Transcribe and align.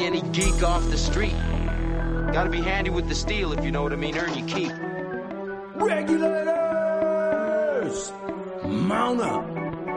Be 0.00 0.06
any 0.06 0.22
geek 0.30 0.62
off 0.62 0.88
the 0.90 0.96
street. 0.96 1.34
Gotta 2.32 2.48
be 2.50 2.62
handy 2.62 2.90
with 2.90 3.08
the 3.08 3.14
steel 3.14 3.52
if 3.52 3.62
you 3.64 3.70
know 3.70 3.82
what 3.82 3.92
I 3.92 3.96
mean. 3.96 4.16
Earn 4.16 4.32
your 4.34 4.48
keep. 4.48 4.72
Regulators! 5.74 6.40
Mount 8.64 9.20
up! 9.20 9.44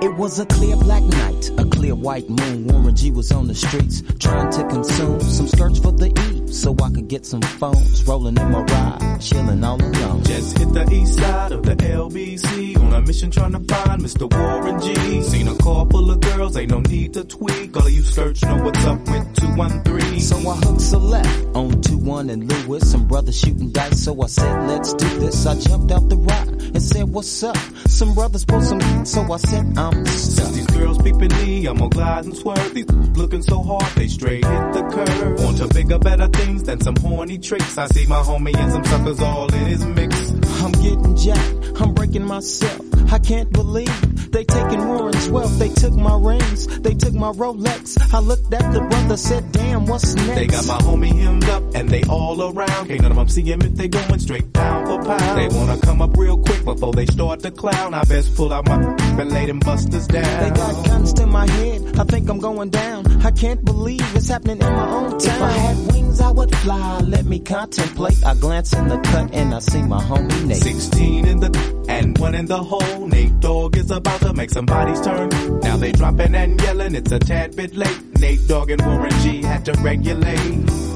It 0.04 0.14
was 0.18 0.40
a 0.40 0.46
clear 0.46 0.76
black 0.76 1.04
night, 1.04 1.52
a 1.58 1.66
clear 1.66 1.96
white 1.96 2.30
moon. 2.30 2.68
Warren 2.68 2.96
G 2.96 3.12
was 3.12 3.32
on 3.32 3.48
the 3.48 3.56
streets 3.56 4.04
trying 4.20 4.52
to 4.52 4.68
consume 4.68 5.22
some 5.22 5.48
skirts 5.48 5.80
for 5.80 5.94
the 5.94 6.08
E 6.08 6.33
so 6.54 6.76
I 6.82 6.90
could 6.92 7.08
get 7.08 7.26
some 7.26 7.42
phones. 7.42 8.04
Rolling 8.08 8.38
in 8.38 8.52
my 8.52 8.62
ride, 8.62 9.20
chilling 9.20 9.64
all 9.64 9.82
alone. 9.82 10.24
Just 10.24 10.58
hit 10.58 10.74
the 10.74 10.90
east 10.92 11.16
side 11.16 11.52
of 11.52 11.64
the 11.64 11.76
LBC 11.76 12.78
on 12.78 12.94
a 12.94 13.02
mission 13.02 13.32
trying 13.32 13.54
to 13.54 13.74
find 13.74 14.02
Mr. 14.02 14.32
Warren 14.32 14.80
G. 14.80 15.22
Seen 15.24 15.48
a 15.48 15.56
car 15.56 15.88
full 15.90 16.12
of 16.12 16.20
girls, 16.22 16.56
ain't 16.58 16.72
no 16.72 16.80
need 16.80 17.14
to 17.14 17.24
tweak. 17.24 17.76
All 17.76 17.86
of 17.86 17.92
you 17.92 18.04
skirts 18.04 18.44
know 18.44 18.64
what's 18.64 18.86
up 18.86 19.00
with 19.00 19.36
213. 19.36 20.20
So 20.20 20.38
I 20.38 20.56
hooked 20.56 20.94
a 20.94 20.98
left 20.98 21.46
on 21.56 21.72
2-1 21.82 22.32
and 22.32 22.52
Lewis. 22.52 22.92
Some 22.92 23.08
brothers 23.08 23.40
shooting 23.40 23.72
dice, 23.72 24.04
so 24.04 24.22
I 24.22 24.28
said, 24.28 24.68
let's 24.68 24.94
do 24.94 25.10
this. 25.20 25.46
I 25.46 25.60
jumped 25.60 25.92
out 25.92 26.08
the 26.10 26.18
ride 26.18 26.53
and 26.74 26.82
said, 26.82 27.04
what's 27.10 27.44
up? 27.44 27.58
Some 27.88 28.14
brothers 28.14 28.46
pulled 28.46 28.64
some 28.64 28.80
heat, 28.80 29.08
so 29.08 29.22
I 29.32 29.38
said, 29.38 29.78
I'm 29.78 30.06
Since 30.06 30.34
stuck. 30.34 30.54
these 30.54 30.68
girls 30.68 30.98
peeping 31.02 31.30
me, 31.30 31.66
I'm 31.68 31.78
gonna 31.78 31.90
glide 31.90 32.26
and 32.26 32.36
swerve. 32.36 32.74
These 32.74 32.90
looking 33.16 33.42
so 33.42 33.62
hard, 33.62 33.86
they 33.96 34.08
straight 34.08 34.46
hit 34.46 34.74
the 34.74 34.82
curve. 34.94 35.44
Want 35.44 35.58
to 35.58 35.68
bigger, 35.68 36.00
better 36.00 36.28
things 36.28 36.64
than 36.64 36.82
some 36.82 36.96
horny 36.96 37.38
tricks. 37.38 37.78
I 37.78 37.88
see 37.88 38.06
my 38.08 38.22
homie 38.22 38.56
and 38.56 38.72
some 38.72 38.84
suckers 38.86 39.20
all 39.22 39.54
in 39.54 39.66
his 39.66 39.86
mix. 39.86 40.32
I'm 40.62 40.72
getting 40.72 41.16
jacked, 41.16 41.82
I'm 41.82 41.94
breaking 41.94 42.26
myself. 42.26 42.83
I 43.14 43.20
can't 43.20 43.54
believe 43.54 44.32
they 44.32 44.44
taking 44.44 44.88
Warren's 44.88 45.30
wealth. 45.30 45.60
They 45.60 45.70
took 45.70 45.94
my 45.94 46.18
rings, 46.18 46.66
they 46.80 46.96
took 46.96 47.14
my 47.14 47.32
Rolex. 47.32 48.12
I 48.12 48.18
looked 48.18 48.52
at 48.52 48.74
the 48.74 48.82
brother, 48.82 49.18
said, 49.18 49.52
damn, 49.52 49.86
what's 49.86 50.16
next? 50.16 50.34
They 50.34 50.48
got 50.48 50.66
my 50.66 50.80
homie 50.80 51.14
hemmed 51.14 51.48
up 51.48 51.64
and 51.76 51.90
they 51.90 52.02
all 52.06 52.42
around. 52.42 52.88
Can't 52.88 53.02
none 53.04 53.12
of 53.12 53.18
them 53.18 53.28
see 53.30 53.44
him 53.44 53.62
if 53.62 53.76
they 53.76 53.88
going 53.88 54.18
straight 54.18 54.52
down 54.52 54.88
for 54.88 55.06
pound. 55.06 55.38
They 55.38 55.56
wanna 55.56 55.80
come 55.80 56.02
up 56.02 56.18
real 56.18 56.40
quick 56.40 56.66
before 56.66 56.94
they 56.94 57.06
start 57.06 57.42
to 57.42 57.52
clown. 57.52 57.94
I 57.94 58.04
best 58.06 58.36
pull 58.36 58.52
out 58.52 58.66
my 58.68 58.82
and 59.22 59.32
lay 59.32 59.46
them 59.46 59.60
busters 59.60 60.08
down. 60.08 60.44
They 60.44 60.50
got 60.50 60.86
guns 60.88 61.14
to 61.14 61.28
my 61.28 61.48
head. 61.48 62.00
I 62.00 62.06
think 62.06 62.28
I'm 62.32 62.40
going 62.40 62.72
down. 62.72 63.22
I 63.22 63.30
can't 63.30 63.64
believe 63.64 64.02
it's 64.16 64.30
happening 64.30 64.58
in 64.58 64.74
my 64.74 64.90
own 64.90 65.20
town. 65.20 66.03
Wings, 66.14 66.22
I 66.22 66.32
would 66.32 66.56
fly. 66.58 67.00
Let 67.00 67.26
me 67.26 67.40
contemplate. 67.40 68.24
I 68.26 68.36
glance 68.36 68.74
in 68.74 68.88
the 68.88 68.98
cut 69.00 69.34
and 69.34 69.54
I 69.54 69.60
see 69.60 69.82
my 69.82 70.02
homie 70.02 70.46
Nate. 70.46 70.58
16 70.58 71.28
in 71.28 71.40
the 71.40 71.86
and 71.90 72.18
one 72.18 72.36
in 72.36 72.46
the 72.46 72.58
hole. 72.58 73.08
Nate 73.08 73.40
Dogg 73.40 73.78
is 73.78 73.92
about 73.92 74.22
to 74.22 74.34
make 74.34 74.50
some 74.50 74.66
bodies 74.66 75.02
turn. 75.02 75.30
Now 75.62 75.78
they 75.78 75.92
dropping 75.92 76.36
and 76.36 76.62
yelling. 76.62 76.96
It's 76.96 77.12
a 77.12 77.20
tad 77.20 77.56
bit 77.56 77.76
late. 77.76 78.20
Nate 78.20 78.48
Dogg 78.48 78.72
and 78.72 78.86
Warren 78.86 79.12
G 79.22 79.42
had 79.42 79.66
to 79.66 79.74
regulate. 79.82 80.93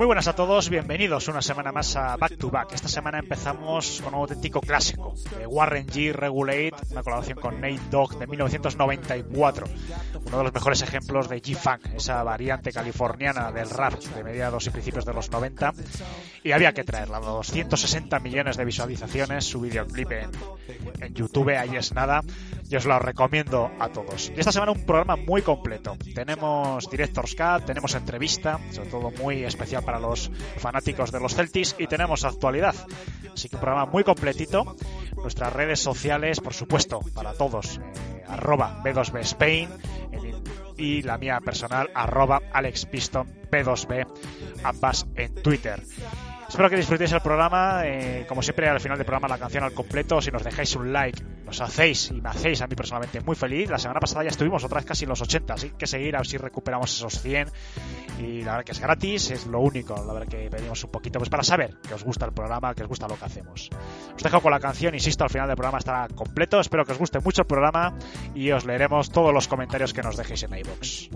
Muy 0.00 0.06
buenas 0.06 0.28
a 0.28 0.32
todos, 0.34 0.70
bienvenidos 0.70 1.28
una 1.28 1.42
semana 1.42 1.72
más 1.72 1.94
a 1.94 2.16
Back 2.16 2.38
to 2.38 2.50
Back. 2.50 2.72
Esta 2.72 2.88
semana 2.88 3.18
empezamos 3.18 4.00
con 4.02 4.14
un 4.14 4.20
auténtico 4.20 4.62
clásico 4.62 5.12
de 5.38 5.46
Warren 5.46 5.86
G 5.86 6.14
Regulate, 6.14 6.72
una 6.92 7.02
colaboración 7.02 7.38
con 7.38 7.60
Nate 7.60 7.82
Dogg 7.90 8.18
de 8.18 8.26
1994. 8.26 9.66
Uno 10.24 10.38
de 10.38 10.44
los 10.44 10.54
mejores 10.54 10.80
ejemplos 10.80 11.28
de 11.28 11.42
G-Funk, 11.42 11.96
esa 11.96 12.22
variante 12.22 12.72
californiana 12.72 13.52
del 13.52 13.68
rap 13.68 13.92
de 14.00 14.24
mediados 14.24 14.66
y 14.66 14.70
principios 14.70 15.04
de 15.04 15.12
los 15.12 15.30
90. 15.30 15.74
Y 16.44 16.52
había 16.52 16.72
que 16.72 16.82
traerla, 16.82 17.20
260 17.20 18.20
millones 18.20 18.56
de 18.56 18.64
visualizaciones, 18.64 19.44
su 19.44 19.60
videoclip 19.60 20.12
en, 20.12 20.30
en 21.00 21.14
YouTube, 21.14 21.50
ahí 21.58 21.76
es 21.76 21.92
nada. 21.92 22.22
Yo 22.70 22.78
os 22.78 22.86
lo 22.86 22.98
recomiendo 23.00 23.70
a 23.78 23.90
todos. 23.90 24.32
Y 24.34 24.40
esta 24.40 24.52
semana 24.52 24.72
un 24.72 24.86
programa 24.86 25.16
muy 25.16 25.42
completo. 25.42 25.98
Tenemos 26.14 26.88
Director's 26.88 27.34
Cut, 27.34 27.66
tenemos 27.66 27.94
entrevista, 27.94 28.58
sobre 28.70 28.88
todo 28.88 29.10
muy 29.10 29.44
especial 29.44 29.82
para 29.82 29.89
los 29.98 30.30
fanáticos 30.58 31.10
de 31.10 31.20
los 31.20 31.34
Celtics, 31.34 31.74
y 31.78 31.86
tenemos 31.86 32.24
actualidad. 32.24 32.74
Así 33.32 33.48
que 33.48 33.56
un 33.56 33.60
programa 33.60 33.90
muy 33.90 34.04
completito. 34.04 34.76
Nuestras 35.16 35.52
redes 35.52 35.80
sociales, 35.80 36.40
por 36.40 36.54
supuesto, 36.54 37.00
para 37.14 37.34
todos. 37.34 37.78
eh, 37.78 38.24
arroba 38.28 38.80
B2B 38.82 39.20
Spain 39.20 39.68
y 40.76 41.02
la 41.02 41.18
mía 41.18 41.40
personal, 41.44 41.90
arroba 41.94 42.40
Alex 42.52 42.86
Piston 42.86 43.28
B2B, 43.50 44.06
ambas 44.64 45.06
en 45.14 45.34
Twitter. 45.34 45.82
Espero 46.50 46.68
que 46.68 46.76
disfrutéis 46.76 47.12
el 47.12 47.20
programa. 47.20 47.82
eh, 47.86 48.26
como 48.28 48.42
siempre, 48.42 48.68
al 48.68 48.80
final 48.80 48.98
del 48.98 49.06
programa, 49.06 49.28
la 49.28 49.38
canción 49.38 49.62
al 49.62 49.72
completo. 49.72 50.20
Si 50.20 50.32
nos 50.32 50.42
dejáis 50.42 50.74
un 50.74 50.92
like, 50.92 51.22
nos 51.46 51.60
hacéis 51.60 52.10
y 52.10 52.20
me 52.20 52.28
hacéis 52.28 52.60
a 52.60 52.66
mí 52.66 52.74
personalmente 52.74 53.20
muy 53.20 53.36
feliz. 53.36 53.70
La 53.70 53.78
semana 53.78 54.00
pasada 54.00 54.24
ya 54.24 54.30
estuvimos 54.30 54.64
otra 54.64 54.78
vez 54.80 54.84
casi 54.84 55.04
en 55.04 55.10
los 55.10 55.22
80, 55.22 55.54
así 55.54 55.70
que 55.78 55.86
seguir 55.86 56.16
a 56.16 56.18
ver 56.18 56.26
si 56.26 56.38
recuperamos 56.38 56.92
esos 56.92 57.22
100. 57.22 57.48
Y 58.18 58.42
la 58.42 58.52
verdad 58.52 58.64
que 58.64 58.72
es 58.72 58.80
gratis, 58.80 59.30
es 59.30 59.46
lo 59.46 59.60
único. 59.60 59.94
La 60.04 60.12
verdad 60.12 60.28
que 60.28 60.50
pedimos 60.50 60.82
un 60.82 60.90
poquito 60.90 61.20
pues 61.20 61.30
para 61.30 61.44
saber 61.44 61.76
que 61.86 61.94
os 61.94 62.02
gusta 62.02 62.26
el 62.26 62.32
programa, 62.32 62.74
que 62.74 62.82
os 62.82 62.88
gusta 62.88 63.06
lo 63.06 63.16
que 63.16 63.24
hacemos. 63.26 63.70
Os 64.16 64.22
dejo 64.22 64.40
con 64.40 64.50
la 64.50 64.58
canción, 64.58 64.92
insisto, 64.94 65.22
al 65.22 65.30
final 65.30 65.46
del 65.46 65.56
programa 65.56 65.78
estará 65.78 66.08
completo. 66.08 66.58
Espero 66.58 66.84
que 66.84 66.92
os 66.92 66.98
guste 66.98 67.20
mucho 67.20 67.42
el 67.42 67.46
programa 67.46 67.96
y 68.34 68.50
os 68.50 68.64
leeremos 68.64 69.10
todos 69.10 69.32
los 69.32 69.46
comentarios 69.46 69.94
que 69.94 70.02
nos 70.02 70.16
dejéis 70.16 70.42
en 70.42 70.58
iVoox. 70.58 71.10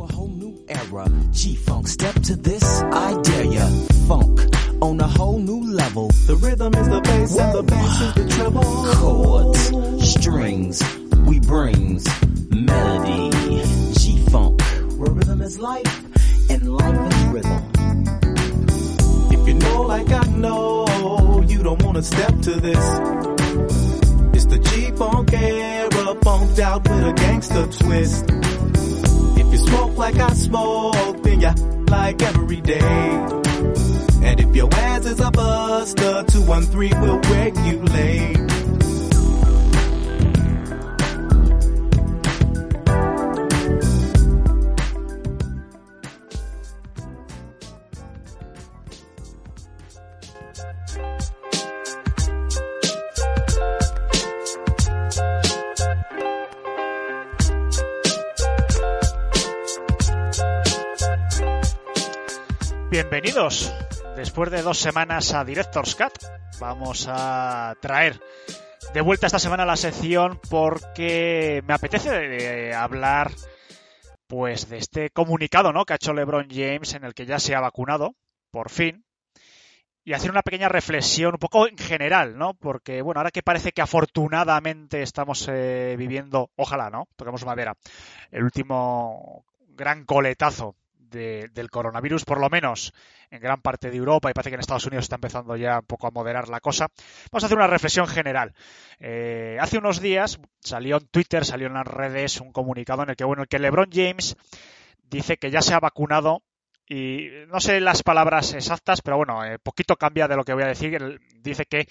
A 4.81 5.24
whole 5.25 5.39
new 5.39 5.65
era. 5.65 6.05
G-Funk, 6.05 6.45
step 6.47 6.85
to 6.85 6.85
this, 6.85 6.85
I 6.85 6.85
dare 6.85 6.85
ya. 6.85 6.85
Funk 6.85 6.85
on 6.85 6.85
a 6.85 6.85
whole 6.85 6.85
new 6.85 6.85
level. 6.85 6.85
The 6.85 6.85
rhythm 6.85 6.85
is 6.85 6.89
the 6.89 7.01
bass 7.01 7.39
and 7.39 7.55
the 7.55 7.63
bass 7.63 8.01
is 8.01 8.15
the 8.15 8.25
treble. 8.29 8.85
Chords, 8.95 10.11
strings, 10.13 10.83
we 11.27 11.41
brings 11.41 12.05
melody. 12.51 13.31
G-Funk, 13.95 14.63
where 14.99 15.11
rhythm 15.11 15.41
is 15.43 15.59
life 15.59 16.51
and 16.51 16.77
life 16.77 17.13
is 17.13 17.25
rhythm. 17.25 17.63
If 19.33 19.49
you 19.49 19.55
know 19.55 19.83
like 19.83 20.11
I 20.11 20.27
know, 20.27 21.45
you 21.49 21.63
don't 21.63 21.83
wanna 21.83 22.03
step 22.03 22.41
to 22.43 22.61
this. 22.61 22.85
It's 24.35 24.47
the 24.47 24.59
G-Funk 24.59 25.33
era, 25.33 26.15
funked 26.23 26.59
out 26.59 26.83
with 26.83 27.09
a 27.09 27.13
gangster 27.13 27.67
twist. 27.67 28.25
If 29.39 29.53
you 29.53 29.59
smoke 29.59 29.97
like 29.97 30.17
I 30.17 30.33
smoke, 30.35 31.23
then 31.23 31.41
you 31.41 31.53
like 31.87 32.23
every 32.23 32.61
day. 32.61 33.94
If 34.37 34.55
your 34.57 34.69
ass 34.75 35.07
is 35.07 35.21
a 35.21 35.31
buster, 35.31 36.25
213 36.25 37.01
will 37.01 37.21
regulate. 37.21 38.45
Bienvenidos. 62.91 63.73
Después 64.25 64.51
de 64.51 64.63
dos 64.63 64.79
semanas 64.79 65.35
a 65.35 65.45
Director's 65.45 65.95
Cut, 65.97 66.15
vamos 66.59 67.07
a 67.11 67.77
traer 67.83 68.19
de 68.95 69.03
vuelta 69.03 69.27
esta 69.27 69.39
semana 69.39 69.67
la 69.67 69.77
sección 69.77 70.41
porque 70.49 71.63
me 71.67 71.75
apetece 71.75 72.69
eh, 72.69 72.75
hablar 72.75 73.33
pues 74.27 74.71
de 74.71 74.79
este 74.79 75.11
comunicado 75.11 75.75
¿no? 75.75 75.85
que 75.85 75.93
ha 75.93 75.97
hecho 75.97 76.15
LeBron 76.15 76.49
James 76.51 76.95
en 76.95 77.05
el 77.05 77.13
que 77.13 77.27
ya 77.27 77.39
se 77.39 77.55
ha 77.55 77.61
vacunado, 77.61 78.15
por 78.51 78.71
fin, 78.71 79.05
y 80.05 80.15
hacer 80.15 80.31
una 80.31 80.43
pequeña 80.43 80.71
reflexión 80.71 81.35
un 81.35 81.39
poco 81.39 81.69
en 81.69 81.77
general, 81.77 82.39
¿no? 82.39 82.55
Porque, 82.55 83.03
bueno, 83.03 83.21
ahora 83.21 83.31
que 83.31 83.43
parece 83.43 83.73
que 83.73 83.83
afortunadamente 83.83 85.03
estamos 85.03 85.47
eh, 85.53 85.97
viviendo, 85.99 86.51
ojalá, 86.57 86.89
¿no? 86.89 87.09
Toquemos 87.17 87.45
madera, 87.45 87.77
el 88.31 88.43
último 88.43 89.45
gran 89.69 90.07
coletazo 90.07 90.77
de- 91.15 91.49
del 91.55 91.71
coronavirus, 91.71 92.25
por 92.27 92.39
lo 92.39 92.51
menos 92.51 92.93
en 93.31 93.41
gran 93.41 93.63
parte 93.63 93.91
de 93.91 93.97
Europa, 93.97 94.29
y 94.31 94.35
parece 94.35 94.51
que 94.51 94.55
en 94.57 94.61
Estados 94.61 94.85
Unidos 94.87 95.05
está 95.07 95.15
empezando 95.17 95.57
ya 95.57 95.79
un 95.79 95.87
poco 95.87 96.07
a 96.07 96.11
moderar 96.11 96.49
la 96.51 96.61
cosa, 96.61 96.89
vamos 97.33 97.43
a 97.43 97.47
hacer 97.47 97.57
una 97.57 97.67
reflexión 97.67 98.07
general. 98.07 98.53
Eh, 99.01 99.57
hace 99.61 99.79
unos 99.79 100.01
días 100.01 100.39
salió 100.61 100.99
en 100.99 101.07
Twitter, 101.09 101.45
salió 101.45 101.69
en 101.69 101.75
las 101.75 101.87
redes 101.87 102.41
un 102.41 102.53
comunicado 102.53 103.03
en 103.03 103.11
el 103.11 103.17
que, 103.17 103.25
bueno, 103.25 103.43
el 103.43 103.49
que 103.49 103.59
LeBron 103.59 103.89
James 103.91 104.37
dice 105.09 105.37
que 105.39 105.51
ya 105.51 105.63
se 105.63 105.73
ha 105.75 105.81
vacunado 105.81 106.43
y 106.87 107.31
no 107.49 107.61
sé 107.61 107.81
las 107.81 108.03
palabras 108.03 108.53
exactas, 108.53 109.01
pero 109.01 109.17
bueno, 109.17 109.43
eh, 109.45 109.59
poquito 109.59 109.97
cambia 109.97 110.29
de 110.29 110.37
lo 110.37 110.45
que 110.45 110.53
voy 110.53 110.65
a 110.65 110.69
decir. 110.69 110.95
Él 110.95 111.19
dice 111.41 111.65
que 111.65 111.89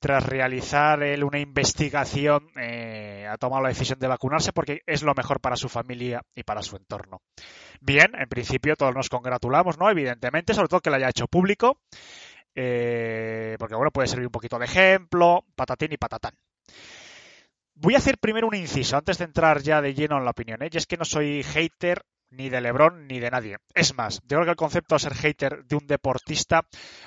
tras 0.00 0.24
realizar 0.24 1.02
él 1.02 1.24
una 1.24 1.40
investigación 1.40 2.48
eh, 2.56 3.26
ha 3.28 3.36
tomado 3.38 3.62
la 3.62 3.70
decisión 3.70 3.98
de 3.98 4.06
vacunarse 4.06 4.52
porque 4.52 4.82
es 4.86 5.02
lo 5.02 5.14
mejor 5.14 5.40
para 5.40 5.56
su 5.56 5.68
familia 5.68 6.22
y 6.34 6.44
para 6.44 6.62
su 6.62 6.76
entorno. 6.76 7.22
Bien, 7.80 8.12
en 8.16 8.28
principio 8.28 8.76
todos 8.76 8.94
nos 8.94 9.08
congratulamos, 9.08 9.78
¿no? 9.78 9.90
Evidentemente, 9.90 10.54
sobre 10.54 10.68
todo 10.68 10.80
que 10.80 10.90
lo 10.90 10.96
haya 10.96 11.08
hecho 11.08 11.26
público, 11.26 11.80
eh, 12.54 13.56
porque 13.58 13.74
bueno, 13.74 13.90
puede 13.90 14.06
servir 14.06 14.26
un 14.26 14.32
poquito 14.32 14.58
de 14.58 14.66
ejemplo, 14.66 15.44
patatín 15.56 15.92
y 15.92 15.96
patatán. 15.96 16.34
Voy 17.74 17.94
a 17.94 17.98
hacer 17.98 18.16
primero 18.18 18.46
un 18.46 18.54
inciso 18.54 18.96
antes 18.96 19.18
de 19.18 19.24
entrar 19.24 19.60
ya 19.60 19.82
de 19.82 19.92
lleno 19.92 20.16
en 20.16 20.24
la 20.24 20.30
opinión, 20.30 20.60
y 20.62 20.76
es 20.76 20.86
que 20.86 20.96
no 20.96 21.04
soy 21.04 21.42
hater 21.42 22.04
ni 22.30 22.48
de 22.48 22.60
LeBron 22.60 23.06
ni 23.06 23.20
de 23.20 23.30
nadie. 23.30 23.56
Es 23.74 23.94
más, 23.94 24.20
yo 24.22 24.36
creo 24.36 24.44
que 24.44 24.50
el 24.50 24.56
concepto 24.56 24.94
de 24.94 25.00
ser 25.00 25.14
hater 25.14 25.64
de 25.64 25.76
un 25.76 25.86
deportista 25.86 26.66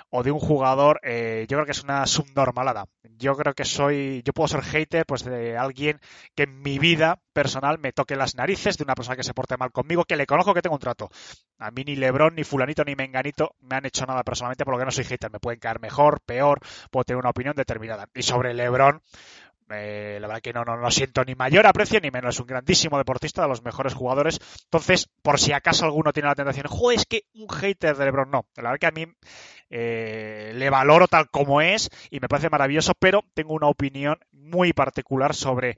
o 0.10 0.24
de 0.24 0.32
un 0.32 0.40
jugador, 0.40 1.00
eh, 1.04 1.46
yo 1.50 1.58
creo 1.58 1.66
que 1.66 1.72
es 1.72 1.84
una 1.84 2.06
subnormalada. 2.06 2.86
Yo 3.18 3.36
creo 3.36 3.54
que 3.54 3.66
soy, 3.66 4.22
yo 4.24 4.34
puedo 4.34 4.48
ser 4.48 4.62
hater 4.62 5.06
pues 5.06 5.24
de 5.24 5.58
alguien 5.58 6.00
que 6.36 6.44
en 6.44 6.62
mi 6.62 6.80
vida 6.80 7.22
personal 7.34 7.80
me 7.80 7.92
toque 7.92 8.16
las 8.16 8.36
narices, 8.36 8.78
de 8.78 8.84
una 8.84 8.96
persona 8.96 9.16
que 9.16 9.24
se 9.24 9.34
porte 9.34 9.58
mal 9.58 9.72
conmigo, 9.72 10.06
que 10.06 10.16
le 10.16 10.26
conozco 10.26 10.54
que 10.54 10.62
tengo 10.62 10.76
un 10.76 10.82
trato. 10.82 11.10
A 11.58 11.72
mí 11.72 11.84
ni 11.84 11.96
LeBron, 11.96 12.36
ni 12.36 12.44
fulanito, 12.44 12.84
ni 12.84 12.96
menganito 12.96 13.56
me 13.60 13.76
han 13.76 13.86
hecho 13.86 14.06
nada 14.06 14.24
personalmente, 14.24 14.64
por 14.64 14.74
lo 14.74 14.80
que 14.80 14.86
no 14.86 14.92
soy 14.92 15.04
hater. 15.04 15.32
Me 15.32 15.40
pueden 15.40 15.60
caer 15.60 15.80
mejor, 15.80 16.22
peor, 16.22 16.60
puedo 16.92 17.04
tener 17.04 17.20
una 17.20 17.32
opinión 17.32 17.56
determinada. 17.56 18.08
Y 18.14 18.24
sobre 18.24 18.54
LeBron, 18.54 19.02
eh, 19.72 20.18
la 20.20 20.28
verdad 20.28 20.42
que 20.42 20.54
no, 20.54 20.64
no, 20.64 20.78
no 20.78 20.92
siento 20.92 21.24
ni 21.24 21.36
mayor 21.36 21.68
aprecio 21.68 22.00
ni 22.00 22.12
menos. 22.12 22.36
Es 22.36 22.42
un 22.42 22.48
grandísimo 22.48 22.98
deportista, 22.98 23.42
de 23.42 23.48
los 23.48 23.64
mejores 23.64 23.94
jugadores. 23.94 24.40
Entonces, 24.66 25.10
por 25.22 25.40
si 25.40 25.54
acaso 25.54 25.86
alguno 25.86 26.14
tiene 26.14 26.30
la 26.30 26.36
tentación, 26.36 26.68
joder, 26.68 27.00
es 27.00 27.06
que 27.06 27.24
un 27.34 27.50
hater 27.50 27.96
de 27.96 28.06
LeBron, 28.06 28.32
no. 28.32 28.46
La 28.56 28.72
verdad 28.72 28.80
que 28.80 28.88
a 28.88 28.92
mí 28.92 29.06
eh, 29.70 30.52
le 30.56 30.70
valoro 30.70 31.08
tal 31.08 31.30
como 31.30 31.62
es 31.62 31.90
y 32.10 32.20
me 32.20 32.28
parece 32.28 32.50
maravilloso, 32.50 32.94
pero 33.00 33.24
tengo 33.34 33.54
una 33.54 33.68
opinión 33.68 34.20
muy 34.32 34.74
particular 34.74 35.36
sobre 35.36 35.78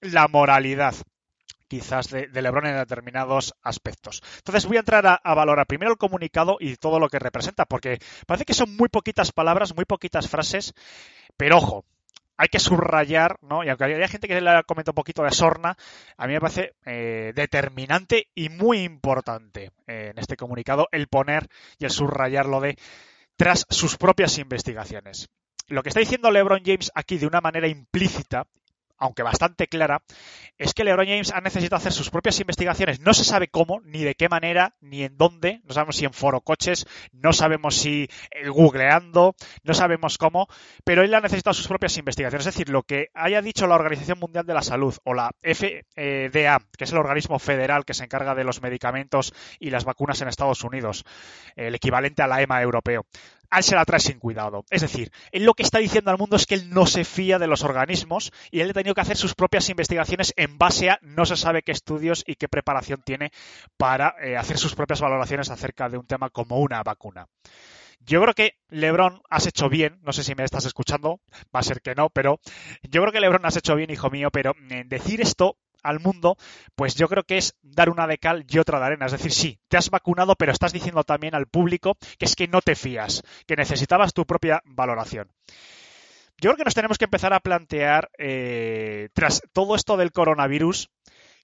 la 0.00 0.28
moralidad 0.28 0.94
quizás 1.68 2.10
de, 2.10 2.26
de, 2.26 2.42
LeBron 2.42 2.66
en 2.66 2.76
determinados 2.76 3.54
aspectos. 3.62 4.22
Entonces 4.36 4.66
voy 4.66 4.76
a 4.76 4.80
entrar 4.80 5.06
a, 5.06 5.14
a, 5.14 5.34
valorar 5.34 5.66
primero 5.66 5.90
el 5.90 5.96
comunicado 5.96 6.58
y 6.60 6.76
todo 6.76 7.00
lo 7.00 7.08
que 7.08 7.18
representa, 7.18 7.64
porque 7.64 7.98
parece 8.26 8.44
que 8.44 8.52
son 8.52 8.76
muy 8.76 8.90
poquitas 8.90 9.32
palabras, 9.32 9.74
muy 9.74 9.86
poquitas 9.86 10.28
frases, 10.28 10.74
pero 11.38 11.56
ojo, 11.56 11.86
hay 12.42 12.48
que 12.48 12.58
subrayar, 12.58 13.36
¿no? 13.40 13.62
Y 13.62 13.68
aunque 13.68 13.84
hay 13.84 14.08
gente 14.08 14.26
que 14.26 14.40
le 14.40 14.64
comenta 14.64 14.90
un 14.90 14.96
poquito 14.96 15.22
de 15.22 15.30
sorna, 15.30 15.76
a 16.16 16.26
mí 16.26 16.32
me 16.32 16.40
parece 16.40 16.74
eh, 16.84 17.32
determinante 17.36 18.30
y 18.34 18.48
muy 18.48 18.80
importante 18.80 19.70
eh, 19.86 20.08
en 20.10 20.18
este 20.18 20.36
comunicado 20.36 20.88
el 20.90 21.06
poner 21.06 21.46
y 21.78 21.84
el 21.84 21.92
subrayar 21.92 22.46
lo 22.46 22.60
de 22.60 22.76
tras 23.36 23.64
sus 23.70 23.96
propias 23.96 24.38
investigaciones. 24.38 25.28
Lo 25.68 25.84
que 25.84 25.90
está 25.90 26.00
diciendo 26.00 26.32
LeBron 26.32 26.62
James 26.64 26.90
aquí 26.96 27.16
de 27.16 27.28
una 27.28 27.40
manera 27.40 27.68
implícita 27.68 28.48
aunque 29.02 29.24
bastante 29.24 29.66
clara, 29.66 30.02
es 30.58 30.74
que 30.74 30.84
LeBron 30.84 31.06
James 31.06 31.32
ha 31.32 31.40
necesitado 31.40 31.78
hacer 31.78 31.92
sus 31.92 32.10
propias 32.10 32.38
investigaciones. 32.38 33.00
No 33.00 33.14
se 33.14 33.24
sabe 33.24 33.48
cómo, 33.48 33.80
ni 33.84 34.04
de 34.04 34.14
qué 34.14 34.28
manera, 34.28 34.76
ni 34.80 35.02
en 35.02 35.18
dónde. 35.18 35.60
No 35.64 35.74
sabemos 35.74 35.96
si 35.96 36.04
en 36.04 36.12
foro 36.12 36.40
coches, 36.40 36.86
no 37.10 37.32
sabemos 37.32 37.74
si 37.74 38.08
eh, 38.30 38.48
googleando, 38.48 39.34
no 39.64 39.74
sabemos 39.74 40.18
cómo, 40.18 40.46
pero 40.84 41.02
él 41.02 41.12
ha 41.14 41.20
necesitado 41.20 41.52
sus 41.52 41.66
propias 41.66 41.98
investigaciones. 41.98 42.46
Es 42.46 42.54
decir, 42.54 42.68
lo 42.68 42.84
que 42.84 43.08
haya 43.12 43.42
dicho 43.42 43.66
la 43.66 43.74
Organización 43.74 44.20
Mundial 44.20 44.46
de 44.46 44.54
la 44.54 44.62
Salud 44.62 44.94
o 45.02 45.14
la 45.14 45.32
FDA, 45.42 46.60
que 46.78 46.84
es 46.84 46.92
el 46.92 46.98
organismo 46.98 47.40
federal 47.40 47.84
que 47.84 47.94
se 47.94 48.04
encarga 48.04 48.36
de 48.36 48.44
los 48.44 48.62
medicamentos 48.62 49.34
y 49.58 49.70
las 49.70 49.84
vacunas 49.84 50.20
en 50.20 50.28
Estados 50.28 50.62
Unidos, 50.62 51.04
el 51.56 51.74
equivalente 51.74 52.22
a 52.22 52.28
la 52.28 52.40
EMA 52.40 52.62
europeo 52.62 53.04
él 53.58 53.64
se 53.64 53.74
la 53.74 53.84
trae 53.84 54.00
sin 54.00 54.18
cuidado. 54.18 54.64
Es 54.70 54.82
decir, 54.82 55.10
él 55.30 55.44
lo 55.44 55.54
que 55.54 55.62
está 55.62 55.78
diciendo 55.78 56.10
al 56.10 56.18
mundo 56.18 56.36
es 56.36 56.46
que 56.46 56.54
él 56.54 56.70
no 56.70 56.86
se 56.86 57.04
fía 57.04 57.38
de 57.38 57.46
los 57.46 57.62
organismos 57.64 58.32
y 58.50 58.60
él 58.60 58.70
ha 58.70 58.74
tenido 58.74 58.94
que 58.94 59.00
hacer 59.00 59.16
sus 59.16 59.34
propias 59.34 59.68
investigaciones 59.68 60.32
en 60.36 60.58
base 60.58 60.90
a 60.90 60.98
no 61.02 61.26
se 61.26 61.36
sabe 61.36 61.62
qué 61.62 61.72
estudios 61.72 62.24
y 62.26 62.36
qué 62.36 62.48
preparación 62.48 63.02
tiene 63.04 63.30
para 63.76 64.14
eh, 64.22 64.36
hacer 64.36 64.58
sus 64.58 64.74
propias 64.74 65.00
valoraciones 65.00 65.50
acerca 65.50 65.88
de 65.88 65.98
un 65.98 66.06
tema 66.06 66.30
como 66.30 66.58
una 66.58 66.82
vacuna. 66.82 67.26
Yo 68.04 68.20
creo 68.20 68.34
que 68.34 68.54
Lebron 68.68 69.22
has 69.30 69.46
hecho 69.46 69.68
bien, 69.68 70.00
no 70.02 70.12
sé 70.12 70.24
si 70.24 70.34
me 70.34 70.42
estás 70.42 70.64
escuchando, 70.64 71.20
va 71.54 71.60
a 71.60 71.62
ser 71.62 71.80
que 71.80 71.94
no, 71.94 72.10
pero 72.10 72.40
yo 72.82 73.00
creo 73.00 73.12
que 73.12 73.20
Lebron 73.20 73.46
has 73.46 73.56
hecho 73.56 73.76
bien, 73.76 73.90
hijo 73.90 74.10
mío, 74.10 74.30
pero 74.32 74.54
en 74.70 74.88
decir 74.88 75.20
esto 75.20 75.56
al 75.82 76.00
mundo, 76.00 76.36
pues 76.74 76.94
yo 76.94 77.08
creo 77.08 77.24
que 77.24 77.38
es 77.38 77.54
dar 77.62 77.90
una 77.90 78.06
de 78.06 78.18
cal 78.18 78.44
y 78.48 78.58
otra 78.58 78.78
de 78.78 78.86
arena. 78.86 79.06
Es 79.06 79.12
decir, 79.12 79.32
sí, 79.32 79.58
te 79.68 79.76
has 79.76 79.90
vacunado, 79.90 80.34
pero 80.36 80.52
estás 80.52 80.72
diciendo 80.72 81.04
también 81.04 81.34
al 81.34 81.46
público 81.46 81.96
que 82.18 82.26
es 82.26 82.36
que 82.36 82.48
no 82.48 82.60
te 82.60 82.74
fías, 82.74 83.22
que 83.46 83.56
necesitabas 83.56 84.12
tu 84.12 84.26
propia 84.26 84.62
valoración. 84.64 85.28
Yo 86.38 86.50
creo 86.50 86.56
que 86.56 86.64
nos 86.64 86.74
tenemos 86.74 86.98
que 86.98 87.04
empezar 87.04 87.32
a 87.32 87.40
plantear, 87.40 88.10
eh, 88.18 89.10
tras 89.14 89.42
todo 89.52 89.76
esto 89.76 89.96
del 89.96 90.10
coronavirus, 90.10 90.90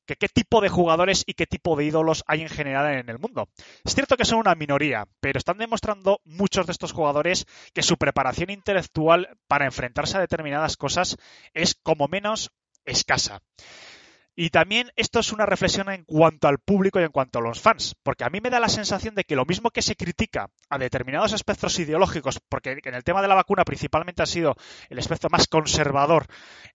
que 0.08 0.16
qué 0.16 0.28
tipo 0.28 0.62
de 0.62 0.70
jugadores 0.70 1.22
y 1.26 1.34
qué 1.34 1.46
tipo 1.46 1.76
de 1.76 1.84
ídolos 1.84 2.24
hay 2.26 2.40
en 2.40 2.48
general 2.48 2.92
en 2.94 3.10
el 3.10 3.18
mundo. 3.18 3.48
Es 3.84 3.94
cierto 3.94 4.16
que 4.16 4.24
son 4.24 4.38
una 4.38 4.54
minoría, 4.54 5.06
pero 5.20 5.38
están 5.38 5.58
demostrando 5.58 6.20
muchos 6.24 6.66
de 6.66 6.72
estos 6.72 6.92
jugadores 6.92 7.44
que 7.74 7.82
su 7.82 7.98
preparación 7.98 8.48
intelectual 8.50 9.36
para 9.46 9.66
enfrentarse 9.66 10.16
a 10.16 10.20
determinadas 10.20 10.78
cosas 10.78 11.18
es 11.52 11.74
como 11.82 12.08
menos 12.08 12.50
escasa. 12.86 13.42
Y 14.40 14.50
también 14.50 14.92
esto 14.94 15.18
es 15.18 15.32
una 15.32 15.46
reflexión 15.46 15.90
en 15.90 16.04
cuanto 16.04 16.46
al 16.46 16.60
público 16.60 17.00
y 17.00 17.02
en 17.02 17.10
cuanto 17.10 17.40
a 17.40 17.42
los 17.42 17.60
fans, 17.60 17.96
porque 18.04 18.22
a 18.22 18.30
mí 18.30 18.40
me 18.40 18.50
da 18.50 18.60
la 18.60 18.68
sensación 18.68 19.16
de 19.16 19.24
que 19.24 19.34
lo 19.34 19.44
mismo 19.44 19.70
que 19.70 19.82
se 19.82 19.96
critica 19.96 20.48
a 20.70 20.78
determinados 20.78 21.32
espectros 21.32 21.76
ideológicos, 21.80 22.38
porque 22.48 22.78
en 22.84 22.94
el 22.94 23.02
tema 23.02 23.20
de 23.20 23.26
la 23.26 23.34
vacuna 23.34 23.64
principalmente 23.64 24.22
ha 24.22 24.26
sido 24.26 24.54
el 24.90 25.00
espectro 25.00 25.28
más 25.28 25.48
conservador 25.48 26.26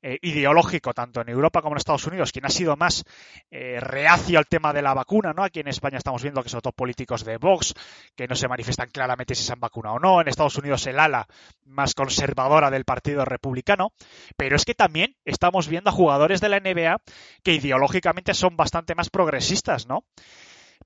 eh, 0.02 0.20
ideológico, 0.24 0.94
tanto 0.94 1.22
en 1.22 1.30
Europa 1.30 1.62
como 1.62 1.76
en 1.76 1.78
Estados 1.78 2.06
Unidos, 2.06 2.34
quien 2.34 2.46
ha 2.46 2.50
sido 2.50 2.76
más 2.76 3.06
eh, 3.50 3.80
reacio 3.80 4.40
al 4.40 4.48
tema 4.48 4.74
de 4.74 4.82
la 4.82 4.94
vacuna, 4.94 5.32
¿no? 5.32 5.46
Aquí 5.46 5.62
en 5.62 5.70
España 5.70 6.00
estamos 6.00 6.22
viendo 6.22 6.44
que 6.44 6.50
son 6.50 6.60
todos 6.60 6.76
políticos 6.76 7.24
de 7.24 7.38
Vox, 7.38 7.74
que 8.14 8.28
no 8.28 8.36
se 8.36 8.50
manifiestan 8.50 8.90
claramente 8.90 9.36
si 9.36 9.44
se 9.46 9.54
han 9.54 9.62
vacunado 9.62 9.96
o 9.96 10.00
no, 10.00 10.20
en 10.20 10.28
Estados 10.28 10.58
Unidos 10.58 10.86
el 10.88 11.00
ala 11.00 11.30
más 11.64 11.94
conservadora 11.94 12.70
del 12.70 12.84
Partido 12.84 13.24
Republicano, 13.24 13.94
pero 14.36 14.58
es 14.58 14.66
que 14.66 14.76
también 14.76 15.16
estamos 15.24 15.70
viendo 15.70 15.92
a 15.92 15.94
jugadores 15.94 16.42
de 16.42 16.50
la 16.50 16.60
NBA 16.60 16.98
que 17.42 17.53
ideológicamente 17.54 18.34
son 18.34 18.58
bastante 18.58 18.96
más 18.96 19.10
progresistas, 19.10 19.88
¿no? 19.88 20.06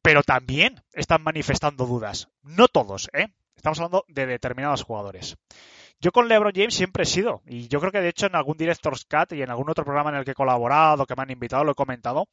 Pero 0.01 0.23
también 0.23 0.83
están 0.93 1.23
manifestando 1.23 1.85
dudas. 1.85 2.29
No 2.43 2.67
todos, 2.67 3.09
¿eh? 3.13 3.27
Estamos 3.55 3.79
hablando 3.79 4.05
de 4.07 4.27
determinados 4.27 4.83
jugadores. 4.83 5.35
Yo 5.99 6.11
con 6.11 6.27
LeBron 6.27 6.53
James 6.53 6.75
siempre 6.75 7.03
he 7.03 7.05
sido, 7.07 7.41
y 7.47 7.67
yo 7.69 7.79
creo 7.79 7.91
que 7.91 8.01
de 8.01 8.09
hecho 8.09 8.27
en 8.27 8.35
algún 8.35 8.55
Director's 8.55 9.05
Cut 9.05 9.33
y 9.33 9.41
en 9.41 9.49
algún 9.49 9.67
otro 9.67 9.83
programa 9.83 10.11
en 10.11 10.17
el 10.17 10.25
que 10.25 10.31
he 10.31 10.35
colaborado, 10.35 11.07
que 11.07 11.15
me 11.15 11.23
han 11.23 11.31
invitado, 11.31 11.63
lo 11.63 11.71
he 11.71 11.75
comentado, 11.75 12.27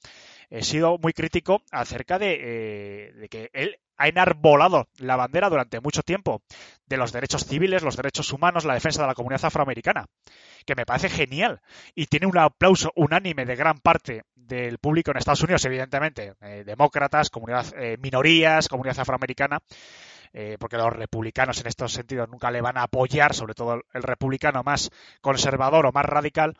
he 0.50 0.62
sido 0.62 0.98
muy 0.98 1.14
crítico 1.14 1.62
acerca 1.70 2.18
de, 2.18 2.36
eh, 2.40 3.12
de 3.14 3.28
que 3.30 3.48
él 3.54 3.78
ha 3.96 4.08
enarbolado 4.08 4.88
la 4.98 5.16
bandera 5.16 5.48
durante 5.48 5.80
mucho 5.80 6.02
tiempo 6.02 6.42
de 6.86 6.96
los 6.96 7.12
derechos 7.12 7.44
civiles, 7.44 7.82
los 7.82 7.96
derechos 7.96 8.32
humanos, 8.32 8.64
la 8.64 8.74
defensa 8.74 9.02
de 9.02 9.08
la 9.08 9.14
comunidad 9.14 9.44
afroamericana, 9.44 10.06
que 10.66 10.74
me 10.74 10.86
parece 10.86 11.08
genial. 11.08 11.60
Y 11.94 12.06
tiene 12.06 12.26
un 12.26 12.38
aplauso 12.38 12.92
unánime 12.96 13.44
de 13.44 13.56
gran 13.56 13.78
parte 13.78 14.22
del 14.34 14.78
público 14.78 15.10
en 15.10 15.16
Estados 15.16 15.42
Unidos, 15.42 15.64
evidentemente, 15.64 16.34
eh, 16.40 16.64
demócratas, 16.64 17.30
comunidad, 17.30 17.66
eh, 17.76 17.96
minorías, 17.98 18.68
comunidad 18.68 19.00
afroamericana, 19.00 19.60
eh, 20.32 20.56
porque 20.58 20.76
los 20.76 20.92
republicanos 20.92 21.60
en 21.60 21.68
estos 21.68 21.92
sentidos 21.92 22.28
nunca 22.28 22.50
le 22.50 22.60
van 22.60 22.76
a 22.76 22.82
apoyar, 22.82 23.34
sobre 23.34 23.54
todo 23.54 23.82
el, 23.92 24.02
republicano 24.02 24.62
más 24.62 24.90
conservador 25.20 25.86
o 25.86 25.92
más 25.92 26.04
radical, 26.04 26.54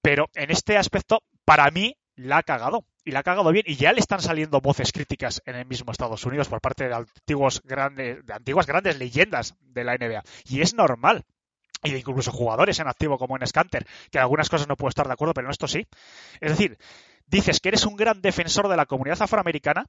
pero 0.00 0.30
en 0.34 0.50
este 0.50 0.78
aspecto, 0.78 1.22
para 1.44 1.70
mí, 1.70 1.96
la 2.14 2.38
ha 2.38 2.42
cagado 2.42 2.84
y 3.08 3.10
la 3.10 3.20
ha 3.20 3.22
cagado 3.22 3.50
bien 3.52 3.64
y 3.66 3.76
ya 3.76 3.94
le 3.94 4.00
están 4.00 4.20
saliendo 4.20 4.60
voces 4.60 4.92
críticas 4.92 5.40
en 5.46 5.56
el 5.56 5.64
mismo 5.64 5.92
Estados 5.92 6.26
Unidos 6.26 6.46
por 6.46 6.60
parte 6.60 6.88
de 6.88 6.94
antiguos 6.94 7.62
grandes 7.64 8.24
de 8.26 8.34
antiguas 8.34 8.66
grandes 8.66 8.98
leyendas 8.98 9.54
de 9.62 9.82
la 9.82 9.96
NBA 9.96 10.22
y 10.44 10.60
es 10.60 10.74
normal. 10.74 11.24
Y 11.82 11.92
de 11.92 12.00
incluso 12.00 12.32
jugadores 12.32 12.80
en 12.80 12.88
activo 12.88 13.16
como 13.16 13.36
en 13.36 13.46
Scanter 13.46 13.86
que 14.10 14.18
en 14.18 14.22
algunas 14.22 14.50
cosas 14.50 14.68
no 14.68 14.76
puedo 14.76 14.90
estar 14.90 15.06
de 15.06 15.14
acuerdo 15.14 15.32
pero 15.32 15.46
en 15.46 15.52
esto 15.52 15.66
sí. 15.66 15.86
Es 16.38 16.50
decir 16.50 16.76
dices 17.26 17.60
que 17.60 17.70
eres 17.70 17.86
un 17.86 17.96
gran 17.96 18.20
defensor 18.20 18.68
de 18.68 18.76
la 18.76 18.84
comunidad 18.84 19.22
afroamericana 19.22 19.86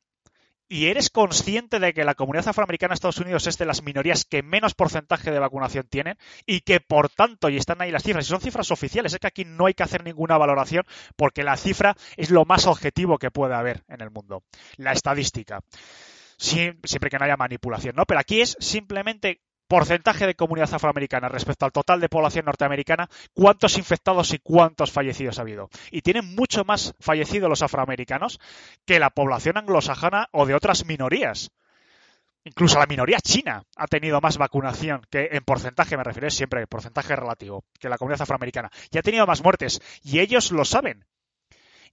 y 0.70 0.86
eres 0.86 1.10
consciente 1.10 1.80
de 1.80 1.94
que 1.94 2.06
la 2.06 2.14
comunidad 2.14 2.48
afroamericana 2.48 2.92
de 2.92 2.96
Estados 2.96 3.18
Unidos 3.18 3.48
es 3.48 3.58
de 3.58 3.66
las 3.66 3.84
minorías 3.84 4.24
que 4.24 4.44
menos 4.44 4.76
porcentaje 4.76 5.32
de 5.32 5.40
vacunación 5.40 5.88
tienen 5.90 6.18
y 6.46 6.62
que 6.62 6.80
por 6.80 7.10
tanto, 7.10 7.50
y 7.50 7.58
están 7.58 7.82
ahí 7.82 7.92
las 7.92 8.04
cifras, 8.04 8.26
y 8.26 8.30
son 8.30 8.40
cifras 8.40 8.70
oficiales, 8.70 9.14
es 9.14 9.20
que 9.20 9.28
aquí 9.28 9.46
no 9.46 9.66
hay 9.66 9.74
que 9.74 9.84
hacer 9.84 10.04
ninguna 10.04 10.38
valoración 10.38 10.86
porque 11.16 11.44
la 11.44 11.58
cifra 11.58 11.98
es 12.16 12.30
lo 12.30 12.46
más 12.46 12.68
objetivo 12.68 13.18
que 13.18 13.32
puede 13.32 13.56
haber 13.56 13.84
en 13.90 14.02
el 14.02 14.12
mundo, 14.12 14.44
la 14.78 14.92
estadística. 14.92 15.62
siempre 16.38 17.10
que 17.10 17.18
no 17.18 17.26
haya 17.26 17.36
manipulación, 17.36 17.96
¿no? 17.96 18.06
Pero 18.06 18.20
aquí 18.20 18.42
es 18.42 18.56
simplemente 18.60 19.42
porcentaje 19.70 20.26
de 20.26 20.34
comunidad 20.34 20.74
afroamericana 20.74 21.30
respecto 21.30 21.64
al 21.64 21.72
total 21.72 22.02
de 22.02 22.10
población 22.10 22.46
norteamericana, 22.46 23.08
cuántos 23.34 23.78
infectados 23.78 24.34
y 24.34 24.40
cuántos 24.40 24.92
fallecidos 24.92 25.38
ha 25.38 25.44
habido. 25.44 25.70
Y 25.92 26.02
tienen 26.02 26.36
mucho 26.36 26.66
más 26.66 26.96
fallecidos 27.00 27.48
los 27.48 27.62
afroamericanos 27.62 28.40
que 28.86 29.00
la 29.00 29.12
población 29.12 29.58
anglosajana 29.58 30.28
o 30.32 30.48
de 30.48 30.56
otras 30.56 30.86
minorías. 30.86 31.52
Incluso 32.46 32.80
la 32.80 32.88
minoría 32.88 33.20
china 33.20 33.64
ha 33.76 33.86
tenido 33.86 34.20
más 34.22 34.40
vacunación 34.40 35.06
que 35.12 35.30
en 35.34 35.44
porcentaje, 35.44 35.96
me 35.96 36.04
refiero 36.04 36.32
siempre, 36.32 36.66
porcentaje 36.66 37.16
relativo, 37.16 37.64
que 37.80 37.90
la 37.90 38.00
comunidad 38.00 38.24
afroamericana. 38.24 38.72
Y 38.90 38.98
ha 38.98 39.04
tenido 39.04 39.28
más 39.28 39.44
muertes. 39.44 39.82
Y 40.02 40.20
ellos 40.20 40.52
lo 40.52 40.66
saben. 40.66 41.06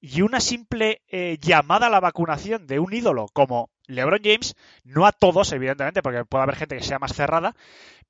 Y 0.09 0.23
una 0.23 0.39
simple 0.39 1.03
eh, 1.09 1.37
llamada 1.41 1.89
a 1.89 1.91
la 1.91 1.99
vacunación 1.99 2.69
de 2.69 2.79
un 2.79 2.93
ídolo 2.93 3.27
como 3.33 3.71
LeBron 3.89 4.21
James, 4.23 4.55
no 4.85 5.05
a 5.05 5.11
todos, 5.11 5.51
evidentemente, 5.51 6.01
porque 6.01 6.25
puede 6.25 6.45
haber 6.45 6.55
gente 6.55 6.77
que 6.77 6.85
sea 6.85 7.01
más 7.01 7.13
cerrada, 7.13 7.57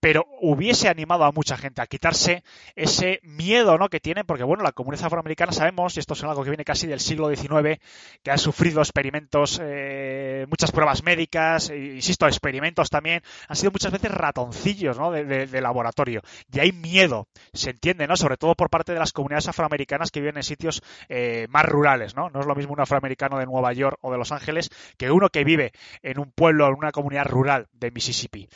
pero 0.00 0.26
hubiese 0.40 0.88
animado 0.88 1.24
a 1.24 1.32
mucha 1.32 1.56
gente 1.56 1.80
a 1.80 1.86
quitarse 1.86 2.42
ese 2.74 3.20
miedo 3.22 3.78
¿no? 3.78 3.88
que 3.88 4.00
tienen, 4.00 4.26
porque 4.26 4.44
bueno, 4.44 4.62
la 4.62 4.72
comunidad 4.72 5.06
afroamericana 5.06 5.52
sabemos, 5.52 5.96
y 5.96 6.00
esto 6.00 6.14
es 6.14 6.24
algo 6.24 6.44
que 6.44 6.50
viene 6.50 6.64
casi 6.64 6.86
del 6.86 7.00
siglo 7.00 7.34
XIX, 7.34 7.80
que 8.22 8.30
ha 8.30 8.38
sufrido 8.38 8.80
experimentos, 8.80 9.60
eh, 9.62 10.46
muchas 10.48 10.70
pruebas 10.70 11.02
médicas, 11.02 11.70
e, 11.70 11.94
insisto, 11.94 12.26
experimentos 12.26 12.90
también, 12.90 13.22
han 13.48 13.56
sido 13.56 13.72
muchas 13.72 13.92
veces 13.92 14.10
ratoncillos 14.10 14.98
¿no? 14.98 15.10
de, 15.10 15.60
laboratorio, 15.60 16.20
y 16.52 16.60
hay 16.60 16.72
miedo, 16.72 17.28
se 17.52 17.70
entiende, 17.70 18.06
¿no? 18.06 18.16
sobre 18.16 18.36
todo 18.36 18.54
por 18.54 18.70
parte 18.70 18.92
de 18.92 18.98
las 18.98 19.12
comunidades 19.12 19.48
afroamericanas 19.48 20.10
que 20.10 20.20
viven 20.20 20.36
en 20.36 20.42
sitios 20.42 20.82
eh, 21.08 21.46
más 21.48 21.64
rurales, 21.64 22.14
¿no? 22.14 22.28
No 22.30 22.40
es 22.40 22.46
lo 22.46 22.54
mismo 22.54 22.74
un 22.74 22.80
afroamericano 22.80 23.38
de 23.38 23.46
Nueva 23.46 23.72
York 23.72 23.98
o 24.02 24.12
de 24.12 24.18
Los 24.18 24.32
Ángeles 24.32 24.70
que 24.98 25.10
uno 25.10 25.30
que 25.30 25.44
vive 25.44 25.72
en 26.02 26.18
un 26.18 26.30
pueblo, 26.30 26.68
en 26.68 26.74
una 26.74 26.92
comunidad 26.92 27.24
rural 27.24 27.66
de 27.72 27.90
Mississippi 27.90 28.48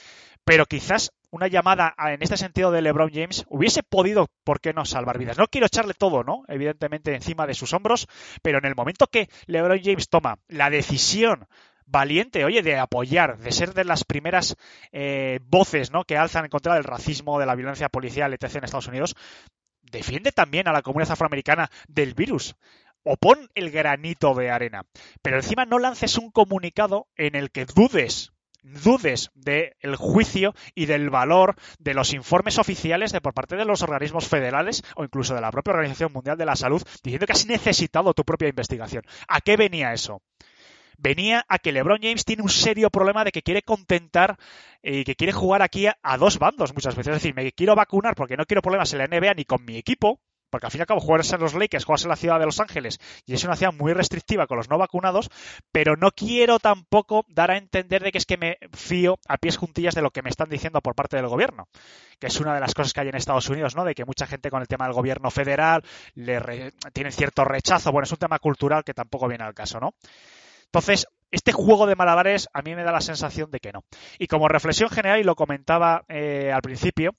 pero 0.44 0.66
quizás 0.66 1.12
una 1.30 1.46
llamada 1.46 1.94
en 1.98 2.22
este 2.22 2.36
sentido 2.36 2.70
de 2.70 2.82
LeBron 2.82 3.10
James 3.12 3.44
hubiese 3.48 3.82
podido, 3.82 4.28
¿por 4.44 4.60
qué 4.60 4.72
no?, 4.72 4.84
salvar 4.84 5.18
vidas. 5.18 5.38
No 5.38 5.46
quiero 5.46 5.66
echarle 5.66 5.94
todo, 5.94 6.24
¿no? 6.24 6.42
Evidentemente 6.48 7.14
encima 7.14 7.46
de 7.46 7.54
sus 7.54 7.72
hombros, 7.72 8.08
pero 8.42 8.58
en 8.58 8.66
el 8.66 8.74
momento 8.74 9.06
que 9.06 9.28
LeBron 9.46 9.80
James 9.82 10.08
toma 10.08 10.38
la 10.48 10.70
decisión 10.70 11.46
valiente, 11.86 12.44
oye, 12.44 12.62
de 12.62 12.78
apoyar, 12.78 13.38
de 13.38 13.52
ser 13.52 13.74
de 13.74 13.84
las 13.84 14.04
primeras 14.04 14.56
eh, 14.92 15.40
voces, 15.42 15.90
¿no?, 15.90 16.04
que 16.04 16.16
alzan 16.16 16.44
en 16.44 16.50
contra 16.50 16.74
del 16.74 16.84
racismo, 16.84 17.38
de 17.38 17.46
la 17.46 17.54
violencia 17.54 17.88
policial, 17.88 18.32
etc. 18.32 18.56
en 18.56 18.64
Estados 18.64 18.88
Unidos, 18.88 19.16
defiende 19.82 20.32
también 20.32 20.68
a 20.68 20.72
la 20.72 20.82
comunidad 20.82 21.12
afroamericana 21.12 21.70
del 21.88 22.14
virus 22.14 22.54
o 23.02 23.16
pon 23.16 23.50
el 23.54 23.70
granito 23.70 24.34
de 24.34 24.50
arena. 24.50 24.84
Pero 25.22 25.36
encima 25.36 25.64
no 25.64 25.78
lances 25.78 26.18
un 26.18 26.30
comunicado 26.30 27.08
en 27.16 27.34
el 27.34 27.50
que 27.50 27.64
dudes 27.64 28.32
dudes 28.62 29.30
del 29.34 29.96
juicio 29.96 30.54
y 30.74 30.86
del 30.86 31.10
valor 31.10 31.56
de 31.78 31.94
los 31.94 32.12
informes 32.12 32.58
oficiales 32.58 33.12
de 33.12 33.20
por 33.20 33.34
parte 33.34 33.56
de 33.56 33.64
los 33.64 33.82
organismos 33.82 34.28
federales 34.28 34.82
o 34.96 35.04
incluso 35.04 35.34
de 35.34 35.40
la 35.40 35.50
propia 35.50 35.74
Organización 35.74 36.12
Mundial 36.12 36.38
de 36.38 36.46
la 36.46 36.56
Salud 36.56 36.82
diciendo 37.02 37.26
que 37.26 37.32
has 37.32 37.46
necesitado 37.46 38.14
tu 38.14 38.24
propia 38.24 38.48
investigación. 38.48 39.04
¿A 39.28 39.40
qué 39.40 39.56
venía 39.56 39.92
eso? 39.92 40.22
Venía 40.98 41.46
a 41.48 41.58
que 41.58 41.72
LeBron 41.72 42.00
James 42.02 42.26
tiene 42.26 42.42
un 42.42 42.50
serio 42.50 42.90
problema 42.90 43.24
de 43.24 43.32
que 43.32 43.42
quiere 43.42 43.62
contentar 43.62 44.36
y 44.82 45.04
que 45.04 45.16
quiere 45.16 45.32
jugar 45.32 45.62
aquí 45.62 45.86
a, 45.86 45.96
a 46.02 46.18
dos 46.18 46.38
bandos 46.38 46.74
muchas 46.74 46.94
veces. 46.94 47.16
Es 47.16 47.22
decir, 47.22 47.34
me 47.34 47.52
quiero 47.52 47.74
vacunar 47.74 48.14
porque 48.14 48.36
no 48.36 48.44
quiero 48.44 48.60
problemas 48.60 48.92
en 48.92 48.98
la 48.98 49.06
NBA 49.06 49.32
ni 49.34 49.44
con 49.46 49.64
mi 49.64 49.78
equipo, 49.78 50.20
porque 50.50 50.66
al 50.66 50.72
fin 50.72 50.80
y 50.80 50.82
al 50.82 50.86
cabo 50.86 51.00
juegas 51.00 51.32
en 51.32 51.40
los 51.40 51.54
Lakers, 51.54 51.84
juegas 51.84 52.02
en 52.02 52.10
la 52.10 52.16
ciudad 52.16 52.38
de 52.38 52.46
Los 52.46 52.60
Ángeles 52.60 52.98
y 53.26 53.34
es 53.34 53.44
una 53.44 53.56
ciudad 53.56 53.72
muy 53.72 53.92
restrictiva 53.92 54.46
con 54.46 54.58
los 54.58 54.68
no 54.68 54.78
vacunados, 54.78 55.30
pero 55.72 55.96
no 55.96 56.10
quiero 56.10 56.58
tampoco 56.58 57.24
dar 57.28 57.50
a 57.50 57.56
entender 57.56 58.02
de 58.02 58.12
que 58.12 58.18
es 58.18 58.26
que 58.26 58.36
me 58.36 58.58
fío 58.72 59.18
a 59.28 59.38
pies 59.38 59.56
juntillas 59.56 59.94
de 59.94 60.02
lo 60.02 60.10
que 60.10 60.22
me 60.22 60.30
están 60.30 60.48
diciendo 60.48 60.80
por 60.80 60.94
parte 60.94 61.16
del 61.16 61.28
gobierno, 61.28 61.68
que 62.18 62.26
es 62.26 62.40
una 62.40 62.54
de 62.54 62.60
las 62.60 62.74
cosas 62.74 62.92
que 62.92 63.00
hay 63.00 63.08
en 63.08 63.16
Estados 63.16 63.48
Unidos, 63.48 63.76
¿no? 63.76 63.84
De 63.84 63.94
que 63.94 64.04
mucha 64.04 64.26
gente 64.26 64.50
con 64.50 64.60
el 64.60 64.68
tema 64.68 64.84
del 64.86 64.94
gobierno 64.94 65.30
federal 65.30 65.82
le 66.14 66.72
tiene 66.92 67.12
cierto 67.12 67.44
rechazo, 67.44 67.92
bueno, 67.92 68.04
es 68.04 68.12
un 68.12 68.18
tema 68.18 68.38
cultural 68.38 68.84
que 68.84 68.94
tampoco 68.94 69.28
viene 69.28 69.44
al 69.44 69.54
caso, 69.54 69.80
¿no? 69.80 69.94
Entonces, 70.66 71.06
este 71.30 71.52
juego 71.52 71.86
de 71.86 71.96
malabares 71.96 72.48
a 72.52 72.62
mí 72.62 72.74
me 72.74 72.84
da 72.84 72.92
la 72.92 73.00
sensación 73.00 73.50
de 73.50 73.60
que 73.60 73.72
no. 73.72 73.84
Y 74.18 74.26
como 74.26 74.48
reflexión 74.48 74.90
general, 74.90 75.20
y 75.20 75.24
lo 75.24 75.34
comentaba 75.34 76.04
eh, 76.08 76.52
al 76.52 76.62
principio, 76.62 77.14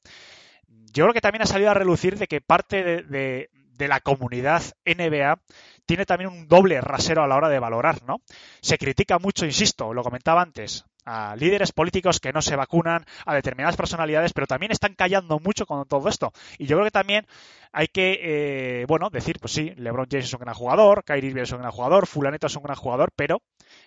yo 0.93 1.05
creo 1.05 1.13
que 1.13 1.21
también 1.21 1.43
ha 1.43 1.47
salido 1.47 1.71
a 1.71 1.75
relucir 1.75 2.17
de 2.17 2.27
que 2.27 2.41
parte 2.41 2.83
de, 2.83 3.49
la 3.79 3.99
comunidad 3.99 4.61
NBA 4.85 5.41
tiene 5.87 6.05
también 6.05 6.29
un 6.29 6.47
doble 6.47 6.79
rasero 6.81 7.23
a 7.23 7.27
la 7.27 7.35
hora 7.35 7.49
de 7.49 7.57
valorar, 7.57 8.03
¿no? 8.03 8.21
Se 8.61 8.77
critica 8.77 9.17
mucho, 9.17 9.43
insisto, 9.43 9.91
lo 9.91 10.03
comentaba 10.03 10.43
antes, 10.43 10.85
a 11.03 11.35
líderes 11.35 11.71
políticos 11.71 12.19
que 12.19 12.31
no 12.31 12.43
se 12.43 12.55
vacunan, 12.55 13.03
a 13.25 13.33
determinadas 13.33 13.75
personalidades, 13.75 14.33
pero 14.33 14.45
también 14.45 14.71
están 14.71 14.93
callando 14.93 15.39
mucho 15.39 15.65
con 15.65 15.87
todo 15.87 16.09
esto. 16.09 16.31
Y 16.59 16.67
yo 16.67 16.75
creo 16.75 16.85
que 16.85 16.91
también 16.91 17.25
hay 17.71 17.87
que, 17.87 18.19
eh, 18.21 18.85
bueno, 18.87 19.09
decir, 19.09 19.39
pues 19.39 19.53
sí, 19.53 19.73
LeBron 19.77 20.07
James 20.11 20.25
es 20.25 20.33
un 20.33 20.41
gran 20.41 20.53
jugador, 20.53 21.03
Kyrie 21.03 21.31
Irving 21.31 21.41
es 21.41 21.51
un 21.51 21.59
gran 21.61 21.71
jugador, 21.71 22.05
Fulanito 22.05 22.45
es 22.45 22.55
un 22.55 22.63
gran 22.63 22.77
jugador, 22.77 23.09
pero 23.15 23.41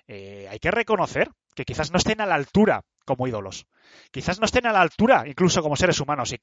eh, 0.07 0.47
hay 0.51 0.59
que 0.59 0.71
reconocer 0.71 1.31
que 1.55 1.65
quizás 1.65 1.91
no 1.91 1.99
estén 1.99 2.21
a 2.21 2.27
la 2.27 2.35
altura 2.35 2.85
como 3.05 3.27
ídolos. 3.27 3.67
Quizás 4.11 4.41
no 4.41 4.47
estén 4.47 4.67
a 4.67 4.73
la 4.73 4.81
altura 4.81 5.25
incluso 5.27 5.63
como 5.63 5.77
seres 5.77 6.01
humanos 6.01 6.33
y, 6.33 6.39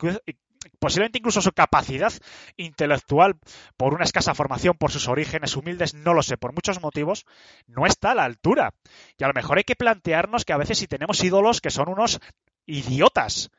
posiblemente 0.80 1.18
incluso 1.18 1.41
su 1.41 1.51
capacidad 1.51 2.13
intelectual 2.56 3.36
por 3.77 3.94
una 3.94 4.03
escasa 4.03 4.36
formación, 4.36 4.77
por 4.77 4.91
sus 4.91 5.08
orígenes 5.08 5.56
humildes, 5.56 5.94
no 5.94 6.13
lo 6.13 6.24
sé, 6.24 6.38
por 6.38 6.53
muchos 6.53 6.82
motivos, 6.82 7.25
no 7.68 7.86
está 7.86 8.12
a 8.12 8.15
la 8.15 8.25
altura. 8.25 8.74
Y 9.18 9.24
a 9.24 9.27
lo 9.27 9.34
mejor 9.34 9.58
hay 9.58 9.63
que 9.63 9.75
plantearnos 9.75 10.46
que 10.46 10.53
a 10.53 10.58
veces 10.58 10.77
si 10.77 10.88
tenemos 10.88 11.24
ídolos 11.24 11.62
que 11.62 11.72
son 11.72 11.89
unos 11.89 12.20
idiotas, 12.65 13.50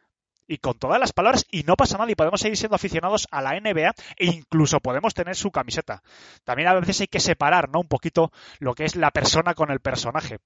y 0.47 0.59
con 0.59 0.79
todas 0.79 1.01
las 1.01 1.13
palabras 1.13 1.47
y 1.51 1.63
no 1.63 1.77
pasa 1.77 1.99
nada 1.99 2.11
y 2.11 2.15
podemos 2.15 2.41
seguir 2.41 2.57
siendo 2.57 2.77
aficionados 2.77 3.29
a 3.31 3.43
la 3.43 3.59
NBA 3.59 3.95
e 4.17 4.27
incluso 4.27 4.81
podemos 4.81 5.15
tener 5.15 5.37
su 5.37 5.51
camiseta. 5.51 6.03
También 6.45 6.69
a 6.69 6.75
veces 6.75 7.01
hay 7.01 7.07
que 7.09 7.21
separar, 7.21 7.69
¿no? 7.71 7.81
Un 7.81 7.89
poquito 7.89 8.33
lo 8.59 8.75
que 8.75 8.85
es 8.85 8.97
la 8.97 9.11
persona 9.11 9.55
con 9.55 9.71
el 9.71 9.81
personaje. 9.81 10.39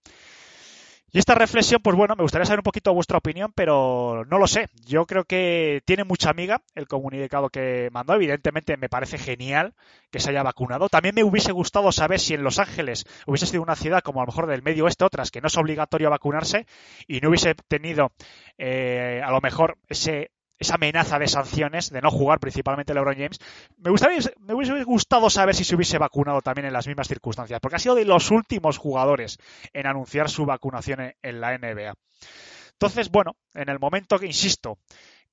Y 1.12 1.18
esta 1.18 1.34
reflexión, 1.34 1.80
pues 1.82 1.96
bueno, 1.96 2.14
me 2.16 2.24
gustaría 2.24 2.44
saber 2.44 2.60
un 2.60 2.64
poquito 2.64 2.92
vuestra 2.92 3.18
opinión, 3.18 3.52
pero 3.54 4.24
no 4.28 4.38
lo 4.38 4.46
sé. 4.46 4.68
Yo 4.84 5.06
creo 5.06 5.24
que 5.24 5.82
tiene 5.86 6.04
mucha 6.04 6.30
amiga 6.30 6.62
el 6.74 6.88
comunicado 6.88 7.48
que 7.48 7.88
mandó. 7.92 8.14
Evidentemente 8.14 8.76
me 8.76 8.88
parece 8.88 9.16
genial 9.16 9.74
que 10.10 10.18
se 10.18 10.30
haya 10.30 10.42
vacunado. 10.42 10.88
También 10.88 11.14
me 11.14 11.24
hubiese 11.24 11.52
gustado 11.52 11.92
saber 11.92 12.18
si 12.20 12.34
en 12.34 12.42
Los 12.42 12.58
Ángeles 12.58 13.06
hubiese 13.26 13.46
sido 13.46 13.62
una 13.62 13.76
ciudad 13.76 14.02
como 14.02 14.20
a 14.20 14.24
lo 14.24 14.26
mejor 14.26 14.46
del 14.46 14.62
medio 14.62 14.84
oeste, 14.84 15.04
otras, 15.04 15.30
que 15.30 15.40
no 15.40 15.46
es 15.46 15.56
obligatorio 15.56 16.10
vacunarse 16.10 16.66
y 17.06 17.20
no 17.20 17.28
hubiese 17.28 17.54
tenido 17.54 18.12
eh, 18.58 19.22
a 19.24 19.30
lo 19.30 19.40
mejor 19.40 19.78
ese 19.88 20.32
esa 20.58 20.74
amenaza 20.76 21.18
de 21.18 21.28
sanciones, 21.28 21.90
de 21.90 22.00
no 22.00 22.10
jugar 22.10 22.40
principalmente 22.40 22.94
LeBron 22.94 23.14
James, 23.14 23.38
me, 23.78 23.90
gustaría, 23.90 24.18
me 24.40 24.54
hubiese 24.54 24.82
gustado 24.84 25.28
saber 25.30 25.54
si 25.54 25.64
se 25.64 25.74
hubiese 25.74 25.98
vacunado 25.98 26.40
también 26.40 26.66
en 26.66 26.72
las 26.72 26.86
mismas 26.86 27.08
circunstancias, 27.08 27.60
porque 27.60 27.76
ha 27.76 27.80
sido 27.80 27.94
de 27.94 28.04
los 28.04 28.30
últimos 28.30 28.78
jugadores 28.78 29.38
en 29.72 29.86
anunciar 29.86 30.30
su 30.30 30.46
vacunación 30.46 31.14
en, 31.22 31.40
la 31.40 31.56
NBA. 31.58 31.94
Entonces, 32.72 33.10
bueno, 33.10 33.36
en 33.54 33.68
el 33.68 33.78
momento 33.78 34.18
que, 34.18 34.26
insisto, 34.26 34.78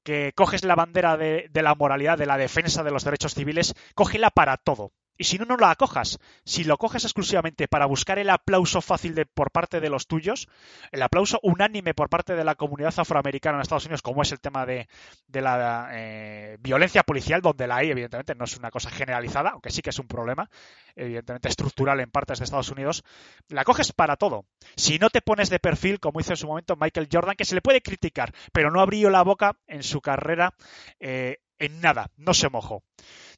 que 0.04 0.34
coges 0.36 0.64
la 0.64 0.76
bandera 0.76 1.18
de, 1.18 1.48
de, 1.50 1.62
la 1.62 1.76
moralidad, 1.76 2.18
de 2.18 2.26
la 2.26 2.38
defensa 2.38 2.84
de 2.84 2.92
los 2.92 3.04
derechos 3.04 3.34
civiles, 3.34 3.74
cógela 3.96 4.30
para 4.30 4.58
todo. 4.58 4.92
Y 5.18 5.26
si 5.26 5.38
no, 5.38 5.46
no 5.46 5.58
la 5.58 5.72
acojas. 5.72 6.20
Si 6.44 6.64
lo 6.64 6.78
coges 6.78 7.04
exclusivamente 7.04 7.68
para 7.68 7.86
buscar 7.86 8.18
el 8.18 8.30
aplauso 8.30 8.82
fácil 8.82 9.14
de, 9.14 9.26
por 9.26 9.52
parte 9.52 9.80
de 9.80 9.90
los 9.90 10.08
tuyos, 10.08 10.48
el 10.92 11.02
aplauso 11.02 11.40
unánime 11.44 11.94
por 11.94 12.10
parte 12.10 12.36
de 12.36 12.44
la 12.44 12.56
comunidad 12.56 12.94
afroamericana 12.98 13.58
en 13.58 13.62
Estados 13.62 13.86
Unidos, 13.86 14.02
como 14.02 14.24
es 14.24 14.32
el 14.32 14.40
tema 14.40 14.66
de, 14.66 14.88
la 15.32 15.90
eh, 15.94 16.58
violencia 16.60 17.04
policial, 17.04 17.42
donde 17.42 17.68
la 17.68 17.78
hay, 17.78 17.92
evidentemente, 17.92 18.36
no 18.36 18.46
es 18.46 18.58
una 18.58 18.72
cosa 18.72 18.90
generalizada, 18.90 19.52
aunque 19.52 19.70
sí 19.70 19.82
que 19.82 19.92
es 19.92 20.00
un 20.00 20.08
problema, 20.08 20.50
evidentemente 20.96 21.50
estructural 21.50 22.00
en 22.00 22.10
partes 22.10 22.40
de 22.40 22.46
Estados 22.46 22.70
Unidos, 22.70 23.04
la 23.50 23.64
coges 23.64 23.92
para 23.92 24.16
todo. 24.16 24.46
Si 24.76 24.98
no 24.98 25.10
te 25.10 25.22
pones 25.22 25.50
de 25.50 25.60
perfil, 25.60 26.00
como 26.00 26.20
hizo 26.20 26.34
en 26.34 26.38
su 26.38 26.48
momento 26.48 26.76
Michael 26.76 27.10
Jordan, 27.12 27.36
que 27.36 27.46
se 27.46 27.56
le 27.56 27.62
puede 27.62 27.82
criticar, 27.82 28.34
pero 28.52 28.72
no 28.72 28.82
abrió 28.82 29.10
la 29.10 29.24
boca 29.24 29.58
en 29.68 29.84
su 29.84 30.02
carrera 30.02 30.54
eh, 31.00 31.38
en 31.60 31.80
nada, 31.80 32.12
no 32.18 32.34
se 32.34 32.50
mojó. 32.50 32.84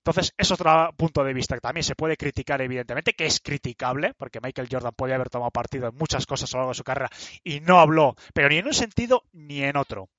Entonces, 0.06 0.36
es 0.38 0.52
otro 0.52 0.94
punto 0.96 1.24
de 1.24 1.34
vista 1.34 1.56
que 1.56 1.62
también 1.62 1.84
se 1.84 1.96
puede 1.96 2.16
criticar, 2.16 2.62
evidentemente, 2.62 3.14
que 3.14 3.26
es 3.26 3.40
criticable, 3.40 4.14
porque 4.16 4.40
Michael 4.40 4.68
Jordan 4.72 4.94
podía 4.96 5.16
haber 5.16 5.32
tomado 5.32 5.50
partido 5.50 5.88
en 5.88 5.96
muchas 5.96 6.28
cosas 6.28 6.54
a 6.54 6.58
lo 6.58 6.62
largo 6.62 6.72
de 6.74 6.76
su 6.76 6.84
carrera 6.84 7.10
y 7.44 7.60
no 7.62 7.80
habló, 7.80 8.16
pero 8.32 8.48
ni 8.48 8.58
en 8.58 8.68
un 8.68 8.76
sentido 8.76 9.24
ni 9.34 9.64
en 9.64 9.78
otro. 9.78 10.10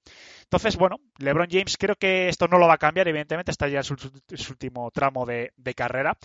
Entonces, 0.46 0.76
bueno, 0.76 1.00
LeBron 1.18 1.48
James 1.50 1.76
creo 1.76 1.96
que 1.96 2.28
esto 2.28 2.46
no 2.46 2.58
lo 2.58 2.68
va 2.68 2.74
a 2.74 2.78
cambiar, 2.78 3.08
evidentemente, 3.08 3.50
está 3.50 3.66
ya 3.66 3.78
en 3.78 3.84
su, 3.84 3.96
último 4.48 4.92
tramo 4.92 5.26
de, 5.26 5.52
carrera, 5.74 6.16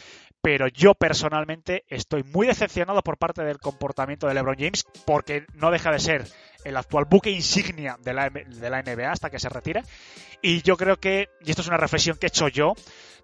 pero 0.43 0.67
yo 0.67 0.93
personalmente 0.93 1.85
estoy 1.87 2.21
muy 2.23 2.45
decepcionado 2.45 3.01
por 3.01 3.17
parte 3.17 3.43
del 3.43 3.57
comportamiento 3.57 4.27
de 4.27 4.35
LeBron 4.35 4.57
James 4.59 4.85
porque 5.07 5.47
no 5.55 5.71
deja 5.71 5.91
de 5.91 5.99
ser 5.99 6.27
el 6.63 6.77
actual 6.77 7.05
buque 7.05 7.31
insignia 7.31 7.97
de 7.99 8.13
la, 8.13 8.29
de 8.29 8.69
la 8.69 8.83
NBA 8.83 9.11
hasta 9.11 9.31
que 9.31 9.39
se 9.39 9.49
retire. 9.49 9.81
Y 10.43 10.61
yo 10.61 10.77
creo 10.77 10.97
que, 10.97 11.29
y 11.43 11.49
esto 11.49 11.63
es 11.63 11.67
una 11.67 11.77
reflexión 11.77 12.17
que 12.17 12.27
he 12.27 12.29
hecho 12.29 12.47
yo, 12.47 12.75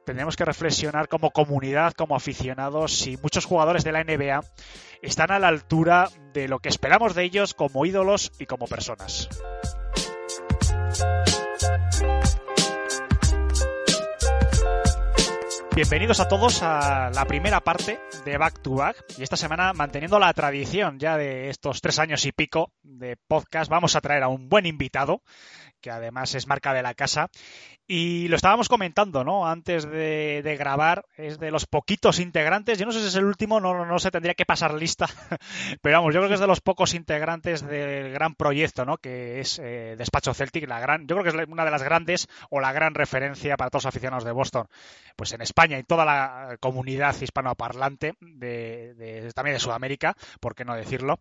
tenemos 0.03 0.35
que 0.35 0.45
reflexionar 0.45 1.07
como 1.07 1.29
comunidad, 1.29 1.93
como 1.93 2.15
aficionados, 2.15 2.97
si 2.97 3.17
muchos 3.17 3.45
jugadores 3.45 3.83
de 3.83 3.91
la 3.91 4.03
NBA 4.03 4.41
están 5.03 5.31
a 5.31 5.37
la 5.37 5.49
altura 5.49 6.09
de 6.33 6.47
lo 6.47 6.57
que 6.57 6.69
esperamos 6.69 7.13
de 7.13 7.23
ellos 7.23 7.53
como 7.53 7.85
ídolos 7.85 8.31
y 8.39 8.47
como 8.47 8.65
personas. 8.65 9.29
Bienvenidos 15.77 16.19
a 16.19 16.27
todos 16.27 16.63
a 16.63 17.11
la 17.13 17.25
primera 17.25 17.61
parte 17.61 17.99
de 18.25 18.37
Back 18.39 18.63
to 18.63 18.71
Back. 18.71 19.05
Y 19.19 19.21
esta 19.21 19.37
semana 19.37 19.73
manteniendo 19.73 20.17
la 20.17 20.33
tradición 20.33 20.97
ya 20.97 21.17
de 21.17 21.49
estos 21.49 21.81
tres 21.81 21.99
años 21.99 22.25
y 22.25 22.31
pico 22.31 22.71
de 22.81 23.15
podcast 23.15 23.69
vamos 23.69 23.95
a 23.95 24.01
traer 24.01 24.23
a 24.23 24.27
un 24.27 24.49
buen 24.49 24.65
invitado 24.65 25.21
que 25.81 25.91
además 25.91 26.35
es 26.35 26.47
marca 26.47 26.73
de 26.73 26.83
la 26.83 26.93
casa 26.93 27.29
y 27.89 28.27
lo 28.27 28.35
estábamos 28.35 28.67
comentando, 28.67 29.23
¿no? 29.23 29.47
Antes 29.47 29.89
de, 29.89 30.55
grabar, 30.59 31.05
es 31.15 31.39
de 31.39 31.51
los 31.51 31.65
poquitos 31.65 32.19
integrantes. 32.19 32.77
Yo 32.77 32.85
no 32.85 32.91
sé 32.91 32.99
si 32.99 33.07
es 33.07 33.15
el 33.15 33.23
último, 33.23 33.61
no, 33.61 33.85
no 33.85 33.99
se 33.99 34.11
tendría 34.11 34.33
que 34.33 34.45
pasar 34.45 34.73
lista. 34.73 35.07
Pero 35.81 35.99
vamos, 35.99 36.13
yo 36.13 36.19
creo 36.19 36.27
que 36.27 36.33
es 36.33 36.41
de 36.41 36.47
los 36.47 36.59
pocos 36.59 36.93
integrantes 36.93 37.65
del 37.65 38.11
gran 38.11 38.35
proyecto, 38.35 38.83
¿no? 38.83 38.97
Que 38.97 39.39
es 39.39 39.57
eh, 39.59 39.95
Despacho 39.97 40.33
Celtic, 40.33 40.67
la 40.67 40.81
gran, 40.81 41.07
yo 41.07 41.15
creo 41.15 41.23
que 41.23 41.41
es 41.41 41.47
una 41.47 41.63
de 41.63 41.71
las 41.71 41.81
grandes 41.81 42.27
o 42.49 42.59
la 42.59 42.73
gran 42.73 42.93
referencia 42.93 43.55
para 43.55 43.69
todos 43.69 43.85
los 43.85 43.89
aficionados 43.89 44.25
de 44.25 44.33
Boston. 44.33 44.67
Pues 45.15 45.31
en 45.31 45.41
España 45.41 45.79
y 45.79 45.83
toda 45.83 46.03
la 46.03 46.57
comunidad 46.59 47.15
hispanoparlante 47.19 48.15
de, 48.19 49.31
también 49.33 49.55
de 49.55 49.61
Sudamérica, 49.61 50.17
por 50.41 50.55
qué 50.55 50.65
no 50.65 50.75
decirlo, 50.75 51.19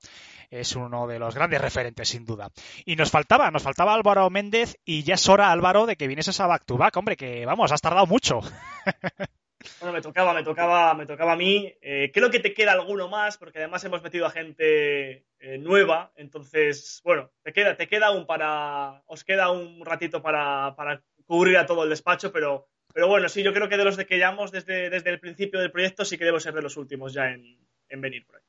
es 0.50 0.74
uno 0.74 1.06
de 1.06 1.20
los 1.20 1.36
grandes 1.36 1.60
referentes, 1.60 2.08
sin 2.08 2.24
duda. 2.24 2.50
Y 2.84 2.96
nos 2.96 3.12
faltaba, 3.12 3.52
nos 3.52 3.62
faltaba 3.62 3.94
Álvaro 3.94 4.28
Méndez 4.30 4.45
y 4.84 5.02
ya 5.02 5.14
es 5.14 5.28
hora, 5.28 5.50
Álvaro, 5.50 5.86
de 5.86 5.96
que 5.96 6.06
vienes 6.06 6.40
a 6.40 6.46
back 6.46 6.64
to 6.64 6.76
back, 6.76 6.96
hombre, 6.96 7.16
que 7.16 7.44
vamos, 7.46 7.72
has 7.72 7.80
tardado 7.80 8.06
mucho. 8.06 8.40
Bueno, 9.80 9.94
me 9.94 10.00
tocaba, 10.00 10.32
me 10.32 10.42
tocaba, 10.42 10.94
me 10.94 11.06
tocaba 11.06 11.32
a 11.32 11.36
mí. 11.36 11.72
Eh, 11.80 12.10
creo 12.12 12.30
que 12.30 12.40
te 12.40 12.54
queda 12.54 12.72
alguno 12.72 13.08
más, 13.08 13.36
porque 13.36 13.58
además 13.58 13.82
hemos 13.84 14.02
metido 14.02 14.26
a 14.26 14.30
gente 14.30 15.26
eh, 15.40 15.58
nueva. 15.58 16.12
Entonces, 16.16 17.00
bueno, 17.04 17.30
te 17.42 17.52
queda, 17.52 17.76
te 17.76 17.88
queda 17.88 18.10
un 18.10 18.26
para. 18.26 19.02
Os 19.06 19.24
queda 19.24 19.50
un 19.50 19.84
ratito 19.84 20.22
para, 20.22 20.74
para 20.76 21.02
cubrir 21.26 21.56
a 21.58 21.66
todo 21.66 21.84
el 21.84 21.90
despacho, 21.90 22.32
pero, 22.32 22.68
pero 22.92 23.08
bueno, 23.08 23.28
sí, 23.28 23.42
yo 23.42 23.52
creo 23.52 23.68
que 23.68 23.76
de 23.76 23.84
los 23.84 23.96
de 23.96 24.06
que 24.06 24.18
llamamos 24.18 24.52
desde, 24.52 24.90
desde 24.90 25.10
el 25.10 25.20
principio 25.20 25.58
del 25.58 25.72
proyecto, 25.72 26.04
sí 26.04 26.16
que 26.16 26.24
debo 26.24 26.38
ser 26.38 26.54
de 26.54 26.62
los 26.62 26.76
últimos 26.76 27.12
ya 27.12 27.30
en, 27.30 27.58
en 27.88 28.00
venir 28.00 28.24
por 28.26 28.36
aquí. 28.36 28.46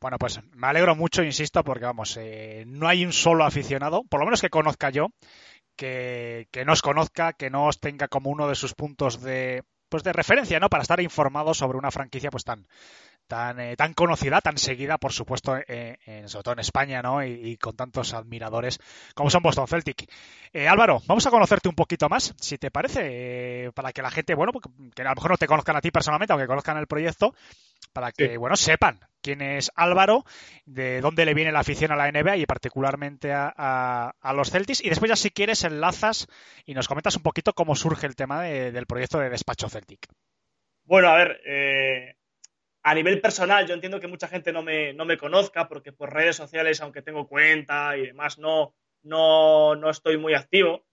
Bueno, 0.00 0.18
pues 0.18 0.40
me 0.52 0.66
alegro 0.66 0.94
mucho, 0.94 1.22
insisto, 1.22 1.64
porque 1.64 1.86
vamos, 1.86 2.16
eh, 2.20 2.64
no 2.66 2.86
hay 2.86 3.04
un 3.04 3.12
solo 3.12 3.44
aficionado, 3.44 4.04
por 4.04 4.20
lo 4.20 4.26
menos 4.26 4.42
que 4.42 4.50
conozca 4.50 4.90
yo, 4.90 5.08
que, 5.74 6.48
que, 6.50 6.64
no 6.64 6.72
os 6.72 6.82
conozca, 6.82 7.32
que 7.32 7.50
no 7.50 7.66
os 7.66 7.80
tenga 7.80 8.08
como 8.08 8.30
uno 8.30 8.46
de 8.48 8.56
sus 8.56 8.74
puntos 8.74 9.22
de, 9.22 9.62
pues 9.88 10.02
de 10.02 10.12
referencia, 10.12 10.60
¿no? 10.60 10.68
Para 10.68 10.82
estar 10.82 11.00
informados 11.00 11.58
sobre 11.58 11.78
una 11.78 11.90
franquicia 11.90 12.30
pues 12.30 12.44
tan, 12.44 12.66
tan, 13.26 13.60
eh, 13.60 13.76
tan 13.76 13.94
conocida, 13.94 14.40
tan 14.40 14.58
seguida, 14.58 14.98
por 14.98 15.12
supuesto, 15.12 15.56
eh, 15.56 15.98
en, 16.06 16.28
sobre 16.28 16.42
todo 16.44 16.54
en 16.54 16.60
España, 16.60 17.02
¿no? 17.02 17.24
Y, 17.24 17.32
y, 17.32 17.56
con 17.56 17.76
tantos 17.76 18.14
admiradores 18.14 18.78
como 19.14 19.30
son 19.30 19.42
Boston 19.42 19.66
Celtic. 19.66 20.10
Eh, 20.52 20.68
Álvaro, 20.68 21.02
vamos 21.06 21.26
a 21.26 21.30
conocerte 21.30 21.68
un 21.68 21.74
poquito 21.74 22.08
más, 22.08 22.34
si 22.40 22.58
te 22.58 22.70
parece, 22.70 23.70
para 23.74 23.92
que 23.92 24.02
la 24.02 24.10
gente, 24.10 24.34
bueno, 24.34 24.52
que 24.94 25.02
a 25.02 25.08
lo 25.08 25.14
mejor 25.14 25.30
no 25.32 25.36
te 25.36 25.46
conozcan 25.46 25.76
a 25.76 25.80
ti 25.80 25.90
personalmente, 25.90 26.32
aunque 26.32 26.46
conozcan 26.46 26.78
el 26.78 26.86
proyecto, 26.86 27.34
para 27.92 28.12
que, 28.12 28.30
sí. 28.30 28.36
bueno, 28.36 28.56
sepan 28.56 29.00
quién 29.20 29.42
es 29.42 29.72
Álvaro, 29.74 30.24
de 30.64 31.00
dónde 31.00 31.24
le 31.24 31.34
viene 31.34 31.52
la 31.52 31.60
afición 31.60 31.92
a 31.92 31.96
la 31.96 32.10
NBA 32.10 32.36
y 32.36 32.46
particularmente 32.46 33.32
a, 33.32 33.52
a, 33.56 34.14
a, 34.20 34.32
los 34.32 34.50
Celtics. 34.50 34.84
Y 34.84 34.88
después 34.88 35.08
ya 35.08 35.16
si 35.16 35.30
quieres 35.30 35.64
enlazas 35.64 36.28
y 36.64 36.74
nos 36.74 36.88
comentas 36.88 37.16
un 37.16 37.22
poquito 37.22 37.52
cómo 37.52 37.74
surge 37.74 38.06
el 38.06 38.14
tema 38.14 38.42
de, 38.42 38.70
del 38.70 38.86
proyecto 38.86 39.18
de 39.18 39.30
Despacho 39.30 39.68
Celtic. 39.68 40.06
Bueno, 40.84 41.08
a 41.08 41.16
ver, 41.16 41.40
eh, 41.44 42.14
a 42.86 42.94
nivel 42.94 43.20
personal 43.20 43.66
yo 43.66 43.74
entiendo 43.74 43.98
que 43.98 44.06
mucha 44.06 44.28
gente 44.28 44.52
no 44.52 44.62
me, 44.62 44.92
no 44.92 45.04
me 45.04 45.18
conozca 45.18 45.66
porque 45.66 45.90
por 45.90 46.14
redes 46.14 46.36
sociales, 46.36 46.80
aunque 46.80 47.02
tengo 47.02 47.26
cuenta 47.26 47.96
y 47.96 48.06
demás, 48.06 48.38
no, 48.38 48.76
no, 49.02 49.74
no 49.74 49.90
estoy 49.90 50.18
muy 50.18 50.34
activo. 50.34 50.86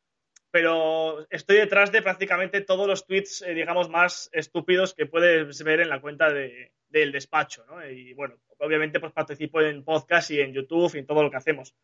Pero 0.49 1.27
estoy 1.29 1.57
detrás 1.57 1.91
de 1.91 2.01
prácticamente 2.01 2.61
todos 2.61 2.87
los 2.87 3.05
tweets, 3.05 3.43
eh, 3.43 3.53
digamos, 3.53 3.89
más 3.89 4.27
estúpidos 4.33 4.95
que 4.95 5.05
puedes 5.05 5.63
ver 5.63 5.81
en 5.81 5.89
la 5.89 6.01
cuenta 6.01 6.33
de, 6.33 6.73
del 6.89 7.11
despacho, 7.11 7.63
¿no? 7.67 7.87
Y 7.87 8.13
bueno, 8.13 8.37
obviamente 8.57 8.99
pues 8.99 9.13
participo 9.13 9.61
en 9.61 9.83
podcast 9.83 10.31
y 10.31 10.41
en 10.41 10.51
YouTube 10.51 10.95
y 10.95 10.97
en 10.97 11.05
todo 11.05 11.21
lo 11.21 11.29
que 11.29 11.37
hacemos. 11.37 11.75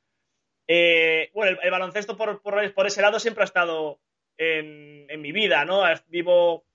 Eh, 0.67 1.29
bueno, 1.35 1.51
el, 1.51 1.59
el 1.65 1.71
baloncesto 1.71 2.17
por, 2.17 2.41
por, 2.41 2.73
por, 2.73 2.87
ese 2.87 3.03
lado 3.03 3.19
siempre 3.19 3.43
ha 3.43 3.45
estado 3.45 3.99
en, 4.39 5.05
en 5.07 5.21
mi 5.21 5.31
vida, 5.31 5.65
¿no? 5.65 5.83
Vivo 6.07 6.65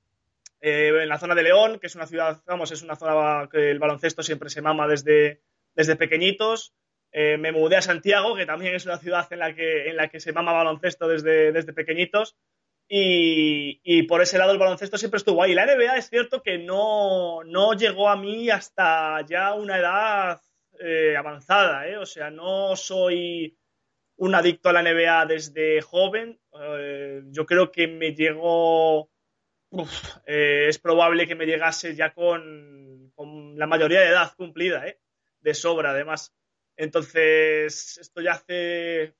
eh, 0.64 1.02
en 1.02 1.08
la 1.08 1.18
zona 1.18 1.34
de 1.34 1.42
León, 1.42 1.78
que 1.78 1.88
es 1.88 1.94
una 1.94 2.06
ciudad, 2.06 2.42
vamos, 2.46 2.72
es 2.72 2.82
una 2.82 2.96
zona 2.96 3.48
que 3.50 3.70
el 3.70 3.78
baloncesto 3.78 4.22
siempre 4.22 4.48
se 4.48 4.62
mama 4.62 4.88
desde, 4.88 5.42
desde 5.74 5.96
pequeñitos. 5.96 6.74
Eh, 7.12 7.36
me 7.36 7.52
mudé 7.52 7.76
a 7.76 7.82
Santiago, 7.82 8.34
que 8.34 8.46
también 8.46 8.74
es 8.74 8.86
una 8.86 8.98
ciudad 8.98 9.26
en 9.30 9.38
la 9.40 9.54
que, 9.54 9.88
en 9.88 9.96
la 9.96 10.08
que 10.08 10.20
se 10.20 10.32
mama 10.32 10.52
baloncesto 10.52 11.06
desde, 11.06 11.52
desde 11.52 11.72
pequeñitos. 11.72 12.36
Y, 12.88 13.80
y, 13.82 14.02
por 14.04 14.20
ese 14.20 14.36
lado 14.38 14.52
el 14.52 14.58
baloncesto 14.58 14.98
siempre 14.98 15.18
estuvo 15.18 15.42
ahí. 15.42 15.54
La 15.54 15.66
NBA 15.66 15.96
es 15.96 16.10
cierto 16.10 16.42
que 16.42 16.58
no, 16.58 17.42
no 17.44 17.74
llegó 17.74 18.08
a 18.08 18.16
mí 18.16 18.50
hasta 18.50 19.24
ya 19.26 19.54
una 19.54 19.78
edad 19.78 20.40
eh, 20.80 21.16
avanzada, 21.16 21.86
¿eh? 21.86 21.96
o 21.96 22.04
sea, 22.06 22.30
no 22.30 22.74
soy 22.74 23.56
un 24.16 24.34
adicto 24.34 24.68
a 24.68 24.72
la 24.72 24.82
NBA 24.82 25.26
desde 25.26 25.80
joven. 25.82 26.40
Eh, 26.60 27.22
yo 27.26 27.46
creo 27.46 27.70
que 27.70 27.86
me 27.86 28.14
llegó, 28.14 29.10
uf, 29.74 30.16
eh, 30.26 30.66
es 30.68 30.78
probable 30.78 31.26
que 31.26 31.34
me 31.34 31.46
llegase 31.46 31.94
ya 31.94 32.12
con, 32.12 33.12
la 33.56 33.66
mayoría 33.66 34.00
de 34.00 34.08
edad 34.08 34.32
cumplida, 34.36 34.86
¿eh? 34.86 34.98
de 35.40 35.54
sobra 35.54 35.90
además. 35.90 36.34
Entonces, 36.76 37.98
esto 37.98 38.20
ya 38.20 38.32
hace, 38.32 39.14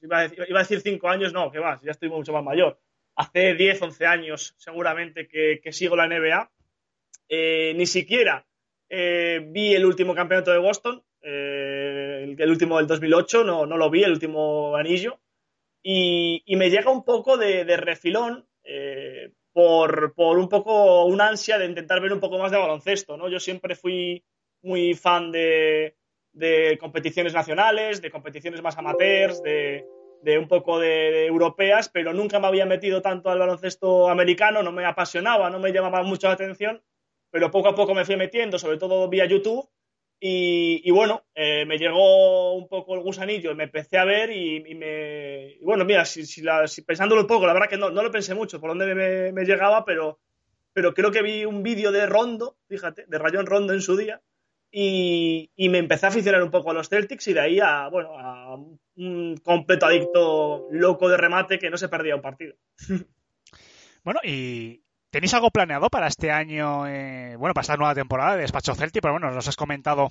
iba 0.00 0.20
a, 0.20 0.28
decir, 0.28 0.80
cinco 0.80 1.08
años, 1.08 1.32
no, 1.32 1.50
que 1.50 1.58
va, 1.58 1.80
ya 1.82 1.90
estoy 1.90 2.08
mucho 2.08 2.32
más 2.32 2.44
mayor 2.44 2.78
hace 3.16 3.54
10, 3.54 3.82
11 3.82 4.06
años 4.06 4.54
seguramente 4.58 5.28
que, 5.28 5.60
que 5.62 5.72
sigo 5.72 5.96
la 5.96 6.06
NBA. 6.06 6.50
Eh, 7.28 7.72
ni 7.76 7.86
siquiera 7.86 8.46
eh, 8.88 9.40
vi 9.48 9.74
el 9.74 9.86
último 9.86 10.14
campeonato 10.14 10.52
de 10.52 10.58
Boston, 10.58 11.02
eh, 11.22 12.34
el, 12.38 12.50
último 12.50 12.78
del 12.78 12.86
2008, 12.86 13.44
no, 13.44 13.66
no, 13.66 13.76
lo 13.76 13.90
vi, 13.90 14.02
el 14.02 14.12
último 14.12 14.76
anillo. 14.76 15.20
Y, 15.82 16.44
me 16.56 16.70
llega 16.70 16.90
un 16.90 17.04
poco 17.04 17.36
de, 17.36 17.64
refilón 17.76 18.46
por, 19.52 20.14
por, 20.14 20.38
un 20.38 20.48
poco 20.48 21.04
una 21.04 21.28
ansia 21.28 21.58
de 21.58 21.66
intentar 21.66 22.00
ver 22.00 22.12
un 22.12 22.20
poco 22.20 22.38
más 22.38 22.50
de 22.50 22.58
baloncesto. 22.58 23.16
¿no? 23.16 23.28
Yo 23.28 23.40
siempre 23.40 23.74
fui 23.74 24.24
muy 24.62 24.94
fan 24.94 25.32
de, 25.32 25.96
de 26.32 26.78
competiciones 26.78 27.34
nacionales, 27.34 28.00
de 28.00 28.10
competiciones 28.10 28.62
más 28.62 28.78
amateurs, 28.78 29.42
de, 29.42 29.84
de 30.22 30.38
un 30.38 30.48
poco 30.48 30.78
de, 30.78 30.88
de, 30.88 31.26
europeas, 31.26 31.88
pero 31.88 32.12
nunca 32.12 32.38
me 32.38 32.46
había 32.46 32.66
metido 32.66 33.02
tanto 33.02 33.30
al 33.30 33.38
baloncesto 33.38 34.08
americano, 34.08 34.62
no 34.62 34.72
me 34.72 34.84
apasionaba, 34.84 35.50
no 35.50 35.58
me 35.58 35.72
llamaba 35.72 36.02
mucho 36.02 36.28
la 36.28 36.34
atención, 36.34 36.82
pero 37.30 37.50
poco 37.50 37.68
a 37.68 37.74
poco 37.74 37.94
me 37.94 38.04
fui 38.04 38.16
metiendo, 38.16 38.58
sobre 38.58 38.78
todo 38.78 39.08
vía 39.08 39.26
YouTube, 39.26 39.68
y, 40.24 40.88
bueno, 40.92 41.24
eh, 41.34 41.64
me 41.66 41.78
llegó 41.78 42.54
un 42.54 42.68
poco 42.68 42.94
el 42.94 43.00
gusanillo, 43.00 43.56
me 43.56 43.64
empecé 43.64 43.98
a 43.98 44.04
ver 44.04 44.30
y, 44.30 44.74
me... 44.76 45.56
Y 45.60 45.64
bueno, 45.64 45.84
mira, 45.84 46.04
si, 46.04 46.22
pensándolo 46.86 47.22
un 47.22 47.26
poco, 47.26 47.44
la 47.44 47.52
verdad 47.52 47.68
que 47.68 47.76
no, 47.76 47.90
no 47.90 48.04
lo 48.04 48.10
pensé 48.12 48.32
mucho 48.32 48.60
por 48.60 48.70
dónde 48.70 48.94
me, 48.94 49.32
me 49.32 49.44
llegaba, 49.44 49.84
pero, 49.84 50.20
pero 50.72 50.94
creo 50.94 51.10
que 51.10 51.22
vi 51.22 51.44
un 51.44 51.64
vídeo 51.64 51.90
de 51.90 52.06
Rondo, 52.06 52.56
fíjate, 52.68 53.04
de 53.08 53.18
Rayón 53.18 53.46
Rondo 53.46 53.72
en 53.72 53.80
su 53.80 53.96
día, 53.96 54.22
y, 54.70 55.50
y, 55.56 55.68
me 55.70 55.78
empecé 55.78 56.06
a 56.06 56.10
aficionar 56.10 56.40
un 56.40 56.52
poco 56.52 56.70
a 56.70 56.74
los 56.74 56.88
Celtics 56.88 57.26
y 57.26 57.32
de 57.32 57.40
ahí 57.40 57.58
a, 57.58 57.88
bueno, 57.88 58.16
a 58.16 58.54
un 58.54 59.36
completo 59.42 59.86
adicto 59.86 60.68
loco 60.70 61.08
de 61.08 61.16
remate 61.16 61.58
que 61.58 61.68
no 61.68 61.76
se 61.76 61.88
perdía 61.88 62.14
un 62.14 62.22
partido. 62.22 62.54
Bueno, 64.04 64.18
y 64.24 64.82
¿tenéis 65.12 65.34
algo 65.34 65.50
planeado 65.50 65.90
para 65.90 66.08
este 66.08 66.32
año, 66.32 66.88
eh, 66.88 67.36
bueno, 67.36 67.54
para 67.54 67.62
esta 67.62 67.76
nueva 67.76 67.94
temporada 67.94 68.34
de 68.34 68.42
Despacho 68.42 68.74
Celtic? 68.74 69.02
Pero 69.02 69.12
bueno, 69.12 69.30
nos 69.30 69.46
has 69.46 69.56
comentado 69.56 70.10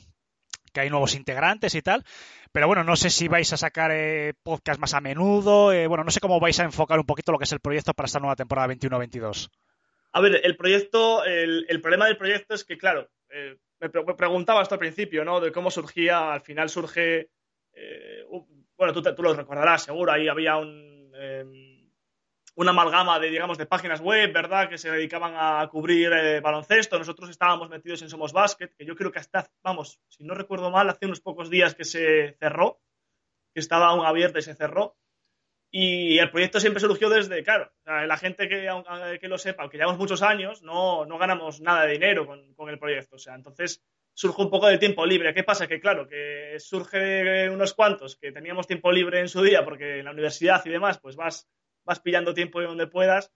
que 0.72 0.80
hay 0.80 0.90
nuevos 0.90 1.16
integrantes 1.16 1.76
y 1.76 1.82
tal, 1.82 2.06
pero 2.54 2.68
bueno, 2.68 2.86
no 2.86 2.96
sé 2.96 3.10
si 3.10 3.28
vais 3.28 3.52
a 3.52 3.58
sacar 3.58 3.92
eh, 3.92 4.34
podcast 4.44 4.80
más 4.80 4.94
a 4.94 5.02
menudo, 5.02 5.74
eh, 5.74 5.88
bueno, 5.88 6.06
no 6.06 6.12
sé 6.12 6.22
cómo 6.22 6.40
vais 6.40 6.58
a 6.62 6.64
enfocar 6.64 7.00
un 7.00 7.06
poquito 7.06 7.34
lo 7.34 7.40
que 7.40 7.44
es 7.44 7.52
el 7.52 7.60
proyecto 7.60 7.94
para 7.94 8.06
esta 8.06 8.20
nueva 8.20 8.38
temporada 8.38 8.74
21-22. 8.74 9.50
A 10.14 10.22
ver, 10.22 10.40
el 10.44 10.56
proyecto, 10.56 11.26
el, 11.26 11.82
problema 11.82 12.06
del 12.06 12.18
proyecto 12.18 12.54
es 12.54 12.64
que, 12.64 12.78
claro, 12.78 13.10
eh, 13.30 13.58
me, 13.80 13.90
me 13.90 14.14
preguntaba 14.14 14.62
hasta 14.62 14.76
al 14.76 14.80
principio, 14.80 15.26
¿no? 15.26 15.42
De 15.42 15.52
cómo 15.52 15.72
surgía, 15.72 16.32
al 16.32 16.42
final 16.42 16.70
surge, 16.70 17.30
bueno, 18.78 18.94
tú, 18.94 19.02
tú, 19.02 19.24
lo 19.24 19.34
recordarás, 19.34 19.84
seguro, 19.84 20.12
ahí 20.12 20.28
había 20.28 20.58
un, 20.58 21.12
eh, 21.16 21.81
una 22.62 22.72
amalgama 22.72 23.20
de, 23.20 23.30
digamos, 23.30 23.58
de 23.58 23.66
páginas 23.66 24.02
web, 24.02 24.32
¿verdad? 24.32 24.70
Que 24.70 24.78
se 24.78 24.92
dedicaban 24.92 25.34
a 25.36 25.68
cubrir 25.68 26.12
eh, 26.14 26.40
baloncesto. 26.40 26.98
Nosotros 26.98 27.30
estábamos 27.30 27.70
metidos 27.70 28.02
en 28.02 28.10
Somos 28.10 28.34
Basket, 28.34 28.70
que 28.78 28.86
yo 28.86 28.96
creo 28.96 29.12
que 29.12 29.20
hasta, 29.20 29.50
vamos, 29.64 30.00
si 30.08 30.24
no 30.24 30.36
recuerdo 30.36 30.70
mal, 30.70 30.90
hace 30.90 31.06
unos 31.06 31.22
pocos 31.22 31.50
días 31.50 31.76
que 31.76 31.84
se 31.84 32.36
cerró, 32.40 32.80
que 33.54 33.60
estaba 33.60 33.88
aún 33.88 34.06
abierta 34.06 34.40
y 34.40 34.44
se 34.44 34.56
cerró. 34.56 34.96
Y 35.74 36.20
el 36.20 36.30
proyecto 36.30 36.60
siempre 36.60 36.82
surgió 36.82 37.10
desde, 37.10 37.44
claro, 37.44 37.72
la 37.86 38.18
gente 38.18 38.50
que, 38.50 38.70
que 39.22 39.28
lo 39.30 39.38
sepa, 39.38 39.64
aunque 39.64 39.78
llevamos 39.78 40.00
muchos 40.00 40.22
años, 40.22 40.62
no, 40.64 41.06
no 41.06 41.18
ganamos 41.18 41.62
nada 41.62 41.86
de 41.86 41.94
dinero 41.94 42.28
con, 42.28 42.70
el 42.70 42.78
proyecto. 42.78 43.16
O 43.16 43.20
sea, 43.20 43.36
entonces 43.36 43.82
surge 44.14 44.42
un 44.42 44.50
poco 44.50 44.68
de 44.68 44.78
tiempo 44.78 45.06
libre. 45.06 45.34
¿Qué 45.34 45.44
pasa? 45.44 45.68
Que 45.68 45.80
claro, 45.80 46.08
que 46.10 46.58
surge 46.60 47.50
unos 47.50 47.74
cuantos 47.74 48.18
que 48.18 48.34
teníamos 48.34 48.68
tiempo 48.68 48.92
libre 48.92 49.22
en 49.22 49.30
su 49.30 49.42
día 49.42 49.64
porque 49.64 50.00
en 50.00 50.06
la 50.06 50.12
universidad 50.12 50.62
y 50.66 50.70
demás, 50.70 51.00
pues 51.00 51.16
vas 51.16 51.48
vas 51.86 52.00
pillando 52.00 52.34
tiempo 52.34 52.60
de 52.60 52.68
donde 52.68 52.88
puedas, 52.88 53.32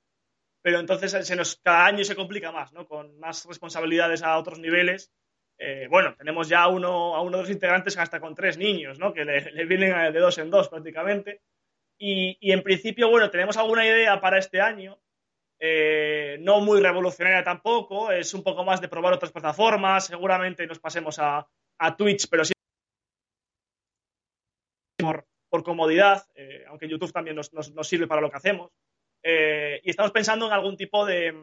pero 0.62 0.79
entonces 0.79 1.27
se 1.27 1.36
nos, 1.36 1.58
cada 1.58 1.86
año 1.86 2.03
se 2.03 2.15
complica 2.15 2.51
más, 2.51 2.73
¿no? 2.73 2.88
Con 2.88 3.19
más 3.19 3.45
responsabilidades 3.45 4.23
a 4.23 4.38
otros 4.38 4.60
niveles. 4.60 5.12
Eh, 5.58 5.88
bueno, 5.89 6.15
tenemos 6.17 6.49
ya 6.49 6.67
uno, 6.67 7.15
a 7.15 7.21
uno 7.21 7.38
de 7.38 7.43
los 7.43 7.51
integrantes 7.51 7.97
hasta 7.97 8.19
con 8.19 8.36
tres 8.36 8.58
niños, 8.58 8.97
¿no? 8.97 9.13
Que 9.13 9.25
le, 9.25 9.65
vienen 9.65 10.12
de 10.12 10.19
dos 10.19 10.38
en 10.39 10.49
dos 10.49 10.69
prácticamente. 10.69 11.41
Y, 11.97 12.38
y, 12.41 12.51
en 12.51 12.63
principio, 12.63 13.10
bueno, 13.10 13.29
tenemos 13.29 13.58
alguna 13.58 13.86
idea 13.86 14.19
para 14.19 14.38
este 14.38 14.60
año, 14.60 14.99
eh, 15.60 16.38
no 16.41 16.60
muy 16.60 16.81
revolucionaria 16.81 17.43
tampoco, 17.43 18.12
es 18.12 18.34
un 18.34 18.43
poco 18.43 18.65
más 18.65 18.81
de 18.81 18.89
probar 18.89 19.13
otras 19.13 19.31
plataformas, 19.31 20.08
seguramente 20.08 20.67
nos 20.67 20.79
pasemos 20.79 21.19
a, 21.19 21.47
a 21.77 21.95
Twitch, 21.95 22.27
pero 22.29 22.43
sí 22.43 22.54
por, 25.55 25.63
comodidad, 25.63 26.25
eh, 26.35 26.65
aunque 26.67 26.87
YouTube 26.87 27.11
también 27.11 27.35
nos, 27.35 27.53
nos, 27.53 27.73
nos, 27.73 27.87
sirve 27.87 28.07
para 28.07 28.21
lo 28.21 28.29
que 28.29 28.37
hacemos. 28.37 28.71
Eh, 29.23 29.79
y 29.83 29.89
estamos 29.89 30.11
pensando 30.11 30.47
en 30.47 30.53
algún 30.53 30.77
tipo 30.77 31.05
de, 31.05 31.33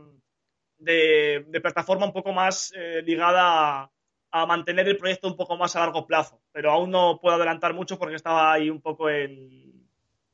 de, 0.79 1.45
de 1.49 1.61
plataforma 1.61 2.07
un 2.07 2.13
poco 2.13 2.33
más 2.33 2.73
eh, 2.77 3.03
ligada 3.05 3.83
a, 3.83 3.91
a, 4.31 4.47
mantener 4.47 4.89
el 4.89 4.97
proyecto 4.97 5.29
un 5.29 5.37
poco 5.37 5.57
más 5.57 5.75
a 5.77 5.81
largo 5.81 6.07
plazo, 6.07 6.43
pero 6.53 6.71
aún 6.71 6.91
no 6.91 7.19
puedo 7.21 7.37
adelantar 7.37 7.75
mucho 7.75 7.99
porque 7.99 8.17
estaba 8.17 8.53
ahí 8.53 8.71
un 8.71 8.81
poco 8.81 9.11
en, 9.11 9.89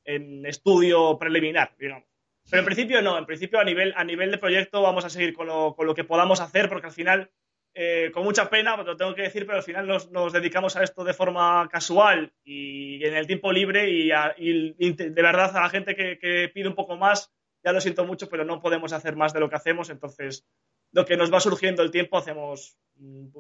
en 0.04 0.44
estudio 0.46 1.18
preliminar, 1.18 1.74
digamos. 1.78 2.08
Pero 2.50 2.60
en 2.60 2.66
principio 2.66 3.02
no, 3.02 3.18
en 3.18 3.26
principio 3.26 3.60
a 3.60 3.64
nivel, 3.64 3.92
a 3.96 4.04
nivel 4.04 4.30
de 4.30 4.38
proyecto 4.38 4.82
vamos 4.82 5.04
a 5.04 5.10
seguir 5.10 5.34
con 5.34 5.46
lo, 5.46 5.74
con 5.74 5.86
lo 5.86 5.94
que 5.94 6.04
podamos 6.04 6.40
hacer 6.40 6.68
porque 6.68 6.86
al 6.86 6.92
final 6.92 7.30
eh, 7.74 8.11
con 8.12 8.24
mucha 8.24 8.50
pena, 8.50 8.76
lo 8.76 8.96
tengo 8.96 9.14
que 9.14 9.22
decir, 9.22 9.46
pero 9.46 9.59
al 9.59 9.62
final 9.62 9.87
nos, 9.87 10.33
dedicamos 10.33 10.76
a 10.76 10.83
esto 10.83 11.04
de 11.04 11.14
forma 11.14 11.68
casual 11.70 12.33
y 12.42 13.04
en 13.04 13.14
el 13.14 13.26
tiempo 13.26 13.52
libre 13.52 13.88
y, 13.88 14.09
de 14.09 15.22
verdad 15.22 15.57
a 15.57 15.62
la 15.62 15.68
gente 15.70 15.94
que, 15.94 16.50
pide 16.52 16.68
un 16.68 16.74
poco 16.74 16.96
más, 16.96 17.33
ya 17.62 17.72
lo 17.72 17.81
siento 17.81 18.04
mucho, 18.04 18.28
pero 18.28 18.44
no 18.44 18.61
podemos 18.61 18.92
hacer 18.92 19.16
más 19.16 19.33
de 19.33 19.40
lo 19.40 19.48
que 19.48 19.57
hacemos, 19.57 19.90
entonces 19.90 20.46
lo 20.92 21.04
que 21.04 21.16
nos 21.16 21.33
va 21.33 21.40
surgiendo 21.40 21.83
el 21.83 21.90
tiempo 21.90 22.18
hacemos 22.18 22.76
un, 22.96 23.33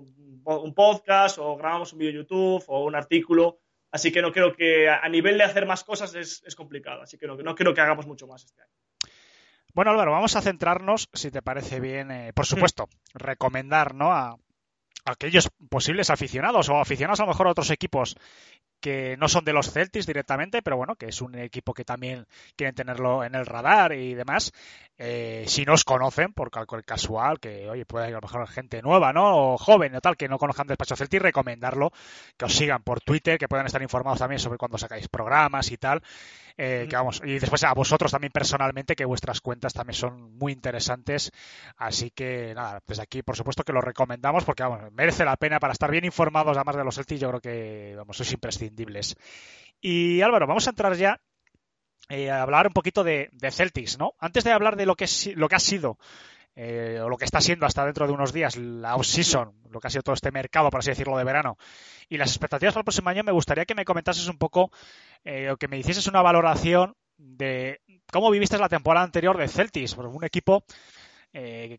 podcast 0.74 1.38
o 1.38 1.56
grabamos 1.56 1.92
un 1.92 1.98
vídeo 1.98 2.22
YouTube 2.22 2.62
o 2.68 2.84
un 2.84 2.94
artículo, 2.94 3.60
así 3.90 4.12
que 4.12 4.22
no 4.22 4.32
creo 4.32 4.54
que 4.54 4.88
a 4.88 5.08
nivel 5.08 5.38
de 5.38 5.44
hacer 5.44 5.66
más 5.66 5.82
cosas 5.82 6.14
es, 6.14 6.42
es 6.46 6.54
complicado, 6.54 7.02
así 7.02 7.18
que 7.18 7.26
no, 7.26 7.36
no 7.36 7.54
creo 7.54 7.74
que 7.74 7.80
hagamos 7.80 8.06
mucho 8.06 8.26
más 8.26 8.44
este 8.44 8.62
año. 8.62 8.72
Bueno, 9.78 9.92
Álvaro, 9.92 10.10
vamos 10.10 10.34
a 10.34 10.42
centrarnos, 10.42 11.08
si 11.12 11.30
te 11.30 11.40
parece 11.40 11.78
bien, 11.78 12.10
eh, 12.10 12.32
por 12.32 12.46
supuesto, 12.46 12.88
recomendar 13.14 13.94
¿no? 13.94 14.10
a, 14.10 14.30
a, 14.30 14.36
aquellos 15.04 15.50
posibles 15.70 16.10
aficionados 16.10 16.68
o 16.68 16.80
aficionados 16.80 17.20
a 17.20 17.22
lo 17.22 17.28
mejor 17.28 17.46
a 17.46 17.52
otros 17.52 17.70
equipos 17.70 18.16
que 18.80 19.16
no 19.18 19.28
son 19.28 19.44
de 19.44 19.52
los 19.52 19.70
Celtics 19.70 20.06
directamente, 20.06 20.62
pero 20.62 20.76
bueno, 20.76 20.96
que 20.96 21.06
es 21.06 21.20
un 21.20 21.34
equipo 21.36 21.74
que 21.74 21.84
también 21.84 22.26
quieren 22.56 22.74
tenerlo 22.74 23.24
en 23.24 23.34
el 23.34 23.46
radar 23.46 23.92
y 23.92 24.14
demás. 24.14 24.52
Eh, 25.00 25.44
si 25.46 25.64
no 25.64 25.74
os 25.74 25.84
conocen, 25.84 26.32
por 26.32 26.50
casual, 26.84 27.38
que 27.38 27.70
oye, 27.70 27.86
puede 27.86 28.06
haber 28.06 28.16
a 28.16 28.20
lo 28.20 28.26
mejor 28.26 28.48
gente 28.48 28.82
nueva, 28.82 29.12
¿no? 29.12 29.54
O 29.54 29.58
joven 29.58 29.94
o 29.94 30.00
tal, 30.00 30.16
que 30.16 30.28
no 30.28 30.38
conozcan 30.38 30.66
Despacho 30.66 30.96
Celtic, 30.96 31.22
recomendarlo, 31.22 31.92
que 32.36 32.46
os 32.46 32.54
sigan 32.54 32.82
por 32.82 33.00
Twitter, 33.00 33.38
que 33.38 33.46
puedan 33.48 33.66
estar 33.66 33.80
informados 33.80 34.18
también 34.18 34.40
sobre 34.40 34.58
cuando 34.58 34.76
sacáis 34.76 35.08
programas 35.08 35.70
y 35.70 35.76
tal. 35.76 36.02
Eh, 36.60 36.88
que 36.90 36.96
vamos, 36.96 37.22
y 37.24 37.38
después 37.38 37.62
a 37.62 37.72
vosotros 37.72 38.10
también 38.10 38.32
personalmente, 38.32 38.96
que 38.96 39.04
vuestras 39.04 39.40
cuentas 39.40 39.72
también 39.72 39.94
son 39.94 40.36
muy 40.36 40.52
interesantes. 40.52 41.30
Así 41.76 42.10
que 42.10 42.52
nada, 42.52 42.82
desde 42.84 43.04
aquí, 43.04 43.22
por 43.22 43.36
supuesto 43.36 43.62
que 43.62 43.72
lo 43.72 43.80
recomendamos 43.80 44.44
porque 44.44 44.64
vamos, 44.64 44.90
merece 44.92 45.24
la 45.24 45.36
pena 45.36 45.60
para 45.60 45.72
estar 45.72 45.88
bien 45.88 46.04
informados, 46.04 46.56
además 46.56 46.74
de 46.74 46.84
los 46.84 46.96
Celtics, 46.96 47.20
yo 47.20 47.28
creo 47.28 47.40
que 47.40 47.94
vamos, 47.96 48.18
es 48.18 48.32
Y 49.80 50.20
Álvaro, 50.22 50.46
vamos 50.46 50.66
a 50.66 50.70
entrar 50.70 50.94
ya 50.94 51.20
eh, 52.08 52.30
a 52.30 52.42
hablar 52.42 52.66
un 52.66 52.72
poquito 52.72 53.04
de, 53.04 53.28
de, 53.32 53.50
Celtics, 53.50 53.98
¿no? 53.98 54.14
Antes 54.18 54.44
de 54.44 54.52
hablar 54.52 54.76
de 54.76 54.86
lo 54.86 54.96
que, 54.96 55.06
lo 55.34 55.48
que 55.48 55.56
ha 55.56 55.60
sido 55.60 55.98
eh, 56.60 56.98
o 57.00 57.08
lo 57.08 57.16
que 57.16 57.24
está 57.24 57.40
siendo 57.40 57.66
hasta 57.66 57.84
dentro 57.84 58.08
de 58.08 58.12
unos 58.12 58.32
días 58.32 58.56
la 58.56 58.96
off-season, 58.96 59.52
lo 59.70 59.78
que 59.78 59.86
ha 59.86 59.90
sido 59.90 60.02
todo 60.02 60.16
este 60.16 60.32
mercado, 60.32 60.70
por 60.70 60.80
así 60.80 60.90
decirlo, 60.90 61.16
de 61.16 61.22
verano, 61.22 61.56
y 62.08 62.16
las 62.16 62.30
expectativas 62.30 62.74
para 62.74 62.80
el 62.80 62.84
próximo 62.84 63.10
año, 63.10 63.22
me 63.22 63.30
gustaría 63.30 63.64
que 63.64 63.76
me 63.76 63.84
comentases 63.84 64.26
un 64.26 64.38
poco 64.38 64.72
eh, 65.22 65.52
o 65.52 65.56
que 65.56 65.68
me 65.68 65.78
hicieses 65.78 66.08
una 66.08 66.20
valoración 66.20 66.96
de 67.16 67.80
cómo 68.10 68.28
viviste 68.32 68.58
la 68.58 68.68
temporada 68.68 69.04
anterior 69.04 69.38
de 69.38 69.46
Celtics, 69.46 69.96
un 69.96 70.24
equipo 70.24 70.64
eh, 71.32 71.78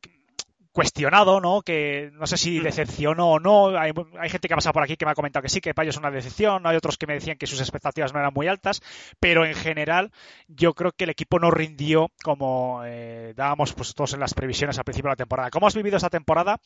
cuestionado, 0.71 1.41
¿no? 1.41 1.62
Que 1.62 2.12
no 2.13 2.27
sé 2.27 2.38
si 2.38 2.60
decepcionó 2.60 3.32
o 3.32 3.39
no. 3.39 3.77
Hay, 3.77 3.91
hay, 4.19 4.29
gente 4.29 4.47
que 4.47 4.53
ha 4.53 4.58
pasado 4.58 4.73
por 4.73 4.84
aquí 4.84 4.95
que 4.95 5.05
me 5.05 5.12
ha 5.12 5.15
comentado 5.15 5.43
que 5.43 5.49
sí, 5.49 5.62
que 5.62 5.73
ellos 5.75 5.95
es 5.95 5.97
una 5.97 6.12
decepción. 6.12 6.65
Hay 6.65 6.75
otros 6.75 6.97
que 6.97 7.08
me 7.08 7.13
decían 7.15 7.38
que 7.38 7.47
sus 7.47 7.60
expectativas 7.60 8.13
no 8.13 8.19
eran 8.19 8.34
muy 8.34 8.47
altas. 8.47 8.82
Pero 9.19 9.45
en 9.45 9.55
general, 9.55 10.12
yo 10.47 10.73
creo 10.73 10.91
que 10.91 11.05
el 11.05 11.10
equipo 11.10 11.39
no 11.39 11.51
rindió 11.51 12.12
como 12.23 12.82
eh, 12.86 13.34
dábamos 13.36 13.73
pues, 13.73 13.93
todos 13.93 14.13
en 14.13 14.19
las 14.19 14.34
previsiones 14.34 14.77
al 14.77 14.84
principio 14.84 15.10
de 15.10 15.13
la 15.13 15.17
temporada. 15.17 15.49
¿Cómo 15.49 15.67
has 15.67 15.75
vivido 15.75 15.97
esta 15.97 16.10
temporada, 16.10 16.60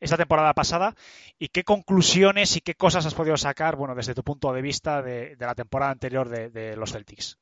esta 0.00 0.16
temporada 0.16 0.54
pasada? 0.54 0.94
¿Y 1.38 1.48
qué 1.48 1.64
conclusiones 1.64 2.56
y 2.56 2.60
qué 2.60 2.74
cosas 2.74 3.06
has 3.06 3.14
podido 3.14 3.36
sacar, 3.36 3.76
bueno, 3.76 3.94
desde 3.94 4.14
tu 4.14 4.22
punto 4.22 4.52
de 4.52 4.62
vista 4.62 5.02
de, 5.02 5.36
de 5.36 5.46
la 5.46 5.54
temporada 5.54 5.92
anterior 5.92 6.28
de, 6.28 6.50
de 6.50 6.76
los 6.76 6.92
Celtics? 6.92 7.38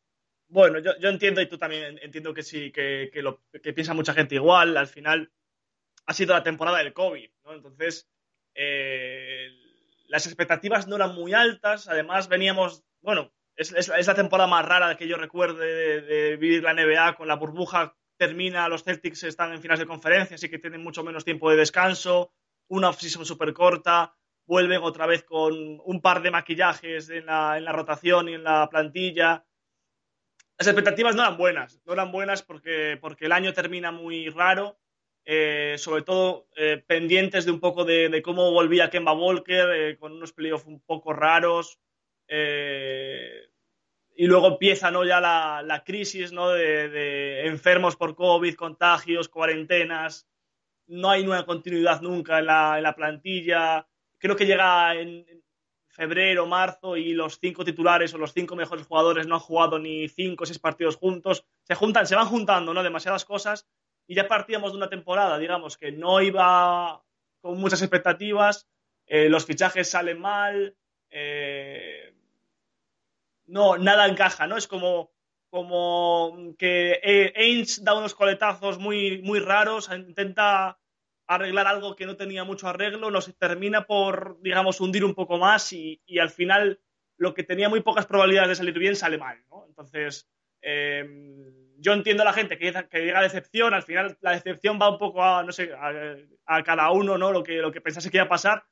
Bueno, 0.50 0.78
yo, 0.78 0.92
yo, 0.98 1.10
entiendo, 1.10 1.42
y 1.42 1.46
tú 1.46 1.58
también 1.58 1.98
entiendo 2.02 2.32
que 2.32 2.42
sí, 2.42 2.72
que, 2.72 3.10
que, 3.12 3.20
lo, 3.20 3.42
que 3.62 3.74
piensa 3.74 3.92
mucha 3.92 4.14
gente 4.14 4.34
igual. 4.34 4.78
Al 4.78 4.86
final, 4.86 5.30
ha 6.08 6.14
sido 6.14 6.32
la 6.32 6.42
temporada 6.42 6.78
del 6.78 6.94
COVID, 6.94 7.30
¿no? 7.44 7.52
Entonces, 7.52 8.08
eh, 8.54 9.50
las 10.06 10.26
expectativas 10.26 10.88
no 10.88 10.96
eran 10.96 11.14
muy 11.14 11.34
altas, 11.34 11.86
además 11.86 12.28
veníamos, 12.28 12.82
bueno, 13.02 13.30
es, 13.54 13.72
es, 13.72 13.90
es 13.94 14.06
la 14.06 14.14
temporada 14.14 14.48
más 14.48 14.64
rara 14.64 14.96
que 14.96 15.06
yo 15.06 15.18
recuerde 15.18 15.66
de, 15.66 16.00
de, 16.00 16.36
vivir 16.38 16.62
la 16.62 16.72
NBA 16.72 17.14
con 17.14 17.28
la 17.28 17.36
burbuja, 17.36 17.94
termina, 18.16 18.70
los 18.70 18.84
Celtics 18.84 19.24
están 19.24 19.52
en 19.52 19.60
finales 19.60 19.80
de 19.80 19.86
conferencia, 19.86 20.36
así 20.36 20.48
que 20.48 20.58
tienen 20.58 20.82
mucho 20.82 21.04
menos 21.04 21.26
tiempo 21.26 21.50
de 21.50 21.56
descanso, 21.56 22.32
una 22.68 22.88
off-season 22.88 23.26
súper 23.26 23.52
corta, 23.52 24.14
vuelven 24.46 24.80
otra 24.82 25.04
vez 25.04 25.24
con 25.24 25.78
un 25.84 26.00
par 26.00 26.22
de 26.22 26.30
maquillajes 26.30 27.10
en 27.10 27.26
la, 27.26 27.58
en 27.58 27.64
la 27.64 27.72
rotación 27.72 28.30
y 28.30 28.34
en 28.34 28.44
la 28.44 28.66
plantilla. 28.70 29.44
Las 30.56 30.68
expectativas 30.68 31.14
no 31.14 31.20
eran 31.20 31.36
buenas, 31.36 31.82
no 31.84 31.92
eran 31.92 32.10
buenas 32.10 32.42
porque, 32.42 32.96
porque 32.98 33.26
el 33.26 33.32
año 33.32 33.52
termina 33.52 33.92
muy 33.92 34.30
raro 34.30 34.78
eh, 35.30 35.76
sobre 35.76 36.00
todo 36.00 36.48
eh, 36.56 36.82
pendientes 36.86 37.44
de 37.44 37.50
un 37.50 37.60
poco 37.60 37.84
de, 37.84 38.22
cómo 38.24 38.50
volvía 38.50 38.88
Kemba 38.88 39.12
Walker, 39.12 39.68
eh, 39.74 39.98
con 39.98 40.12
unos 40.12 40.32
playoffs 40.32 40.64
un 40.64 40.80
poco 40.80 41.12
raros. 41.12 41.78
Eh, 42.26 43.50
y 44.16 44.26
luego 44.26 44.46
empieza 44.46 44.90
¿no? 44.90 45.04
ya 45.04 45.20
la, 45.20 45.82
crisis 45.84 46.32
¿no? 46.32 46.48
de, 46.48 47.46
enfermos 47.46 47.94
por 47.94 48.16
COVID, 48.16 48.54
contagios, 48.54 49.28
cuarentenas. 49.28 50.26
No 50.86 51.10
hay 51.10 51.26
una 51.26 51.44
continuidad 51.44 52.00
nunca 52.00 52.38
en 52.38 52.46
la, 52.46 52.94
plantilla. 52.96 53.86
Creo 54.16 54.34
que 54.34 54.46
llega 54.46 54.94
en, 54.94 55.26
en 55.28 55.44
febrero, 55.90 56.46
marzo 56.46 56.96
y 56.96 57.12
los 57.12 57.38
cinco 57.38 57.66
titulares 57.66 58.14
o 58.14 58.18
los 58.18 58.32
cinco 58.32 58.56
mejores 58.56 58.86
jugadores 58.86 59.26
no 59.26 59.34
han 59.34 59.42
jugado 59.42 59.78
ni 59.78 60.08
cinco 60.08 60.44
o 60.44 60.46
seis 60.46 60.58
partidos 60.58 60.96
juntos. 60.96 61.44
Se 61.64 61.74
juntan, 61.74 62.06
se 62.06 62.16
van 62.16 62.28
juntando 62.28 62.72
¿no? 62.72 62.82
demasiadas 62.82 63.26
cosas 63.26 63.68
y 64.08 64.14
ya 64.14 64.26
partíamos 64.26 64.72
de 64.72 64.78
una 64.78 64.88
temporada, 64.88 65.38
digamos, 65.38 65.76
que 65.76 65.92
no 65.92 66.20
iba 66.22 67.04
con 67.40 67.60
muchas 67.60 67.82
expectativas, 67.82 68.66
eh, 69.06 69.28
los 69.28 69.44
fichajes 69.44 69.90
salen 69.90 70.18
mal, 70.18 70.74
eh, 71.10 72.14
no, 73.46 73.76
nada 73.76 74.06
encaja, 74.06 74.46
¿no? 74.46 74.56
Es 74.56 74.66
como, 74.66 75.12
como 75.50 76.54
que 76.58 77.32
Ainge 77.36 77.82
da 77.82 77.94
unos 77.94 78.14
coletazos 78.14 78.78
muy, 78.78 79.20
muy 79.22 79.40
raros, 79.40 79.90
intenta 79.94 80.80
arreglar 81.26 81.66
algo 81.66 81.94
que 81.94 82.06
no 82.06 82.16
tenía 82.16 82.44
mucho 82.44 82.66
arreglo, 82.66 83.10
nos 83.10 83.36
termina 83.36 83.86
por, 83.86 84.40
digamos, 84.40 84.80
hundir 84.80 85.04
un 85.04 85.14
poco 85.14 85.36
más 85.36 85.70
y, 85.74 86.00
y 86.06 86.18
al 86.18 86.30
final 86.30 86.80
lo 87.18 87.34
que 87.34 87.42
tenía 87.42 87.68
muy 87.68 87.82
pocas 87.82 88.06
probabilidades 88.06 88.50
de 88.50 88.54
salir 88.54 88.78
bien 88.78 88.96
sale 88.96 89.18
mal, 89.18 89.44
¿no? 89.50 89.66
Entonces, 89.66 90.30
eh, 90.62 91.06
yo 91.78 91.92
entiendo 91.92 92.22
a 92.22 92.26
la 92.26 92.32
gente 92.32 92.58
que, 92.58 92.72
que 92.90 92.98
llega 93.00 93.22
decepción, 93.22 93.74
al 93.74 93.82
final 93.82 94.18
la 94.20 94.32
decepción 94.32 94.78
va 94.80 94.90
un 94.90 94.98
poco 94.98 95.22
a, 95.22 95.42
no 95.42 95.52
sé, 95.52 95.72
a, 95.72 96.16
a, 96.46 96.62
cada 96.62 96.90
uno, 96.90 97.16
¿no? 97.16 97.32
Lo 97.32 97.42
que, 97.42 97.58
lo 97.58 97.70
que 97.70 97.80
pensase 97.80 98.10
que 98.10 98.16
iba 98.16 98.26
a 98.26 98.28
pasar. 98.28 98.64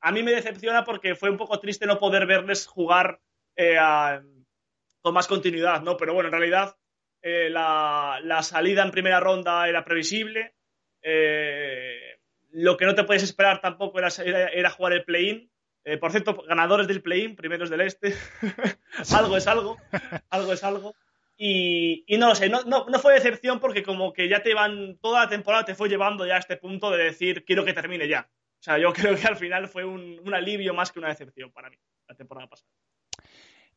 A 0.00 0.12
mí 0.12 0.22
me 0.22 0.32
decepciona 0.32 0.84
porque 0.84 1.14
fue 1.14 1.30
un 1.30 1.36
poco 1.36 1.58
triste 1.60 1.86
no 1.86 1.98
poder 1.98 2.26
verles 2.26 2.66
jugar 2.66 3.20
eh, 3.56 3.76
a, 3.78 4.22
con 5.00 5.14
más 5.14 5.26
continuidad, 5.26 5.82
¿no? 5.82 5.96
Pero 5.96 6.14
bueno, 6.14 6.28
en 6.28 6.32
realidad 6.32 6.76
eh, 7.22 7.50
la, 7.50 8.20
la, 8.22 8.42
salida 8.42 8.82
en 8.82 8.90
primera 8.90 9.20
ronda 9.20 9.68
era 9.68 9.84
previsible. 9.84 10.54
Eh, 11.02 12.18
lo 12.52 12.76
que 12.76 12.86
no 12.86 12.94
te 12.94 13.04
puedes 13.04 13.22
esperar 13.22 13.60
tampoco 13.60 13.98
era, 13.98 14.08
era, 14.24 14.48
era 14.48 14.70
jugar 14.70 14.92
el 14.92 15.04
play-in. 15.04 15.50
Eh, 15.84 15.96
por 15.96 16.10
cierto, 16.10 16.42
ganadores 16.46 16.86
del 16.86 17.02
play-in, 17.02 17.36
primeros 17.36 17.70
del 17.70 17.82
este. 17.82 18.14
algo 19.16 19.36
es 19.36 19.46
algo, 19.46 19.76
algo 20.30 20.52
es 20.52 20.64
algo. 20.64 20.94
Y, 21.42 22.04
y 22.06 22.18
no 22.18 22.28
lo 22.28 22.34
sé, 22.34 22.50
no, 22.50 22.64
no, 22.64 22.84
no, 22.84 22.98
fue 22.98 23.14
decepción 23.14 23.60
porque 23.60 23.82
como 23.82 24.12
que 24.12 24.28
ya 24.28 24.42
te 24.42 24.52
van, 24.52 24.98
toda 25.00 25.24
la 25.24 25.30
temporada 25.30 25.64
te 25.64 25.74
fue 25.74 25.88
llevando 25.88 26.26
ya 26.26 26.34
a 26.34 26.38
este 26.38 26.58
punto 26.58 26.90
de 26.90 27.02
decir, 27.02 27.46
quiero 27.46 27.64
que 27.64 27.72
termine 27.72 28.06
ya. 28.06 28.28
O 28.30 28.62
sea, 28.62 28.76
yo 28.76 28.92
creo 28.92 29.16
que 29.16 29.26
al 29.26 29.36
final 29.36 29.66
fue 29.66 29.86
un, 29.86 30.20
un 30.22 30.34
alivio 30.34 30.74
más 30.74 30.92
que 30.92 30.98
una 30.98 31.08
decepción 31.08 31.50
para 31.50 31.70
mí, 31.70 31.78
la 32.06 32.14
temporada 32.14 32.46
pasada. 32.46 32.68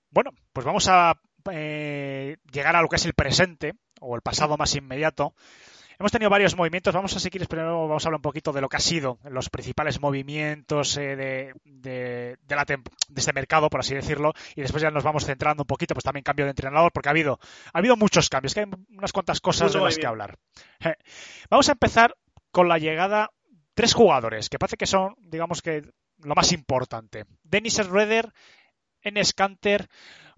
Bueno, 0.10 0.32
pues 0.52 0.66
vamos 0.66 0.90
a 0.90 1.14
eh, 1.54 2.36
llegar 2.52 2.76
a 2.76 2.82
lo 2.82 2.90
que 2.90 2.98
es 2.98 3.06
el 3.06 3.14
presente 3.14 3.76
o 4.02 4.18
el 4.18 4.22
pasado 4.22 4.58
más 4.58 4.76
inmediato. 4.76 5.34
Hemos 6.04 6.12
tenido 6.12 6.30
varios 6.30 6.58
movimientos. 6.58 6.94
Vamos 6.94 7.16
a 7.16 7.20
seguir, 7.22 7.48
pero 7.48 7.88
vamos 7.88 8.04
a 8.04 8.10
hablar 8.10 8.18
un 8.18 8.24
poquito 8.24 8.52
de 8.52 8.60
lo 8.60 8.68
que 8.68 8.76
ha 8.76 8.82
sido 8.82 9.20
los 9.24 9.50
principales 9.50 10.02
movimientos 10.02 10.98
eh, 10.98 11.16
de, 11.16 11.54
de, 11.64 12.38
de, 12.46 12.56
la 12.58 12.66
de, 12.66 12.82
este 13.16 13.32
mercado, 13.32 13.70
por 13.70 13.80
así 13.80 13.96
decirlo, 13.96 14.34
y 14.54 14.60
después 14.60 14.84
ya 14.84 14.92
nos 14.92 15.06
vamos 15.06 15.26
centrando 15.26 15.64
un 15.64 15.66
poquito, 15.66 15.94
pues 15.94 16.04
también 16.04 16.26
cambio 16.26 16.44
de 16.44 16.50
entrenador, 16.50 16.92
porque 16.92 17.08
ha 17.08 17.12
habido, 17.12 17.40
ha 17.72 17.78
habido 17.78 17.96
muchos 17.96 18.28
cambios, 18.28 18.54
que 18.54 18.60
hay 18.60 18.66
unas 18.90 19.14
cuantas 19.14 19.40
cosas 19.40 19.70
Mucho 19.70 19.78
de 19.78 19.86
las 19.86 19.98
que 19.98 20.06
hablar. 20.06 20.38
Vamos 21.50 21.70
a 21.70 21.72
empezar 21.72 22.18
con 22.52 22.68
la 22.68 22.80
llegada 22.80 23.30
tres 23.74 23.94
jugadores 23.94 24.50
que 24.50 24.60
parece 24.60 24.76
que 24.76 24.88
son, 24.88 25.16
digamos 25.20 25.62
que, 25.62 25.84
lo 26.18 26.36
más 26.36 26.52
importante. 26.52 27.24
Dennis 27.44 27.76
Schroeder, 27.76 28.34
Enes 29.04 29.34
Kanter, 29.34 29.88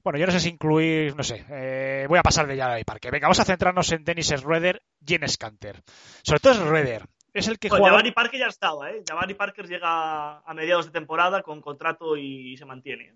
bueno, 0.06 0.20
yo 0.20 0.28
no 0.28 0.32
sé 0.32 0.40
si 0.40 0.50
incluir, 0.50 1.16
no 1.16 1.24
sé, 1.24 1.44
eh, 1.50 2.06
voy 2.08 2.20
a 2.20 2.22
pasar 2.22 2.46
de 2.46 2.56
ya 2.56 2.70
de 2.76 2.86
Parque. 2.86 3.10
Venga, 3.10 3.26
vamos 3.26 3.40
a 3.40 3.44
centrarnos 3.44 3.92
en 3.92 4.04
Dennis 4.04 4.28
Schroeder 4.28 4.84
y 5.04 5.16
en 5.16 5.28
Scanter. 5.28 5.82
Sobre 6.22 6.40
todo 6.40 6.54
Schroeder. 6.54 7.08
Es 7.34 7.48
el 7.48 7.58
que 7.58 7.70
bueno, 7.70 7.86
juega... 7.86 7.98
Jabari 7.98 8.12
Parker 8.12 8.40
ya 8.40 8.46
estaba, 8.46 8.92
¿eh? 8.92 9.04
Jabari 9.04 9.34
Parker 9.34 9.68
llega 9.68 10.42
a 10.42 10.54
mediados 10.54 10.86
de 10.86 10.92
temporada 10.92 11.42
con 11.42 11.60
contrato 11.60 12.16
y 12.18 12.56
se 12.56 12.66
mantiene. 12.66 13.16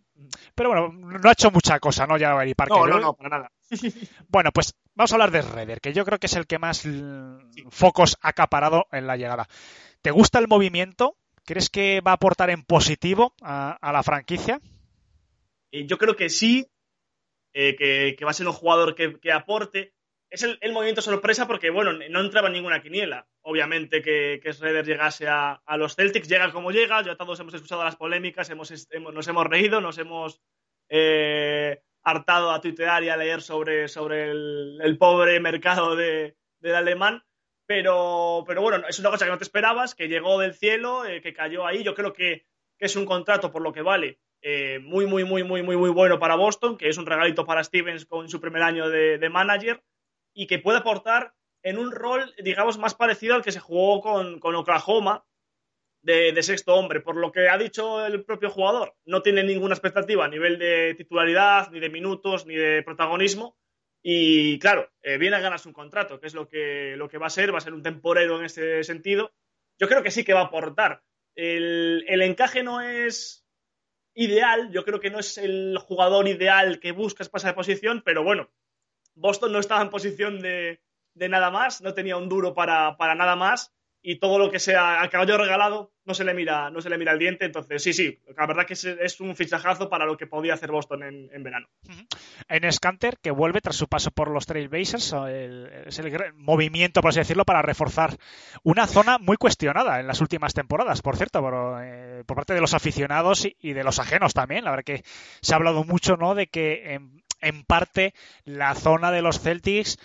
Pero 0.55 0.69
bueno, 0.69 0.91
no 0.91 1.29
ha 1.29 1.33
hecho 1.33 1.51
mucha 1.51 1.79
cosa, 1.79 2.07
¿no? 2.07 2.17
Jabari 2.17 2.55
Parker. 2.55 2.75
No, 2.75 2.87
no, 2.87 2.99
no, 2.99 3.13
para 3.13 3.29
nada. 3.29 3.51
bueno, 4.27 4.49
pues 4.51 4.73
vamos 4.95 5.11
a 5.11 5.15
hablar 5.15 5.29
de 5.29 5.43
Schroeder, 5.43 5.81
que 5.81 5.93
yo 5.93 6.03
creo 6.05 6.17
que 6.17 6.25
es 6.25 6.35
el 6.35 6.47
que 6.47 6.57
más 6.57 6.77
sí. 6.77 7.03
focos 7.69 8.17
ha 8.21 8.29
acaparado 8.29 8.87
en 8.91 9.05
la 9.05 9.15
llegada. 9.15 9.47
¿Te 10.01 10.09
gusta 10.09 10.39
el 10.39 10.47
movimiento? 10.47 11.17
¿Crees 11.45 11.69
que 11.69 12.01
va 12.01 12.11
a 12.11 12.15
aportar 12.15 12.49
en 12.49 12.63
positivo 12.63 13.35
a, 13.43 13.77
a 13.79 13.93
la 13.93 14.01
franquicia? 14.01 14.59
Eh, 15.71 15.85
yo 15.85 15.97
creo 15.97 16.15
que 16.15 16.29
sí, 16.29 16.67
eh, 17.53 17.75
que, 18.17 18.25
va 18.25 18.31
a 18.31 18.33
ser 18.33 18.47
un 18.47 18.53
jugador 18.53 18.95
que, 18.95 19.31
aporte. 19.31 19.93
Es 20.29 20.43
el, 20.43 20.59
el, 20.61 20.73
movimiento 20.73 21.01
sorpresa 21.01 21.47
porque, 21.47 21.71
bueno, 21.71 21.93
no 21.93 22.19
entraba 22.21 22.47
en 22.47 22.53
ninguna 22.53 22.81
quiniela. 22.81 23.27
Obviamente 23.41 24.01
que, 24.01 24.39
que 24.43 24.53
Schroeder 24.53 24.85
llegase 24.85 25.27
a, 25.27 25.61
a, 25.65 25.77
los 25.77 25.95
Celtics, 25.95 26.27
llega 26.29 26.51
como 26.51 26.71
llega. 26.71 27.01
Ya 27.01 27.15
todos 27.15 27.39
hemos 27.39 27.53
escuchado 27.53 27.83
las 27.83 27.95
polémicas, 27.95 28.49
hemos, 28.49 28.71
nos 29.13 29.27
hemos 29.27 29.47
reído, 29.47 29.81
nos 29.81 29.97
hemos 29.97 30.41
eh, 30.89 31.81
hartado 32.03 32.51
a 32.51 32.61
tuitear 32.61 33.03
y 33.03 33.09
a 33.09 33.17
leer 33.17 33.41
sobre, 33.41 33.87
sobre 33.87 34.29
el, 34.29 34.97
pobre 34.99 35.39
mercado 35.39 35.95
de, 35.95 36.37
del 36.59 36.75
alemán. 36.75 37.23
Pero, 37.65 38.43
pero 38.47 38.61
bueno, 38.61 38.87
es 38.87 38.99
una 38.99 39.11
cosa 39.11 39.25
que 39.25 39.31
no 39.31 39.37
te 39.37 39.43
esperabas, 39.43 39.95
que 39.95 40.07
llegó 40.07 40.39
del 40.39 40.55
cielo, 40.55 41.05
eh, 41.05 41.21
que 41.21 41.33
cayó 41.33 41.65
ahí. 41.65 41.83
Yo 41.83 41.95
creo 41.95 42.13
que 42.13 42.45
es 42.77 42.95
un 42.95 43.05
contrato 43.05 43.51
por 43.51 43.61
lo 43.63 43.73
que 43.73 43.81
vale 43.81 44.19
eh, 44.41 44.79
muy, 44.79 45.05
muy, 45.05 45.23
muy, 45.23 45.43
muy, 45.43 45.61
muy, 45.63 45.77
muy 45.77 45.89
bueno 45.89 46.19
para 46.19 46.35
Boston, 46.35 46.77
que 46.77 46.89
es 46.89 46.97
un 46.97 47.05
regalito 47.05 47.45
para 47.45 47.63
Stevens 47.63 48.05
con 48.05 48.29
su 48.29 48.39
primer 48.39 48.63
año 48.63 48.89
de, 48.89 49.17
de 49.17 49.29
manager 49.29 49.83
y 50.33 50.47
que 50.47 50.59
puede 50.59 50.79
aportar 50.79 51.33
en 51.63 51.77
un 51.77 51.91
rol, 51.91 52.33
digamos, 52.37 52.77
más 52.77 52.95
parecido 52.95 53.35
al 53.35 53.43
que 53.43 53.51
se 53.51 53.59
jugó 53.59 54.01
con, 54.01 54.39
con 54.39 54.55
Oklahoma 54.55 55.25
de, 56.01 56.41
sexto 56.43 56.75
hombre. 56.75 57.01
Por 57.01 57.15
lo 57.17 57.31
que 57.31 57.49
ha 57.49 57.57
dicho 57.57 58.05
el 58.05 58.23
propio 58.23 58.49
jugador, 58.49 58.95
no 59.05 59.21
tiene 59.21 59.43
ninguna 59.43 59.73
expectativa 59.73 60.25
a 60.25 60.29
nivel 60.29 60.57
de 60.57 60.95
titularidad, 60.95 61.69
ni 61.71 61.79
de 61.79 61.89
minutos, 61.89 62.45
ni 62.45 62.55
de 62.55 62.83
protagonismo. 62.83 63.57
Y 64.01 64.57
claro, 64.59 64.89
eh, 65.01 65.17
viene 65.17 65.35
a 65.35 65.41
ganarse 65.41 65.67
un 65.67 65.73
contrato, 65.73 66.19
que 66.19 66.27
es 66.27 66.33
lo 66.33 66.47
que, 66.47 66.95
lo 66.95 67.09
que 67.09 67.17
va 67.17 67.27
a 67.27 67.31
ser, 67.31 67.53
va 67.53 67.57
a 67.57 67.61
ser 67.61 67.73
un 67.73 67.83
temporero 67.83 68.39
en 68.39 68.45
ese 68.45 68.83
sentido. 68.83 69.33
Yo 69.77 69.87
creo 69.87 70.03
que 70.03 70.11
sí 70.11 70.23
que 70.23 70.33
va 70.33 70.41
a 70.41 70.45
aportar. 70.45 71.03
El, 71.35 72.05
el 72.07 72.21
encaje 72.21 72.63
no 72.63 72.81
es 72.81 73.45
ideal, 74.19 74.69
yo 74.71 74.83
creo 74.83 74.99
que 74.99 75.09
no 75.09 75.19
es 75.19 75.37
el 75.37 75.77
jugador 75.77 76.27
ideal 76.27 76.81
que 76.81 76.91
buscas 76.91 77.29
para 77.29 77.39
esa 77.39 77.55
posición, 77.55 78.01
pero 78.03 78.21
bueno, 78.21 78.49
Boston 79.15 79.53
no 79.53 79.59
estaba 79.59 79.81
en 79.81 79.89
posición 79.89 80.41
de, 80.41 80.81
de 81.13 81.29
nada 81.29 81.51
más, 81.51 81.81
no 81.81 81.93
tenía 81.93 82.17
un 82.17 82.27
duro 82.27 82.53
para, 82.53 82.97
para, 82.97 83.15
nada 83.15 83.37
más 83.37 83.73
y 84.01 84.17
todo 84.17 84.39
lo 84.39 84.49
que 84.49 84.59
sea 84.59 85.01
al 85.01 85.09
caballo 85.09 85.37
regalado 85.37 85.91
no 86.05 86.13
se 86.13 86.23
le 86.23 86.33
mira, 86.33 86.71
no 86.71 86.81
se 86.81 86.89
le 86.89 86.97
mira 86.97 87.11
el 87.11 87.19
diente, 87.19 87.45
entonces 87.45 87.83
sí, 87.83 87.93
sí, 87.93 88.19
la 88.35 88.47
verdad 88.47 88.65
que 88.65 88.73
es, 88.73 89.19
un 89.19 89.35
fichajazo 89.35 89.89
para 89.89 90.05
lo 90.05 90.17
que 90.17 90.25
podía 90.25 90.55
hacer 90.55 90.71
Boston 90.71 91.03
en, 91.03 91.29
en 91.31 91.43
verano. 91.43 91.67
En 92.47 92.71
Scanter, 92.71 93.17
que 93.21 93.29
vuelve 93.29 93.61
tras 93.61 93.75
su 93.75 93.87
paso 93.87 94.09
por 94.09 94.31
los 94.31 94.47
Trailblazers, 94.47 95.13
es 95.85 95.99
el 95.99 96.33
movimiento, 96.33 97.01
por 97.01 97.09
así 97.09 97.19
decirlo, 97.19 97.45
para 97.45 97.61
reforzar 97.61 98.17
una 98.63 98.87
zona 98.87 99.19
muy 99.19 99.37
cuestionada 99.37 99.99
en 99.99 100.07
las 100.07 100.21
últimas 100.21 100.53
temporadas, 100.53 101.01
por 101.01 101.15
cierto, 101.15 101.41
por, 101.41 101.83
eh, 101.83 102.23
por 102.25 102.37
parte 102.37 102.53
de 102.53 102.61
los 102.61 102.73
aficionados 102.73 103.45
y, 103.45 103.55
y, 103.59 103.73
de 103.73 103.83
los 103.83 103.99
ajenos 103.99 104.33
también. 104.33 104.63
La 104.63 104.71
verdad 104.71 104.85
que 104.85 105.03
se 105.41 105.53
ha 105.53 105.57
hablado 105.57 105.83
mucho, 105.83 106.17
¿no?, 106.17 106.33
de 106.33 106.47
que 106.47 106.95
en, 106.95 107.23
en 107.41 107.63
parte 107.63 108.13
la 108.45 108.73
zona 108.75 109.11
de 109.11 109.21
los 109.21 109.39
Celtics, 109.41 109.99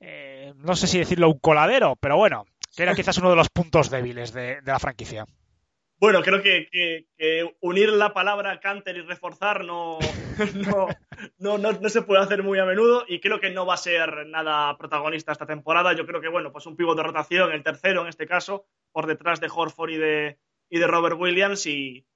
eh, 0.00 0.54
no 0.56 0.76
sé 0.76 0.86
si 0.86 0.98
decirlo 0.98 1.28
un 1.28 1.38
coladero, 1.38 1.96
pero 1.96 2.16
bueno, 2.16 2.46
que 2.74 2.82
era 2.82 2.94
quizás 2.94 3.18
uno 3.18 3.30
de 3.30 3.36
los 3.36 3.48
puntos 3.48 3.90
débiles 3.90 4.32
de, 4.32 4.60
de 4.60 4.72
la 4.72 4.78
franquicia. 4.78 5.26
Bueno, 6.00 6.22
creo 6.22 6.42
que, 6.42 6.66
que, 6.72 7.08
que, 7.18 7.54
unir 7.60 7.90
la 7.90 8.14
palabra 8.14 8.58
canter 8.58 8.96
y 8.96 9.02
reforzar 9.02 9.66
no, 9.66 9.98
no, 10.54 10.88
no, 11.38 11.58
no, 11.58 11.72
no, 11.72 11.88
se 11.90 12.00
puede 12.00 12.22
hacer 12.22 12.42
muy 12.42 12.58
a 12.58 12.64
menudo 12.64 13.04
y 13.06 13.20
creo 13.20 13.38
que 13.38 13.50
no 13.50 13.66
va 13.66 13.74
a 13.74 13.76
ser 13.76 14.26
nada 14.26 14.78
protagonista 14.78 15.32
esta 15.32 15.44
temporada. 15.44 15.92
Yo 15.92 16.06
creo 16.06 16.22
que, 16.22 16.28
bueno, 16.28 16.52
pues 16.52 16.64
un 16.64 16.74
pívot 16.74 16.96
de 16.96 17.02
rotación, 17.02 17.52
el 17.52 17.62
tercero 17.62 18.00
en 18.00 18.08
este 18.08 18.26
caso, 18.26 18.64
por 18.92 19.06
detrás 19.06 19.40
de 19.40 19.50
Horford 19.54 19.90
y 19.90 19.98
de, 19.98 20.38
y 20.70 20.78
de 20.78 20.86
Robert 20.86 21.20
Williams 21.20 21.66
y, 21.66 22.06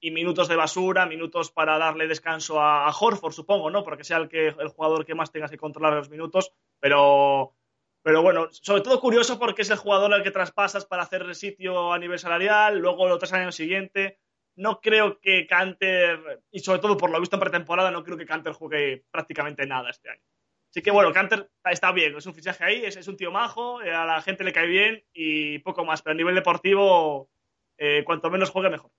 y 0.00 0.10
minutos 0.10 0.48
de 0.48 0.56
basura, 0.56 1.04
minutos 1.04 1.50
para 1.50 1.76
darle 1.76 2.06
descanso 2.06 2.62
a, 2.62 2.86
a, 2.86 2.94
Horford, 2.98 3.34
supongo, 3.34 3.70
¿no? 3.70 3.84
Porque 3.84 4.04
sea 4.04 4.16
el, 4.16 4.30
que, 4.30 4.48
el 4.48 4.68
jugador 4.68 5.04
que 5.04 5.14
más 5.14 5.30
tenga 5.30 5.48
que 5.48 5.58
controlar 5.58 5.92
los 5.92 6.08
minutos, 6.08 6.52
pero 6.80 7.54
pero 8.04 8.20
bueno, 8.20 8.48
sobre 8.50 8.82
todo 8.82 9.00
curioso 9.00 9.38
porque 9.38 9.62
es 9.62 9.70
el 9.70 9.78
jugador 9.78 10.12
al 10.12 10.22
que 10.22 10.30
traspasas 10.30 10.84
para 10.84 11.04
hacer 11.04 11.34
sitio 11.34 11.90
a 11.90 11.98
nivel 11.98 12.18
salarial, 12.18 12.78
luego 12.78 13.08
lo 13.08 13.16
traes 13.16 13.32
al 13.32 13.40
año 13.40 13.52
siguiente. 13.52 14.18
No 14.56 14.82
creo 14.82 15.18
que 15.20 15.46
Canter, 15.46 16.42
y 16.52 16.60
sobre 16.60 16.80
todo 16.80 16.98
por 16.98 17.08
lo 17.08 17.18
visto 17.18 17.36
en 17.36 17.40
pretemporada, 17.40 17.90
no 17.90 18.04
creo 18.04 18.18
que 18.18 18.26
Canter 18.26 18.52
juegue 18.52 19.06
prácticamente 19.10 19.66
nada 19.66 19.88
este 19.88 20.10
año. 20.10 20.20
Así 20.68 20.82
que 20.82 20.90
bueno, 20.90 21.14
Canter 21.14 21.50
está 21.64 21.92
bien, 21.92 22.14
es 22.14 22.26
un 22.26 22.34
fichaje 22.34 22.62
ahí, 22.62 22.84
es, 22.84 22.94
es 22.98 23.08
un 23.08 23.16
tío 23.16 23.32
majo, 23.32 23.80
eh, 23.80 23.94
a 23.94 24.04
la 24.04 24.20
gente 24.20 24.44
le 24.44 24.52
cae 24.52 24.66
bien 24.66 25.02
y 25.14 25.60
poco 25.60 25.86
más, 25.86 26.02
pero 26.02 26.12
a 26.12 26.16
nivel 26.16 26.34
deportivo, 26.34 27.30
eh, 27.78 28.04
cuanto 28.04 28.30
menos 28.30 28.50
juegue, 28.50 28.68
mejor. 28.68 28.90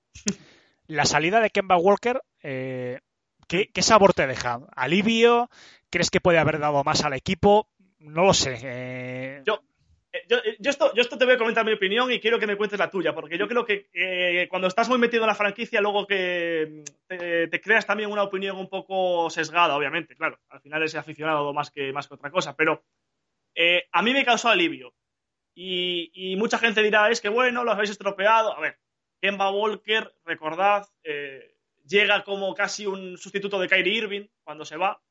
La 0.87 1.05
salida 1.05 1.41
de 1.41 1.51
Kemba 1.51 1.77
Walker, 1.77 2.23
eh, 2.41 3.01
¿qué, 3.47 3.69
¿qué 3.71 3.83
sabor 3.83 4.15
te 4.15 4.25
deja? 4.25 4.61
¿Alivio? 4.75 5.51
¿Crees 5.91 6.09
que 6.09 6.21
puede 6.21 6.39
haber 6.39 6.57
dado 6.57 6.83
más 6.83 7.03
al 7.03 7.13
equipo? 7.13 7.69
No 8.05 8.25
lo 8.25 8.33
sé. 8.33 8.57
Eh... 8.63 9.41
Yo, 9.45 9.61
yo, 10.27 10.37
yo, 10.59 10.69
esto, 10.69 10.93
yo 10.93 11.01
esto 11.01 11.17
te 11.17 11.25
voy 11.25 11.35
a 11.35 11.37
comentar 11.37 11.65
mi 11.65 11.73
opinión 11.73 12.11
y 12.11 12.19
quiero 12.19 12.39
que 12.39 12.47
me 12.47 12.55
cuentes 12.55 12.79
la 12.79 12.89
tuya, 12.89 13.13
porque 13.13 13.37
yo 13.37 13.47
creo 13.47 13.65
que 13.65 13.89
eh, 13.93 14.47
cuando 14.49 14.67
estás 14.67 14.89
muy 14.89 14.97
metido 14.97 15.23
en 15.23 15.27
la 15.27 15.35
franquicia, 15.35 15.81
luego 15.81 16.07
que 16.07 16.83
te, 17.07 17.47
te, 17.47 17.61
creas 17.61 17.85
también 17.85 18.11
una 18.11 18.23
opinión 18.23 18.57
un 18.57 18.69
poco 18.69 19.29
sesgada, 19.29 19.75
obviamente, 19.75 20.15
claro, 20.15 20.39
al 20.49 20.61
final 20.61 20.83
es 20.83 20.95
aficionado 20.95 21.53
más 21.53 21.69
que, 21.69 21.91
más 21.91 22.07
que 22.07 22.13
otra 22.13 22.31
cosa, 22.31 22.55
pero 22.55 22.83
eh, 23.55 23.87
a 23.91 24.01
mí 24.01 24.13
me 24.13 24.25
causó 24.25 24.49
alivio. 24.49 24.93
Y, 25.57 26.11
y, 26.13 26.35
mucha 26.35 26.59
gente 26.59 26.83
dirá, 26.83 27.09
es 27.09 27.21
que 27.21 27.29
bueno, 27.29 27.63
lo 27.63 27.71
habéis 27.71 27.89
estropeado. 27.91 28.55
A 28.55 28.59
ver, 28.59 28.77
Kemba 29.21 29.49
Walker, 29.51 30.13
recordad, 30.25 30.85
eh, 31.03 31.55
llega 31.87 32.23
como 32.23 32.53
casi 32.53 32.85
un 32.85 33.17
sustituto 33.17 33.57
de 33.57 33.69
Kyrie 33.69 33.97
Irving 33.97 34.27
cuando 34.43 34.65
se 34.65 34.75
va. 34.75 35.01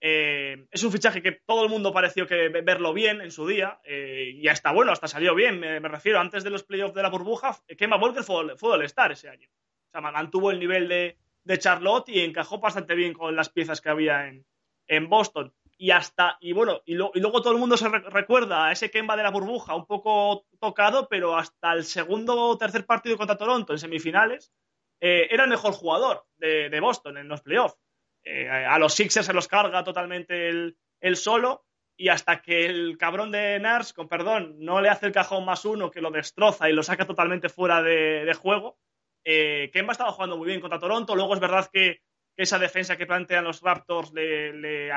Eh, 0.00 0.66
es 0.70 0.84
un 0.84 0.92
fichaje 0.92 1.22
que 1.22 1.32
todo 1.32 1.64
el 1.64 1.70
mundo 1.70 1.92
pareció 1.92 2.26
que 2.26 2.48
verlo 2.48 2.92
bien 2.92 3.20
en 3.20 3.32
su 3.32 3.48
día 3.48 3.80
eh, 3.84 4.30
y 4.32 4.46
hasta 4.46 4.72
bueno, 4.72 4.92
hasta 4.92 5.08
salió 5.08 5.34
bien. 5.34 5.58
Me, 5.58 5.80
me, 5.80 5.88
refiero, 5.88 6.20
antes 6.20 6.44
de 6.44 6.50
los 6.50 6.62
playoffs 6.62 6.94
de 6.94 7.02
la 7.02 7.10
burbuja, 7.10 7.56
Kemba 7.76 7.98
Walker 7.98 8.22
fue, 8.22 8.56
fue 8.56 8.76
el 8.76 8.82
Star 8.82 9.12
ese 9.12 9.28
año. 9.28 9.48
O 9.88 9.90
sea, 9.90 10.00
mantuvo 10.00 10.50
el 10.50 10.60
nivel 10.60 10.88
de, 10.88 11.16
Charlotte 11.58 12.10
y 12.10 12.20
encajó 12.20 12.58
bastante 12.58 12.94
bien 12.94 13.14
con 13.14 13.34
las 13.34 13.48
piezas 13.48 13.80
que 13.80 13.88
había 13.88 14.28
en, 14.28 15.08
Boston. 15.08 15.54
Y 15.78 15.92
hasta, 15.92 16.36
y 16.40 16.52
bueno, 16.52 16.82
y, 16.84 16.94
luego 16.94 17.40
todo 17.40 17.52
el 17.52 17.58
mundo 17.58 17.76
se 17.76 17.88
re 17.88 18.00
recuerda 18.00 18.66
a 18.66 18.72
ese 18.72 18.90
Kemba 18.90 19.16
de 19.16 19.22
la 19.22 19.30
burbuja 19.30 19.74
un 19.74 19.86
poco 19.86 20.44
tocado, 20.60 21.08
pero 21.08 21.36
hasta 21.36 21.72
el 21.72 21.84
segundo 21.84 22.36
o 22.36 22.58
tercer 22.58 22.84
partido 22.84 23.16
contra 23.16 23.38
Toronto 23.38 23.72
en 23.72 23.78
semifinales, 23.78 24.52
eh, 25.00 25.28
era 25.30 25.44
el 25.44 25.50
mejor 25.50 25.72
jugador 25.72 26.26
de, 26.36 26.68
de 26.68 26.80
Boston 26.80 27.16
en 27.16 27.28
los 27.28 27.40
playoffs. 27.40 27.78
Eh, 28.24 28.48
a 28.48 28.78
los 28.78 28.94
Sixers 28.94 29.26
se 29.26 29.32
los 29.32 29.48
carga 29.48 29.84
totalmente 29.84 30.48
el, 30.48 31.16
solo 31.16 31.64
y 31.96 32.08
hasta 32.08 32.42
que 32.42 32.66
el 32.66 32.96
cabrón 32.98 33.32
de 33.32 33.58
Nars, 33.58 33.92
con 33.92 34.08
perdón, 34.08 34.56
no 34.58 34.80
le 34.80 34.88
hace 34.88 35.06
el 35.06 35.12
cajón 35.12 35.44
más 35.44 35.64
uno 35.64 35.90
que 35.90 36.00
lo 36.00 36.10
destroza 36.10 36.68
y 36.68 36.72
lo 36.72 36.82
saca 36.82 37.06
totalmente 37.06 37.48
fuera 37.48 37.82
de, 37.82 38.32
juego, 38.34 38.78
eh, 39.24 39.70
Kemba 39.72 39.92
estaba 39.92 40.12
jugando 40.12 40.36
muy 40.36 40.46
bien 40.46 40.60
contra 40.60 40.78
Toronto. 40.78 41.16
Luego 41.16 41.34
es 41.34 41.40
verdad 41.40 41.68
que, 41.72 42.02
esa 42.36 42.60
defensa 42.60 42.96
que 42.96 43.04
plantean 43.04 43.42
los 43.42 43.60
Raptors 43.62 44.12
le, 44.12 44.92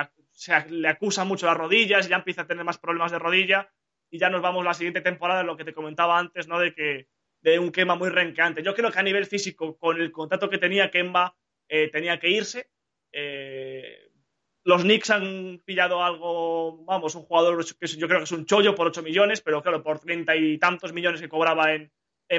acusa 0.88 1.24
mucho 1.24 1.48
las 1.48 1.58
rodillas, 1.58 2.08
ya 2.08 2.18
empieza 2.18 2.44
a 2.44 2.48
tener 2.48 2.64
más 2.64 2.78
problemas 2.78 3.12
de 3.12 3.18
rodilla 3.18 3.68
y 4.12 4.20
ya 4.20 4.30
nos 4.30 4.44
vamos 4.44 4.64
la 4.64 4.76
siguiente 4.76 5.02
temporada, 5.02 5.42
lo 5.42 5.58
que 5.58 5.64
te 5.64 5.74
comentaba 5.74 6.20
antes, 6.20 6.48
¿no? 6.48 6.60
De 6.60 6.72
que 6.72 7.08
de 7.42 7.58
un 7.58 7.72
Kemba 7.72 7.96
muy 7.96 8.10
renqueante. 8.10 8.62
Yo 8.62 8.76
creo 8.76 8.92
que 8.92 9.00
a 9.00 9.04
nivel 9.04 9.26
físico, 9.26 9.78
con 9.78 10.00
el 10.00 10.12
contrato 10.12 10.50
que 10.50 10.58
tenía 10.58 10.92
Kemba, 10.92 11.36
eh, 11.68 11.90
tenía 11.90 12.20
que 12.20 12.30
irse. 12.30 12.70
Eh, 13.12 14.12
los 14.64 14.84
Knicks 14.84 15.10
han 15.10 15.62
pillado 15.66 16.04
algo, 16.04 16.84
vamos, 16.86 17.16
un 17.16 17.24
jugador 17.24 17.66
que 17.66 17.88
yo 17.88 18.08
creo 18.08 18.20
que 18.20 18.26
es 18.26 18.32
un 18.32 18.46
chollo 18.46 18.76
por 18.76 18.88
8 18.88 19.02
millones, 19.02 19.42
pero 19.42 19.62
claro, 19.62 19.82
por 19.82 20.00
treinta 20.00 20.36
y 20.36 20.58
tantos 20.60 20.94
millones 20.94 21.20
que 21.20 21.30
cobraba 21.30 21.74
en, 21.74 21.92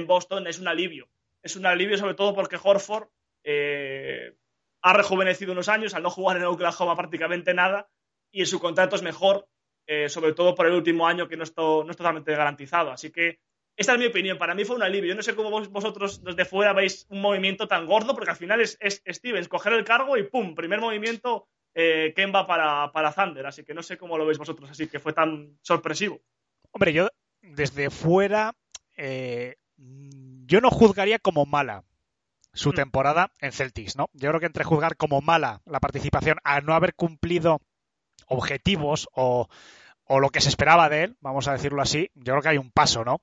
Boston 0.06 0.46
es 0.46 0.58
un 0.58 0.68
alivio. 0.68 1.08
Es 1.42 1.56
un 1.56 1.66
alivio 1.66 1.98
sobre 1.98 2.14
todo 2.14 2.34
porque 2.34 2.58
Horford 2.62 3.08
eh, 3.44 4.34
ha 4.80 4.92
rejuvenecido 4.92 5.52
unos 5.52 5.68
años 5.68 5.94
al 5.94 6.02
no 6.02 6.10
jugar 6.10 6.36
en 6.36 6.44
Oklahoma 6.44 6.96
prácticamente 6.96 7.52
nada 7.52 7.88
y 8.30 8.46
su 8.46 8.58
contrato 8.58 8.96
es 8.96 9.02
mejor, 9.02 9.48
eh, 9.86 10.08
sobre 10.08 10.32
todo 10.32 10.54
por 10.54 10.66
el 10.66 10.72
último 10.72 11.06
año 11.06 11.28
que 11.28 11.36
no, 11.36 11.42
estoy, 11.42 11.84
no 11.84 11.90
es 11.90 11.96
totalmente 11.96 12.34
garantizado. 12.34 12.90
Así 12.92 13.10
que 13.10 13.40
esta 13.76 13.94
es 13.94 13.98
mi 13.98 14.06
opinión. 14.06 14.38
Para 14.38 14.54
mí 14.54 14.64
fue 14.64 14.76
un 14.76 14.82
alivio. 14.82 15.10
Yo 15.10 15.14
no 15.14 15.22
sé 15.22 15.34
cómo 15.34 15.50
vos, 15.50 15.68
vosotros 15.68 16.22
desde 16.22 16.44
fuera 16.44 16.72
veis 16.72 17.06
un 17.08 17.20
movimiento 17.20 17.66
tan 17.68 17.86
gordo, 17.86 18.14
porque 18.14 18.30
al 18.30 18.36
final 18.36 18.60
es, 18.60 18.76
es 18.80 19.02
Stevens 19.06 19.48
coger 19.48 19.72
el 19.72 19.84
cargo 19.84 20.16
y 20.16 20.24
¡pum! 20.24 20.54
Primer 20.54 20.80
movimiento 20.80 21.48
eh, 21.74 22.12
Kemba 22.14 22.46
para, 22.46 22.92
para 22.92 23.12
Thunder. 23.12 23.46
Así 23.46 23.64
que 23.64 23.74
no 23.74 23.82
sé 23.82 23.96
cómo 23.96 24.18
lo 24.18 24.26
veis 24.26 24.38
vosotros 24.38 24.70
así, 24.70 24.88
que 24.88 25.00
fue 25.00 25.12
tan 25.12 25.58
sorpresivo. 25.62 26.20
Hombre, 26.70 26.92
yo 26.92 27.08
desde 27.40 27.90
fuera, 27.90 28.54
eh, 28.96 29.56
yo 29.76 30.60
no 30.60 30.70
juzgaría 30.70 31.18
como 31.18 31.46
mala 31.46 31.84
su 32.52 32.70
mm. 32.70 32.74
temporada 32.74 33.32
en 33.40 33.52
Celtics, 33.52 33.96
¿no? 33.96 34.10
Yo 34.12 34.28
creo 34.28 34.40
que 34.40 34.46
entre 34.46 34.64
juzgar 34.64 34.96
como 34.96 35.20
mala 35.20 35.62
la 35.64 35.80
participación 35.80 36.38
a 36.44 36.60
no 36.60 36.74
haber 36.74 36.94
cumplido 36.94 37.60
objetivos 38.26 39.08
o, 39.12 39.48
o 40.04 40.20
lo 40.20 40.30
que 40.30 40.40
se 40.40 40.48
esperaba 40.48 40.88
de 40.88 41.04
él, 41.04 41.16
vamos 41.20 41.48
a 41.48 41.52
decirlo 41.52 41.82
así, 41.82 42.10
yo 42.14 42.34
creo 42.34 42.42
que 42.42 42.48
hay 42.50 42.58
un 42.58 42.70
paso, 42.70 43.04
¿no? 43.04 43.20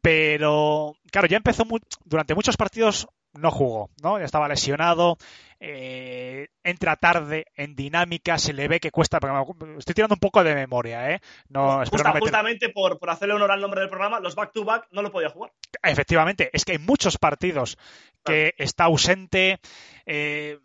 Pero, 0.00 0.94
claro, 1.10 1.26
ya 1.26 1.36
empezó 1.36 1.64
muy, 1.64 1.80
durante 2.04 2.34
muchos 2.34 2.56
partidos 2.56 3.08
no 3.38 3.50
jugó, 3.50 3.90
¿no? 4.02 4.18
Ya 4.18 4.24
estaba 4.24 4.48
lesionado, 4.48 5.18
eh, 5.60 6.48
entra 6.64 6.96
tarde 6.96 7.46
en 7.54 7.74
dinámica, 7.74 8.38
se 8.38 8.52
le 8.52 8.68
ve 8.68 8.80
que 8.80 8.90
cuesta, 8.90 9.18
estoy 9.78 9.94
tirando 9.94 10.14
un 10.14 10.20
poco 10.20 10.42
de 10.42 10.54
memoria, 10.54 11.10
¿eh? 11.10 11.20
No, 11.48 11.78
Justa, 11.80 11.98
no 11.98 12.04
meter... 12.04 12.20
Justamente 12.20 12.68
por, 12.70 12.98
por, 12.98 13.10
hacerle 13.10 13.34
honor 13.34 13.52
al 13.52 13.60
nombre 13.60 13.80
del 13.80 13.90
programa, 13.90 14.20
los 14.20 14.34
back-to-back 14.34 14.84
-back 14.84 14.88
no 14.92 15.02
lo 15.02 15.12
podía 15.12 15.30
jugar. 15.30 15.52
Efectivamente, 15.82 16.50
es 16.52 16.64
que 16.64 16.72
hay 16.72 16.78
muchos 16.78 17.18
partidos 17.18 17.76
que 18.24 18.54
claro. 18.54 18.54
está 18.58 18.84
ausente, 18.84 19.60
eh, 20.04 20.58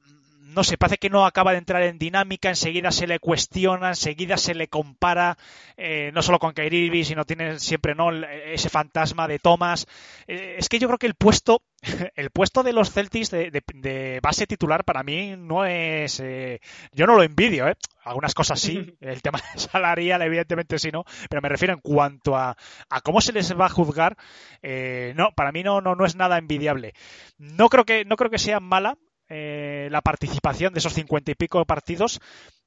no 0.54 0.64
sé, 0.64 0.78
parece 0.78 0.98
que 0.98 1.10
no 1.10 1.26
acaba 1.26 1.52
de 1.52 1.58
entrar 1.58 1.82
en 1.84 1.98
dinámica, 1.98 2.50
enseguida 2.50 2.92
se 2.92 3.08
le 3.08 3.20
cuestiona, 3.20 3.90
enseguida 3.90 4.38
se 4.38 4.54
le 4.54 4.68
compara, 4.68 5.38
eh, 5.78 6.12
no 6.14 6.22
solo 6.22 6.40
con 6.40 6.54
Kyrie 6.54 6.86
Irving, 6.86 7.04
sino 7.04 7.26
tiene 7.26 7.60
siempre 7.60 7.96
no 7.96 8.12
ese 8.12 8.70
fantasma 8.70 9.28
de 9.28 9.40
Thomas. 9.40 9.88
Eh, 10.28 10.56
es 10.58 10.70
que 10.70 10.80
yo 10.80 10.88
creo 10.88 11.00
que 11.00 11.08
el 11.08 11.16
puesto, 11.16 11.62
el 12.16 12.30
puesto 12.32 12.64
de 12.64 12.74
los 12.74 12.92
Celtics 12.92 13.32
de, 13.32 13.52
de, 13.52 13.64
de 13.74 14.20
base 14.22 14.48
titular 14.48 14.84
para 14.84 15.04
mí 15.04 15.36
no 15.38 15.66
es, 15.66 16.20
eh, 16.20 16.60
yo 16.92 17.08
no 17.08 17.16
lo 17.16 17.24
envidio, 17.24 17.68
¿eh? 17.68 17.76
algunas 18.04 18.34
cosas 18.34 18.60
sí, 18.60 18.96
el 19.02 19.22
tema 19.22 19.40
salarial 19.56 20.22
evidentemente 20.22 20.80
sí 20.80 20.90
no, 20.92 21.06
pero 21.30 21.42
me 21.42 21.50
refiero 21.50 21.74
en 21.74 21.80
cuanto 21.80 22.36
a, 22.36 22.56
a 22.90 23.02
cómo 23.02 23.22
se 23.22 23.34
les 23.34 23.58
va 23.58 23.66
a 23.66 23.70
juzgar, 23.70 24.18
eh, 24.62 25.14
no, 25.16 25.32
para 25.36 25.52
mí 25.52 25.64
no, 25.64 25.82
no, 25.82 25.96
no 25.96 26.06
es 26.06 26.16
nada 26.16 26.38
envidiable. 26.38 26.94
No 27.38 27.70
creo 27.70 27.86
que, 27.86 28.06
no 28.06 28.16
creo 28.16 28.30
que 28.30 28.38
sea 28.38 28.60
mala, 28.60 28.98
eh, 29.34 29.88
la 29.92 30.02
participación 30.02 30.74
de 30.74 30.80
esos 30.80 30.94
cincuenta 30.94 31.32
y 31.32 31.36
pico 31.36 31.64
partidos, 31.64 32.20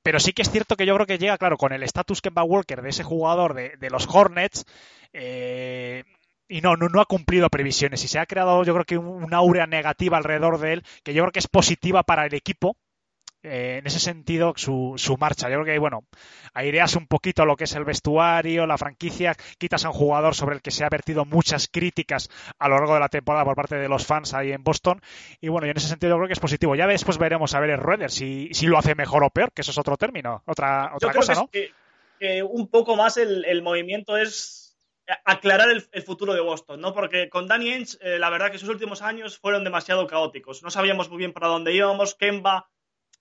pero 0.02 0.18
sí 0.18 0.32
que 0.32 0.42
es 0.42 0.50
cierto 0.50 0.76
que 0.76 0.86
yo 0.86 0.94
creo 0.94 1.06
que 1.06 1.18
llega, 1.18 1.36
claro, 1.36 1.58
con 1.58 1.72
el 1.72 1.82
estatus 1.82 2.22
Kemba 2.22 2.42
Walker 2.42 2.80
de 2.80 2.88
ese 2.88 3.04
jugador 3.04 3.52
de, 3.52 3.76
de 3.78 3.90
los 3.90 4.08
Hornets, 4.08 4.64
eh, 5.12 6.04
y 6.48 6.62
no, 6.62 6.76
no, 6.76 6.88
no, 6.88 7.02
ha 7.02 7.06
cumplido 7.06 7.50
previsiones 7.50 8.02
y 8.04 8.08
se 8.08 8.18
ha 8.18 8.26
creado 8.26 8.64
yo 8.64 8.74
creo 8.74 8.84
que 8.84 8.98
un, 8.98 9.24
una 9.24 9.38
aurea 9.38 9.66
negativa 9.66 10.16
alrededor 10.16 10.58
de 10.58 10.74
él 10.74 10.84
que 11.02 11.14
yo 11.14 11.22
creo 11.22 11.32
que 11.32 11.38
es 11.38 11.48
positiva 11.48 12.02
para 12.02 12.26
el 12.26 12.34
equipo 12.34 12.76
eh, 13.44 13.76
en 13.78 13.86
ese 13.86 14.00
sentido 14.00 14.54
su, 14.56 14.94
su, 14.96 15.16
marcha. 15.16 15.48
Yo 15.48 15.60
creo 15.60 15.64
que, 15.64 15.78
bueno, 15.78 16.04
aireas 16.54 16.96
un 16.96 17.06
poquito 17.06 17.44
lo 17.44 17.56
que 17.56 17.64
es 17.64 17.74
el 17.74 17.84
vestuario, 17.84 18.66
la 18.66 18.78
franquicia, 18.78 19.36
quitas 19.58 19.84
a 19.84 19.90
un 19.90 19.94
jugador 19.94 20.34
sobre 20.34 20.56
el 20.56 20.62
que 20.62 20.70
se 20.70 20.84
ha 20.84 20.88
vertido 20.88 21.24
muchas 21.24 21.68
críticas 21.68 22.30
a 22.58 22.68
lo 22.68 22.76
largo 22.76 22.94
de 22.94 23.00
la 23.00 23.08
temporada 23.08 23.44
por 23.44 23.54
parte 23.54 23.76
de 23.76 23.88
los 23.88 24.06
fans 24.06 24.32
ahí 24.34 24.52
en 24.52 24.64
Boston. 24.64 25.00
Y 25.40 25.48
bueno, 25.48 25.66
y 25.66 25.70
en 25.70 25.76
ese 25.76 25.88
sentido 25.88 26.12
yo 26.12 26.16
creo 26.16 26.28
que 26.28 26.32
es 26.32 26.40
positivo. 26.40 26.74
Ya 26.74 26.86
después 26.86 27.18
veremos 27.18 27.54
a 27.54 27.60
ver 27.60 27.70
el 27.70 27.78
Rueder 27.78 28.10
si, 28.10 28.48
si 28.52 28.66
lo 28.66 28.78
hace 28.78 28.94
mejor 28.94 29.22
o 29.24 29.30
peor, 29.30 29.52
que 29.52 29.62
eso 29.62 29.70
es 29.70 29.78
otro 29.78 29.96
término, 29.96 30.42
otra, 30.46 30.92
otra 30.94 31.12
yo 31.12 31.18
cosa, 31.18 31.32
creo 31.32 31.42
¿no? 31.42 31.48
Que, 31.48 31.72
que, 32.18 32.42
un 32.42 32.68
poco 32.68 32.96
más 32.96 33.16
el, 33.18 33.44
el 33.44 33.62
movimiento 33.62 34.16
es 34.16 34.64
aclarar 35.24 35.70
el, 35.70 35.86
el, 35.92 36.02
futuro 36.02 36.32
de 36.32 36.40
Boston, 36.40 36.80
¿no? 36.80 36.94
Porque 36.94 37.28
con 37.28 37.46
Danny 37.46 37.72
Ainge, 37.72 37.98
eh, 38.00 38.18
la 38.18 38.30
verdad 38.30 38.50
que 38.50 38.58
sus 38.58 38.68
últimos 38.68 39.02
años 39.02 39.38
fueron 39.38 39.64
demasiado 39.64 40.06
caóticos. 40.06 40.62
No 40.62 40.70
sabíamos 40.70 41.10
muy 41.10 41.18
bien 41.18 41.32
para 41.32 41.48
dónde 41.48 41.74
íbamos. 41.74 42.14
Kemba 42.14 42.70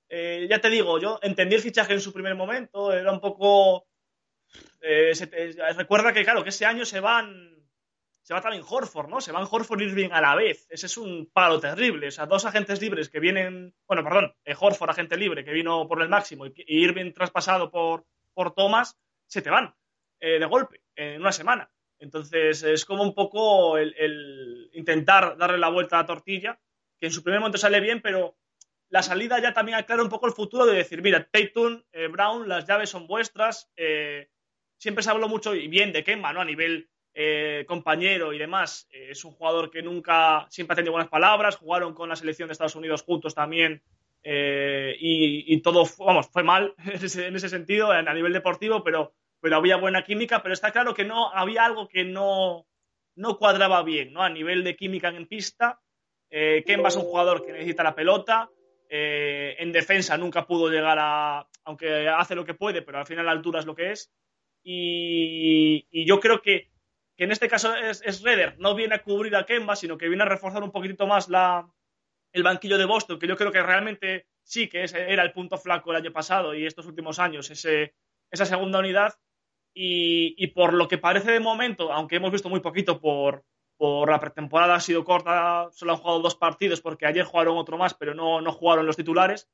eh, 0.09 0.47
ya 0.49 0.59
te 0.59 0.69
digo, 0.69 0.99
yo 0.99 1.19
entendí 1.21 1.55
el 1.55 1.61
fichaje 1.61 1.93
en 1.93 2.01
su 2.01 2.13
primer 2.13 2.35
momento, 2.35 2.93
era 2.93 3.11
un 3.11 3.19
poco... 3.19 3.87
Eh, 4.81 5.15
se, 5.15 5.29
eh, 5.31 5.55
recuerda 5.75 6.13
que, 6.13 6.23
claro, 6.23 6.43
que 6.43 6.49
ese 6.49 6.65
año 6.65 6.85
se 6.85 6.99
van... 6.99 7.51
Se 8.21 8.33
va 8.33 8.41
también 8.41 8.63
Horford, 8.67 9.09
¿no? 9.09 9.19
Se 9.19 9.33
van 9.33 9.47
Horford 9.49 9.81
y 9.81 9.85
Irving 9.85 10.11
a 10.11 10.21
la 10.21 10.35
vez. 10.35 10.65
Ese 10.69 10.85
es 10.85 10.97
un 10.97 11.29
palo 11.33 11.59
terrible. 11.59 12.07
O 12.07 12.11
sea, 12.11 12.25
dos 12.25 12.45
agentes 12.45 12.81
libres 12.81 13.09
que 13.09 13.19
vienen... 13.19 13.73
Bueno, 13.87 14.03
perdón, 14.03 14.33
eh, 14.45 14.55
Horford, 14.57 14.91
agente 14.91 15.17
libre, 15.17 15.43
que 15.43 15.51
vino 15.51 15.87
por 15.87 16.01
el 16.01 16.09
máximo, 16.09 16.45
y, 16.45 16.53
Irving 16.67 17.11
traspasado 17.11 17.69
por, 17.69 18.05
por 18.33 18.53
Thomas, 18.53 18.97
se 19.27 19.41
te 19.41 19.49
van 19.49 19.73
de 20.19 20.45
golpe, 20.45 20.79
en 20.95 21.19
una 21.19 21.33
semana. 21.33 21.69
Entonces, 21.99 22.63
es 22.63 22.85
como 22.85 23.03
un 23.03 23.13
poco 23.13 23.77
el, 23.77 23.93
el 23.97 24.69
intentar 24.71 25.37
darle 25.37 25.57
la 25.57 25.67
vuelta 25.67 25.97
a 25.97 26.03
la 26.03 26.05
tortilla, 26.05 26.57
que 26.97 27.07
en 27.07 27.11
su 27.11 27.23
primer 27.23 27.41
momento 27.41 27.57
sale 27.57 27.81
bien, 27.81 28.01
pero 28.01 28.37
la 28.93 29.01
salida 29.01 29.39
ya 29.39 29.55
también 29.55 29.75
aclara 29.75 30.03
un 30.03 30.09
poco 30.09 30.27
el 30.27 30.33
futuro 30.33 30.67
de 30.67 30.75
decir, 30.75 31.01
mira, 31.01 31.27
Tatum, 31.31 31.81
eh, 31.93 32.09
Brown, 32.09 32.47
las 32.47 32.67
llaves 32.67 32.91
son 32.91 33.07
vuestras. 33.07 33.71
Eh, 33.75 34.29
siempre 34.77 35.03
se 35.03 35.09
habló 35.09 35.27
mucho 35.27 35.55
y 35.55 35.67
bien 35.67 35.91
de 35.91 36.03
Kemba, 36.03 36.31
¿no? 36.31 36.41
A 36.41 36.45
nivel 36.45 36.91
eh, 37.15 37.65
compañero 37.67 38.33
y 38.33 38.37
demás. 38.37 38.87
Es 38.91 39.25
un 39.25 39.31
jugador 39.31 39.71
que 39.71 39.81
nunca, 39.81 40.45
siempre 40.51 40.73
ha 40.73 40.75
tenido 40.75 40.91
buenas 40.91 41.09
palabras. 41.09 41.55
Jugaron 41.55 41.95
con 41.95 42.07
la 42.07 42.15
selección 42.15 42.47
de 42.47 42.51
Estados 42.51 42.75
Unidos 42.75 43.01
juntos 43.01 43.33
también. 43.33 43.81
Y, 44.23 45.51
y, 45.51 45.61
todo, 45.63 45.85
vamos, 45.97 46.29
fue 46.31 46.43
mal 46.43 46.75
en 46.85 47.03
ese, 47.03 47.25
en 47.25 47.35
ese 47.35 47.49
sentido, 47.49 47.89
a 47.89 48.13
nivel 48.13 48.31
deportivo, 48.31 48.83
pero, 48.83 49.15
pero 49.41 49.55
había 49.55 49.77
buena 49.77 50.03
química. 50.03 50.43
Pero 50.43 50.53
está 50.53 50.71
claro 50.71 50.93
que 50.93 51.03
no 51.03 51.33
había 51.33 51.65
algo 51.65 51.87
que 51.87 52.03
no, 52.03 52.67
no 53.15 53.39
cuadraba 53.39 53.81
bien, 53.81 54.13
¿no? 54.13 54.21
A 54.21 54.29
nivel 54.29 54.63
de 54.63 54.75
química 54.75 55.07
en 55.07 55.25
pista. 55.25 55.81
Kemba 56.29 56.89
es 56.89 56.95
un 56.95 57.03
jugador 57.03 57.43
que 57.43 57.53
necesita 57.53 57.81
la 57.81 57.95
pelota. 57.95 58.51
Eh, 58.95 59.55
en 59.57 59.71
defensa 59.71 60.15
nunca 60.19 60.45
pudo 60.45 60.69
llegar 60.69 60.99
a, 60.99 61.47
aunque 61.63 62.07
hace 62.07 62.35
lo 62.35 62.45
que 62.45 62.53
puede, 62.53 62.83
pero 62.83 62.99
al 62.99 63.07
final 63.07 63.25
la 63.25 63.31
altura 63.31 63.59
es 63.59 63.65
lo 63.65 63.73
que 63.73 63.89
es. 63.89 64.13
Y, 64.61 65.87
y 65.89 66.05
yo 66.05 66.19
creo 66.19 66.43
que, 66.43 66.69
que, 67.17 67.23
en 67.23 67.31
este 67.31 67.49
caso 67.49 67.75
es, 67.75 68.03
es 68.05 68.21
Redder, 68.21 68.55
no 68.59 68.75
viene 68.75 68.93
a 68.93 69.01
cubrir 69.01 69.35
a 69.35 69.47
Kemba, 69.47 69.75
sino 69.75 69.97
que 69.97 70.07
viene 70.07 70.21
a 70.21 70.27
reforzar 70.27 70.61
un 70.61 70.71
poquitito 70.71 71.07
más 71.07 71.27
la, 71.27 71.67
el 72.33 72.43
banquillo 72.43 72.77
de 72.77 72.85
Boston, 72.85 73.17
que 73.17 73.25
yo 73.27 73.35
creo 73.35 73.51
que 73.51 73.63
realmente 73.63 74.27
sí 74.43 74.69
que 74.69 74.83
ese 74.83 75.11
era 75.11 75.23
el 75.23 75.33
punto 75.33 75.57
flaco 75.57 75.89
el 75.89 75.97
año 75.97 76.13
pasado 76.13 76.53
y 76.53 76.67
estos 76.67 76.85
últimos 76.85 77.17
años, 77.17 77.49
ese, 77.49 77.95
esa 78.29 78.45
segunda 78.45 78.77
unidad. 78.77 79.15
Y, 79.73 80.35
y 80.37 80.47
por 80.49 80.71
lo 80.71 80.87
que 80.87 80.99
parece 80.99 81.31
de 81.31 81.39
momento, 81.39 81.91
aunque 81.91 82.17
hemos 82.17 82.31
visto 82.31 82.47
muy 82.47 82.59
poquito 82.59 83.01
por, 83.01 83.43
por 83.83 84.09
la 84.09 84.21
pretemporada 84.21 84.75
ha 84.75 84.79
sido 84.79 85.03
corta, 85.03 85.67
solo 85.73 85.91
han 85.91 85.97
jugado 85.97 86.21
dos 86.21 86.37
partidos 86.37 86.79
porque 86.79 87.05
ayer 87.05 87.25
jugaron 87.25 87.57
otro 87.57 87.77
más, 87.77 87.93
pero 87.93 88.13
no, 88.13 88.39
no 88.39 88.53
jugaron 88.53 88.85
los 88.85 88.95
titulares. 88.95 89.49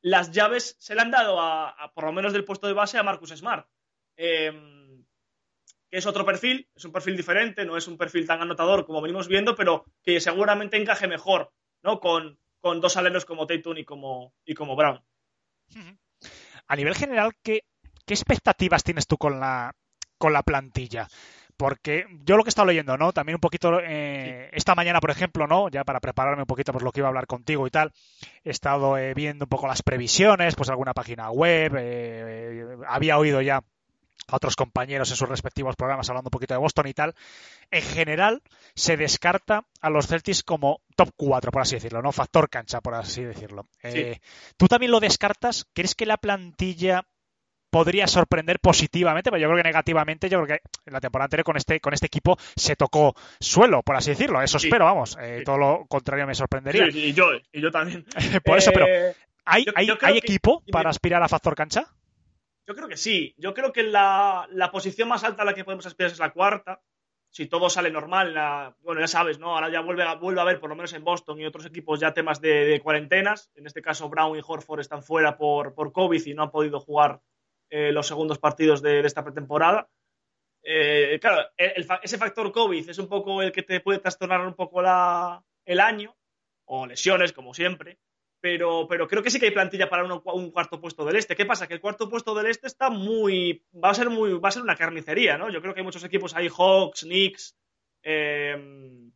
Las 0.00 0.30
llaves 0.30 0.74
se 0.78 0.94
le 0.94 1.02
han 1.02 1.10
dado, 1.10 1.38
a, 1.38 1.92
por 1.94 2.04
lo 2.04 2.12
menos 2.12 2.32
del 2.32 2.46
puesto 2.46 2.66
de 2.66 2.72
base, 2.72 2.96
a 2.96 3.02
Marcus 3.02 3.36
Smart, 3.36 3.68
eh, 4.16 4.50
que 5.90 5.98
es 5.98 6.06
otro 6.06 6.24
perfil, 6.24 6.66
es 6.74 6.82
un 6.86 6.92
perfil 6.92 7.14
diferente, 7.14 7.66
no 7.66 7.76
es 7.76 7.86
un 7.86 7.98
perfil 7.98 8.26
tan 8.26 8.40
anotador 8.40 8.86
como 8.86 9.02
venimos 9.02 9.28
viendo, 9.28 9.54
pero 9.54 9.84
que 10.02 10.18
seguramente 10.18 10.78
encaje 10.78 11.06
mejor 11.06 11.52
¿no? 11.82 12.00
con, 12.00 12.38
con 12.60 12.80
dos 12.80 12.96
aleros 12.96 13.26
como 13.26 13.46
Tatum 13.46 13.76
y 13.76 13.84
como, 13.84 14.32
y 14.46 14.54
como 14.54 14.76
Brown. 14.76 15.04
A 16.68 16.74
nivel 16.74 16.94
general, 16.94 17.32
¿qué, 17.42 17.64
qué 18.06 18.14
expectativas 18.14 18.82
tienes 18.82 19.06
tú 19.06 19.18
con 19.18 19.38
la, 19.38 19.76
con 20.16 20.32
la 20.32 20.42
plantilla? 20.42 21.06
Porque 21.56 22.06
yo 22.24 22.36
lo 22.36 22.42
que 22.42 22.48
he 22.48 22.50
estado 22.50 22.66
leyendo, 22.66 22.96
¿no? 22.96 23.12
También 23.12 23.36
un 23.36 23.40
poquito 23.40 23.78
eh, 23.80 24.50
esta 24.52 24.74
mañana, 24.74 25.00
por 25.00 25.10
ejemplo, 25.10 25.46
¿no? 25.46 25.68
Ya 25.68 25.84
para 25.84 26.00
prepararme 26.00 26.42
un 26.42 26.46
poquito 26.46 26.72
por 26.72 26.82
lo 26.82 26.92
que 26.92 27.00
iba 27.00 27.08
a 27.08 27.10
hablar 27.10 27.26
contigo 27.26 27.66
y 27.66 27.70
tal, 27.70 27.92
he 28.44 28.50
estado 28.50 28.96
eh, 28.98 29.14
viendo 29.14 29.44
un 29.44 29.48
poco 29.48 29.66
las 29.66 29.82
previsiones, 29.82 30.56
pues 30.56 30.68
alguna 30.68 30.94
página 30.94 31.30
web, 31.30 31.74
eh, 31.78 32.76
había 32.86 33.18
oído 33.18 33.40
ya 33.40 33.62
a 34.26 34.36
otros 34.36 34.56
compañeros 34.56 35.10
en 35.10 35.16
sus 35.16 35.28
respectivos 35.28 35.76
programas 35.76 36.08
hablando 36.08 36.28
un 36.28 36.32
poquito 36.32 36.54
de 36.54 36.58
Boston 36.58 36.86
y 36.86 36.94
tal, 36.94 37.14
en 37.70 37.82
general 37.82 38.42
se 38.74 38.96
descarta 38.96 39.64
a 39.80 39.90
los 39.90 40.06
Celtics 40.06 40.42
como 40.42 40.80
top 40.96 41.10
4, 41.16 41.52
por 41.52 41.62
así 41.62 41.76
decirlo, 41.76 42.02
¿no? 42.02 42.12
Factor 42.12 42.48
cancha, 42.48 42.80
por 42.80 42.94
así 42.94 43.22
decirlo. 43.22 43.66
Eh, 43.82 44.20
¿Tú 44.56 44.66
también 44.66 44.92
lo 44.92 45.00
descartas? 45.00 45.66
¿Crees 45.72 45.94
que 45.94 46.06
la 46.06 46.16
plantilla 46.16 47.06
podría 47.74 48.06
sorprender 48.06 48.60
positivamente, 48.60 49.30
pero 49.32 49.40
yo 49.42 49.48
creo 49.48 49.56
que 49.56 49.68
negativamente, 49.68 50.28
yo 50.28 50.40
creo 50.44 50.58
que 50.58 50.62
en 50.86 50.92
la 50.92 51.00
temporada 51.00 51.24
anterior 51.24 51.44
con 51.44 51.56
este, 51.56 51.80
con 51.80 51.92
este 51.92 52.06
equipo 52.06 52.36
se 52.54 52.76
tocó 52.76 53.14
suelo, 53.40 53.82
por 53.82 53.96
así 53.96 54.10
decirlo. 54.10 54.40
Eso 54.40 54.58
espero, 54.58 54.84
vamos. 54.84 55.18
Eh, 55.20 55.42
todo 55.44 55.58
lo 55.58 55.84
contrario 55.88 56.24
me 56.24 56.36
sorprendería. 56.36 56.88
Sí, 56.92 57.06
y 57.06 57.12
yo, 57.14 57.26
y 57.52 57.60
yo 57.60 57.72
también. 57.72 58.04
por 58.44 58.58
eso, 58.58 58.70
pero 58.72 58.86
Eh, 58.86 59.14
¿hay, 59.44 59.64
yo- 59.64 59.72
hay, 59.74 59.86
yo 59.86 59.98
creo 59.98 60.08
hay 60.14 60.20
que- 60.20 60.26
equipo 60.32 60.62
para 60.70 60.88
aspirar 60.90 61.20
a 61.24 61.28
factor 61.28 61.56
cancha? 61.56 61.84
Yo 62.66 62.76
creo 62.76 62.86
que 62.86 62.96
sí. 62.96 63.34
Yo 63.38 63.52
creo 63.54 63.72
que 63.72 63.82
la, 63.82 64.46
la 64.52 64.70
posición 64.70 65.08
más 65.08 65.24
alta 65.24 65.42
a 65.42 65.44
la 65.44 65.54
que 65.54 65.64
podemos 65.64 65.84
aspirar 65.86 66.12
es 66.12 66.18
la 66.20 66.30
cuarta. 66.30 66.80
Si 67.30 67.46
todo 67.46 67.68
sale 67.68 67.90
normal, 67.90 68.32
la- 68.34 68.76
bueno, 68.82 69.00
ya 69.00 69.08
sabes, 69.08 69.40
¿no? 69.40 69.54
Ahora 69.56 69.68
ya 69.68 69.80
vuelve 69.80 70.04
a, 70.04 70.14
vuelve 70.14 70.38
a 70.38 70.42
haber, 70.44 70.60
por 70.60 70.70
lo 70.70 70.76
menos 70.76 70.92
en 70.92 71.02
Boston 71.02 71.40
y 71.40 71.44
otros 71.46 71.66
equipos, 71.66 71.98
ya 71.98 72.14
temas 72.14 72.40
de, 72.40 72.66
de 72.66 72.80
cuarentenas. 72.80 73.50
En 73.56 73.66
este 73.66 73.82
caso, 73.82 74.08
Brown 74.08 74.38
y 74.38 74.42
Horford 74.46 74.78
están 74.80 75.02
fuera 75.02 75.36
por, 75.36 75.74
por 75.74 75.90
COVID 75.92 76.24
y 76.24 76.34
no 76.34 76.44
han 76.44 76.52
podido 76.52 76.78
jugar 76.78 77.20
eh, 77.70 77.92
los 77.92 78.06
segundos 78.06 78.38
partidos 78.38 78.82
de, 78.82 79.00
esta 79.00 79.24
pretemporada. 79.24 79.88
Eh, 80.62 81.18
claro, 81.20 81.48
ese 81.56 82.18
factor 82.18 82.50
COVID 82.50 82.88
es 82.88 82.98
un 82.98 83.08
poco 83.08 83.42
el 83.42 83.52
que 83.52 83.62
te 83.62 83.80
puede 83.80 83.98
trastornar 83.98 84.40
un 84.46 84.54
poco 84.54 84.80
la, 84.80 85.44
el 85.64 85.80
año, 85.80 86.16
o 86.66 86.86
lesiones, 86.86 87.32
como 87.32 87.52
siempre 87.52 87.98
pero, 88.44 88.86
pero 88.86 89.08
creo 89.08 89.22
que 89.22 89.30
sí 89.30 89.40
que 89.40 89.46
hay 89.46 89.52
plantilla 89.52 89.88
para 89.88 90.04
un 90.04 90.50
cuarto 90.50 90.78
puesto 90.78 91.02
del 91.06 91.16
este. 91.16 91.34
¿Qué 91.34 91.46
pasa? 91.46 91.66
Que 91.66 91.72
el 91.72 91.80
cuarto 91.80 92.10
puesto 92.10 92.34
del 92.34 92.44
este 92.44 92.66
está 92.66 92.90
muy. 92.90 93.64
va 93.82 93.88
a 93.88 93.94
ser 93.94 94.10
muy. 94.10 94.34
va 94.34 94.50
a 94.50 94.52
ser 94.52 94.60
una 94.60 94.76
carnicería, 94.76 95.38
¿no? 95.38 95.48
Yo 95.48 95.62
creo 95.62 95.72
que 95.72 95.80
hay 95.80 95.84
muchos 95.84 96.04
equipos 96.04 96.36
ahí, 96.36 96.50
Hawks, 96.54 97.04
Knicks, 97.04 97.56
eh, 98.02 99.10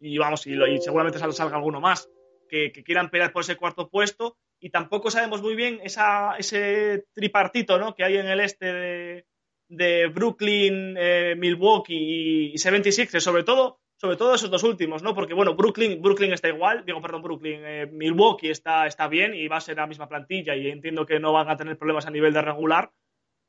y 0.00 0.18
vamos, 0.18 0.44
y, 0.48 0.56
seguramente 0.80 1.20
sal- 1.20 1.32
salga 1.32 1.54
alguno 1.54 1.80
más, 1.80 2.10
que 2.48 2.72
quieran 2.72 3.10
pelear 3.10 3.32
por 3.32 3.42
ese 3.42 3.54
cuarto 3.54 3.88
puesto. 3.88 4.38
Y 4.64 4.70
tampoco 4.70 5.10
sabemos 5.10 5.42
muy 5.42 5.54
bien 5.54 5.78
ese 5.84 7.04
tripartito, 7.12 7.78
¿no? 7.78 7.94
Que 7.94 8.02
hay 8.02 8.16
en 8.16 8.26
el 8.26 8.40
este 8.40 9.26
de, 9.68 10.06
Brooklyn, 10.06 10.96
eh, 10.96 11.34
Milwaukee 11.36 11.94
y, 11.94 12.46
y 12.46 12.54
76ers, 12.54 13.20
sobre 13.20 13.44
todo 13.44 13.80
sobre 13.96 14.16
todo 14.16 14.34
esos 14.34 14.50
dos 14.50 14.62
últimos, 14.62 15.02
¿no? 15.02 15.14
Porque, 15.14 15.34
bueno, 15.34 15.54
Brooklyn, 15.54 16.00
Brooklyn 16.00 16.32
está 16.32 16.48
igual, 16.48 16.82
digo, 16.86 17.02
perdón, 17.02 17.20
Brooklyn, 17.20 17.60
eh, 17.62 17.86
Milwaukee 17.92 18.48
está, 18.48 18.86
está 18.86 19.06
bien 19.06 19.34
y 19.34 19.48
va 19.48 19.58
a 19.58 19.60
ser 19.60 19.76
la 19.76 19.86
misma 19.86 20.08
plantilla 20.08 20.56
y 20.56 20.68
entiendo 20.68 21.04
que 21.04 21.20
no 21.20 21.34
van 21.34 21.50
a 21.50 21.58
tener 21.58 21.76
problemas 21.76 22.06
a 22.06 22.10
nivel 22.10 22.32
de 22.32 22.40
regular. 22.40 22.90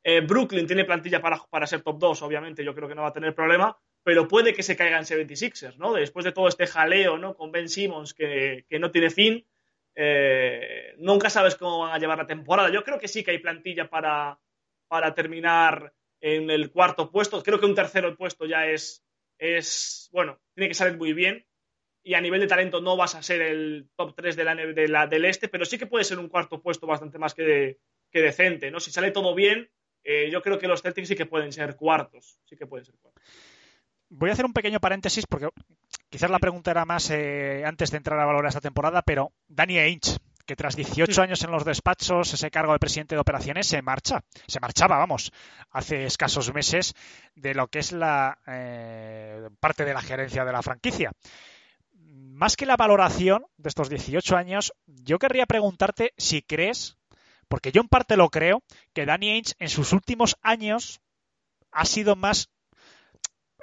Eh, 0.04 0.20
Brooklyn 0.20 0.68
tiene 0.68 0.84
plantilla 0.84 1.22
para, 1.22 1.42
para 1.50 1.66
ser 1.66 1.82
top 1.82 1.98
2, 1.98 2.24
obviamente, 2.24 2.66
yo 2.66 2.76
creo 2.76 2.90
que 2.90 2.96
no 2.96 3.04
va 3.04 3.08
a 3.08 3.14
tener 3.14 3.34
problema, 3.34 3.78
pero 4.04 4.28
puede 4.28 4.54
que 4.54 4.64
se 4.64 4.76
caigan 4.76 5.06
76ers, 5.06 5.78
¿no? 5.78 5.94
Después 5.94 6.26
de 6.26 6.34
todo 6.34 6.50
este 6.50 6.68
jaleo, 6.68 7.18
¿no? 7.18 7.36
Con 7.36 7.54
Ben 7.54 7.70
Simmons 7.70 8.14
que, 8.14 8.66
que 8.70 8.80
no 8.80 8.92
tiene 8.92 9.10
fin, 9.10 9.46
eh, 9.96 10.94
nunca 10.98 11.30
sabes 11.30 11.56
cómo 11.56 11.80
van 11.80 11.94
a 11.94 12.00
llevar 12.00 12.18
la 12.18 12.28
temporada. 12.28 12.70
Yo 12.72 12.84
creo 12.84 13.00
que 13.00 13.08
sí 13.08 13.24
que 13.24 13.32
hay 13.32 13.40
plantilla 13.40 13.90
para, 13.90 14.40
para 14.88 15.14
terminar 15.14 15.94
en 16.22 16.50
el 16.50 16.72
cuarto 16.72 17.12
puesto. 17.12 17.42
Creo 17.44 17.60
que 17.60 17.66
un 17.66 17.76
tercero 17.76 18.16
puesto 18.16 18.46
ya 18.46 18.68
es, 18.68 19.04
es, 19.38 20.10
bueno, 20.12 20.40
tiene 20.54 20.68
que 20.68 20.74
salir 20.74 20.98
muy 20.98 21.14
bien. 21.14 21.46
Y 22.04 22.14
a 22.14 22.22
nivel 22.22 22.40
de 22.42 22.48
talento 22.48 22.82
no 22.82 22.96
vas 22.98 23.16
a 23.16 23.24
ser 23.24 23.42
el 23.42 23.90
top 23.96 24.14
3 24.16 24.36
de 24.36 24.44
la, 24.44 24.54
de 24.56 24.88
la- 24.88 25.08
del 25.08 25.26
este, 25.26 25.48
pero 25.48 25.66
sí 25.66 25.78
que 25.80 25.88
puede 25.88 26.04
ser 26.04 26.20
un 26.20 26.30
cuarto 26.30 26.62
puesto 26.62 26.86
bastante 26.86 27.18
más 27.18 27.34
que, 27.34 27.42
de- 27.44 27.80
que 28.12 28.22
decente, 28.22 28.70
¿no? 28.70 28.80
Si 28.80 28.92
sale 28.92 29.10
todo 29.10 29.34
bien, 29.34 29.72
eh, 30.04 30.30
yo 30.30 30.44
creo 30.44 30.60
que 30.60 30.68
los 30.68 30.84
Celtics 30.84 31.08
sí 31.08 31.16
que 31.16 31.26
pueden 31.26 31.52
ser 31.52 31.76
cuartos. 31.76 32.40
Sí 32.46 32.56
que 32.56 32.68
pueden 32.68 32.86
ser 32.86 32.94
cuartos. 33.00 33.24
Voy 34.10 34.30
a 34.30 34.34
hacer 34.34 34.46
un 34.46 34.54
pequeño 34.54 34.80
paréntesis 34.80 35.26
porque 35.26 35.50
quizás 36.10 36.30
la 36.30 36.40
pregunta 36.40 36.72
era 36.72 36.86
más 36.86 37.10
eh, 37.10 37.64
antes 37.66 37.92
de 37.92 37.98
entrar 37.98 38.20
a 38.20 38.26
valorar 38.26 38.50
esta 38.50 38.62
temporada, 38.62 39.02
pero 39.02 39.32
Danny 39.48 39.80
Ainge, 39.80 40.18
que 40.46 40.56
tras 40.56 40.76
18 40.76 41.22
años 41.22 41.44
en 41.44 41.52
los 41.52 41.66
despachos, 41.66 42.34
ese 42.34 42.52
cargo 42.52 42.74
de 42.74 42.80
presidente 42.80 43.16
de 43.16 43.22
operaciones, 43.22 43.68
se 43.68 43.82
marcha. 43.82 44.24
Se 44.48 44.60
marchaba, 44.60 44.98
vamos, 44.98 45.32
hace 45.72 46.06
escasos 46.06 46.54
meses 46.54 46.94
de 47.36 47.56
lo 47.56 47.68
que 47.68 47.80
es 47.80 47.92
la 47.92 48.38
eh, 48.46 49.50
parte 49.60 49.86
de 49.86 49.94
la 49.94 50.02
gerencia 50.02 50.46
de 50.46 50.52
la 50.52 50.62
franquicia. 50.62 51.12
Más 51.94 52.56
que 52.56 52.66
la 52.66 52.78
valoración 52.78 53.46
de 53.58 53.70
estos 53.70 53.90
18 53.90 54.38
años, 54.38 54.74
yo 54.86 55.18
querría 55.18 55.48
preguntarte 55.48 56.14
si 56.18 56.44
crees, 56.44 56.98
porque 57.48 57.72
yo 57.72 57.82
en 57.82 57.88
parte 57.88 58.18
lo 58.18 58.30
creo, 58.30 58.62
que 58.94 59.06
Danny 59.06 59.32
Ainge 59.32 59.54
en 59.58 59.70
sus 59.70 59.94
últimos 59.94 60.38
años 60.42 61.02
ha 61.72 61.86
sido 61.86 62.16
más 62.16 62.50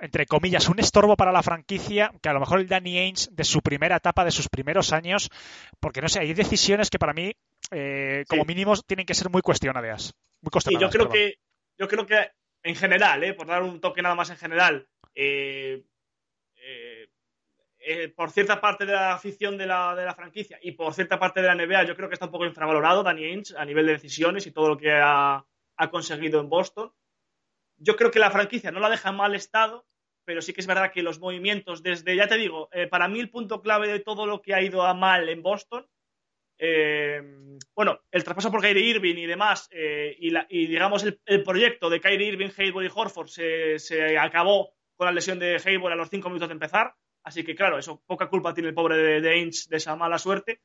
entre 0.03 0.27
comillas, 0.27 0.69
un 0.69 0.81
estorbo 0.81 1.17
para 1.17 1.31
la 1.31 1.45
franquicia 1.45 2.13
que 2.21 2.29
a 2.29 2.33
lo 2.33 2.41
mejor 2.41 2.59
el 2.59 2.67
Danny 2.67 2.99
Ainge 2.99 3.29
de 3.31 3.45
su 3.45 3.63
primera 3.63 3.97
etapa, 3.97 4.25
de 4.25 4.33
sus 4.33 4.49
primeros 4.49 4.93
años, 4.93 5.31
porque 5.79 6.03
no 6.03 6.09
sé, 6.09 6.19
hay 6.19 6.35
decisiones 6.35 6.91
que 6.91 6.99
para 6.99 7.13
mí, 7.13 7.33
eh, 7.71 8.25
como 8.29 8.43
Sí. 8.43 8.49
mínimo, 8.49 8.77
tienen 8.77 9.07
que 9.07 9.15
ser 9.15 9.31
muy 9.31 9.43
cuestionadas. 9.43 10.13
Muy 10.41 10.51
Sí, 10.61 10.73
yo 10.73 10.91
creo 10.91 11.09
perdón. 11.09 11.13
que, 11.13 11.39
yo 11.79 11.87
creo 11.87 12.05
que 12.05 12.31
en 12.65 12.75
general, 12.75 13.23
eh, 13.23 13.33
por 13.33 13.47
dar 13.47 13.63
un 13.63 13.81
toque 13.81 14.03
nada 14.03 14.17
más 14.17 14.29
en 14.31 14.37
general, 14.37 14.89
eh, 15.15 15.85
por 18.17 18.31
cierta 18.31 18.61
parte 18.61 18.87
de 18.87 18.93
la 18.93 19.15
afición 19.15 19.57
de 19.59 19.67
la, 19.67 19.95
de 19.97 20.05
la 20.05 20.15
franquicia 20.15 20.59
y 20.63 20.73
por 20.73 20.95
cierta 20.95 21.19
parte 21.19 21.41
de 21.43 21.49
la 21.49 21.55
NBA, 21.55 21.85
yo 21.85 21.97
creo 21.97 22.09
que 22.09 22.15
está 22.15 22.27
un 22.27 22.33
poco 22.33 22.47
infravalorado 22.47 23.03
Danny 23.03 23.25
Ainge 23.25 23.55
a 23.57 23.65
nivel 23.65 23.87
de 23.87 23.93
decisiones 23.93 24.47
y 24.47 24.53
todo 24.53 24.69
lo 24.69 24.77
que 24.79 24.93
ha, 24.93 25.45
ha 25.77 25.91
conseguido 25.91 26.41
en 26.41 26.49
Boston. 26.49 26.93
Yo 27.79 27.97
creo 27.97 28.11
que 28.13 28.21
la 28.21 28.31
franquicia 28.31 28.71
no 28.71 28.79
la 28.79 28.89
deja 28.89 29.09
en 29.11 29.17
mal 29.17 29.35
estado, 29.35 29.85
pero 30.25 30.43
sí 30.43 30.53
que 30.53 30.61
es 30.61 30.67
verdad 30.67 30.93
que 30.93 31.03
los 31.03 31.19
movimientos 31.21 31.83
desde, 31.83 32.17
ya 32.17 32.29
te 32.29 32.37
digo, 32.39 32.69
eh, 32.73 32.87
para 32.87 33.09
mí 33.09 33.21
el 33.21 33.31
punto 33.31 33.61
clave 33.63 33.89
de 33.89 34.01
todo 34.01 34.27
lo 34.27 34.41
que 34.43 34.55
ha 34.55 34.63
ido 34.63 34.83
a 34.83 34.95
mal 34.95 35.29
en 35.29 35.43
Boston 35.43 35.87
eh, 36.59 37.21
bueno, 37.75 38.01
el 38.11 38.23
traspaso 38.23 38.51
por 38.51 38.61
Kyrie 38.61 38.85
Irving 38.91 39.17
y 39.17 39.27
demás, 39.27 39.69
eh, 39.73 40.15
y, 40.19 40.31
la- 40.31 40.47
y 40.49 40.67
digamos 40.67 41.05
el, 41.05 41.43
proyecto 41.43 41.91
de 41.91 42.01
Kyrie 42.01 42.29
Irving, 42.29 42.51
Hayward 42.57 42.85
y 42.85 42.91
Horford 42.95 43.27
se, 43.29 43.79
se 43.81 44.17
acabó 44.17 44.73
con 44.97 45.07
la 45.07 45.13
lesión 45.13 45.39
de 45.41 45.61
Hayward 45.65 45.93
a 45.95 45.97
los 45.97 46.09
cinco 46.11 46.29
minutos 46.29 46.49
de 46.49 46.53
empezar. 46.55 46.95
Así 47.25 47.43
que, 47.43 47.55
claro, 47.57 47.79
eso 47.79 48.03
poca 48.07 48.29
culpa 48.29 48.55
tiene 48.55 48.69
el 48.69 48.75
pobre 48.75 48.97
de, 48.97 49.21
de 49.21 49.31
Ainge 49.31 49.69
de 49.69 49.77
esa 49.77 49.97
mala 49.97 50.19
suerte. 50.19 50.61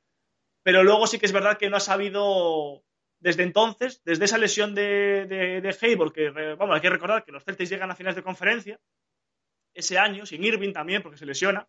Pero 0.63 0.83
luego 0.83 1.07
sí 1.07 1.17
que 1.17 1.25
es 1.25 1.31
verdad 1.31 1.57
que 1.57 1.69
no 1.69 1.77
ha 1.77 1.79
sabido, 1.79 2.83
desde 3.19 3.43
entonces, 3.43 4.03
desde 4.03 4.25
esa 4.25 4.37
lesión 4.37 4.75
de, 4.75 5.25
de, 5.25 5.61
de 5.61 5.75
Hayward, 5.81 6.11
que 6.11 6.29
vamos, 6.29 6.75
hay 6.75 6.81
que 6.81 6.89
recordar 6.89 7.23
que 7.23 7.31
los 7.31 7.43
Celtics 7.43 7.69
llegan 7.69 7.89
a 7.89 7.95
finales 7.95 8.15
de 8.17 8.23
conferencia 8.23 8.79
ese 9.77 9.97
año, 9.97 10.25
sin 10.25 10.43
Irving 10.43 10.73
también, 10.73 11.01
porque 11.01 11.17
se 11.17 11.25
lesiona. 11.25 11.67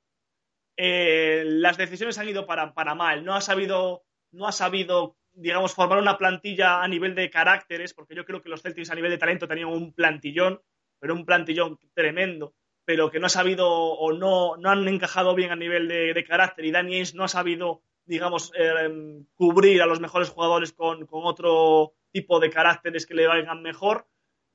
eh, 0.76 1.44
las 1.46 1.76
decisiones 1.76 2.18
han 2.18 2.28
ido 2.28 2.46
para, 2.46 2.74
para 2.74 2.94
mal. 2.94 3.24
No 3.24 3.34
ha 3.34 3.40
sabido, 3.40 4.04
no 4.32 4.46
ha 4.46 4.52
sabido, 4.52 5.16
digamos, 5.32 5.74
formar 5.74 5.98
una 5.98 6.18
plantilla 6.18 6.82
a 6.82 6.88
nivel 6.88 7.14
de 7.14 7.30
caracteres, 7.30 7.94
porque 7.94 8.14
yo 8.14 8.24
creo 8.24 8.42
que 8.42 8.48
los 8.48 8.62
Celtics 8.62 8.90
a 8.90 8.94
nivel 8.94 9.10
de 9.10 9.18
talento 9.18 9.48
tenían 9.48 9.68
un 9.68 9.92
plantillón, 9.92 10.60
pero 11.00 11.14
un 11.14 11.24
plantillón 11.26 11.78
tremendo, 11.94 12.54
pero 12.84 13.10
que 13.10 13.18
no 13.20 13.26
ha 13.26 13.30
sabido 13.30 13.68
o 13.70 14.12
no, 14.12 14.56
no 14.56 14.70
han 14.70 14.86
encajado 14.88 15.34
bien 15.34 15.50
a 15.50 15.56
nivel 15.56 15.88
de, 15.88 16.14
de 16.14 16.24
carácter 16.24 16.64
y 16.64 16.70
Danny 16.70 16.96
Ainge 16.96 17.14
no 17.16 17.24
ha 17.24 17.28
sabido, 17.28 17.82
digamos, 18.04 18.52
eh, 18.56 19.24
cubrir 19.34 19.82
a 19.82 19.86
los 19.86 20.00
mejores 20.00 20.30
jugadores 20.30 20.72
con, 20.72 21.06
con 21.06 21.22
otro 21.24 21.94
tipo 22.12 22.40
de 22.40 22.50
caracteres 22.50 23.06
que 23.06 23.14
le 23.14 23.26
vayan 23.26 23.62
mejor. 23.62 24.06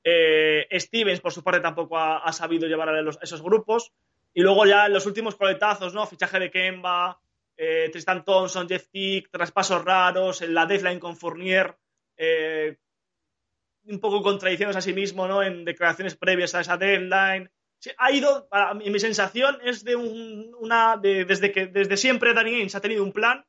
Eh, 0.04 0.66
Stevens, 0.78 1.20
por 1.20 1.32
su 1.32 1.42
parte, 1.42 1.60
tampoco 1.60 1.98
ha, 1.98 2.30
sabido 2.32 2.68
llevar 2.68 2.90
a 2.90 3.00
esos 3.22 3.42
grupos. 3.42 3.90
Y 4.34 4.42
luego 4.42 4.66
ya 4.66 4.88
los 4.88 5.06
últimos 5.06 5.36
coletazos, 5.36 5.94
¿no? 5.94 6.06
Fichaje 6.06 6.38
de 6.38 6.50
Kemba, 6.50 7.18
eh, 7.56 7.88
Tristan 7.90 8.24
Thompson, 8.24 8.68
Jeff 8.68 8.88
Tick, 8.90 9.30
traspasos 9.30 9.84
raros, 9.84 10.42
en 10.42 10.52
la 10.54 10.66
deadline 10.66 10.98
con 10.98 11.16
Fournier, 11.16 11.76
eh, 12.16 12.76
un 13.86 14.00
poco 14.00 14.22
contradiciendo 14.22 14.76
a 14.76 14.80
sí 14.82 14.92
mismo, 14.92 15.26
¿no? 15.28 15.42
En 15.42 15.64
declaraciones 15.64 16.16
previas 16.16 16.54
a 16.54 16.60
esa 16.60 16.76
deadline. 16.76 17.50
Ha 17.98 18.12
ido, 18.12 18.48
mi 18.76 18.98
sensación 18.98 19.58
es 19.62 19.84
de 19.84 19.94
un- 19.94 20.54
una, 20.58 20.96
de- 20.96 21.24
desde 21.26 21.52
que 21.52 21.66
desde 21.66 21.96
siempre 21.96 22.32
Danny 22.32 22.54
Ainge 22.54 22.76
ha 22.76 22.80
tenido 22.80 23.04
un 23.04 23.12
plan 23.12 23.44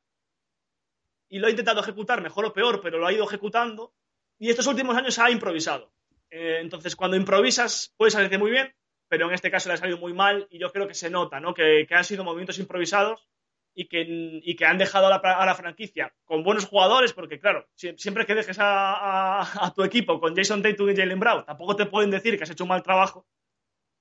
y 1.28 1.38
lo 1.38 1.46
ha 1.46 1.50
intentado 1.50 1.80
ejecutar 1.80 2.20
mejor 2.20 2.44
o 2.44 2.52
peor, 2.52 2.80
pero 2.82 2.98
lo 2.98 3.06
ha 3.06 3.12
ido 3.12 3.24
ejecutando 3.24 3.92
y 4.38 4.50
estos 4.50 4.66
últimos 4.66 4.94
años 4.96 5.18
ha 5.18 5.30
improvisado. 5.30 5.90
Eh, 6.38 6.60
entonces, 6.60 6.94
cuando 6.96 7.16
improvisas, 7.16 7.94
puede 7.96 8.10
salirte 8.10 8.36
muy 8.36 8.50
bien, 8.50 8.74
pero 9.08 9.26
en 9.26 9.32
este 9.32 9.50
caso 9.50 9.70
le 9.70 9.74
ha 9.74 9.78
salido 9.78 9.96
muy 9.96 10.12
mal 10.12 10.46
y 10.50 10.58
yo 10.58 10.70
creo 10.70 10.86
que 10.86 10.92
se 10.92 11.08
nota, 11.08 11.40
¿no? 11.40 11.54
Que, 11.54 11.86
han 11.90 12.04
sido 12.04 12.24
movimientos 12.24 12.58
improvisados 12.58 13.26
y 13.74 13.88
que, 13.88 14.66
han 14.66 14.76
dejado 14.76 15.06
a 15.06 15.46
la, 15.46 15.54
franquicia 15.54 16.14
con 16.26 16.42
buenos 16.44 16.66
jugadores, 16.66 17.14
porque 17.14 17.40
claro, 17.40 17.66
si- 17.74 17.96
siempre 17.96 18.26
que 18.26 18.34
dejes 18.34 18.58
a, 18.60 19.72
tu 19.74 19.82
equipo 19.82 20.20
con 20.20 20.36
Jason 20.36 20.62
Tatum 20.62 20.90
y 20.90 20.96
Jalen 20.96 21.20
Brown, 21.20 21.46
tampoco 21.46 21.74
te 21.74 21.86
pueden 21.86 22.10
decir 22.10 22.36
que 22.36 22.44
has 22.44 22.50
hecho 22.50 22.64
un 22.64 22.68
mal 22.68 22.82
trabajo, 22.82 23.26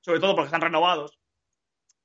sobre 0.01 0.19
todo 0.19 0.35
porque 0.35 0.47
están 0.47 0.61
renovados. 0.61 1.17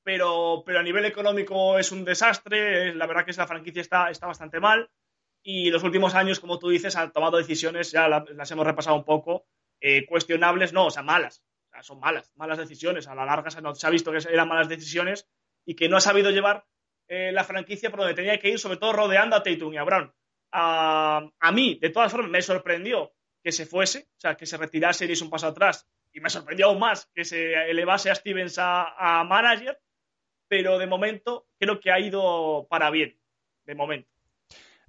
Pero, 0.05 0.65
a 0.65 0.83
nivel 0.83 1.07
económico 1.07 1.77
es 1.79 1.91
un 1.91 2.05
desastre, 2.05 2.95
la 2.95 3.07
verdad 3.09 3.25
que 3.27 3.33
la 3.33 3.49
franquicia 3.49 3.83
está, 3.83 4.11
está 4.11 4.29
bastante 4.29 4.61
mal 4.61 4.89
y 5.43 5.71
los 5.71 5.83
últimos 5.83 6.15
años, 6.15 6.39
como 6.39 6.59
tú 6.61 6.69
dices, 6.69 6.95
han 6.97 7.13
tomado 7.13 7.39
decisiones, 7.39 7.91
ya 7.91 8.09
la- 8.09 8.25
las 8.35 8.51
hemos 8.53 8.67
repasado 8.67 8.97
un 8.97 9.05
poco, 9.05 9.47
eh, 9.81 10.07
cuestionables, 10.07 10.73
no, 10.73 10.87
o 10.87 10.91
sea, 10.91 11.03
malas. 11.03 11.43
O 11.69 11.71
sea, 11.73 11.83
son 11.83 12.01
malas, 12.01 12.33
malas 12.37 12.59
decisiones. 12.59 13.09
A 13.09 13.15
la 13.15 13.25
larga 13.25 13.51
se, 13.51 13.59
ha 13.59 13.91
visto 13.91 14.13
que 14.13 14.19
eran 14.31 14.49
malas 14.49 14.69
decisiones 14.69 15.29
y 15.65 15.75
que 15.75 15.89
no 15.89 15.97
ha 15.97 16.01
sabido 16.01 16.31
llevar 16.31 16.65
eh, 17.09 17.33
la 17.33 17.45
franquicia 17.45 17.91
por 17.91 18.01
donde 18.01 18.15
tenía 18.15 18.39
que 18.39 18.51
ir, 18.51 18.59
sobre 18.59 18.77
todo 18.77 18.93
rodeando 18.93 19.37
a 19.37 19.43
Tatum 19.43 19.73
y 19.75 19.77
a 19.77 19.85
Brown. 19.85 20.13
A, 20.53 21.29
a 21.39 21.53
mí, 21.53 21.79
de 21.81 21.91
todas 21.91 22.11
formas, 22.11 22.31
me 22.31 22.43
sorprendió 22.43 23.13
que 23.43 23.53
se 23.53 23.67
fuese, 23.67 24.09
o 24.17 24.21
sea, 24.21 24.37
que 24.37 24.47
se 24.47 24.57
retirase 24.57 25.05
y 25.05 25.09
diese 25.09 25.25
un 25.25 25.31
paso 25.31 25.47
atrás. 25.47 25.89
Y 26.13 26.21
me 26.21 26.29
sorprendió 26.29 26.67
aún 26.67 26.81
más 26.81 27.09
que 27.15 27.25
se 27.25 27.71
elevase 27.71 28.11
a 28.11 28.15
Stevens 28.15 28.57
a 28.59 29.25
manager, 29.29 29.79
pero 30.49 30.79
de 30.79 30.87
momento 30.89 31.47
creo 31.59 31.79
que 31.79 31.93
ha 31.93 32.01
ido 32.01 32.67
para 32.69 32.91
bien, 32.91 33.17
de 33.65 33.77
momento. 33.77 34.11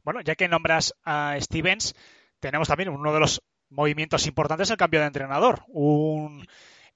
Bueno, 0.04 0.22
ya 0.22 0.36
que 0.36 0.48
nombras 0.48 0.96
a 1.04 1.38
Stevens, 1.40 1.94
tenemos 2.40 2.68
también 2.68 2.90
uno 2.90 3.14
de 3.14 3.20
los 3.20 3.44
movimientos 3.72 4.28
importantes 4.28 4.70
el 4.70 4.78
cambio 4.78 5.00
de 5.00 5.08
entrenador. 5.08 5.64
Un, 5.68 6.48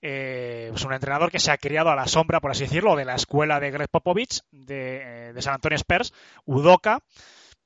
eh, 0.01 0.67
pues 0.69 0.83
un 0.85 0.93
entrenador 0.93 1.31
que 1.31 1.39
se 1.39 1.51
ha 1.51 1.57
criado 1.57 1.89
a 1.89 1.95
la 1.95 2.07
sombra, 2.07 2.39
por 2.39 2.51
así 2.51 2.63
decirlo, 2.63 2.95
de 2.95 3.05
la 3.05 3.15
escuela 3.15 3.59
de 3.59 3.71
Greg 3.71 3.89
Popovich 3.89 4.41
de, 4.51 5.33
de 5.33 5.41
San 5.41 5.55
Antonio 5.55 5.77
Spurs, 5.77 6.13
Udoka. 6.45 6.99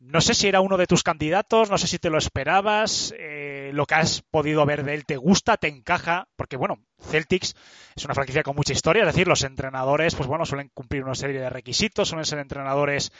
No 0.02 0.22
sé 0.22 0.34
si 0.34 0.48
era 0.48 0.62
uno 0.62 0.78
de 0.78 0.88
tus 0.88 1.04
candidatos, 1.04 1.70
no 1.70 1.78
sé 1.78 1.86
si 1.88 2.00
te 2.00 2.10
lo 2.10 2.18
esperabas, 2.18 3.14
eh, 3.20 3.72
lo 3.74 3.86
que 3.86 3.96
has 3.96 4.22
podido 4.22 4.66
ver 4.66 4.86
de 4.86 4.94
él 4.94 5.06
te 5.06 5.18
gusta, 5.18 5.58
te 5.58 5.68
encaja, 5.68 6.30
porque 6.38 6.56
bueno, 6.56 6.78
Celtics 7.02 7.54
es 7.98 8.06
una 8.06 8.14
franquicia 8.16 8.42
con 8.44 8.56
mucha 8.56 8.72
historia, 8.72 9.02
es 9.04 9.08
decir, 9.08 9.28
los 9.28 9.44
entrenadores, 9.44 10.16
pues 10.16 10.26
bueno, 10.28 10.46
suelen 10.46 10.70
cumplir 10.74 11.04
una 11.04 11.16
serie 11.16 11.42
de 11.42 11.50
requisitos, 11.50 12.08
suelen 12.08 12.24
ser 12.24 12.40
entrenadores, 12.40 13.12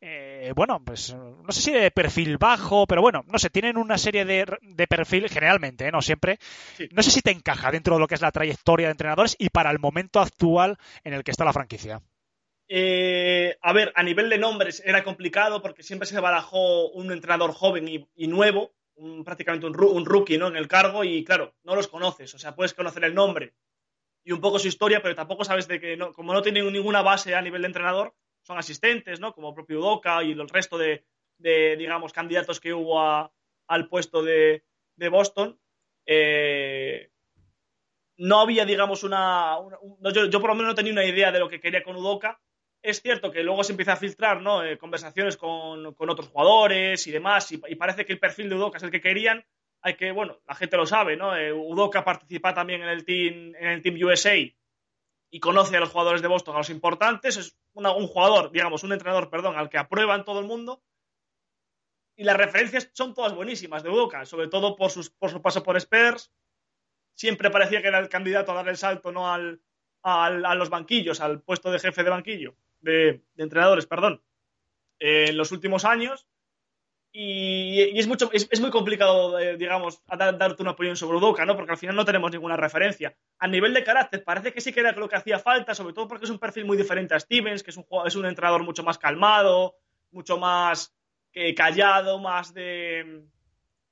eh, 0.00 0.52
bueno, 0.56 0.82
pues 0.84 1.14
no 1.14 1.52
sé 1.52 1.60
si 1.62 1.70
de 1.72 1.92
perfil 1.92 2.36
bajo, 2.36 2.88
pero 2.88 3.00
bueno, 3.00 3.22
no 3.28 3.38
sé, 3.38 3.48
tienen 3.48 3.76
una 3.76 3.96
serie 3.96 4.24
de, 4.24 4.44
de 4.60 4.86
perfil, 4.88 5.28
generalmente, 5.28 5.86
¿eh? 5.86 5.92
no 5.92 6.02
siempre, 6.02 6.40
Sí. 6.76 6.88
no 6.90 7.04
sé 7.04 7.12
si 7.12 7.20
te 7.22 7.30
encaja 7.30 7.70
dentro 7.70 7.94
de 7.94 8.00
lo 8.00 8.08
que 8.08 8.16
es 8.16 8.20
la 8.22 8.32
trayectoria 8.32 8.88
de 8.88 8.92
entrenadores 8.92 9.36
y 9.38 9.50
para 9.50 9.70
el 9.70 9.78
momento 9.78 10.18
actual 10.20 10.78
en 11.04 11.12
el 11.14 11.22
que 11.22 11.30
está 11.30 11.44
la 11.44 11.52
franquicia. 11.52 12.02
Eh, 12.68 13.56
a 13.60 13.72
ver, 13.72 13.92
a 13.94 14.02
nivel 14.02 14.30
de 14.30 14.38
nombres 14.38 14.82
era 14.84 15.04
complicado 15.04 15.60
porque 15.60 15.82
siempre 15.82 16.06
se 16.06 16.18
barajó 16.20 16.88
un 16.90 17.12
entrenador 17.12 17.52
joven 17.52 17.88
y, 17.88 18.26
nuevo, 18.26 18.74
prácticamente 19.24 19.66
un, 19.66 20.04
rookie 20.04 20.38
¿no? 20.38 20.48
en 20.48 20.56
el 20.56 20.68
cargo 20.68 21.04
y 21.04 21.24
claro, 21.24 21.54
no 21.62 21.74
los 21.76 21.88
conoces, 21.88 22.34
o 22.34 22.38
sea, 22.38 22.54
puedes 22.54 22.72
conocer 22.72 23.04
el 23.04 23.14
nombre 23.14 23.54
y 24.24 24.32
un 24.32 24.40
poco 24.40 24.58
su 24.58 24.68
historia, 24.68 25.02
pero 25.02 25.14
tampoco 25.14 25.44
sabes 25.44 25.68
de 25.68 25.78
que, 25.78 25.96
no, 25.96 26.12
como 26.12 26.32
no 26.32 26.42
tienen 26.42 26.72
ninguna 26.72 27.02
base 27.02 27.34
a 27.34 27.42
nivel 27.42 27.62
de 27.62 27.68
entrenador, 27.68 28.14
son 28.42 28.58
asistentes, 28.58 29.20
¿no? 29.20 29.34
Como 29.34 29.54
propio 29.54 29.78
Udoka 29.78 30.22
y 30.24 30.32
el 30.32 30.48
resto 30.48 30.78
de, 30.78 31.04
digamos, 31.38 32.12
candidatos 32.12 32.58
que 32.58 32.72
hubo 32.72 33.30
al 33.66 33.88
puesto 33.88 34.22
de, 34.22 34.64
Boston. 35.10 35.58
Eh, 36.06 37.10
no 38.16 38.40
había, 38.40 38.64
digamos, 38.64 39.04
una... 39.04 39.58
yo, 40.14 40.26
yo 40.26 40.40
por 40.40 40.50
lo 40.50 40.54
menos 40.54 40.70
no 40.70 40.74
tenía 40.74 40.92
una 40.92 41.04
idea 41.04 41.30
de 41.30 41.40
lo 41.40 41.48
que 41.48 41.60
quería 41.60 41.82
con 41.82 41.96
Udoka. 41.96 42.40
Es 42.84 43.00
cierto 43.00 43.32
que 43.32 43.42
luego 43.42 43.64
se 43.64 43.72
empieza 43.72 43.94
a 43.94 43.96
filtrar 43.96 44.42
¿no? 44.42 44.62
Eh, 44.62 44.76
conversaciones 44.76 45.38
con, 45.38 45.94
con 45.94 46.10
otros 46.10 46.28
jugadores 46.28 47.06
y 47.06 47.10
demás, 47.12 47.50
y, 47.50 47.56
parece 47.76 48.04
que 48.04 48.12
el 48.12 48.18
perfil 48.18 48.50
de 48.50 48.56
Udoka 48.56 48.76
es 48.76 48.82
el 48.84 48.90
que 48.90 49.00
querían. 49.00 49.42
Hay 49.80 49.94
que, 49.94 50.12
bueno, 50.12 50.40
la 50.46 50.54
gente 50.54 50.76
lo 50.76 50.84
sabe, 50.84 51.16
¿no? 51.16 51.34
Eh, 51.34 51.50
Udoka 51.50 52.04
participa 52.04 52.52
también 52.52 52.82
en 52.82 52.90
el 52.90 53.06
Team, 53.06 53.54
en 53.58 53.68
el 53.68 53.80
team 53.82 53.96
USA 54.02 54.34
y 55.30 55.40
conoce 55.40 55.76
a 55.78 55.80
los 55.80 55.88
jugadores 55.88 56.20
de 56.20 56.28
Boston, 56.28 56.54
a 56.54 56.58
los 56.58 56.68
importantes. 56.68 57.38
Es 57.38 57.56
un 57.72 58.06
jugador, 58.06 58.52
digamos, 58.52 58.84
un 58.84 58.92
entrenador, 58.92 59.30
perdón, 59.30 59.56
al 59.56 59.70
que 59.70 59.78
aprueban 59.78 60.24
todo 60.26 60.40
el 60.40 60.46
mundo. 60.46 60.82
Y 62.16 62.24
las 62.24 62.36
referencias 62.36 62.90
son 62.92 63.14
todas 63.14 63.34
buenísimas 63.34 63.82
de 63.82 63.88
Udoka, 63.88 64.26
sobre 64.26 64.48
todo 64.48 64.76
por, 64.76 64.90
sus, 64.90 65.08
por 65.08 65.30
su 65.30 65.40
paso 65.40 65.62
por 65.62 65.76
Spurs. 65.78 66.30
Siempre 67.14 67.50
parecía 67.50 67.80
que 67.80 67.88
era 67.88 67.98
el 67.98 68.08
candidato 68.10 68.52
a 68.52 68.56
dar 68.56 68.68
el 68.68 68.76
salto 68.76 69.10
no 69.10 69.32
al, 69.32 69.62
al- 70.02 70.44
a 70.44 70.54
los 70.54 70.68
banquillos, 70.68 71.20
al 71.20 71.40
puesto 71.40 71.70
de 71.72 71.78
jefe 71.80 72.04
de 72.04 72.10
banquillo, 72.10 72.56
de, 72.84 73.22
de 73.34 73.42
entrenadores, 73.42 73.86
perdón, 73.86 74.22
eh, 75.00 75.26
en 75.30 75.36
los 75.36 75.52
últimos 75.52 75.84
años. 75.84 76.26
Y, 77.16 77.80
y 77.94 77.98
es, 78.00 78.08
mucho, 78.08 78.28
es, 78.32 78.60
muy 78.60 78.70
complicado, 78.70 79.38
eh, 79.38 79.56
digamos, 79.56 80.02
dar- 80.06 80.36
darte 80.36 80.62
una 80.62 80.72
opinión 80.72 80.96
sobre 80.96 81.18
Udoka, 81.18 81.46
¿no? 81.46 81.54
Porque 81.54 81.70
al 81.70 81.78
final 81.78 81.94
no 81.94 82.04
tenemos 82.04 82.32
ninguna 82.32 82.56
referencia. 82.56 83.16
A 83.38 83.46
nivel 83.46 83.72
de 83.72 83.84
carácter, 83.84 84.24
parece 84.24 84.52
que 84.52 84.60
sí 84.60 84.72
que 84.72 84.80
era 84.80 84.90
lo 84.92 85.08
que 85.08 85.14
hacía 85.16 85.38
falta, 85.38 85.74
sobre 85.76 85.94
todo 85.94 86.08
porque 86.08 86.24
es 86.24 86.30
un 86.30 86.40
perfil 86.40 86.64
muy 86.64 86.76
diferente 86.76 87.14
a 87.14 87.20
Stevens, 87.20 87.62
que 87.62 87.70
es 87.70 87.76
un, 87.76 87.86
es 88.04 88.16
un 88.16 88.26
entrenador 88.26 88.64
mucho 88.64 88.82
más 88.82 88.98
calmado, 88.98 89.76
mucho 90.10 90.38
más 90.38 90.92
eh, 91.34 91.54
callado, 91.54 92.18
más 92.18 92.52
de, 92.52 93.22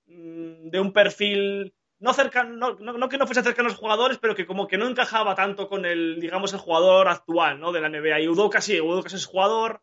mm, 0.06 0.70
de 0.70 0.80
un 0.80 0.92
perfil 0.92 1.72
no 2.02 2.12
cercano, 2.14 2.50
no, 2.56 2.74
no, 2.84 2.92
no 2.98 3.08
que 3.08 3.18
no 3.18 3.26
fuese 3.26 3.42
cercano 3.42 3.68
a 3.68 3.72
los 3.72 3.80
jugadores, 3.80 4.18
pero 4.18 4.34
que 4.34 4.46
como 4.46 4.66
que 4.68 4.78
no 4.78 4.86
encajaba 4.88 5.34
tanto 5.34 5.68
con 5.68 5.84
el, 5.86 6.20
digamos, 6.20 6.52
el 6.52 6.58
jugador 6.60 7.08
actual, 7.08 7.60
¿no? 7.60 7.72
De 7.72 7.80
la 7.80 7.88
NBA. 7.88 8.20
Y 8.20 8.28
Udoka 8.28 8.60
sí, 8.60 8.80
Udoka 8.80 9.08
es 9.14 9.26
jugador, 9.26 9.82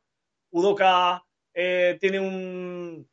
Udoka 0.51 1.25
eh, 1.53 1.97
tiene 2.01 2.19
un, 2.19 3.09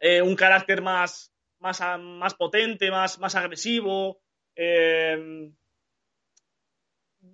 eh, 0.00 0.22
un 0.22 0.36
carácter 0.36 0.82
más, 0.82 1.32
más, 1.60 1.80
más 1.98 2.34
potente, 2.34 2.90
más, 2.90 3.18
más 3.18 3.34
agresivo. 3.34 4.20
eh, 4.56 5.50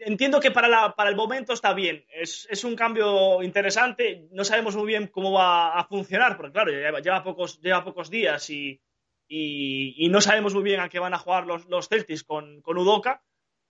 entiendo 0.01 0.41
que 0.41 0.51
para, 0.51 0.69
la- 0.69 0.95
para 0.95 1.11
el 1.11 1.17
momento 1.17 1.53
está 1.53 1.73
bien. 1.73 2.05
Es, 2.13 2.47
es 2.51 2.65
un 2.65 2.77
cambio 2.77 3.43
interesante. 3.43 4.29
No 4.33 4.45
sabemos 4.45 4.77
muy 4.77 4.87
bien 4.87 5.07
cómo 5.09 5.33
va 5.33 5.79
a 5.79 5.85
funcionar, 5.85 6.37
porque 6.37 6.53
claro, 6.53 6.71
lleva 7.01 7.23
pocos, 7.25 7.61
lleva 7.61 7.85
pocos 7.85 8.11
días 8.11 8.49
y, 8.51 8.81
y, 9.29 10.09
no 10.11 10.21
sabemos 10.21 10.55
muy 10.55 10.63
bien 10.63 10.81
a 10.81 10.89
qué 10.89 10.99
van 10.99 11.15
a 11.15 11.19
jugar 11.19 11.47
los, 11.47 11.67
los 11.69 11.89
Celtics 11.89 12.25
con, 12.25 12.63
con 12.63 12.79
Udoka. 12.79 13.23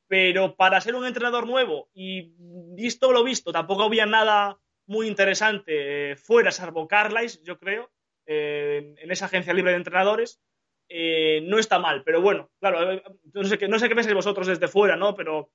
Pero 0.06 0.56
para 0.56 0.80
ser 0.80 0.94
un 0.94 1.04
entrenador 1.04 1.46
nuevo 1.46 1.90
y 1.92 2.32
visto 2.38 3.12
lo 3.12 3.22
visto, 3.22 3.52
tampoco 3.52 3.82
había 3.82 4.06
nada 4.06 4.58
muy 4.86 5.06
interesante 5.06 6.12
eh, 6.12 6.16
fuera, 6.16 6.50
salvo 6.50 6.88
Carlisle, 6.88 7.44
yo 7.44 7.58
creo, 7.58 7.90
eh, 8.24 8.94
en 8.96 9.10
esa 9.10 9.26
agencia 9.26 9.52
libre 9.52 9.72
de 9.72 9.78
entrenadores. 9.78 10.40
Eh, 10.88 11.42
no 11.44 11.58
está 11.58 11.78
mal, 11.78 12.02
pero 12.02 12.22
bueno, 12.22 12.50
claro, 12.58 13.02
no 13.34 13.44
sé, 13.44 13.58
qué, 13.58 13.68
no 13.68 13.78
sé 13.78 13.90
qué 13.90 13.94
pensáis 13.94 14.14
vosotros 14.14 14.46
desde 14.46 14.68
fuera, 14.68 14.96
¿no? 14.96 15.14
Pero 15.14 15.50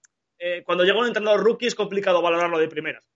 cuando 0.66 0.84
llega 0.84 1.00
un 1.00 1.08
entrenador 1.08 1.42
rookie 1.42 1.68
es 1.68 1.74
complicado 1.74 2.22
valorarlo 2.22 2.60
de 2.60 2.68
primeras. 2.68 3.10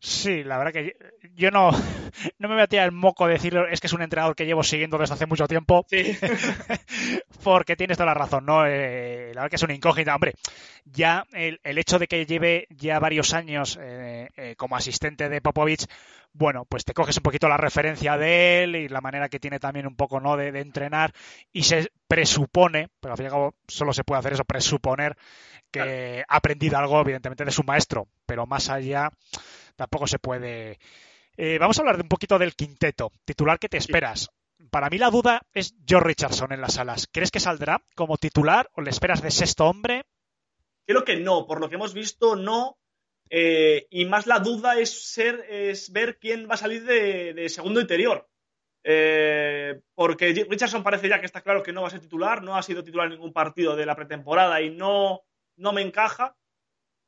Sí, 0.00 0.44
la 0.44 0.58
verdad 0.58 0.72
que 0.72 0.96
yo 1.34 1.50
no, 1.50 1.70
no 2.38 2.48
me 2.48 2.54
voy 2.54 2.62
a 2.62 2.66
tirar 2.68 2.86
el 2.86 2.92
moco 2.92 3.26
de 3.26 3.34
decir 3.34 3.56
es 3.70 3.80
que 3.80 3.88
es 3.88 3.92
un 3.92 4.02
entrenador 4.02 4.36
que 4.36 4.46
llevo 4.46 4.62
siguiendo 4.62 4.98
desde 4.98 5.14
hace 5.14 5.26
mucho 5.26 5.46
tiempo. 5.46 5.84
Sí. 5.88 6.16
porque 7.42 7.76
tienes 7.76 7.96
toda 7.96 8.06
la 8.06 8.14
razón, 8.14 8.44
¿no? 8.44 8.66
Eh, 8.66 9.32
la 9.34 9.42
verdad 9.42 9.50
que 9.50 9.56
es 9.56 9.62
una 9.62 9.74
incógnita. 9.74 10.14
Hombre, 10.14 10.34
ya 10.84 11.24
el, 11.32 11.60
el 11.64 11.78
hecho 11.78 11.98
de 11.98 12.06
que 12.06 12.26
lleve 12.26 12.66
ya 12.70 12.98
varios 12.98 13.34
años 13.34 13.78
eh, 13.80 14.28
eh, 14.36 14.54
como 14.56 14.76
asistente 14.76 15.28
de 15.28 15.40
Popovich, 15.40 15.86
bueno, 16.32 16.66
pues 16.66 16.84
te 16.84 16.94
coges 16.94 17.16
un 17.16 17.22
poquito 17.22 17.48
la 17.48 17.56
referencia 17.56 18.16
de 18.16 18.62
él 18.62 18.76
y 18.76 18.88
la 18.88 19.00
manera 19.00 19.28
que 19.28 19.40
tiene 19.40 19.58
también 19.58 19.86
un 19.86 19.96
poco, 19.96 20.20
¿no? 20.20 20.36
De, 20.36 20.52
de 20.52 20.60
entrenar 20.60 21.12
y 21.52 21.62
se 21.62 21.90
presupone, 22.06 22.88
pero 23.00 23.12
al 23.12 23.16
fin 23.16 23.24
y 23.24 23.28
al 23.28 23.32
cabo 23.32 23.54
solo 23.66 23.92
se 23.92 24.04
puede 24.04 24.20
hacer 24.20 24.34
eso, 24.34 24.44
presuponer 24.44 25.16
que 25.70 26.24
ha 26.26 26.36
aprendido 26.36 26.78
algo, 26.78 27.00
evidentemente, 27.00 27.44
de 27.44 27.50
su 27.50 27.62
maestro, 27.62 28.08
pero 28.26 28.46
más 28.46 28.70
allá 28.70 29.10
tampoco 29.78 30.06
se 30.06 30.18
puede. 30.18 30.78
Eh, 31.36 31.56
vamos 31.58 31.78
a 31.78 31.82
hablar 31.82 31.96
de 31.96 32.02
un 32.02 32.08
poquito 32.08 32.38
del 32.38 32.56
quinteto 32.56 33.12
titular 33.24 33.58
que 33.58 33.68
te 33.68 33.78
esperas. 33.78 34.28
Para 34.70 34.90
mí 34.90 34.98
la 34.98 35.08
duda 35.08 35.40
es 35.54 35.74
George 35.86 36.08
Richardson 36.08 36.52
en 36.52 36.60
las 36.60 36.78
alas. 36.78 37.08
¿Crees 37.10 37.30
que 37.30 37.38
saldrá 37.38 37.80
como 37.94 38.18
titular 38.18 38.68
o 38.74 38.80
le 38.80 38.90
esperas 38.90 39.22
de 39.22 39.30
sexto 39.30 39.66
hombre? 39.66 40.04
Creo 40.84 41.04
que 41.04 41.16
no, 41.16 41.46
por 41.46 41.60
lo 41.60 41.68
que 41.68 41.76
hemos 41.76 41.94
visto, 41.94 42.34
no. 42.34 42.76
Eh, 43.30 43.86
y 43.90 44.04
más 44.06 44.26
la 44.26 44.40
duda 44.40 44.78
es, 44.78 45.12
ser, 45.12 45.46
es 45.48 45.92
ver 45.92 46.18
quién 46.18 46.48
va 46.50 46.54
a 46.54 46.58
salir 46.58 46.84
de, 46.84 47.34
de 47.34 47.48
segundo 47.48 47.80
interior. 47.80 48.28
Eh, 48.82 49.80
porque 49.94 50.46
Richardson 50.48 50.82
parece 50.82 51.08
ya 51.08 51.20
que 51.20 51.26
está 51.26 51.42
claro 51.42 51.62
que 51.62 51.72
no 51.72 51.82
va 51.82 51.88
a 51.88 51.90
ser 51.90 52.00
titular, 52.00 52.42
no 52.42 52.56
ha 52.56 52.62
sido 52.62 52.82
titular 52.82 53.06
en 53.06 53.12
ningún 53.12 53.32
partido 53.32 53.76
de 53.76 53.86
la 53.86 53.94
pretemporada 53.94 54.60
y 54.60 54.70
no, 54.70 55.22
no 55.56 55.72
me 55.72 55.82
encaja. 55.82 56.36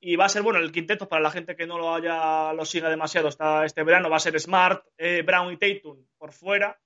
Y 0.03 0.17
va 0.17 0.25
a 0.25 0.31
ser, 0.31 0.41
bueno, 0.41 0.59
el 0.59 0.73
quinteto 0.73 1.09
para 1.09 1.23
la 1.23 1.31
gente 1.31 1.55
que 1.55 1.67
no 1.67 1.79
lo 1.79 1.95
haya 1.95 2.55
lo 2.55 2.65
siga 2.65 2.89
demasiado 2.89 3.29
este 3.29 3.83
verano, 3.85 4.09
va 4.09 4.17
a 4.17 4.21
ser 4.21 4.39
Smart, 4.41 4.83
eh, 4.97 5.23
Brown 5.23 5.53
y 5.53 5.59
Tatum 5.59 6.07
por 6.17 6.33
fuera. 6.33 6.81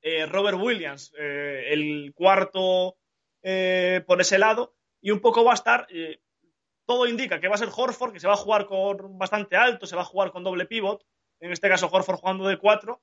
Eh, 0.00 0.24
Robert 0.24 0.56
Williams, 0.58 1.12
eh, 1.18 1.64
el 1.68 2.14
cuarto 2.14 2.96
por 4.06 4.20
ese 4.20 4.38
lado. 4.38 4.74
Y 5.02 5.10
un 5.10 5.20
poco 5.20 5.44
va 5.44 5.52
a 5.52 5.54
estar, 5.54 5.86
todo 6.86 7.06
indica 7.06 7.40
que 7.40 7.48
va 7.48 7.54
a 7.54 7.58
ser 7.58 7.68
Horford, 7.74 8.12
que 8.12 8.20
se 8.20 8.26
va 8.26 8.34
a 8.34 8.38
jugar 8.38 8.66
con 8.66 9.18
bastante 9.18 9.56
alto, 9.56 9.86
se 9.86 9.96
va 9.96 10.02
a 10.02 10.06
jugar 10.06 10.30
con 10.30 10.42
doble 10.42 10.66
pivot. 10.66 11.04
En 11.40 11.52
este 11.52 11.68
caso, 11.68 11.88
Horford 11.90 12.16
jugando 12.16 12.46
de 12.48 12.58
cuatro. 12.58 13.02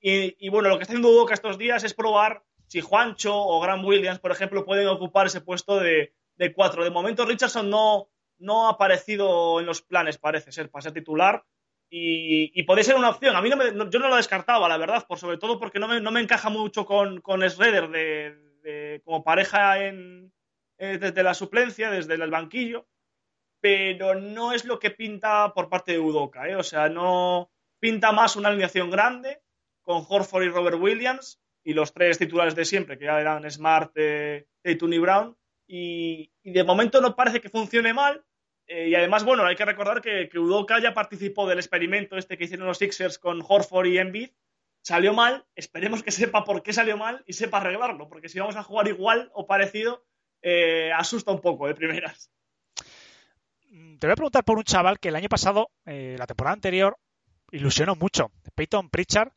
Y, 0.00 0.48
bueno, 0.48 0.68
lo 0.68 0.76
que 0.76 0.82
está 0.82 0.92
haciendo 0.92 1.10
Udoka 1.10 1.34
estos 1.34 1.58
días 1.58 1.84
es 1.84 1.92
probar 1.92 2.42
si 2.66 2.80
Juancho 2.80 3.34
o 3.34 3.60
Graham 3.60 3.84
Williams, 3.84 4.18
por 4.18 4.32
ejemplo, 4.32 4.64
pueden 4.64 4.88
ocupar 4.88 5.26
ese 5.26 5.40
puesto 5.40 5.78
de, 5.78 6.14
de 6.36 6.52
cuatro. 6.52 6.84
De 6.84 6.90
momento, 6.90 7.24
Richardson 7.24 7.68
no, 7.70 8.08
no 8.38 8.66
ha 8.66 8.72
aparecido 8.72 9.60
en 9.60 9.66
los 9.66 9.82
planes, 9.82 10.18
parece 10.18 10.52
ser, 10.52 10.70
para 10.70 10.82
ser 10.82 10.92
titular. 10.92 11.44
Y, 11.88 12.50
y 12.52 12.82
ser 12.82 12.96
una 12.96 13.10
opción. 13.10 13.36
A 13.36 13.42
mí 13.42 13.48
no 13.48 13.56
me, 13.56 13.66
yo 13.90 14.00
no 14.00 14.08
lo 14.08 14.16
descartaba, 14.16 14.68
la 14.68 14.76
verdad, 14.76 15.06
por 15.06 15.18
sobre 15.18 15.38
todo 15.38 15.58
porque 15.58 15.78
no 15.78 15.86
me, 15.86 16.00
no 16.00 16.10
me 16.10 16.20
encaja 16.20 16.50
mucho 16.50 16.84
con, 16.84 17.20
con 17.20 17.48
Schroeder 17.48 17.88
de, 17.88 19.00
como 19.04 19.22
pareja 19.22 19.84
en, 19.84 20.32
eh, 20.78 20.98
desde 20.98 21.22
la 21.22 21.34
suplencia, 21.34 21.90
desde 21.90 22.14
el 22.14 22.30
banquillo, 22.30 22.88
pero 23.60 24.16
no 24.16 24.52
es 24.52 24.64
lo 24.64 24.80
que 24.80 24.90
pinta 24.90 25.52
por 25.54 25.68
parte 25.68 25.92
de 25.92 26.00
Udoka, 26.00 26.48
¿eh? 26.48 26.56
O 26.56 26.64
sea, 26.64 26.88
no 26.88 27.50
pinta 27.78 28.10
más 28.10 28.34
una 28.34 28.48
alineación 28.48 28.90
grande 28.90 29.40
con 29.82 30.04
Horford 30.08 30.42
y 30.42 30.48
Robert 30.48 30.78
Williams 30.80 31.40
y 31.62 31.72
los 31.72 31.92
tres 31.92 32.18
titulares 32.18 32.56
de 32.56 32.64
siempre, 32.64 32.98
que 32.98 33.04
ya 33.04 33.20
eran 33.20 33.48
Smart, 33.50 33.92
eh, 33.94 34.46
y 34.64 34.98
Brown, 34.98 35.36
y, 35.66 36.30
de 36.44 36.64
momento 36.64 37.00
no 37.00 37.16
parece 37.16 37.40
que 37.40 37.48
funcione 37.48 37.92
mal. 37.92 38.24
eh, 38.66 38.88
y 38.88 38.94
además, 38.94 39.24
bueno, 39.24 39.44
hay 39.44 39.56
que 39.56 39.64
recordar 39.64 40.00
que, 40.00 40.28
que 40.28 40.38
Udoka 40.38 40.80
ya 40.80 40.94
participó 40.94 41.46
del 41.48 41.58
experimento 41.58 42.16
este 42.16 42.36
que 42.36 42.44
hicieron 42.44 42.66
los 42.66 42.78
Sixers 42.78 43.18
con 43.18 43.42
Horford 43.46 43.86
y 43.86 43.98
Embiid. 43.98 44.30
Salió 44.82 45.14
mal, 45.14 45.44
esperemos 45.56 46.02
que 46.04 46.12
sepa 46.12 46.44
por 46.44 46.62
qué 46.62 46.72
salió 46.72 46.96
mal 46.96 47.24
y 47.26 47.32
sepa 47.32 47.58
arreglarlo, 47.58 48.08
porque 48.08 48.28
si 48.28 48.38
vamos 48.38 48.54
a 48.54 48.62
jugar 48.62 48.86
igual 48.86 49.30
o 49.34 49.46
parecido, 49.46 50.04
eh, 50.42 50.92
asusta 50.92 51.32
un 51.32 51.40
poco 51.40 51.66
de 51.66 51.74
primeras. 51.74 52.30
Te 53.68 54.06
voy 54.06 54.12
a 54.12 54.16
preguntar 54.16 54.44
por 54.44 54.58
un 54.58 54.64
chaval 54.64 55.00
que 55.00 55.08
el 55.08 55.16
año 55.16 55.28
pasado, 55.28 55.70
eh, 55.86 56.14
la 56.18 56.26
temporada 56.26 56.54
anterior, 56.54 56.96
ilusionó 57.50 57.96
mucho. 57.96 58.30
Peyton 58.54 58.88
Pritchard, 58.88 59.32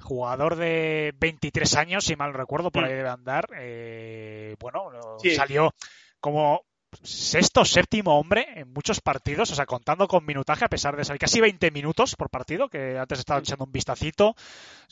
jugador 0.00 0.56
de 0.56 1.14
23 1.18 1.76
años, 1.76 2.04
si 2.04 2.16
mal 2.16 2.32
no 2.32 2.38
recuerdo, 2.38 2.70
por 2.70 2.82
Mm. 2.82 2.86
ahí 2.86 2.92
debe 2.94 3.08
andar. 3.08 3.48
eh, 3.58 4.56
bueno, 4.60 4.90
Sí. 5.22 5.34
salió 5.34 5.72
como 6.20 6.62
sexto 7.02 7.62
o 7.62 7.64
séptimo 7.64 8.18
hombre 8.18 8.46
en 8.56 8.72
muchos 8.72 9.00
partidos, 9.00 9.50
o 9.50 9.54
sea, 9.54 9.66
contando 9.66 10.08
con 10.08 10.24
minutaje, 10.24 10.64
a 10.64 10.68
pesar 10.68 10.96
de 10.96 11.04
salir 11.04 11.20
casi 11.20 11.40
20 11.40 11.70
minutos 11.70 12.16
por 12.16 12.30
partido, 12.30 12.68
que 12.68 12.98
antes 12.98 13.18
estaba 13.18 13.40
echando 13.40 13.64
un 13.64 13.72
vistacito, 13.72 14.34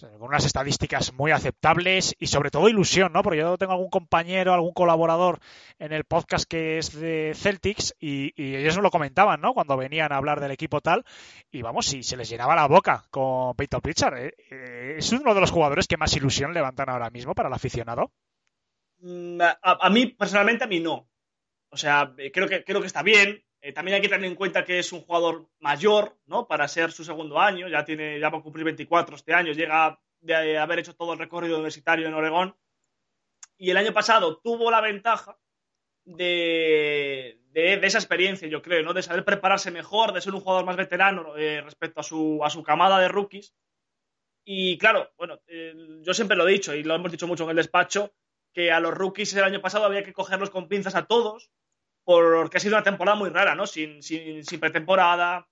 con 0.01 0.29
unas 0.29 0.45
estadísticas 0.45 1.13
muy 1.13 1.31
aceptables 1.31 2.15
y 2.19 2.27
sobre 2.27 2.51
todo 2.51 2.69
ilusión, 2.69 3.13
¿no? 3.13 3.23
Porque 3.23 3.39
yo 3.39 3.57
tengo 3.59 3.73
algún 3.73 3.91
compañero, 3.91 4.53
algún 4.53 4.73
colaborador 4.73 5.39
en 5.79 5.93
el 5.93 6.05
podcast 6.05 6.45
que 6.49 6.79
es 6.79 6.93
de 6.93 7.33
Celtics 7.35 7.95
y, 7.99 8.33
y 8.37 8.57
ellos 8.57 8.77
nos 8.77 8.83
lo 8.83 8.91
comentaban, 8.91 9.41
¿no? 9.41 9.55
Cuando 9.55 9.77
venían 9.77 10.13
a 10.13 10.17
hablar 10.17 10.41
del 10.41 10.51
equipo 10.51 10.81
tal 10.81 11.05
y 11.51 11.63
vamos, 11.63 11.87
si 11.87 12.03
se 12.03 12.17
les 12.17 12.29
llenaba 12.29 12.55
la 12.55 12.67
boca 12.67 13.05
con 13.11 13.55
Peyton 13.55 13.81
Pritchard. 13.81 14.19
¿eh? 14.19 14.35
Eh, 14.51 14.95
es 14.99 15.13
uno 15.13 15.35
de 15.35 15.41
los 15.41 15.51
jugadores 15.51 15.87
que 15.87 15.97
más 15.97 16.15
ilusión 16.17 16.53
levantan 16.53 16.89
ahora 16.89 17.11
mismo 17.11 17.35
para 17.35 17.49
el 17.49 17.55
aficionado. 17.55 18.11
Mm, 19.01 19.41
A, 19.41 19.57
a 19.63 19.91
mí, 19.91 20.07
personalmente, 20.07 20.65
a 20.65 20.67
mí 20.67 20.81
no. 20.81 21.09
O 21.75 21.77
sea, 21.77 22.15
eh, 22.19 22.31
creo 22.31 22.49
que, 22.49 22.63
creo 22.63 22.81
que 22.81 22.87
está 22.87 23.03
bien. 23.03 23.45
Eh, 23.61 23.73
también 23.73 23.97
hay 23.97 24.01
que 24.01 24.09
tener 24.09 24.25
en 24.27 24.37
cuenta 24.37 24.65
que 24.65 24.79
es 24.79 24.93
un 24.93 25.01
jugador 25.01 25.49
mayor, 25.59 26.17
¿no? 26.27 26.47
Para 26.47 26.69
ser 26.69 26.93
su 26.93 27.05
segundo 27.05 27.41
año. 27.41 27.69
Ya 27.69 27.85
tiene, 27.85 28.21
ya 28.21 28.31
va 28.31 28.39
a 28.39 28.43
cumplir 28.43 28.65
24 28.65 29.17
este 29.17 29.35
año. 29.35 29.53
Llega 29.53 29.99
de 30.21 30.57
haber 30.57 30.79
hecho 30.79 30.95
todo 30.95 31.13
el 31.13 31.19
recorrido 31.19 31.57
universitario 31.57 32.07
en 32.07 32.15
Oregón. 32.15 32.57
Y 33.59 33.71
el 33.71 33.77
año 33.77 33.93
pasado 33.93 34.39
tuvo 34.39 34.71
la 34.71 34.81
ventaja 34.81 35.37
de, 36.05 37.41
de, 37.51 37.81
esa 37.83 37.99
experiencia, 37.99 38.47
yo 38.47 38.63
creo, 38.63 38.85
¿no? 38.85 38.93
De 38.93 39.03
saber 39.03 39.25
prepararse 39.25 39.73
mejor, 39.73 40.13
de 40.13 40.21
ser 40.21 40.33
un 40.33 40.41
jugador 40.41 40.65
más 40.65 40.77
veterano 40.77 41.37
eh, 41.37 41.61
respecto 41.61 42.01
a 42.01 42.05
su, 42.05 42.41
a 42.45 42.51
su 42.51 42.63
camada 42.63 43.01
de 43.01 43.09
rookies. 43.09 43.53
Y 44.45 44.79
claro, 44.79 45.11
bueno, 45.17 45.41
eh, 45.49 45.75
yo 46.03 46.15
siempre 46.15 46.37
lo 46.37 46.47
he 46.47 46.53
dicho 46.53 46.73
y 46.75 46.85
lo 46.85 46.95
hemos 46.95 47.11
dicho 47.11 47.27
mucho 47.27 47.45
en 47.45 47.51
el 47.51 47.57
despacho, 47.57 48.15
que 48.55 48.71
a 48.71 48.81
los 48.81 48.95
rookies 48.95 49.35
el 49.35 49.45
año 49.45 49.61
pasado 49.61 49.85
había 49.85 50.05
que 50.05 50.13
cogerlos 50.13 50.51
con 50.51 50.69
pinzas 50.69 50.95
a 50.95 51.07
todos, 51.07 51.51
porque 52.05 52.59
ha 52.59 52.61
sido 52.61 52.77
una 52.77 52.85
temporada 52.85 53.17
muy 53.17 53.31
rara, 53.31 53.55
¿no? 53.55 53.67
Sin, 53.67 54.03
sin, 54.03 54.45
sin 54.45 54.61
pretemporada, 54.61 55.49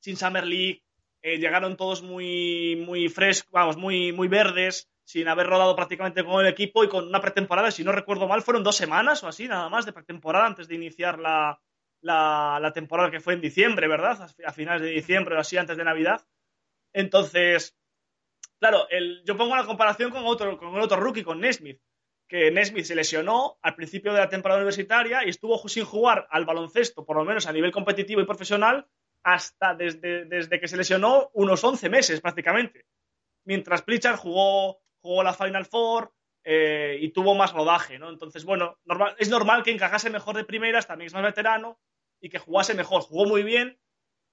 sin 0.00 0.16
Summer 0.16 0.46
League, 0.46 0.82
eh, 1.22 1.38
llegaron 1.38 1.76
todos 1.76 2.02
muy, 2.02 2.76
muy 2.86 3.08
frescos, 3.08 3.50
vamos, 3.50 3.76
muy, 3.76 4.12
muy 4.12 4.28
verdes, 4.28 4.90
sin 5.04 5.28
haber 5.28 5.46
rodado 5.46 5.76
prácticamente 5.76 6.24
con 6.24 6.44
el 6.44 6.52
equipo 6.52 6.84
y 6.84 6.88
con 6.88 7.08
una 7.08 7.20
pretemporada, 7.20 7.70
si 7.70 7.84
no 7.84 7.92
recuerdo 7.92 8.28
mal, 8.28 8.42
fueron 8.42 8.62
dos 8.62 8.76
semanas 8.76 9.22
o 9.22 9.28
así, 9.28 9.48
nada 9.48 9.68
más 9.68 9.86
de 9.86 9.92
pretemporada 9.92 10.46
antes 10.46 10.68
de 10.68 10.74
iniciar 10.74 11.18
la, 11.18 11.60
la, 12.02 12.72
temporada 12.74 13.10
que 13.10 13.20
fue 13.20 13.34
en 13.34 13.40
diciembre, 13.40 13.88
¿verdad? 13.88 14.30
A 14.44 14.52
finales 14.52 14.82
de 14.82 14.90
diciembre 14.90 15.36
o 15.36 15.38
así, 15.38 15.56
antes 15.56 15.76
de 15.76 15.84
Navidad. 15.84 16.26
Entonces, 16.92 17.76
claro, 18.58 18.86
el, 18.90 19.22
yo 19.24 19.36
pongo 19.36 19.56
la 19.56 19.64
comparación 19.64 20.10
con 20.10 20.24
otro, 20.26 20.58
con 20.58 20.74
el 20.74 20.82
otro 20.82 21.00
rookie, 21.00 21.24
con 21.24 21.40
Nesmith, 21.40 21.80
que 22.28 22.50
Nesmith 22.50 22.86
se 22.86 22.94
lesionó 22.94 23.58
al 23.62 23.74
principio 23.74 24.12
de 24.12 24.20
la 24.20 24.28
temporada 24.28 24.60
universitaria 24.60 25.24
y 25.24 25.30
estuvo 25.30 25.56
sin 25.68 25.84
jugar 25.84 26.26
al 26.30 26.44
baloncesto, 26.44 27.04
por 27.04 27.16
lo 27.16 27.24
menos 27.24 27.46
a 27.46 27.52
nivel 27.52 27.72
competitivo 27.72 28.20
y 28.20 28.26
profesional, 28.26 28.86
hasta 29.22 29.74
desde, 29.74 30.24
desde 30.26 30.60
que 30.60 30.68
se 30.68 30.76
lesionó 30.76 31.30
unos 31.32 31.62
11 31.62 31.88
meses 31.88 32.20
prácticamente. 32.20 32.86
Mientras 33.44 33.82
Pritchard 33.82 34.16
jugó, 34.16 34.80
jugó 35.00 35.22
la 35.22 35.34
Final 35.34 35.66
Four 35.66 36.12
eh, 36.44 36.98
y 37.00 37.10
tuvo 37.10 37.34
más 37.34 37.52
rodaje, 37.52 37.98
¿no? 37.98 38.10
Entonces, 38.10 38.44
bueno, 38.44 38.78
es 39.18 39.28
normal 39.30 39.62
que 39.62 39.70
encajase 39.70 40.10
mejor 40.10 40.36
de 40.36 40.44
primeras, 40.44 40.86
también 40.86 41.06
es 41.06 41.14
más 41.14 41.22
veterano 41.22 41.78
y 42.20 42.28
que 42.28 42.38
jugase 42.38 42.74
mejor. 42.74 43.02
Jugó 43.02 43.26
muy 43.26 43.42
bien. 43.42 43.78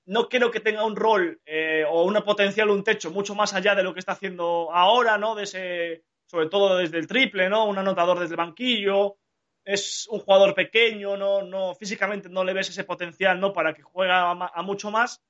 No 0.05 0.29
creo 0.29 0.51
que 0.51 0.59
tenga 0.59 0.83
un 0.83 0.95
rol 0.95 1.41
eh, 1.45 1.85
o 1.87 2.03
una 2.03 2.23
potencial, 2.23 2.69
un 2.69 2.83
techo 2.83 3.11
mucho 3.11 3.35
más 3.35 3.53
allá 3.53 3.75
de 3.75 3.83
lo 3.83 3.93
que 3.93 3.99
está 3.99 4.13
haciendo 4.13 4.73
ahora, 4.73 5.17
¿no? 5.17 5.35
De 5.35 5.43
ese, 5.43 6.03
sobre 6.31 6.47
todo 6.47 6.77
desde 6.77 6.97
el 6.97 7.07
triple, 7.07 7.49
¿no? 7.49 7.65
Un 7.65 7.77
anotador 7.77 8.17
desde 8.17 8.35
el 8.35 8.37
banquillo. 8.37 9.17
Es 9.65 10.07
un 10.09 10.19
jugador 10.19 10.55
pequeño, 10.55 11.17
no, 11.17 11.41
no, 11.41 11.75
físicamente 11.75 12.29
no 12.29 12.45
le 12.45 12.53
ves 12.53 12.69
ese 12.69 12.85
potencial, 12.85 13.37
¿no? 13.37 13.51
Para 13.51 13.73
que 13.73 13.81
juegue 13.81 14.13
a, 14.13 14.61
mucho 14.63 14.91
más. 14.91 15.21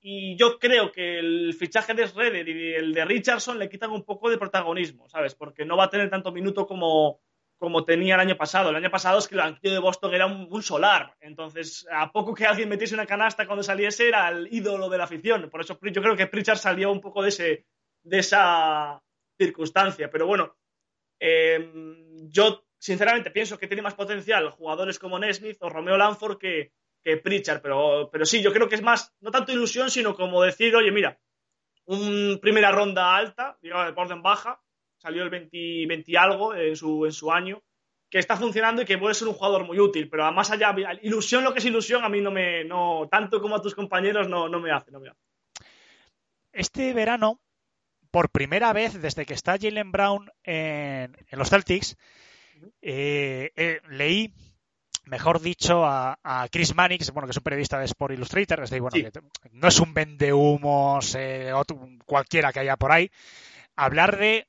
Y 0.00 0.36
yo 0.36 0.58
creo 0.58 0.90
que 0.90 1.18
el 1.18 1.52
fichaje 1.52 1.92
de 1.92 2.08
Schroeder 2.08 2.48
y 2.48 2.74
el 2.74 2.94
de 2.94 3.04
Richardson 3.04 3.58
le 3.58 3.68
quitan 3.68 3.90
un 3.90 4.04
poco 4.04 4.30
de 4.30 4.38
protagonismo, 4.38 5.06
¿sabes? 5.10 5.34
Porque 5.34 5.66
no 5.66 5.76
va 5.76 5.84
a 5.84 5.90
tener 5.90 6.08
tanto 6.08 6.32
minuto 6.32 6.66
como, 6.66 7.20
como 7.58 7.84
tenía 7.84 8.14
el 8.14 8.20
año 8.20 8.36
pasado. 8.38 8.70
El 8.70 8.76
año 8.76 8.90
pasado 8.90 9.18
es 9.18 9.28
que 9.28 9.34
el 9.34 9.42
banquillo 9.42 9.74
de 9.74 9.80
Boston 9.80 10.14
era 10.14 10.24
un, 10.24 10.48
un, 10.50 10.62
solar. 10.62 11.14
Entonces, 11.20 11.86
a 11.92 12.10
poco 12.10 12.34
que 12.34 12.46
alguien 12.46 12.70
metiese 12.70 12.94
una 12.94 13.04
canasta 13.04 13.46
cuando 13.46 13.62
saliese, 13.62 14.08
era 14.08 14.30
el 14.30 14.48
ídolo 14.50 14.88
de 14.88 14.96
la 14.96 15.04
afición. 15.04 15.50
Por 15.50 15.60
eso 15.60 15.78
yo 15.82 16.00
creo 16.00 16.16
que 16.16 16.26
Pritchard 16.26 16.58
salió 16.58 16.90
un 16.90 17.02
poco 17.02 17.22
de, 17.22 17.28
ese, 17.28 17.66
de 18.02 18.18
esa 18.20 19.02
circunstancia. 19.38 20.10
Pero 20.10 20.26
bueno, 20.26 20.56
eh, 21.20 21.70
yo 22.28 22.64
sinceramente 22.78 23.30
pienso 23.30 23.58
que 23.58 23.66
tiene 23.66 23.82
más 23.82 23.94
potencial 23.94 24.50
jugadores 24.50 24.98
como 24.98 25.18
Nesmith 25.18 25.58
o 25.60 25.68
Romeo 25.68 25.96
Lanford 25.96 26.38
que, 26.38 26.72
que 27.02 27.16
Pritchard. 27.16 27.62
Pero, 27.62 28.10
pero 28.12 28.26
sí, 28.26 28.42
yo 28.42 28.52
creo 28.52 28.68
que 28.68 28.74
es 28.74 28.82
más, 28.82 29.14
no 29.20 29.30
tanto 29.30 29.52
ilusión, 29.52 29.90
sino 29.90 30.14
como 30.14 30.42
decir, 30.42 30.74
oye, 30.76 30.90
mira, 30.90 31.18
un 31.86 32.38
primera 32.40 32.70
ronda 32.70 33.16
alta, 33.16 33.58
digamos, 33.62 33.94
de 33.94 34.00
orden 34.00 34.22
baja, 34.22 34.60
salió 34.98 35.22
el 35.22 35.30
20, 35.30 35.86
20 35.86 36.18
algo 36.18 36.54
en 36.54 36.76
su, 36.76 37.06
en 37.06 37.12
su 37.12 37.32
año, 37.32 37.62
que 38.10 38.18
está 38.18 38.36
funcionando 38.36 38.82
y 38.82 38.84
que 38.84 38.98
puede 38.98 39.14
ser 39.14 39.28
un 39.28 39.34
jugador 39.34 39.64
muy 39.64 39.78
útil, 39.78 40.08
pero 40.08 40.30
más 40.32 40.50
allá, 40.50 40.74
ilusión 41.02 41.44
lo 41.44 41.52
que 41.52 41.58
es 41.58 41.64
ilusión, 41.64 42.04
a 42.04 42.08
mí 42.08 42.20
no 42.20 42.30
me, 42.30 42.64
no, 42.64 43.08
tanto 43.10 43.40
como 43.40 43.56
a 43.56 43.62
tus 43.62 43.74
compañeros, 43.74 44.28
no, 44.28 44.48
no 44.48 44.60
me 44.60 44.70
hace, 44.70 44.90
no 44.90 45.00
me 45.00 45.08
hace. 45.08 45.20
Este 46.52 46.92
verano, 46.94 47.40
por 48.10 48.30
primera 48.30 48.72
vez 48.72 49.00
desde 49.00 49.26
que 49.26 49.34
está 49.34 49.58
Jalen 49.60 49.92
Brown 49.92 50.30
en, 50.44 51.16
en 51.28 51.38
los 51.38 51.50
Celtics, 51.50 51.96
eh, 52.82 53.52
eh, 53.56 53.80
leí 53.88 54.34
mejor 55.08 55.40
dicho, 55.40 55.84
a, 55.84 56.18
a, 56.22 56.48
Chris 56.50 56.74
Mannix, 56.74 57.10
bueno, 57.12 57.26
que 57.26 57.30
es 57.30 57.36
un 57.36 57.42
periodista 57.42 57.78
de 57.78 57.86
Sport 57.86 58.14
Illustrator, 58.14 58.62
es 58.62 58.70
decir, 58.70 58.82
bueno, 58.82 58.96
sí. 58.96 59.04
que 59.04 59.20
no 59.52 59.68
es 59.68 59.80
un 59.80 59.94
vendehumos 59.94 61.14
eh, 61.18 61.50
cualquiera 62.04 62.52
que 62.52 62.60
haya 62.60 62.76
por 62.76 62.92
ahí, 62.92 63.10
hablar 63.74 64.18
de 64.18 64.46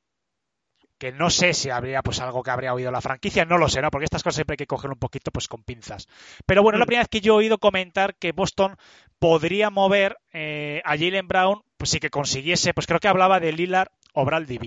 que 0.97 1.14
no 1.14 1.30
sé 1.30 1.53
si 1.53 1.70
habría 1.70 2.03
pues 2.03 2.20
algo 2.20 2.43
que 2.43 2.51
habría 2.51 2.74
oído 2.74 2.91
la 2.91 2.99
franquicia, 2.99 3.45
no 3.45 3.57
lo 3.57 3.70
sé, 3.70 3.82
¿no? 3.82 3.89
Porque 3.89 4.03
estas 4.03 4.22
cosas 4.22 4.36
siempre 4.36 4.55
hay 4.55 4.57
que 4.57 4.68
coger 4.68 4.91
un 4.91 4.99
poquito 4.99 5.32
pues 5.32 5.47
con 5.47 5.64
pinzas. 5.64 6.10
Pero 6.45 6.62
bueno, 6.62 6.76
mm. 6.76 6.78
es 6.78 6.80
la 6.82 6.86
primera 6.86 7.03
vez 7.03 7.10
que 7.10 7.22
yo 7.22 7.34
he 7.34 7.38
oído 7.38 7.57
comentar 7.57 8.16
que 8.16 8.34
Boston 8.34 8.76
podría 9.18 9.70
mover 9.70 10.18
eh, 10.34 10.82
a 10.84 10.97
Jalen 10.97 11.30
Brown, 11.30 11.64
pues 11.80 11.89
sí 11.89 11.99
que 11.99 12.09
consiguiese, 12.09 12.73
pues 12.73 12.86
creo 12.86 12.99
que 12.99 13.07
hablaba 13.07 13.39
de 13.39 13.53
Lillard 13.53 13.89
o 14.13 14.25
Bradley 14.25 14.59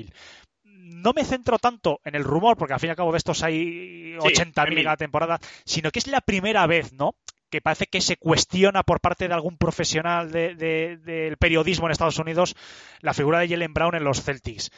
no 0.65 1.13
me 1.13 1.25
centro 1.25 1.59
tanto 1.59 2.01
en 2.05 2.15
el 2.15 2.25
rumor, 2.25 2.57
porque 2.57 2.75
al 2.75 2.81
fin 2.81 2.89
y 2.89 2.91
al 2.91 2.97
cabo 2.97 3.13
de 3.13 3.19
estos 3.19 3.43
hay 3.43 4.15
80.000 4.15 4.69
sí, 4.69 4.79
en 4.79 4.85
cada 4.85 4.97
temporada, 4.97 5.41
sino 5.65 5.91
que 5.91 5.99
es 5.99 6.07
la 6.07 6.21
primera 6.21 6.67
vez, 6.67 6.93
¿no? 6.93 7.17
Que 7.51 7.61
parece 7.61 7.87
que 7.87 8.01
se 8.01 8.17
cuestiona 8.17 8.83
por 8.83 9.01
parte 9.01 9.29
de 9.29 9.35
algún 9.35 9.59
profesional 9.59 10.31
del 10.31 10.57
de, 10.57 10.97
de, 10.99 11.37
periodismo 11.39 11.87
en 11.87 11.93
Estados 11.93 12.19
Unidos 12.19 12.55
la 13.01 13.15
figura 13.15 13.41
de 13.41 13.49
Jalen 13.49 13.75
Brown 13.75 13.95
en 13.95 14.05
los 14.05 14.23
Celtics. 14.23 14.71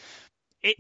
Eh, 0.63 0.77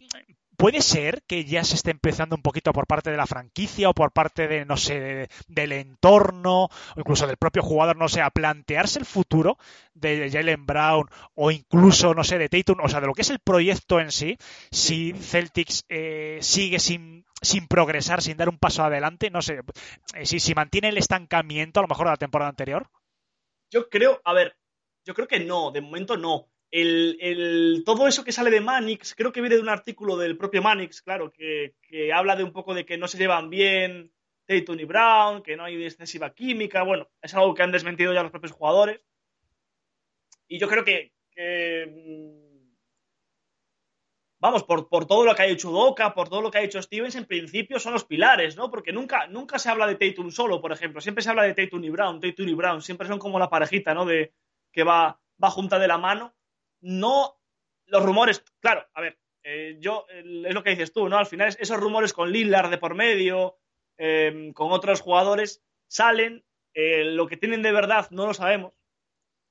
¿Puede 0.57 0.82
ser 0.82 1.22
que 1.26 1.44
ya 1.44 1.64
se 1.64 1.74
esté 1.74 1.90
empezando 1.90 2.36
un 2.36 2.42
poquito 2.42 2.72
por 2.72 2.86
parte 2.86 3.11
de 3.11 3.16
la 3.16 3.26
franquicia 3.26 3.88
o 3.88 3.94
por 3.94 4.12
parte 4.12 4.46
de, 4.46 4.64
no 4.64 4.76
sé, 4.76 5.00
de, 5.00 5.28
del 5.48 5.72
entorno 5.72 6.64
o 6.64 6.70
incluso 6.96 7.26
del 7.26 7.36
propio 7.36 7.62
jugador, 7.62 7.96
no 7.96 8.09
sé, 8.09 8.20
a 8.20 8.30
plantearse 8.30 8.98
el 8.98 9.05
futuro 9.05 9.59
de 9.94 10.30
Jalen 10.30 10.66
Brown 10.66 11.09
o 11.34 11.50
incluso, 11.50 12.14
no 12.14 12.24
sé, 12.24 12.38
de 12.38 12.48
Tatum, 12.48 12.78
o 12.82 12.88
sea, 12.88 13.00
de 13.00 13.07
lo 13.07 13.14
que 13.14 13.22
es 13.22 13.30
el 13.30 13.40
proyecto 13.40 14.00
en 14.00 14.11
sí, 14.11 14.36
si 14.70 15.12
Celtics 15.12 15.84
eh, 15.88 16.38
sigue 16.40 16.78
sin, 16.78 17.24
sin 17.42 17.66
progresar, 17.66 18.22
sin 18.22 18.36
dar 18.36 18.48
un 18.48 18.59
paso 18.59 18.84
adelante, 18.84 19.30
no 19.30 19.42
sé, 19.42 19.61
eh, 20.14 20.26
si, 20.26 20.40
si 20.40 20.55
mantiene 20.55 20.88
el 20.88 20.98
estancamiento 20.98 21.80
a 21.80 21.82
lo 21.82 21.88
mejor 21.88 22.07
de 22.07 22.12
la 22.12 22.16
temporada 22.16 22.50
anterior? 22.50 22.88
Yo 23.70 23.88
creo, 23.88 24.20
a 24.24 24.32
ver, 24.32 24.57
yo 25.05 25.14
creo 25.14 25.28
que 25.28 25.40
no, 25.40 25.70
de 25.70 25.80
momento 25.80 26.16
no. 26.16 26.48
Todo 27.85 28.09
eso 28.09 28.25
que 28.25 28.33
sale 28.33 28.51
de 28.51 28.61
Manix, 28.61 29.14
creo 29.14 29.33
que 29.33 29.41
viene 29.41 29.57
de 29.57 29.62
un 29.62 29.68
artículo 29.68 30.16
del 30.16 30.37
propio 30.37 30.61
Manix, 30.61 31.03
claro, 31.03 31.31
que, 31.33 31.75
habla 32.12 32.35
de 32.35 32.43
un 32.43 32.53
poco 32.53 32.75
de 32.75 32.85
que 32.85 32.99
no 32.99 33.07
se 33.07 33.16
llevan 33.16 33.49
bien 33.49 34.12
Tatum 34.45 34.81
y 34.81 34.85
Brown, 34.85 35.43
que 35.43 35.57
no 35.57 35.64
hay 35.64 35.85
excesiva 35.85 36.35
química, 36.35 36.83
bueno, 36.83 37.09
es 37.22 37.33
algo 37.35 37.55
que 37.55 37.62
han 37.62 37.70
desmentido 37.70 38.12
ya 38.12 38.22
los 38.22 38.33
propios 38.33 38.53
jugadores. 38.53 39.01
Y 40.49 40.59
yo 40.59 40.68
creo 40.68 40.85
que, 40.85 41.12
mm, 41.87 42.75
vamos, 44.41 44.64
por, 44.64 45.07
todo 45.07 45.25
lo 45.25 45.35
que 45.35 45.43
ha 45.43 45.47
hecho 45.47 45.70
Udoka, 45.70 46.12
por 46.12 46.29
todo 46.29 46.43
lo 46.43 46.51
que 46.51 46.59
ha 46.59 46.62
hecho 46.62 46.83
Stevens, 46.83 47.14
en 47.14 47.27
principio 47.27 47.79
son 47.79 47.93
los 47.93 48.05
pilares, 48.05 48.57
¿no? 48.57 48.68
Porque 48.68 48.93
nunca, 48.93 49.29
nunca 49.29 49.61
se 49.61 49.70
habla 49.70 49.87
de 49.87 49.95
Tatum 49.95 50.33
solo, 50.33 50.61
por 50.61 50.72
ejemplo, 50.72 51.01
siempre 51.01 51.22
se 51.22 51.31
habla 51.31 51.45
de 51.45 51.55
Tatum 51.55 51.85
y 51.85 51.91
Brown, 51.91 52.20
Tatum 52.20 52.49
y 52.49 52.55
Brown, 52.55 52.83
siempre 52.83 53.07
son 53.07 53.20
como 53.20 53.39
la 53.39 53.49
parejita, 53.49 53.95
¿no? 53.95 54.05
De 54.05 54.35
que 54.72 54.83
va 54.83 55.20
junta 55.41 55.79
de 55.79 55.87
la 55.87 55.99
mano. 55.99 56.35
No, 56.85 57.41
los 57.87 58.03
rumores, 58.03 58.45
claro, 58.61 58.87
a 58.93 59.01
ver, 59.01 59.18
eh, 59.43 59.76
yo, 59.80 60.05
es 60.11 60.55
lo 60.55 60.62
que 60.62 60.70
dices 60.70 60.93
tú, 60.93 61.09
¿no? 61.09 61.16
Al 61.18 61.26
final 61.26 61.49
es- 61.49 61.59
esos 61.59 61.80
rumores 61.80 62.12
con 62.12 62.30
Lillard 62.30 62.70
de 62.70 62.78
por 62.78 62.95
medio, 62.95 63.59
eh, 63.99 64.53
con 64.55 64.70
otros 64.70 65.01
jugadores, 65.01 65.62
salen, 65.89 66.45
eh, 66.74 67.05
lo 67.05 67.26
que 67.26 67.37
tienen 67.39 67.62
de 67.62 67.72
verdad 67.72 68.09
no 68.11 68.26
lo 68.26 68.35
sabemos. 68.35 68.74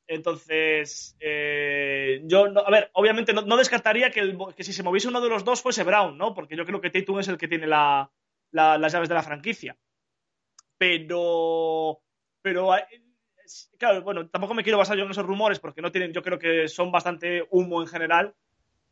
Entonces, 0.08 1.16
eh, 1.22 2.22
yo, 2.26 2.50
no- 2.50 2.62
a 2.62 2.70
ver, 2.70 2.92
obviamente 2.94 3.34
no, 3.34 3.58
descartaría 3.58 4.12
que, 4.12 4.20
el- 4.20 4.38
que 4.56 4.64
si 4.64 4.74
se 4.74 4.84
moviese 4.84 5.08
uno 5.08 5.22
de 5.22 5.30
los 5.30 5.44
dos 5.46 5.62
fuese 5.62 5.84
Brown, 5.84 6.18
¿no? 6.18 6.34
Porque 6.36 6.56
yo 6.58 6.66
creo 6.66 6.82
que 6.82 6.92
Tatum 6.92 7.20
es 7.20 7.28
el 7.30 7.38
que 7.38 7.48
tiene 7.48 7.68
la- 7.68 8.12
la- 8.52 8.78
las 8.78 8.94
llaves 8.94 9.10
de 9.10 9.16
la 9.16 9.24
franquicia. 9.24 9.78
Pero, 10.78 12.02
pero, 12.42 12.70
claro, 13.78 14.01
bueno, 14.01 14.28
tampoco 14.30 14.54
me 14.54 14.64
quiero 14.64 14.78
basar 14.78 14.97
yo 14.97 15.04
en 15.04 15.12
esos 15.12 15.26
rumores 15.26 15.60
porque 15.60 15.82
no 15.82 15.91
tienen, 15.91 16.14
yo 16.14 16.22
creo 16.22 16.39
que 16.39 16.68
son 16.68 16.91
bastante 16.91 17.45
humo 17.51 17.82
en 17.82 17.88
general. 17.88 18.34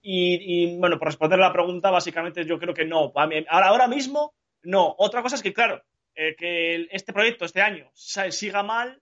Y, 0.02 0.40
y, 0.42 0.78
bueno, 0.80 0.98
por 0.98 1.10
responder 1.10 1.40
a 1.40 1.48
la 1.48 1.54
pregunta, 1.54 1.92
básicamente 1.92 2.44
yo 2.46 2.58
creo 2.58 2.74
que 2.74 2.86
no. 2.86 3.14
Ahora, 3.16 3.68
ahora 3.68 3.88
mismo, 3.88 4.34
no. 4.64 4.96
Otra 4.98 5.22
cosa 5.22 5.36
es 5.36 5.44
que, 5.44 5.54
claro, 5.54 5.84
eh, 6.16 6.36
que 6.36 6.88
este 6.92 7.14
proyecto 7.14 7.46
este 7.46 7.62
año 7.62 7.90
siga 7.94 8.64
mal 8.64 9.02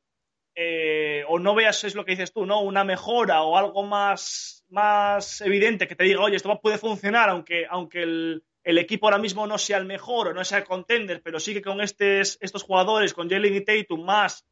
eh, 0.55 1.23
o 1.27 1.39
no 1.39 1.55
veas, 1.55 1.83
es 1.85 1.95
lo 1.95 2.03
que 2.03 2.11
dices 2.11 2.33
tú, 2.33 2.45
¿no? 2.45 2.61
Una 2.61 2.83
mejora 2.83 3.43
o 3.43 3.57
algo 3.57 3.83
más, 3.83 4.65
más 4.69 5.41
evidente 5.41 5.87
que 5.87 5.95
te 5.95 6.03
diga, 6.03 6.21
oye, 6.21 6.35
esto 6.35 6.59
puede 6.61 6.77
funcionar, 6.77 7.29
aunque, 7.29 7.65
aunque 7.69 8.03
el, 8.03 8.43
el 8.63 8.77
equipo 8.77 9.07
ahora 9.07 9.17
mismo 9.17 9.47
no 9.47 9.57
sea 9.57 9.77
el 9.77 9.85
mejor 9.85 10.27
o 10.27 10.33
no 10.33 10.43
sea 10.43 10.59
el 10.59 10.63
contender, 10.65 11.21
pero 11.23 11.39
sigue 11.39 11.61
con 11.61 11.81
estes, 11.81 12.37
estos 12.41 12.63
jugadores, 12.63 13.13
con 13.13 13.29
Jalen 13.29 13.55
y 13.55 13.61
Tatum 13.61 14.03
más, 14.03 14.45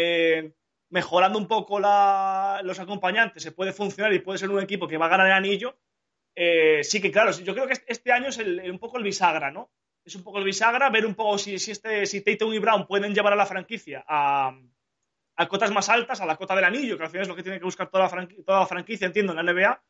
eh, 0.00 0.54
mejorando 0.90 1.38
un 1.38 1.48
poco 1.48 1.80
la- 1.80 2.60
los 2.64 2.78
acompañantes, 2.80 3.42
se 3.42 3.52
puede 3.52 3.72
funcionar 3.72 4.12
y 4.14 4.20
puede 4.20 4.38
ser 4.38 4.50
un 4.50 4.62
equipo 4.62 4.88
que 4.88 4.98
va 4.98 5.06
a 5.06 5.10
ganar 5.14 5.26
el 5.28 5.32
anillo. 5.34 5.78
eh, 6.36 6.82
sí 6.84 7.00
que, 7.00 7.12
claro, 7.12 7.32
yo 7.32 7.54
creo 7.54 7.66
que 7.68 7.74
este 7.86 8.12
año 8.12 8.28
es 8.28 8.38
el- 8.38 8.70
un 8.70 8.78
poco 8.78 8.98
el 8.98 9.04
bisagra, 9.04 9.50
¿no? 9.52 9.70
Es 10.04 10.14
un 10.16 10.24
poco 10.24 10.38
el 10.38 10.44
bisagra, 10.44 10.90
ver 10.90 11.06
un 11.06 11.14
poco 11.14 11.38
si, 11.38 11.58
si, 11.58 11.70
este, 11.72 12.06
si 12.06 12.22
Tatum 12.22 12.52
y 12.54 12.58
Brown 12.58 12.86
pueden 12.86 13.14
llevar 13.14 13.32
a 13.34 13.36
la 13.36 13.46
franquicia 13.46 14.04
a, 14.08 14.52
a 15.36 15.48
cotas 15.48 15.70
más 15.72 15.88
altas, 15.88 16.20
a 16.20 16.26
la 16.26 16.36
cota 16.36 16.54
del 16.54 16.64
anillo, 16.64 16.96
que 16.96 17.04
al 17.04 17.10
final 17.10 17.22
es 17.22 17.28
lo 17.28 17.36
que 17.36 17.42
tiene 17.42 17.58
que 17.58 17.64
buscar 17.64 17.90
toda 17.90 18.04
la, 18.04 18.10
franqui- 18.10 18.44
toda 18.44 18.60
la 18.60 18.66
franquicia, 18.66 19.06
entiendo, 19.06 19.32
en 19.32 19.36
la 19.36 19.42
NBA. 19.42 19.82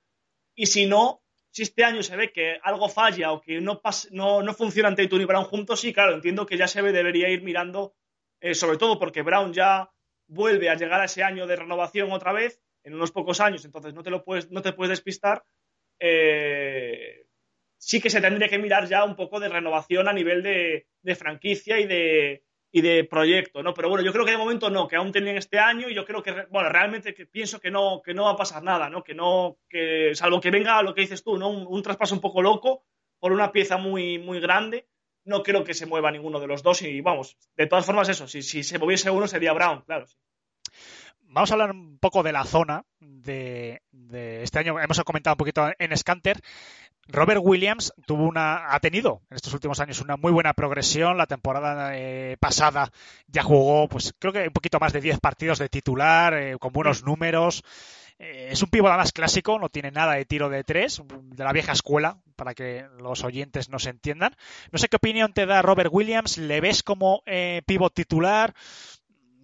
Y 0.55 0.67
si 0.67 0.87
no, 0.87 1.23
si 1.51 1.63
este 1.63 1.85
año 1.85 2.03
se 2.03 2.17
ve 2.17 2.33
que 2.33 2.59
algo 2.63 2.89
falla 2.89 3.33
o 3.33 3.41
que 3.41 3.61
no, 3.61 3.81
pas- 3.83 4.09
no, 4.11 4.43
no 4.43 4.55
funcionan 4.55 4.97
Tatum 4.97 5.21
y 5.21 5.25
Brown 5.27 5.45
juntos, 5.45 5.81
sí, 5.81 5.93
claro, 5.93 6.15
entiendo 6.15 6.47
que 6.47 6.57
ya 6.57 6.69
se 6.69 6.83
debería 6.83 7.29
ir 7.29 7.43
mirando, 7.43 7.95
eh, 8.41 8.55
sobre 8.55 8.79
todo 8.79 8.99
porque 8.99 9.23
Brown 9.23 9.53
ya 9.53 9.91
vuelve 10.27 10.71
a 10.71 10.75
llegar 10.75 11.01
a 11.01 11.05
ese 11.05 11.23
año 11.23 11.47
de 11.47 11.57
renovación 11.57 12.13
otra 12.13 12.33
vez, 12.33 12.61
en 12.83 12.95
unos 12.95 13.13
pocos 13.13 13.41
años, 13.41 13.65
entonces 13.65 13.95
no 13.95 14.03
te, 14.03 14.11
lo 14.11 14.25
puedes, 14.25 14.51
no 14.51 14.63
te 14.63 14.73
puedes 14.73 14.91
despistar. 14.91 15.45
eh, 16.01 17.25
sí 17.85 18.01
que 18.01 18.11
se 18.11 18.21
tendría 18.21 18.49
que 18.49 18.59
mirar 18.59 18.89
ya 18.89 19.05
un 19.05 19.15
poco 19.15 19.39
de 19.41 19.49
renovación 19.49 20.09
a 20.09 20.13
nivel 20.13 20.43
de, 20.43 20.87
franquicia 21.15 21.79
y 21.79 21.87
de, 21.87 22.43
y 22.73 22.81
de 22.81 23.05
proyecto, 23.05 23.63
¿no? 23.63 23.75
Pero 23.75 23.91
bueno, 23.91 24.03
yo 24.03 24.13
creo 24.13 24.25
que 24.25 24.31
de 24.31 24.39
momento 24.39 24.71
no, 24.71 24.89
que 24.89 24.97
aún 24.97 25.13
tienen 25.13 25.37
este 25.37 25.59
año 25.59 25.91
y 25.91 25.95
yo 25.95 26.07
creo 26.07 26.23
que, 26.23 26.47
bueno, 26.51 26.71
realmente 26.71 27.15
que 27.15 27.27
pienso 27.27 27.61
que 27.61 27.71
no, 27.71 28.01
que 28.03 28.15
no 28.15 28.25
va 28.25 28.31
a 28.31 28.37
pasar 28.37 28.63
nada, 28.63 28.89
¿no? 28.89 29.05
Que 29.05 29.15
no, 29.15 29.59
que 29.69 30.15
salvo 30.15 30.41
que 30.41 30.51
venga 30.51 30.83
lo 30.83 30.95
que 30.95 31.03
dices 31.03 31.23
tú, 31.23 31.37
¿no? 31.37 31.51
Un, 31.51 31.67
un 31.69 31.83
traspaso 31.83 32.15
un 32.15 32.23
poco 32.23 32.41
loco 32.41 32.85
por 33.19 33.33
una 33.33 33.53
pieza 33.53 33.77
muy, 33.77 34.19
muy 34.19 34.41
grande, 34.41 34.89
no 35.25 35.43
creo 35.43 35.65
que 35.65 35.75
se 35.75 35.87
mueva 35.87 36.11
ninguno 36.11 36.41
de 36.41 36.47
los 36.47 36.63
dos 36.63 36.83
y 36.83 37.01
vamos, 37.01 37.37
de 37.57 37.67
todas 37.67 37.87
formas 37.87 38.09
eso, 38.09 38.27
si, 38.29 38.43
si 38.43 38.63
se 38.63 38.79
moviese 38.79 39.11
uno 39.11 39.27
sería 39.27 39.53
Brown, 39.53 39.83
claro. 39.83 40.07
Vamos 41.35 41.51
a 41.51 41.55
hablar 41.55 41.73
un 41.73 41.99
poco 41.99 42.23
de 42.23 42.31
la 42.31 42.45
zona 42.45 42.85
de, 43.01 43.83
de 43.91 44.45
este 44.45 44.61
año. 44.61 44.79
Hemos 44.79 45.03
comentado 45.03 45.35
un 45.35 45.39
poquito 45.39 45.69
en 45.81 45.97
Scanter. 45.97 46.41
Robert 47.09 47.41
Williams 47.43 47.93
tuvo 48.07 48.25
una, 48.25 48.73
ha 48.73 48.81
tenido 48.81 49.23
en 49.31 49.37
estos 49.37 49.53
últimos 49.53 49.81
años 49.81 50.01
una 50.01 50.17
muy 50.17 50.33
buena 50.33 50.55
progresión. 50.55 51.19
La 51.19 51.27
temporada 51.27 51.99
eh, 51.99 52.37
pasada 52.39 52.91
ya 53.27 53.43
jugó, 53.43 53.89
pues 53.89 54.15
creo 54.19 54.33
que 54.33 54.47
un 54.47 54.53
poquito 54.53 54.79
más 54.79 54.93
de 54.93 55.01
10 55.01 55.21
partidos 55.21 55.59
de 55.59 55.69
titular, 55.69 56.35
eh, 56.35 56.57
con 56.59 56.73
buenos 56.73 57.05
números. 57.05 57.63
Eh, 58.19 58.49
es 58.53 58.63
un 58.63 58.71
pívot 58.71 58.91
más 58.97 59.13
clásico, 59.13 59.59
no 59.59 59.69
tiene 59.69 59.91
nada 59.91 60.15
de 60.15 60.25
tiro 60.25 60.49
de 60.49 60.65
tres, 60.65 61.03
de 61.07 61.45
la 61.45 61.53
vieja 61.53 61.73
escuela, 61.73 62.19
para 62.37 62.55
que 62.55 62.87
los 62.99 63.25
oyentes 63.25 63.69
nos 63.69 63.87
entiendan. 63.87 64.37
No 64.73 64.79
sé 64.79 64.89
qué 64.89 64.97
opinión 64.97 65.33
te 65.33 65.47
da 65.47 65.63
Robert 65.63 65.91
Williams. 65.93 66.39
¿Le 66.39 66.61
ves 66.61 66.83
como 66.83 67.23
eh, 67.27 67.63
pívot 67.67 67.93
titular? 67.95 68.55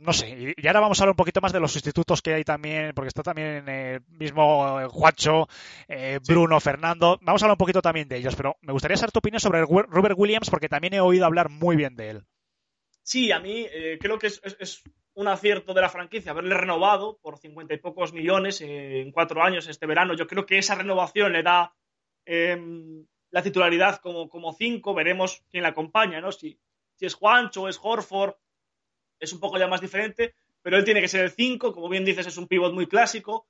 no 0.02 0.14
sé, 0.14 0.54
y- 0.56 0.66
ahora 0.66 0.80
vamos 0.80 0.98
a 0.98 1.02
hablar 1.02 1.12
un 1.12 1.16
poquito 1.18 1.42
más 1.42 1.52
de 1.52 1.60
los 1.60 1.72
sustitutos 1.72 2.22
que 2.22 2.32
hay 2.32 2.42
también, 2.42 2.92
porque 2.94 3.08
está 3.08 3.22
también 3.22 3.68
el 3.68 4.00
mismo 4.08 4.80
eh, 4.80 4.86
Juancho, 4.86 5.46
eh, 5.88 6.18
Bruno, 6.26 6.58
Fernando. 6.58 7.18
Vamos 7.20 7.42
a 7.42 7.44
hablar 7.44 7.56
un 7.56 7.58
poquito 7.58 7.82
también 7.82 8.08
de 8.08 8.16
ellos, 8.16 8.34
pero 8.34 8.56
me 8.62 8.72
gustaría 8.72 8.96
saber 8.96 9.12
tu 9.12 9.18
opinión 9.18 9.40
sobre 9.40 9.60
Robert 9.60 10.14
Williams, 10.16 10.48
porque 10.48 10.70
también 10.70 10.94
he 10.94 11.00
oído 11.00 11.26
hablar 11.26 11.50
muy 11.50 11.76
bien 11.76 11.96
de 11.96 12.08
él. 12.10 12.24
Sí, 13.02 13.30
a 13.30 13.40
mí 13.40 13.66
eh, 13.70 13.98
creo 14.00 14.18
que 14.18 14.28
es, 14.28 14.40
es- 14.42 14.56
es 14.58 14.82
un 15.20 15.28
acierto 15.28 15.74
de 15.74 15.82
la 15.82 15.88
franquicia 15.88 16.32
haberle 16.32 16.54
renovado 16.54 17.18
por 17.18 17.38
cincuenta 17.38 17.74
y 17.74 17.78
pocos 17.78 18.12
millones 18.12 18.60
en 18.62 19.12
cuatro 19.12 19.42
años 19.42 19.68
este 19.68 19.86
verano. 19.86 20.14
Yo 20.14 20.26
creo 20.26 20.46
que 20.46 20.58
esa 20.58 20.74
renovación 20.74 21.32
le 21.32 21.42
da 21.42 21.74
em, 22.24 23.06
la 23.30 23.42
titularidad 23.42 24.00
como, 24.00 24.28
como 24.28 24.52
cinco. 24.52 24.94
Veremos 24.94 25.44
quién 25.50 25.62
la 25.62 25.70
acompaña, 25.70 26.20
¿no? 26.20 26.32
Si, 26.32 26.58
si 26.94 27.06
es 27.06 27.14
Juancho 27.14 27.68
es 27.68 27.78
Horford, 27.82 28.34
es 29.18 29.32
un 29.32 29.40
poco 29.40 29.58
ya 29.58 29.68
más 29.68 29.82
diferente, 29.82 30.34
pero 30.62 30.78
él 30.78 30.84
tiene 30.84 31.02
que 31.02 31.08
ser 31.08 31.24
el 31.24 31.30
5, 31.30 31.72
como 31.72 31.88
bien 31.88 32.04
dices, 32.04 32.26
es 32.26 32.38
un 32.38 32.48
pivot 32.48 32.72
muy 32.72 32.86
clásico, 32.86 33.46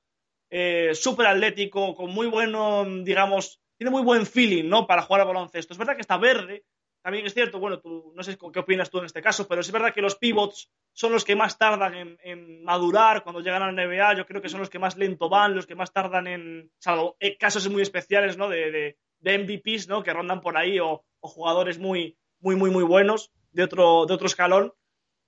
eh, 0.50 0.90
súper 0.94 1.26
atlético, 1.26 1.94
con 1.94 2.10
muy 2.10 2.26
bueno, 2.26 2.84
digamos, 3.04 3.60
tiene 3.76 3.92
muy 3.92 4.02
buen 4.02 4.26
feeling, 4.26 4.68
¿no? 4.68 4.86
Para 4.86 5.02
jugar 5.02 5.22
al 5.22 5.28
baloncesto. 5.28 5.72
Es 5.72 5.78
verdad 5.78 5.94
que 5.94 6.02
está 6.02 6.16
verde, 6.18 6.64
también 7.03 7.26
es 7.26 7.34
cierto, 7.34 7.59
bueno, 7.59 7.80
tú, 7.80 8.12
no 8.14 8.22
sé 8.22 8.36
qué 8.53 8.59
opinas 8.59 8.90
tú 8.90 8.98
en 8.98 9.07
este 9.07 9.22
caso, 9.22 9.48
pero 9.48 9.62
es 9.62 9.72
verdad 9.72 9.94
que 9.94 10.03
los 10.03 10.16
pivots 10.16 10.70
son 10.92 11.12
los 11.12 11.24
que 11.24 11.34
más 11.34 11.57
tardan 11.57 11.94
en, 11.94 12.18
en 12.22 12.62
madurar 12.62 13.22
cuando 13.22 13.40
llegan 13.40 13.62
a 13.62 13.72
la 13.72 13.86
NBA. 13.86 14.16
Yo 14.16 14.26
creo 14.26 14.42
que 14.42 14.48
son 14.48 14.61
los 14.61 14.68
que 14.68 14.78
más 14.78 14.96
lento 14.96 15.28
van, 15.28 15.55
los 15.55 15.66
que 15.66 15.74
más 15.74 15.92
tardan 15.92 16.26
en, 16.26 16.70
salvo 16.78 17.16
eh, 17.18 17.38
casos 17.38 17.68
muy 17.70 17.82
especiales, 17.82 18.36
¿no? 18.36 18.48
De, 18.48 18.70
de, 18.70 18.98
de 19.20 19.38
MVPs, 19.38 19.88
¿no? 19.88 20.03
Que 20.03 20.12
rondan 20.12 20.42
por 20.42 20.59
ahí 20.59 20.78
o, 20.78 21.05
o 21.20 21.28
jugadores 21.28 21.78
muy, 21.78 22.18
muy, 22.40 22.57
muy, 22.57 22.70
muy 22.70 22.84
buenos 22.84 23.32
de 23.53 23.64
otro, 23.64 24.05
de 24.07 24.14
otro 24.14 24.26
escalón. 24.26 24.74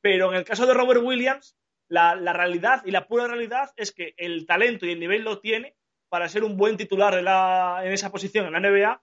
Pero 0.03 0.31
en 0.31 0.39
el 0.39 0.45
caso 0.45 0.67
de 0.67 0.75
Robert 0.75 1.01
Williams, 1.03 1.57
la, 1.89 2.17
la 2.17 2.33
realidad 2.35 2.83
y 2.85 2.91
la 2.91 3.07
pura 3.07 3.27
realidad 3.29 3.71
es 3.77 3.93
que 3.93 4.15
el 4.19 4.47
talento 4.47 4.85
y 4.85 4.93
el 4.93 5.01
nivel 5.01 5.23
lo 5.23 5.41
tiene 5.41 5.77
para 6.11 6.29
ser 6.29 6.45
un 6.45 6.59
buen 6.59 6.77
titular 6.77 7.15
de 7.15 7.23
la, 7.23 7.81
en 7.83 7.93
esa 7.93 8.11
posición 8.11 8.47
en 8.47 8.53
la 8.53 8.61
NBA 8.61 9.03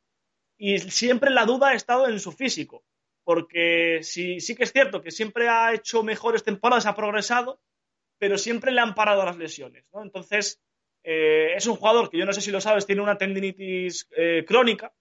y 0.60 0.78
siempre 0.78 1.32
la 1.32 1.46
duda 1.46 1.70
ha 1.70 1.74
estado 1.74 2.08
en 2.08 2.20
su 2.20 2.34
físico, 2.34 2.84
porque 3.24 4.00
sí, 4.04 4.42
sí 4.42 4.56
que 4.56 4.66
es 4.66 4.74
cierto 4.74 5.02
que 5.02 5.10
siempre 5.10 5.48
ha 5.48 5.74
hecho 5.74 6.04
mejores 6.04 6.44
temporadas, 6.44 6.86
ha 6.86 6.96
progresado, 6.96 7.62
pero 8.20 8.38
siempre 8.38 8.72
le 8.72 8.82
han 8.82 8.94
parado 8.94 9.24
las 9.24 9.38
lesiones, 9.38 9.86
¿no? 9.94 10.04
Entonces, 10.04 10.62
eh, 11.04 11.54
es 11.56 11.66
un 11.66 11.78
jugador 11.78 12.10
que 12.10 12.18
yo 12.18 12.26
no 12.26 12.34
sé 12.34 12.42
si 12.42 12.52
lo 12.52 12.60
sabes, 12.60 12.86
tiene 12.86 13.02
una 13.02 13.18
tendinitis 13.18 14.10
eh, 14.18 14.44
crónica, 14.46 14.94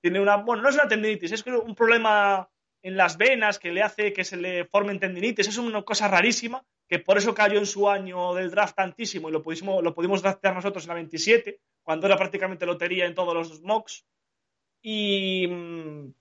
tiene 0.00 0.20
una, 0.20 0.36
bueno, 0.36 0.62
no 0.62 0.68
es 0.68 0.76
una 0.76 0.86
tendinitis, 0.86 1.32
es 1.32 1.44
un 1.44 1.74
problema 1.74 2.48
en 2.82 2.96
las 2.96 3.18
venas 3.18 3.58
que 3.58 3.72
le 3.72 3.82
hace 3.82 4.12
que 4.12 4.24
se 4.24 4.36
le 4.36 4.64
formen 4.64 5.00
tendinitis, 5.00 5.48
es 5.48 5.58
una 5.58 5.82
cosa 5.82 6.06
rarísima, 6.06 6.64
que 6.88 7.00
por 7.00 7.18
eso 7.18 7.34
cayó 7.34 7.58
en 7.58 7.66
su 7.66 7.90
año 7.90 8.32
del 8.34 8.52
draft 8.52 8.76
tantísimo 8.76 9.28
y 9.28 9.32
lo 9.32 9.42
pudimos, 9.42 9.82
lo 9.82 9.92
pudimos 9.92 10.22
draftear 10.22 10.54
nosotros 10.54 10.84
en 10.84 10.88
la 10.88 10.94
27, 10.94 11.60
cuando 11.82 12.06
era 12.06 12.16
prácticamente 12.16 12.64
lotería 12.64 13.06
en 13.06 13.14
todos 13.14 13.34
los 13.34 13.60
mocks. 13.62 14.06
Y 14.82 15.46
mm, 15.46 16.12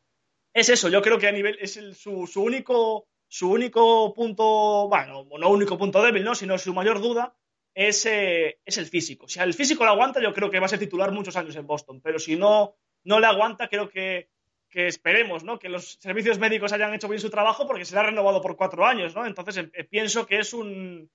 es 0.53 0.69
eso, 0.69 0.89
yo 0.89 1.01
creo 1.01 1.19
que 1.19 1.27
a 1.27 1.31
nivel 1.31 1.57
es 1.61 1.77
el- 1.77 1.95
su, 1.95 2.27
su 2.27 2.43
único 2.43 3.07
su 3.31 3.51
único 3.51 4.11
punto, 4.15 4.87
bueno, 4.89 5.23
no 5.39 5.49
único 5.51 5.77
punto 5.77 6.01
débil, 6.01 6.23
¿no? 6.23 6.33
sino 6.33 6.57
su 6.57 6.73
mayor 6.73 6.99
duda 6.99 7.35
es, 7.75 8.05
eh, 8.07 8.59
es 8.65 8.77
el 8.79 8.87
físico. 8.87 9.27
Si 9.27 9.39
el 9.39 9.53
físico 9.53 9.85
lo 9.85 9.91
aguanta, 9.91 10.19
yo 10.19 10.33
creo 10.33 10.49
que 10.49 10.59
va 10.59 10.65
a 10.65 10.69
ser 10.69 10.79
titular 10.79 11.11
muchos 11.11 11.35
años 11.35 11.55
en 11.55 11.67
Boston, 11.67 12.01
pero 12.01 12.17
si 12.17 12.35
no, 12.35 12.75
no 13.03 13.19
le 13.19 13.27
aguanta, 13.27 13.67
creo 13.69 13.87
que, 13.89 14.29
que 14.67 14.87
esperemos 14.87 15.43
¿no? 15.43 15.59
que 15.59 15.69
los 15.69 15.93
servicios 16.01 16.39
médicos 16.39 16.73
hayan 16.73 16.91
hecho 16.95 17.07
bien 17.07 17.21
su 17.21 17.29
trabajo 17.29 17.67
porque 17.67 17.85
se 17.85 17.93
le 17.93 17.99
ha 17.99 18.03
renovado 18.03 18.41
por 18.41 18.57
cuatro 18.57 18.83
años. 18.85 19.13
¿no? 19.15 19.25
Entonces 19.27 19.63
eh, 19.73 19.83
pienso 19.83 20.25
que 20.25 20.39
es 20.39 20.51
un, 20.53 21.11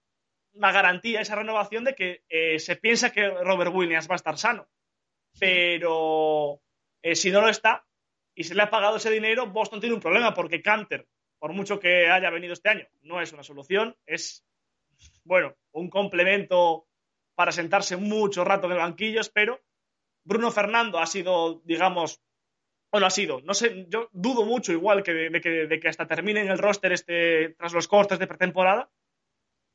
una 0.53 0.70
garantía, 0.70 1.20
esa 1.20 1.34
renovación 1.34 1.82
de 1.82 1.97
que 1.97 2.22
eh, 2.28 2.61
se 2.61 2.76
piensa 2.76 3.11
que 3.12 3.28
Robert 3.28 3.74
Williams 3.74 4.09
va 4.09 4.14
a 4.14 4.16
estar 4.22 4.38
sano. 4.38 4.68
Pero 5.40 6.61
eh, 7.05 7.14
si 7.14 7.30
no 7.30 7.42
lo 7.42 7.50
está 7.50 7.86
y 8.34 8.44
se 8.44 8.55
le 8.55 8.62
ha 8.62 8.70
pagado 8.70 8.96
ese 8.96 9.11
dinero, 9.11 9.46
Boston 9.46 9.78
tiene 9.78 9.94
un 9.94 10.00
problema 10.00 10.32
porque 10.32 10.62
Canter, 10.62 11.07
por 11.38 11.52
mucho 11.52 11.78
que 11.78 12.09
haya 12.09 12.30
venido 12.30 12.55
este 12.55 12.70
año, 12.70 12.86
no 13.02 13.20
es 13.20 13.30
una 13.34 13.42
solución, 13.42 13.94
es, 14.07 14.46
bueno, 15.22 15.55
un 15.72 15.90
complemento 15.90 16.88
para 17.34 17.52
sentarse 17.52 17.98
mucho 17.98 18.42
rato 18.42 18.66
en 18.66 18.72
el 18.72 18.78
banquillo, 18.78 19.20
pero 19.34 19.61
Bruno 20.24 20.50
Fernando 20.50 20.98
ha 20.98 21.05
sido, 21.05 21.61
digamos, 21.66 22.22
bueno, 22.90 23.07
ha 23.07 23.11
sido, 23.11 23.42
no 23.42 23.52
sé, 23.52 23.84
yo 23.90 24.09
dudo 24.12 24.46
mucho 24.46 24.72
igual 24.72 25.02
que 25.02 25.12
de, 25.12 25.80
que, 25.80 25.88
hasta 25.88 26.07
termine 26.07 26.40
en 26.40 26.48
el 26.48 26.59
roster 26.59 26.92
este, 26.92 27.50
tras 27.50 27.74
los 27.74 27.86
cortes 27.86 28.18
de 28.18 28.26
pretemporada. 28.26 28.90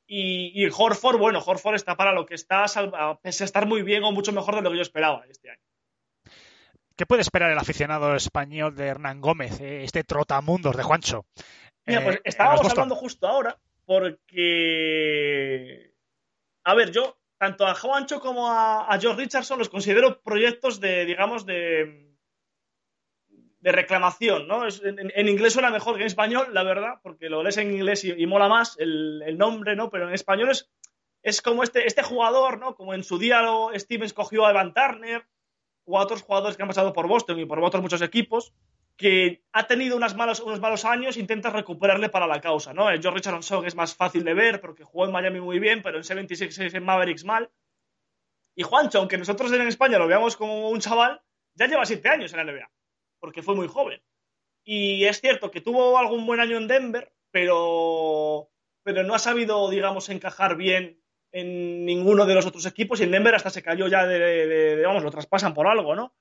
Y, 0.07 0.65
Horford, 0.65 1.19
bueno, 1.19 1.43
Horford 1.45 1.75
está 1.75 1.95
para 1.95 2.13
lo 2.13 2.25
que 2.25 2.33
está, 2.33 2.65
pese 3.21 3.43
a 3.43 3.45
estar 3.45 3.67
muy 3.67 3.83
bien 3.83 4.03
o 4.03 4.11
mucho 4.11 4.31
mejor 4.31 4.55
de 4.55 4.63
lo 4.63 4.71
que 4.71 4.77
yo 4.77 4.81
esperaba 4.81 5.23
este 5.29 5.51
año. 5.51 5.61
¿Qué 6.99 7.05
puede 7.05 7.21
esperar 7.21 7.49
el 7.49 7.57
aficionado 7.57 8.13
español 8.13 8.75
de 8.75 8.87
Hernán 8.87 9.21
Gómez, 9.21 9.61
eh, 9.61 9.85
este 9.85 10.03
trotamundos 10.03 10.75
de 10.75 10.83
Juancho? 10.83 11.25
Mira, 11.85 12.03
pues 12.03 12.19
estábamos 12.25 12.69
hablando 12.69 12.93
justo 12.93 13.25
ahora, 13.25 13.57
porque. 13.85 15.93
A 16.65 16.73
ver, 16.73 16.91
yo, 16.91 17.17
tanto 17.37 17.65
a 17.65 17.73
Juancho 17.73 18.19
como 18.19 18.49
a, 18.49 18.93
a 18.93 18.99
George 18.99 19.21
Richardson 19.21 19.59
los 19.59 19.69
considero 19.69 20.21
proyectos 20.21 20.81
de, 20.81 21.05
digamos, 21.05 21.45
de 21.45 22.17
de 23.61 23.71
reclamación, 23.71 24.49
¿no? 24.49 24.67
Es, 24.67 24.83
en, 24.83 24.99
en, 24.99 25.29
inglés 25.29 25.53
suena 25.53 25.69
mejor 25.69 25.95
que 25.95 26.01
en 26.01 26.07
español, 26.07 26.53
la 26.53 26.63
verdad, 26.63 26.95
porque 27.01 27.29
lo 27.29 27.43
lees 27.43 27.55
en 27.55 27.71
inglés 27.71 28.03
y, 28.03 28.11
y 28.11 28.25
mola 28.25 28.49
más 28.49 28.77
el, 28.77 29.23
el, 29.25 29.37
nombre, 29.37 29.77
¿no? 29.77 29.89
Pero 29.89 30.09
en 30.09 30.13
español 30.13 30.51
es, 30.51 30.69
es 31.23 31.41
como 31.41 31.63
este, 31.63 31.87
este 31.87 32.03
jugador, 32.03 32.59
¿no? 32.59 32.75
Como 32.75 32.93
en 32.93 33.05
su 33.05 33.17
día 33.17 33.41
Stevens 33.75 34.11
cogió 34.11 34.45
a 34.45 34.49
Evan 34.49 34.73
Turner 34.73 35.25
o 35.89 35.97
a 35.97 36.03
otros 36.03 36.21
jugadores 36.21 36.55
que 36.55 36.63
han 36.63 36.69
pasado 36.69 36.93
por 36.93 37.07
Boston 37.07 37.39
y 37.39 37.45
por 37.45 37.63
otros 37.63 37.81
muchos 37.81 38.01
equipos, 38.01 38.53
que 38.95 39.43
ha 39.53 39.65
tenido 39.65 39.95
unas 39.95 40.15
malos, 40.15 40.39
unos 40.39 40.59
malos 40.59 40.85
años, 40.85 41.17
intenta 41.17 41.49
recuperarle 41.49 42.09
para 42.09 42.27
la 42.27 42.41
causa, 42.41 42.73
¿no? 42.73 42.89
El 42.89 43.01
George 43.01 43.17
Richardson 43.17 43.65
es 43.65 43.75
más 43.75 43.95
fácil 43.95 44.23
de 44.23 44.33
ver 44.33 44.61
porque 44.61 44.83
jugó 44.83 45.05
en 45.05 45.11
Miami 45.11 45.39
muy 45.39 45.59
bien, 45.59 45.81
pero 45.81 45.97
en 45.97 46.03
76 46.03 46.73
en 46.73 46.83
Mavericks 46.83 47.25
mal. 47.25 47.49
Y 48.55 48.63
Juancho, 48.63 48.99
aunque 48.99 49.17
nosotros 49.17 49.51
en 49.51 49.67
España 49.67 49.97
lo 49.97 50.07
veamos 50.07 50.35
como 50.35 50.69
un 50.69 50.79
chaval, 50.79 51.21
ya 51.55 51.67
lleva 51.67 51.85
siete 51.85 52.09
años 52.09 52.33
en 52.33 52.37
la 52.37 52.51
NBA 52.51 52.69
porque 53.19 53.43
fue 53.43 53.55
muy 53.55 53.67
joven. 53.67 54.01
Y 54.63 55.05
es 55.05 55.21
cierto 55.21 55.51
que 55.51 55.61
tuvo 55.61 55.97
algún 55.97 56.25
buen 56.25 56.39
año 56.39 56.57
en 56.57 56.67
Denver, 56.67 57.13
pero, 57.31 58.49
pero 58.83 59.03
no 59.03 59.13
ha 59.13 59.19
sabido, 59.19 59.69
digamos, 59.69 60.09
encajar 60.09 60.55
bien 60.55 60.98
en 61.31 61.85
ninguno 61.85 62.25
de 62.25 62.35
los 62.35 62.45
otros 62.45 62.65
equipos 62.65 62.99
y 62.99 63.03
en 63.03 63.11
Denver 63.11 63.35
hasta 63.35 63.49
se 63.49 63.61
cayó 63.61 63.87
ya 63.87 64.05
de, 64.05 64.81
vamos, 64.85 65.03
lo 65.03 65.11
traspasan 65.11 65.53
por 65.53 65.67
algo, 65.67 65.95
¿no? 65.95 66.15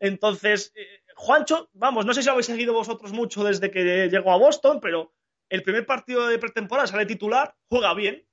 Entonces, 0.00 0.72
eh, 0.74 1.02
Juancho, 1.14 1.68
vamos, 1.72 2.06
no 2.06 2.14
sé 2.14 2.22
si 2.22 2.28
habéis 2.28 2.46
seguido 2.46 2.72
vosotros 2.72 3.12
mucho 3.12 3.44
desde 3.44 3.70
que 3.70 4.08
llegó 4.08 4.32
a 4.32 4.38
Boston, 4.38 4.80
pero 4.80 5.12
el 5.48 5.62
primer 5.62 5.86
partido 5.86 6.26
de 6.26 6.38
pretemporada 6.38 6.86
sale 6.86 7.06
titular, 7.06 7.54
juega 7.68 7.94
bien, 7.94 8.26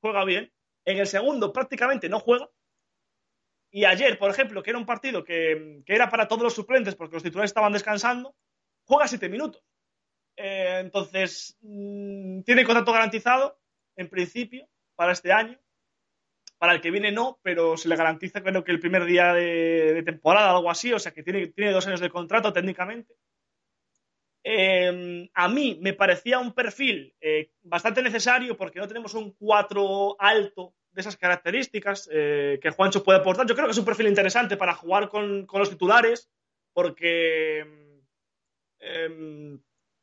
juega 0.00 0.24
bien. 0.24 0.52
En 0.84 0.98
el 0.98 1.06
segundo 1.06 1.52
prácticamente 1.52 2.08
no 2.08 2.20
juega, 2.20 2.50
y 3.74 3.86
ayer, 3.86 4.16
por 4.20 4.30
ejemplo, 4.30 4.62
que 4.62 4.70
era 4.70 4.78
un 4.78 4.86
partido 4.86 5.24
que, 5.24 5.82
que, 5.84 5.94
era 5.96 6.08
para 6.08 6.28
todos 6.28 6.44
los 6.44 6.54
suplentes 6.54 6.94
porque 6.94 7.14
los 7.14 7.24
titulares 7.24 7.50
estaban 7.50 7.72
descansando, 7.72 8.36
juega 8.84 9.08
siete 9.08 9.28
minutos. 9.28 9.64
Eh, 10.36 10.78
entonces, 10.80 11.58
mmm, 11.60 12.42
tiene 12.42 12.64
contrato 12.64 12.92
garantizado, 12.92 13.58
en 13.96 14.08
principio, 14.08 14.68
para 14.96 15.12
este 15.12 15.32
año. 15.32 15.58
Para 16.58 16.72
el 16.74 16.80
que 16.80 16.90
viene 16.90 17.12
no, 17.12 17.38
pero 17.42 17.76
se 17.76 17.88
le 17.88 17.96
garantiza 17.96 18.42
creo 18.42 18.64
que 18.64 18.72
el 18.72 18.80
primer 18.80 19.04
día 19.04 19.34
de, 19.34 20.02
temporada, 20.04 20.50
algo 20.50 20.70
así, 20.70 20.92
o 20.92 20.98
sea 20.98 21.12
que 21.12 21.22
tiene, 21.22 21.48
tiene 21.48 21.72
dos 21.72 21.86
años 21.86 22.00
de 22.00 22.10
contrato 22.10 22.52
técnicamente. 22.52 23.14
Eh, 24.44 25.30
a 25.32 25.48
mí 25.48 25.78
me 25.80 25.94
parecía 25.94 26.38
un 26.38 26.52
perfil 26.52 27.14
eh, 27.20 27.50
bastante 27.62 28.02
necesario 28.02 28.56
porque 28.56 28.78
no 28.78 28.86
tenemos 28.86 29.14
un 29.14 29.32
4 29.32 30.16
alto 30.18 30.74
de 30.92 31.00
esas 31.00 31.16
características 31.16 32.08
eh, 32.12 32.58
que 32.62 32.70
Juancho 32.70 33.02
puede 33.02 33.18
aportar. 33.18 33.46
Yo 33.46 33.54
creo 33.54 33.66
que 33.66 33.72
es 33.72 33.78
un 33.78 33.84
perfil 33.84 34.06
interesante 34.06 34.56
para 34.56 34.74
jugar 34.74 35.08
con, 35.08 35.46
con 35.46 35.60
los 35.60 35.70
titulares, 35.70 36.30
porque 36.72 37.94
eh, 38.78 39.58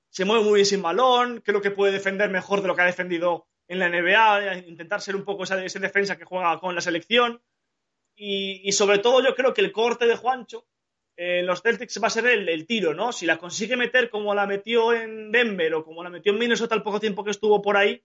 se 0.09 0.25
mueve 0.25 0.43
muy 0.43 0.55
bien 0.55 0.65
sin 0.65 0.81
balón, 0.81 1.41
creo 1.41 1.61
que 1.61 1.71
puede 1.71 1.93
defender 1.93 2.29
mejor 2.29 2.61
de 2.61 2.67
lo 2.67 2.75
que 2.75 2.81
ha 2.81 2.85
defendido 2.85 3.47
en 3.71 3.79
la 3.79 3.87
NBA, 3.87 4.67
intentar 4.67 4.99
ser 4.99 5.15
un 5.15 5.23
poco 5.23 5.43
esa, 5.43 5.55
defensa 5.55 6.17
que 6.17 6.25
juega 6.25 6.59
con 6.59 6.75
la 6.75 6.81
selección. 6.81 7.41
Y, 8.15 8.69
sobre 8.73 8.99
todo 8.99 9.23
yo 9.23 9.33
creo 9.33 9.53
que 9.53 9.61
el 9.61 9.71
corte 9.71 10.05
de 10.05 10.17
Juancho 10.17 10.67
en 11.15 11.39
eh, 11.39 11.43
los 11.43 11.61
Celtics 11.61 12.01
va 12.03 12.07
a 12.07 12.11
ser 12.11 12.27
el, 12.27 12.49
el, 12.49 12.67
tiro, 12.67 12.93
¿no? 12.93 13.11
Si 13.13 13.25
la 13.25 13.37
consigue 13.37 13.77
meter 13.77 14.09
como 14.09 14.35
la 14.35 14.45
metió 14.45 14.93
en 14.93 15.31
Denver 15.31 15.73
o 15.73 15.85
como 15.85 16.03
la 16.03 16.09
metió 16.09 16.33
en 16.33 16.39
Minnesota 16.39 16.75
el 16.75 16.83
poco 16.83 16.99
tiempo 16.99 17.23
que 17.23 17.31
estuvo 17.31 17.61
por 17.61 17.77
ahí, 17.77 18.03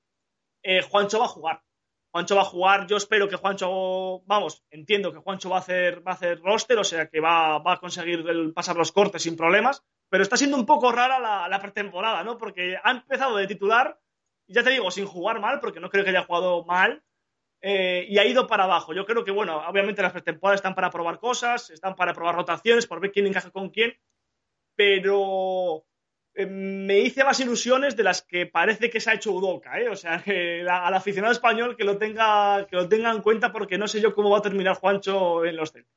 eh, 0.63 0.83
Juancho 0.83 1.19
va 1.19 1.25
a 1.25 1.29
jugar. 1.29 1.63
Juancho 2.13 2.37
va 2.37 2.43
a 2.43 2.47
jugar, 2.47 2.87
yo 2.87 2.97
espero 2.97 3.29
que 3.29 3.37
Juancho, 3.37 4.23
vamos, 4.25 4.65
entiendo 4.71 5.13
que 5.13 5.19
Juancho 5.19 5.51
va 5.51 5.57
a 5.57 5.61
hacer, 5.61 6.07
va 6.07 6.13
a 6.13 6.15
hacer 6.15 6.41
roster, 6.41 6.79
o 6.79 6.85
sea 6.85 7.09
que 7.09 7.21
va, 7.21 7.59
va 7.59 7.75
a 7.75 7.81
conseguir 7.81 8.25
pasar 8.55 8.77
los 8.77 8.93
cortes 8.93 9.23
sin 9.23 9.37
problemas, 9.37 9.85
pero 10.09 10.23
está 10.23 10.37
siendo 10.37 10.57
un 10.57 10.65
poco 10.65 10.93
rara 10.93 11.19
la, 11.49 11.61
pretemporada, 11.61 12.23
¿no? 12.25 12.39
Porque 12.39 12.77
ha 12.83 12.91
empezado 12.93 13.37
de 13.37 13.47
titular, 13.47 14.01
ya 14.49 14.63
te 14.63 14.71
digo, 14.71 14.91
sin 14.91 15.07
jugar 15.07 15.41
mal, 15.41 15.61
porque 15.61 15.81
no 15.81 15.91
creo 15.91 16.05
que 16.05 16.11
haya 16.11 16.25
jugado 16.25 16.65
mal, 16.65 17.03
eh, 17.61 18.07
y 18.09 18.19
ha 18.19 18.25
ido 18.25 18.47
para 18.47 18.65
abajo. 18.65 18.95
Yo 18.95 19.07
creo 19.07 19.25
que, 19.25 19.31
bueno, 19.31 19.59
obviamente 19.67 20.03
las 20.03 20.13
pretemporadas 20.13 20.59
están 20.59 20.75
para 20.75 20.91
probar 20.91 21.19
cosas, 21.19 21.71
están 21.71 21.97
para 21.97 22.15
probar 22.15 22.37
rotaciones, 22.37 22.87
por 22.87 23.01
ver 23.01 23.13
quién 23.13 23.27
encaja 23.27 23.51
con 23.51 23.71
quién, 23.71 23.99
pero 24.75 25.85
me 26.45 26.99
hice 26.99 27.25
más 27.25 27.41
ilusiones 27.41 27.97
de 27.97 28.03
las 28.03 28.21
que 28.21 28.45
parece 28.45 28.91
que 28.91 29.01
se 29.01 29.11
ha 29.11 29.15
hecho 29.15 29.33
Udoca, 29.33 29.81
¿eh? 29.81 29.89
O 29.89 29.97
sea, 29.97 30.23
que 30.23 30.67
al 30.69 30.95
aficionado 30.95 31.33
español 31.33 31.77
que 31.77 31.85
lo, 31.85 31.97
tenga, 31.97 32.67
que 32.67 32.77
lo 32.77 32.89
tenga 32.89 33.11
en 33.11 33.23
cuenta 33.23 33.53
porque 33.53 33.79
no 33.79 33.89
sé 33.89 34.01
yo 34.01 34.15
cómo 34.15 34.31
va 34.31 34.39
a 34.39 34.43
terminar 34.43 34.77
Juancho 34.77 35.45
en 35.45 35.57
los 35.57 35.73
Celtics. 35.73 35.97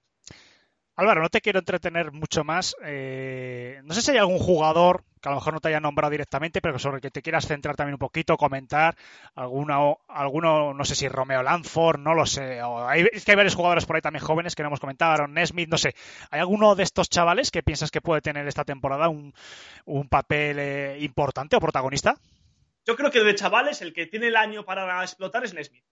Álvaro, 0.95 1.21
no 1.21 1.29
te 1.29 1.41
quiero 1.41 1.59
entretener 1.59 2.11
mucho 2.11 2.43
más. 2.43 2.75
Eh, 2.83 3.79
no 3.83 3.93
sé 3.93 4.01
si 4.01 4.11
hay 4.11 4.17
algún 4.17 4.39
jugador 4.39 5.03
que 5.21 5.29
a 5.29 5.31
lo 5.31 5.37
mejor 5.37 5.53
no 5.53 5.59
te 5.59 5.69
haya 5.69 5.79
nombrado 5.79 6.11
directamente, 6.11 6.61
pero 6.61 6.79
sobre 6.79 6.97
el 6.97 7.01
que 7.01 7.11
te 7.11 7.21
quieras 7.21 7.47
centrar 7.47 7.75
también 7.75 7.95
un 7.95 7.99
poquito, 7.99 8.37
comentar. 8.37 8.95
Alguno, 9.35 9.99
alguno 10.07 10.73
no 10.73 10.85
sé 10.85 10.95
si 10.95 11.07
Romeo 11.07 11.43
Lanford, 11.43 11.99
no 11.99 12.13
lo 12.13 12.25
sé. 12.25 12.61
O 12.63 12.87
hay, 12.87 13.05
es 13.11 13.25
que 13.25 13.31
hay 13.31 13.37
varios 13.37 13.55
jugadores 13.55 13.85
por 13.85 13.95
ahí 13.95 14.01
también 14.01 14.23
jóvenes 14.23 14.55
que 14.55 14.63
no 14.63 14.67
hemos 14.67 14.79
comentado, 14.79 15.27
Nesmith, 15.27 15.69
no 15.69 15.77
sé. 15.77 15.93
¿Hay 16.31 16.39
alguno 16.39 16.75
de 16.75 16.83
estos 16.83 17.09
chavales 17.09 17.51
que 17.51 17.63
piensas 17.63 17.91
que 17.91 18.01
puede 18.01 18.21
tener 18.21 18.47
esta 18.47 18.63
temporada 18.63 19.09
un, 19.09 19.33
papel 20.09 20.59
eh, 20.59 20.97
importante 21.01 21.55
o 21.55 21.59
protagonista? 21.59 22.15
Yo 22.85 22.95
creo 22.95 23.11
que 23.11 23.23
de 23.23 23.35
chavales 23.35 23.81
el 23.81 23.93
que 23.93 24.07
tiene 24.07 24.27
el 24.27 24.35
año 24.35 24.65
para 24.65 25.03
explotar 25.03 25.43
es 25.43 25.53
Nesmith. 25.53 25.83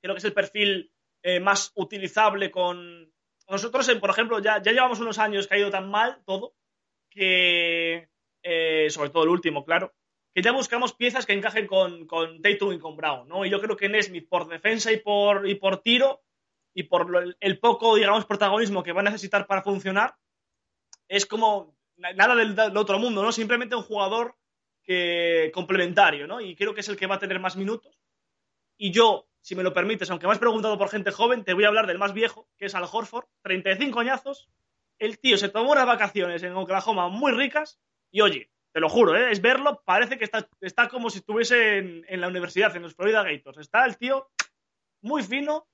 Creo 0.00 0.14
que 0.14 0.18
es 0.18 0.24
el 0.24 0.32
perfil 0.32 0.92
eh, 1.22 1.40
más 1.40 1.72
utilizable 1.74 2.50
con 2.50 3.12
nosotros, 3.48 3.90
por 4.00 4.10
ejemplo, 4.10 4.38
ya, 4.40 4.62
ya, 4.62 4.72
llevamos 4.72 5.00
unos 5.00 5.18
años 5.18 5.48
ido 5.50 5.70
tan 5.70 5.90
mal 5.90 6.22
todo, 6.24 6.54
que, 7.10 8.08
eh, 8.42 8.88
sobre 8.90 9.10
todo 9.10 9.24
el 9.24 9.30
último, 9.30 9.64
claro, 9.64 9.92
que 10.34 10.42
ya 10.42 10.52
buscamos 10.52 10.94
piezas 10.94 11.26
que 11.26 11.32
encajen 11.32 11.66
con, 11.66 12.06
con 12.06 12.40
y 12.44 12.78
con 12.78 12.96
Brown, 12.96 13.28
¿no? 13.28 13.44
Y 13.44 13.50
yo 13.50 13.60
creo 13.60 13.76
que 13.76 13.88
Nesmith, 13.88 14.28
por 14.28 14.48
defensa 14.48 14.90
y 14.90 14.98
por, 14.98 15.48
y 15.48 15.54
por 15.54 15.82
tiro, 15.82 16.22
y 16.74 16.84
por 16.84 17.36
el, 17.38 17.58
poco, 17.58 17.96
digamos, 17.96 18.24
protagonismo 18.24 18.82
que 18.82 18.92
va 18.92 19.02
a 19.02 19.04
necesitar 19.04 19.46
para 19.46 19.62
funcionar, 19.62 20.16
es 21.06 21.26
como 21.26 21.76
nada 21.96 22.34
del, 22.34 22.76
otro 22.76 22.98
mundo, 22.98 23.22
¿no? 23.22 23.30
Simplemente 23.30 23.76
un 23.76 23.82
jugador 23.82 24.36
complementario, 25.52 26.26
¿no? 26.26 26.40
Y 26.40 26.56
creo 26.56 26.74
que 26.74 26.80
es 26.80 26.88
el 26.88 26.96
que 26.96 27.06
va 27.06 27.16
a 27.16 27.18
tener 27.18 27.38
más 27.38 27.56
minutos. 27.56 27.98
Y 28.76 28.90
yo, 28.90 29.28
si 29.40 29.54
me 29.54 29.62
lo 29.62 29.72
permites, 29.72 30.10
aunque 30.10 30.26
me 30.26 30.32
has 30.32 30.38
preguntado 30.38 30.78
por 30.78 30.88
gente 30.88 31.12
joven, 31.12 31.44
te 31.44 31.52
voy 31.52 31.64
a 31.64 31.68
hablar 31.68 31.86
del 31.86 31.98
más 31.98 32.14
viejo, 32.14 32.48
que 32.56 32.66
es 32.66 32.74
Al 32.74 32.88
Horford, 32.90 33.26
35 33.42 34.00
añazos. 34.00 34.48
El 34.98 35.18
tío 35.18 35.36
se 35.36 35.48
tomó 35.48 35.72
unas 35.72 35.86
vacaciones 35.86 36.42
en 36.42 36.54
Oklahoma 36.54 37.08
muy 37.08 37.32
ricas 37.32 37.80
y 38.12 38.20
oye, 38.20 38.50
te 38.72 38.80
lo 38.80 38.88
juro, 38.88 39.16
¿eh? 39.16 39.32
es 39.32 39.42
verlo, 39.42 39.82
parece 39.84 40.16
que 40.16 40.24
está, 40.24 40.48
está 40.60 40.88
como 40.88 41.10
si 41.10 41.18
estuviese 41.18 41.78
en, 41.78 42.04
en, 42.08 42.20
la 42.20 42.28
universidad, 42.28 42.74
en 42.76 42.82
los 42.82 42.94
Florida 42.94 43.22
Gators. 43.22 43.58
Está 43.58 43.84
el 43.84 43.96
tío 43.96 44.30
muy 45.02 45.22
fino, 45.22 45.66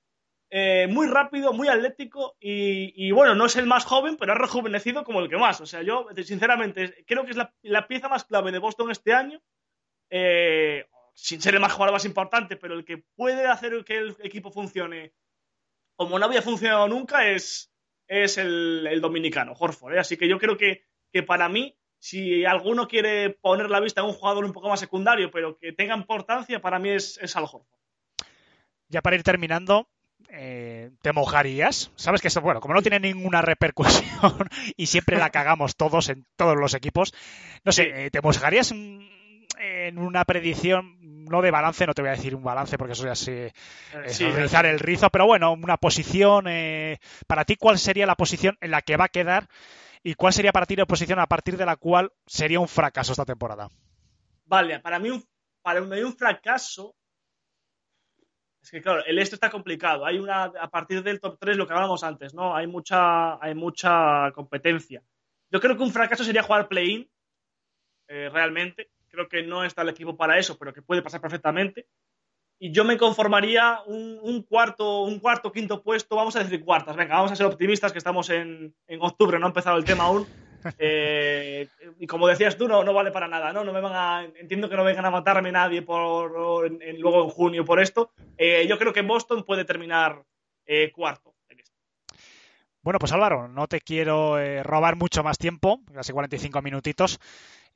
eh, 0.51 0.87
muy 0.89 1.07
rápido, 1.07 1.53
muy 1.53 1.69
atlético 1.69 2.37
y, 2.41 3.11
bueno, 3.11 3.35
no 3.35 3.47
es 3.47 3.57
el 3.57 3.67
más 3.67 3.85
joven, 3.85 4.17
pero 4.17 4.33
ha 4.33 4.37
rejuvenecido 4.37 5.05
como 5.05 5.21
el 5.21 5.29
que 5.29 5.37
más. 5.37 5.61
O 5.61 5.67
sea, 5.67 5.83
yo, 5.83 6.07
sinceramente, 6.25 7.05
creo 7.07 7.25
que 7.25 7.33
es 7.33 7.37
la, 7.37 7.87
pieza 7.87 8.09
más 8.09 8.25
clave 8.25 8.51
de 8.51 8.59
Boston 8.59 8.91
este 8.91 9.13
año. 9.13 9.43
Eh, 10.11 10.87
sin 11.13 11.43
ser 11.43 11.55
el 11.55 11.61
más 11.61 11.73
jugador 11.73 11.95
más 11.95 12.05
importante, 12.05 12.57
pero 12.57 12.75
el 12.75 12.85
que 12.85 12.99
puede 13.17 13.47
hacer 13.47 13.85
que 13.85 13.99
el 13.99 14.17
equipo 14.23 14.53
funcione 14.53 15.13
como 15.97 16.17
no 16.17 16.25
había 16.25 16.43
funcionado 16.43 16.87
nunca 16.87 17.29
es, 17.29 17.73
es 18.07 18.39
el, 18.39 18.87
el 18.89 19.01
dominicano, 19.01 19.53
Horford. 19.53 19.95
¿eh? 19.95 19.99
Así 19.99 20.17
que 20.17 20.29
yo 20.29 20.39
creo 20.39 20.57
que, 20.57 20.85
que, 21.13 21.25
para 21.25 21.49
mí, 21.49 21.77
si 21.99 22.45
alguno 22.45 22.87
quiere 22.87 23.31
poner 23.31 23.71
la 23.71 23.81
vista 23.81 24.01
en 24.01 24.09
un 24.09 24.13
jugador 24.13 24.45
un 24.45 24.53
poco 24.53 24.69
más 24.69 24.81
secundario, 24.81 25.31
pero 25.31 25.59
que 25.59 25.73
tenga 25.73 25.97
importancia, 25.97 26.61
para 26.61 26.79
mí 26.79 26.91
es, 26.91 27.19
es 27.21 27.37
Al 27.37 27.45
Horford. 27.45 27.67
ya 28.89 29.03
para 29.03 29.17
ir 29.17 29.23
terminando, 29.23 29.89
eh, 30.31 30.91
¿te 31.03 31.13
mojarías? 31.13 31.91
Sabes 31.97 32.21
que 32.21 32.29
esto, 32.29 32.41
bueno, 32.41 32.61
como 32.61 32.75
no 32.75 32.83
tiene 32.83 33.01
ninguna 33.01 33.43
repercusión 33.43 34.49
y 34.77 34.87
siempre 34.87 35.17
la 35.17 35.31
cagamos 35.31 35.77
todos 35.77 36.09
en 36.09 36.27
todos 36.37 36.57
los 36.57 36.75
equipos, 36.75 37.13
no 37.65 37.73
sé, 37.73 38.07
eh, 38.07 38.11
¿te 38.11 38.21
mojarías 38.21 38.73
en, 38.73 39.09
una 39.97 40.25
predicción, 40.25 41.25
no 41.25 41.43
de 41.43 41.51
balance, 41.51 41.85
no 41.85 41.93
te 41.93 42.03
voy 42.03 42.11
a 42.11 42.15
decir 42.15 42.37
un 42.37 42.45
balance 42.45 42.79
porque 42.79 42.93
eso 42.93 43.05
ya 43.05 43.17
se 43.17 43.47
Eh, 43.47 43.53
es 44.05 44.17
sí, 44.17 44.31
rizar 44.31 44.67
el 44.67 44.79
rizo, 44.79 45.11
pero 45.11 45.27
bueno, 45.27 45.53
una 45.53 45.77
posición, 45.79 46.47
eh, 46.47 46.99
para 47.27 47.45
ti, 47.45 47.57
¿cuál 47.57 47.79
sería 47.79 48.07
la 48.07 48.15
posición 48.15 48.57
en 48.61 48.71
la 48.71 48.83
que 48.83 48.97
va 48.97 49.07
a 49.07 49.09
quedar 49.09 49.49
y 50.03 50.15
cuál 50.15 50.33
sería 50.33 50.53
para 50.53 50.67
ti 50.67 50.77
la 50.77 50.87
posición 50.87 51.19
a 51.19 51.27
partir 51.27 51.57
de 51.57 51.67
la 51.67 51.77
cual 51.77 52.13
sería 52.27 52.61
un 52.61 52.69
fracaso 52.69 53.13
esta 53.13 53.25
temporada? 53.25 53.69
Vale, 54.45 54.81
para 54.81 54.99
mí 54.99 55.11
un, 55.11 55.25
para 55.63 55.81
mí 55.81 56.01
un 56.01 56.17
fracaso. 56.17 56.95
Es 58.63 58.71
que 58.71 58.83
claro, 58.83 59.05
el 59.05 59.19
este 59.19 59.37
está 59.37 59.51
complicado. 59.51 60.05
Hay 60.05 60.19
una, 60.19 60.45
a 60.45 60.69
partir 60.69 61.03
del 61.03 61.21
top 61.21 61.39
3, 61.39 61.57
lo 61.57 61.67
que 61.67 61.73
hablábamos 61.73 62.03
antes, 62.03 62.35
¿no? 62.35 62.55
Hay 62.55 62.67
mucha, 62.67 63.43
hay 63.43 63.55
mucha 63.55 64.31
competencia. 64.33 65.03
Yo 65.51 65.61
creo 65.61 65.77
que 65.77 65.83
un 65.83 65.93
fracaso 65.93 66.25
sería 66.25 66.43
jugar 66.43 66.69
play-in, 66.69 67.11
eh, 68.09 68.29
realmente. 68.33 68.91
Creo 69.09 69.29
que 69.29 69.43
no 69.43 69.65
está 69.65 69.83
el 69.83 69.91
equipo 69.91 70.17
para 70.17 70.39
eso, 70.39 70.59
pero 70.59 70.73
que 70.73 70.83
puede 70.83 71.03
pasar 71.03 71.21
perfectamente. 71.21 71.87
Y 72.61 72.73
yo 72.73 72.85
me 72.85 72.97
conformaría 72.99 73.81
un, 73.87 74.19
un 74.21 74.43
cuarto, 74.43 75.03
un 75.03 75.21
cuarto, 75.21 75.53
quinto 75.53 75.81
puesto, 75.83 76.17
vamos 76.17 76.35
a 76.37 76.43
decir 76.43 76.65
cuartas. 76.65 76.97
Venga, 76.97 77.15
vamos 77.15 77.31
a 77.31 77.37
ser 77.37 77.47
optimistas 77.47 77.93
que 77.93 77.99
estamos 77.99 78.31
en, 78.31 78.75
en 78.89 79.01
octubre, 79.01 79.39
no 79.39 79.47
ha 79.47 79.51
empezado 79.51 79.77
el 79.77 79.85
tema 79.85 80.05
aún. 80.05 80.27
Eh, 80.81 81.69
y 82.01 82.07
como 82.09 82.27
decías 82.27 82.57
tú, 82.59 82.67
no, 82.67 82.83
no 82.83 82.93
vale 82.93 83.13
para 83.13 83.29
nada, 83.29 83.53
¿no? 83.53 83.63
No 83.63 83.73
me 83.73 83.81
van 83.81 83.93
a, 83.95 84.25
entiendo 84.41 84.69
que 84.69 84.77
no 84.77 84.83
vengan 84.85 85.05
a 85.07 85.11
matarme 85.11 85.53
nadie 85.53 85.83
por, 85.83 86.67
en- 86.67 86.83
en- 86.83 87.01
luego 87.01 87.23
en 87.25 87.31
junio 87.31 87.65
por 87.65 87.81
esto. 87.81 88.11
Eh, 88.37 88.67
yo 88.69 88.77
creo 88.77 88.93
que 88.93 89.03
Boston 89.03 89.45
puede 89.45 89.65
terminar 89.65 90.25
eh, 90.67 90.91
cuarto. 90.93 91.35
Bueno, 92.83 92.99
pues 92.99 93.13
Álvaro, 93.13 93.49
no 93.49 93.67
te 93.67 93.81
quiero 93.81 94.39
eh, 94.39 94.63
robar 94.63 94.97
mucho 94.97 95.23
más 95.23 95.39
tiempo, 95.39 95.81
casi 95.93 96.13
45 96.13 96.61
minutitos. 96.63 97.21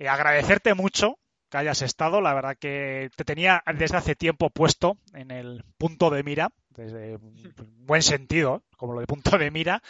Agradecerte 0.01 0.75
mucho 0.75 1.19
que 1.53 1.59
hayas 1.59 1.83
estado. 1.83 2.21
La 2.21 2.35
verdad 2.35 2.57
que 2.59 3.11
te 3.15 3.25
tenía 3.25 3.63
desde 3.77 3.99
hace 3.99 4.17
tiempo 4.17 4.51
puesto 4.51 4.97
en 5.13 5.31
el 5.31 5.63
punto 5.77 6.09
de 6.11 6.23
mira, 6.23 6.51
desde 6.71 7.19
buen 7.87 8.03
sentido, 8.03 8.63
como 8.77 8.95
lo 8.95 9.01
de 9.01 9.07
punto 9.07 9.37
de 9.37 9.51
mira, 9.51 9.83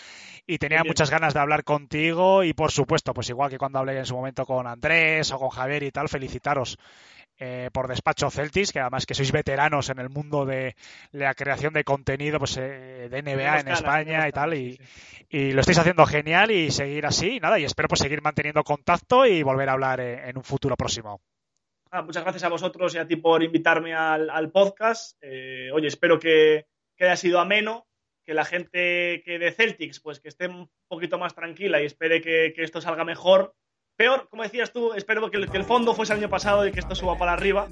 y 0.46 0.58
tenía 0.58 0.82
muchas 0.84 1.08
ganas 1.08 1.34
de 1.34 1.40
hablar 1.40 1.62
contigo 1.62 2.42
y 2.42 2.52
por 2.52 2.72
supuesto, 2.72 3.14
pues 3.14 3.30
igual 3.30 3.48
que 3.48 3.58
cuando 3.58 3.78
hablé 3.78 3.96
en 3.96 4.06
su 4.06 4.16
momento 4.16 4.44
con 4.44 4.66
Andrés 4.66 5.30
o 5.30 5.38
con 5.38 5.50
Javier 5.50 5.84
y 5.84 5.92
tal, 5.92 6.08
felicitaros 6.08 6.78
eh, 7.38 7.70
por 7.72 7.86
Despacho 7.86 8.28
Celtics, 8.30 8.72
que 8.72 8.80
además 8.80 9.06
que 9.06 9.14
sois 9.14 9.30
veteranos 9.30 9.88
en 9.88 10.00
el 10.00 10.10
mundo 10.10 10.44
de 10.44 10.74
la 11.12 11.34
creación 11.34 11.72
de 11.72 11.84
contenido 11.84 12.40
pues, 12.40 12.56
eh, 12.56 13.08
de 13.08 13.22
NBA 13.22 13.60
en 13.60 13.68
España 13.68 14.28
y 14.28 14.32
tal, 14.32 14.54
y, 14.54 14.72
sí, 14.72 14.84
sí. 14.84 15.26
y 15.30 15.52
lo 15.52 15.60
estáis 15.60 15.78
haciendo 15.78 16.04
genial 16.06 16.50
y 16.50 16.72
seguir 16.72 17.06
así, 17.06 17.36
y 17.36 17.40
nada, 17.40 17.58
y 17.60 17.64
espero 17.64 17.88
pues 17.88 18.00
seguir 18.00 18.20
manteniendo 18.20 18.64
contacto 18.64 19.26
y 19.26 19.42
volver 19.44 19.68
a 19.68 19.72
hablar 19.72 20.00
eh, 20.00 20.28
en 20.28 20.36
un 20.36 20.44
futuro 20.44 20.76
próximo. 20.76 21.20
Ah, 21.94 22.00
muchas 22.00 22.22
gracias 22.22 22.44
a 22.44 22.48
vosotros 22.48 22.94
y 22.94 22.98
a 22.98 23.06
ti 23.06 23.16
por 23.16 23.42
invitarme 23.42 23.92
al, 23.92 24.50
podcast. 24.50 25.18
Eh, 25.20 25.68
oye, 25.74 25.88
espero 25.88 26.18
que, 26.18 26.64
haya 26.98 27.16
sido 27.16 27.38
ameno, 27.38 27.86
que 28.24 28.32
la 28.32 28.46
gente 28.46 29.22
que 29.22 29.38
de 29.38 29.52
Celtics, 29.52 30.00
pues 30.00 30.18
que 30.18 30.28
esté 30.28 30.46
un 30.48 30.70
poquito 30.88 31.18
más 31.18 31.34
tranquila 31.34 31.82
y 31.82 31.84
espere 31.84 32.22
que, 32.22 32.54
esto 32.56 32.80
salga 32.80 33.04
mejor. 33.04 33.54
Peor, 33.94 34.26
como 34.30 34.42
decías 34.42 34.72
tú, 34.72 34.94
espero 34.94 35.30
que 35.30 35.36
el, 35.36 35.64
fondo 35.64 35.92
fuese 35.92 36.14
el 36.14 36.20
año 36.20 36.30
pasado 36.30 36.66
y 36.66 36.72
que 36.72 36.80
esto 36.80 36.94
suba 36.94 37.18
para 37.18 37.34
arriba. 37.34 37.68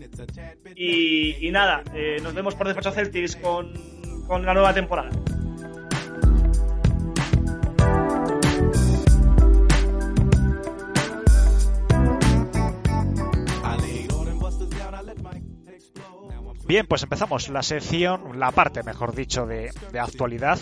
Y, 0.74 1.48
nada, 1.50 1.82
eh, 1.94 2.18
nos 2.22 2.34
vemos 2.34 2.54
por 2.54 2.66
Despacho 2.66 2.92
Celtics 2.92 3.36
con 3.36 3.72
la 4.44 4.52
nueva 4.52 4.74
temporada. 4.74 5.10
Bien, 16.70 16.86
pues 16.86 17.02
empezamos 17.02 17.48
la 17.48 17.64
sección, 17.64 18.38
la 18.38 18.52
parte, 18.52 18.84
mejor 18.84 19.12
dicho, 19.12 19.44
de, 19.44 19.72
actualidad. 19.98 20.56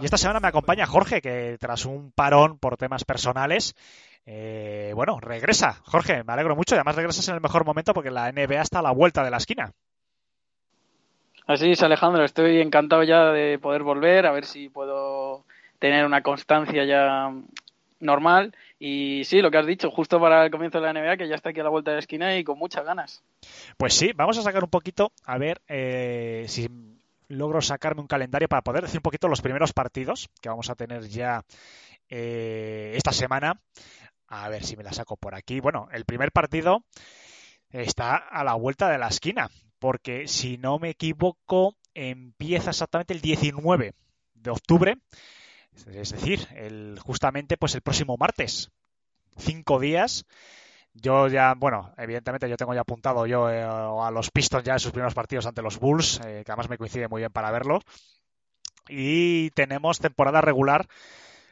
Y 0.00 0.04
esta 0.04 0.16
semana 0.16 0.40
me 0.40 0.48
acompaña 0.48 0.86
Jorge, 0.86 1.20
que 1.20 1.56
tras 1.60 1.84
un 1.84 2.10
parón 2.10 2.58
por 2.58 2.76
temas 2.76 3.04
personales, 3.04 3.76
eh, 4.26 4.90
bueno, 4.96 5.20
regresa. 5.20 5.74
Jorge, 5.84 6.24
me 6.24 6.32
alegro 6.32 6.56
mucho 6.56 6.74
y 6.74 6.78
además 6.78 6.96
regresas 6.96 7.28
en 7.28 7.36
el 7.36 7.40
mejor 7.40 7.64
momento 7.64 7.94
porque 7.94 8.10
la 8.10 8.32
NBA 8.32 8.60
está 8.60 8.80
a 8.80 8.82
la 8.82 8.90
vuelta 8.90 9.22
de 9.22 9.30
la 9.30 9.36
esquina. 9.36 9.70
Así 11.46 11.70
es, 11.70 11.82
Alejandro, 11.84 12.24
estoy 12.24 12.60
encantado 12.60 13.04
ya 13.04 13.26
de 13.30 13.60
poder 13.60 13.84
volver, 13.84 14.26
a 14.26 14.32
ver 14.32 14.46
si 14.46 14.68
puedo 14.68 15.44
tener 15.78 16.04
una 16.06 16.22
constancia 16.22 16.84
ya 16.84 17.32
normal. 18.00 18.52
Y 18.78 19.22
sí, 19.24 19.40
lo 19.40 19.50
que 19.50 19.58
has 19.58 19.66
dicho, 19.66 19.90
justo 19.90 20.20
para 20.20 20.44
el 20.44 20.50
comienzo 20.50 20.80
de 20.80 20.92
la 20.92 21.00
NBA, 21.00 21.16
que 21.16 21.28
ya 21.28 21.34
está 21.34 21.50
aquí 21.50 21.60
a 21.60 21.64
la 21.64 21.70
vuelta 21.70 21.90
de 21.90 21.96
la 21.96 22.00
esquina 22.00 22.36
y 22.36 22.44
con 22.44 22.58
muchas 22.58 22.84
ganas. 22.84 23.22
Pues 23.78 23.94
sí, 23.94 24.12
vamos 24.14 24.36
a 24.38 24.42
sacar 24.42 24.62
un 24.62 24.70
poquito, 24.70 25.12
a 25.24 25.38
ver 25.38 25.62
eh, 25.68 26.44
si 26.48 26.68
logro 27.28 27.60
sacarme 27.60 28.02
un 28.02 28.06
calendario 28.06 28.48
para 28.48 28.62
poder 28.62 28.82
decir 28.82 28.98
un 28.98 29.02
poquito 29.02 29.28
los 29.28 29.40
primeros 29.40 29.72
partidos 29.72 30.28
que 30.40 30.48
vamos 30.48 30.70
a 30.70 30.74
tener 30.74 31.08
ya 31.08 31.42
eh, 32.08 32.92
esta 32.94 33.12
semana. 33.12 33.60
A 34.28 34.48
ver 34.48 34.64
si 34.64 34.76
me 34.76 34.82
la 34.82 34.92
saco 34.92 35.16
por 35.16 35.34
aquí. 35.34 35.60
Bueno, 35.60 35.88
el 35.92 36.04
primer 36.04 36.32
partido 36.32 36.84
está 37.70 38.16
a 38.16 38.44
la 38.44 38.54
vuelta 38.54 38.90
de 38.90 38.98
la 38.98 39.08
esquina, 39.08 39.50
porque 39.78 40.26
si 40.28 40.58
no 40.58 40.78
me 40.78 40.90
equivoco, 40.90 41.76
empieza 41.94 42.70
exactamente 42.70 43.14
el 43.14 43.20
19 43.20 43.94
de 44.34 44.50
octubre, 44.50 44.96
es 45.92 46.10
decir, 46.10 46.46
el, 46.54 46.98
justamente 47.02 47.56
pues 47.56 47.74
el 47.74 47.82
próximo 47.82 48.16
martes. 48.18 48.70
Cinco 49.36 49.78
días. 49.78 50.24
Yo 50.94 51.28
ya, 51.28 51.54
bueno, 51.54 51.92
evidentemente 51.98 52.48
yo 52.48 52.56
tengo 52.56 52.72
ya 52.74 52.80
apuntado 52.80 53.26
yo 53.26 53.50
eh, 53.50 53.62
a 53.62 54.10
los 54.10 54.30
Pistons 54.30 54.64
ya 54.64 54.74
en 54.74 54.80
sus 54.80 54.92
primeros 54.92 55.12
partidos 55.12 55.44
ante 55.44 55.60
los 55.60 55.78
Bulls, 55.78 56.20
eh, 56.24 56.42
que 56.44 56.52
además 56.52 56.70
me 56.70 56.78
coincide 56.78 57.08
muy 57.08 57.20
bien 57.20 57.32
para 57.32 57.50
verlos. 57.50 57.82
Y 58.88 59.50
tenemos 59.50 59.98
temporada 59.98 60.40
regular 60.40 60.88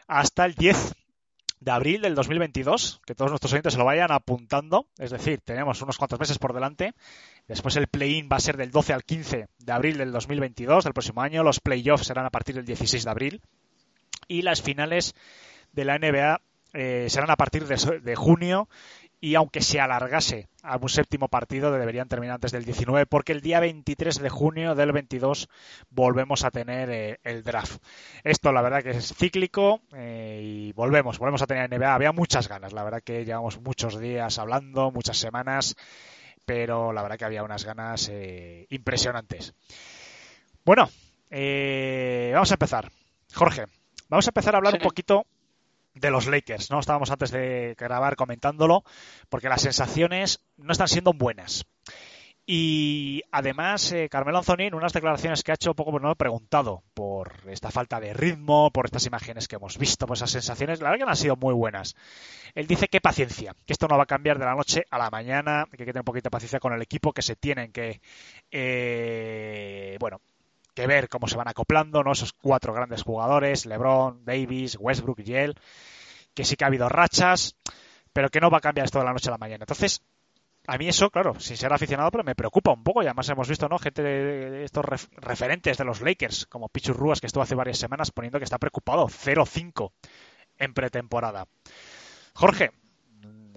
hasta 0.06 0.46
el 0.46 0.54
10 0.54 0.94
de 1.60 1.70
abril 1.70 2.02
del 2.02 2.14
2022, 2.14 3.00
que 3.06 3.14
todos 3.14 3.30
nuestros 3.30 3.52
oyentes 3.52 3.72
se 3.72 3.78
lo 3.78 3.86
vayan 3.86 4.12
apuntando, 4.12 4.86
es 4.98 5.10
decir, 5.10 5.40
tenemos 5.42 5.80
unos 5.80 5.96
cuantos 5.96 6.20
meses 6.20 6.38
por 6.38 6.52
delante. 6.52 6.94
Después 7.48 7.76
el 7.76 7.86
play-in 7.86 8.28
va 8.30 8.36
a 8.36 8.40
ser 8.40 8.56
del 8.56 8.70
12 8.70 8.92
al 8.92 9.04
15 9.04 9.48
de 9.58 9.72
abril 9.72 9.98
del 9.98 10.12
2022, 10.12 10.84
del 10.84 10.92
próximo 10.92 11.22
año. 11.22 11.42
Los 11.42 11.60
playoffs 11.60 12.06
serán 12.06 12.26
a 12.26 12.30
partir 12.30 12.54
del 12.54 12.66
16 12.66 13.04
de 13.04 13.10
abril. 13.10 13.42
Y 14.28 14.42
las 14.42 14.62
finales 14.62 15.14
de 15.72 15.84
la 15.84 15.98
NBA 15.98 16.40
eh, 16.74 17.06
serán 17.08 17.30
a 17.30 17.36
partir 17.36 17.66
de, 17.66 18.16
junio. 18.16 18.68
Y 19.20 19.36
aunque 19.36 19.62
se 19.62 19.80
alargase 19.80 20.48
a 20.62 20.76
un 20.76 20.90
séptimo 20.90 21.28
partido, 21.28 21.72
deberían 21.72 22.08
terminar 22.08 22.34
antes 22.34 22.52
del 22.52 22.66
19, 22.66 23.06
porque 23.06 23.32
el 23.32 23.40
día 23.40 23.58
23 23.58 24.18
de 24.20 24.28
junio 24.28 24.74
del 24.74 24.92
22 24.92 25.48
volvemos 25.88 26.44
a 26.44 26.50
tener 26.50 26.90
eh, 26.90 27.20
el 27.24 27.42
draft. 27.42 27.80
Esto, 28.22 28.52
la 28.52 28.60
verdad, 28.60 28.82
que 28.82 28.90
es 28.90 29.14
cíclico 29.14 29.80
eh, 29.94 30.40
y 30.42 30.72
volvemos, 30.72 31.18
volvemos 31.18 31.40
a 31.40 31.46
tener 31.46 31.70
NBA. 31.70 31.94
Había 31.94 32.12
muchas 32.12 32.48
ganas, 32.48 32.74
la 32.74 32.84
verdad 32.84 33.02
que 33.02 33.24
llevamos 33.24 33.60
muchos 33.62 33.98
días 33.98 34.38
hablando, 34.38 34.90
muchas 34.90 35.16
semanas, 35.16 35.74
pero 36.44 36.92
la 36.92 37.00
verdad 37.00 37.16
que 37.16 37.24
había 37.24 37.44
unas 37.44 37.64
ganas 37.64 38.12
impresionantes. 38.68 39.54
Bueno, 40.66 40.90
vamos 41.30 42.50
a 42.50 42.54
empezar. 42.54 42.90
Jorge, 43.32 43.64
vamos 44.14 44.26
a 44.26 44.30
empezar 44.30 44.54
a 44.54 44.58
hablar 44.58 44.72
Sí. 44.74 44.78
un 44.78 44.82
poquito 44.84 45.26
de 45.94 46.10
los 46.10 46.26
Lakers, 46.26 46.70
¿no? 46.70 46.80
Estábamos 46.80 47.10
antes 47.10 47.30
de 47.30 47.74
grabar 47.78 48.16
comentándolo, 48.16 48.82
porque 49.28 49.48
las 49.48 49.62
sensaciones 49.62 50.40
no 50.56 50.72
están 50.72 50.88
siendo 50.88 51.12
buenas. 51.12 51.66
Y 52.46 53.22
además, 53.32 53.90
eh, 53.92 54.08
Carmelo 54.10 54.36
Anthony, 54.36 54.64
en 54.66 54.74
unas 54.74 54.92
declaraciones 54.92 55.42
que 55.42 55.52
ha 55.52 55.54
hecho, 55.54 55.72
poco 55.72 55.98
no 55.98 56.10
he 56.12 56.16
preguntado 56.16 56.82
por 56.92 57.32
esta 57.48 57.70
falta 57.70 58.00
de 58.00 58.12
ritmo, 58.12 58.70
por 58.70 58.84
estas 58.84 59.06
imágenes 59.06 59.48
que 59.48 59.56
hemos 59.56 59.78
visto, 59.78 60.06
por 60.06 60.16
esas 60.18 60.30
sensaciones, 60.30 60.80
la 60.80 60.90
verdad 60.90 60.98
que 60.98 61.04
no 61.06 61.10
han 61.12 61.16
sido 61.16 61.36
muy 61.36 61.54
buenas. 61.54 61.94
Él 62.54 62.66
dice 62.66 62.88
que 62.88 63.00
paciencia, 63.00 63.54
que 63.64 63.72
esto 63.72 63.88
no 63.88 63.96
va 63.96 64.02
a 64.02 64.06
cambiar 64.06 64.38
de 64.38 64.44
la 64.44 64.54
noche 64.54 64.84
a 64.90 64.98
la 64.98 65.08
mañana, 65.10 65.64
que 65.70 65.82
hay 65.82 65.86
que 65.86 65.92
tener 65.92 66.02
un 66.02 66.04
poquito 66.04 66.26
de 66.26 66.32
paciencia 66.32 66.60
con 66.60 66.74
el 66.74 66.82
equipo, 66.82 67.12
que 67.14 67.22
se 67.22 67.34
tienen 67.34 67.72
que, 67.72 68.02
eh, 68.50 69.96
bueno, 69.98 70.20
que 70.74 70.86
ver 70.86 71.08
cómo 71.08 71.28
se 71.28 71.36
van 71.36 71.48
acoplando, 71.48 72.02
¿no? 72.02 72.12
Esos 72.12 72.32
cuatro 72.32 72.72
grandes 72.72 73.02
jugadores, 73.02 73.66
LeBron, 73.66 74.24
Davis, 74.24 74.76
Westbrook 74.78 75.20
y 75.20 75.34
que 76.34 76.44
sí 76.44 76.56
que 76.56 76.64
ha 76.64 76.66
habido 76.66 76.88
rachas, 76.88 77.56
pero 78.12 78.28
que 78.28 78.40
no 78.40 78.50
va 78.50 78.58
a 78.58 78.60
cambiar 78.60 78.84
esto 78.86 78.98
de 78.98 79.04
la 79.04 79.12
noche 79.12 79.28
a 79.28 79.32
la 79.32 79.38
mañana. 79.38 79.62
Entonces, 79.62 80.02
a 80.66 80.78
mí 80.78 80.88
eso, 80.88 81.10
claro, 81.10 81.38
sin 81.38 81.56
ser 81.56 81.72
aficionado, 81.72 82.10
pero 82.10 82.24
me 82.24 82.34
preocupa 82.34 82.72
un 82.72 82.82
poco. 82.82 83.02
Y 83.02 83.06
además 83.06 83.28
hemos 83.28 83.48
visto, 83.48 83.68
¿no? 83.68 83.78
Gente 83.78 84.02
de, 84.02 84.64
estos 84.64 84.84
ref- 84.84 85.08
referentes 85.16 85.76
de 85.78 85.84
los 85.84 86.00
Lakers, 86.00 86.46
como 86.46 86.68
Pichu 86.68 86.92
Ruas, 86.92 87.20
que 87.20 87.26
estuvo 87.26 87.42
hace 87.42 87.54
varias 87.54 87.78
semanas 87.78 88.10
poniendo 88.10 88.38
que 88.38 88.44
está 88.44 88.58
preocupado. 88.58 89.06
0-5 89.06 89.92
en 90.58 90.72
pretemporada. 90.74 91.46
Jorge, 92.34 92.72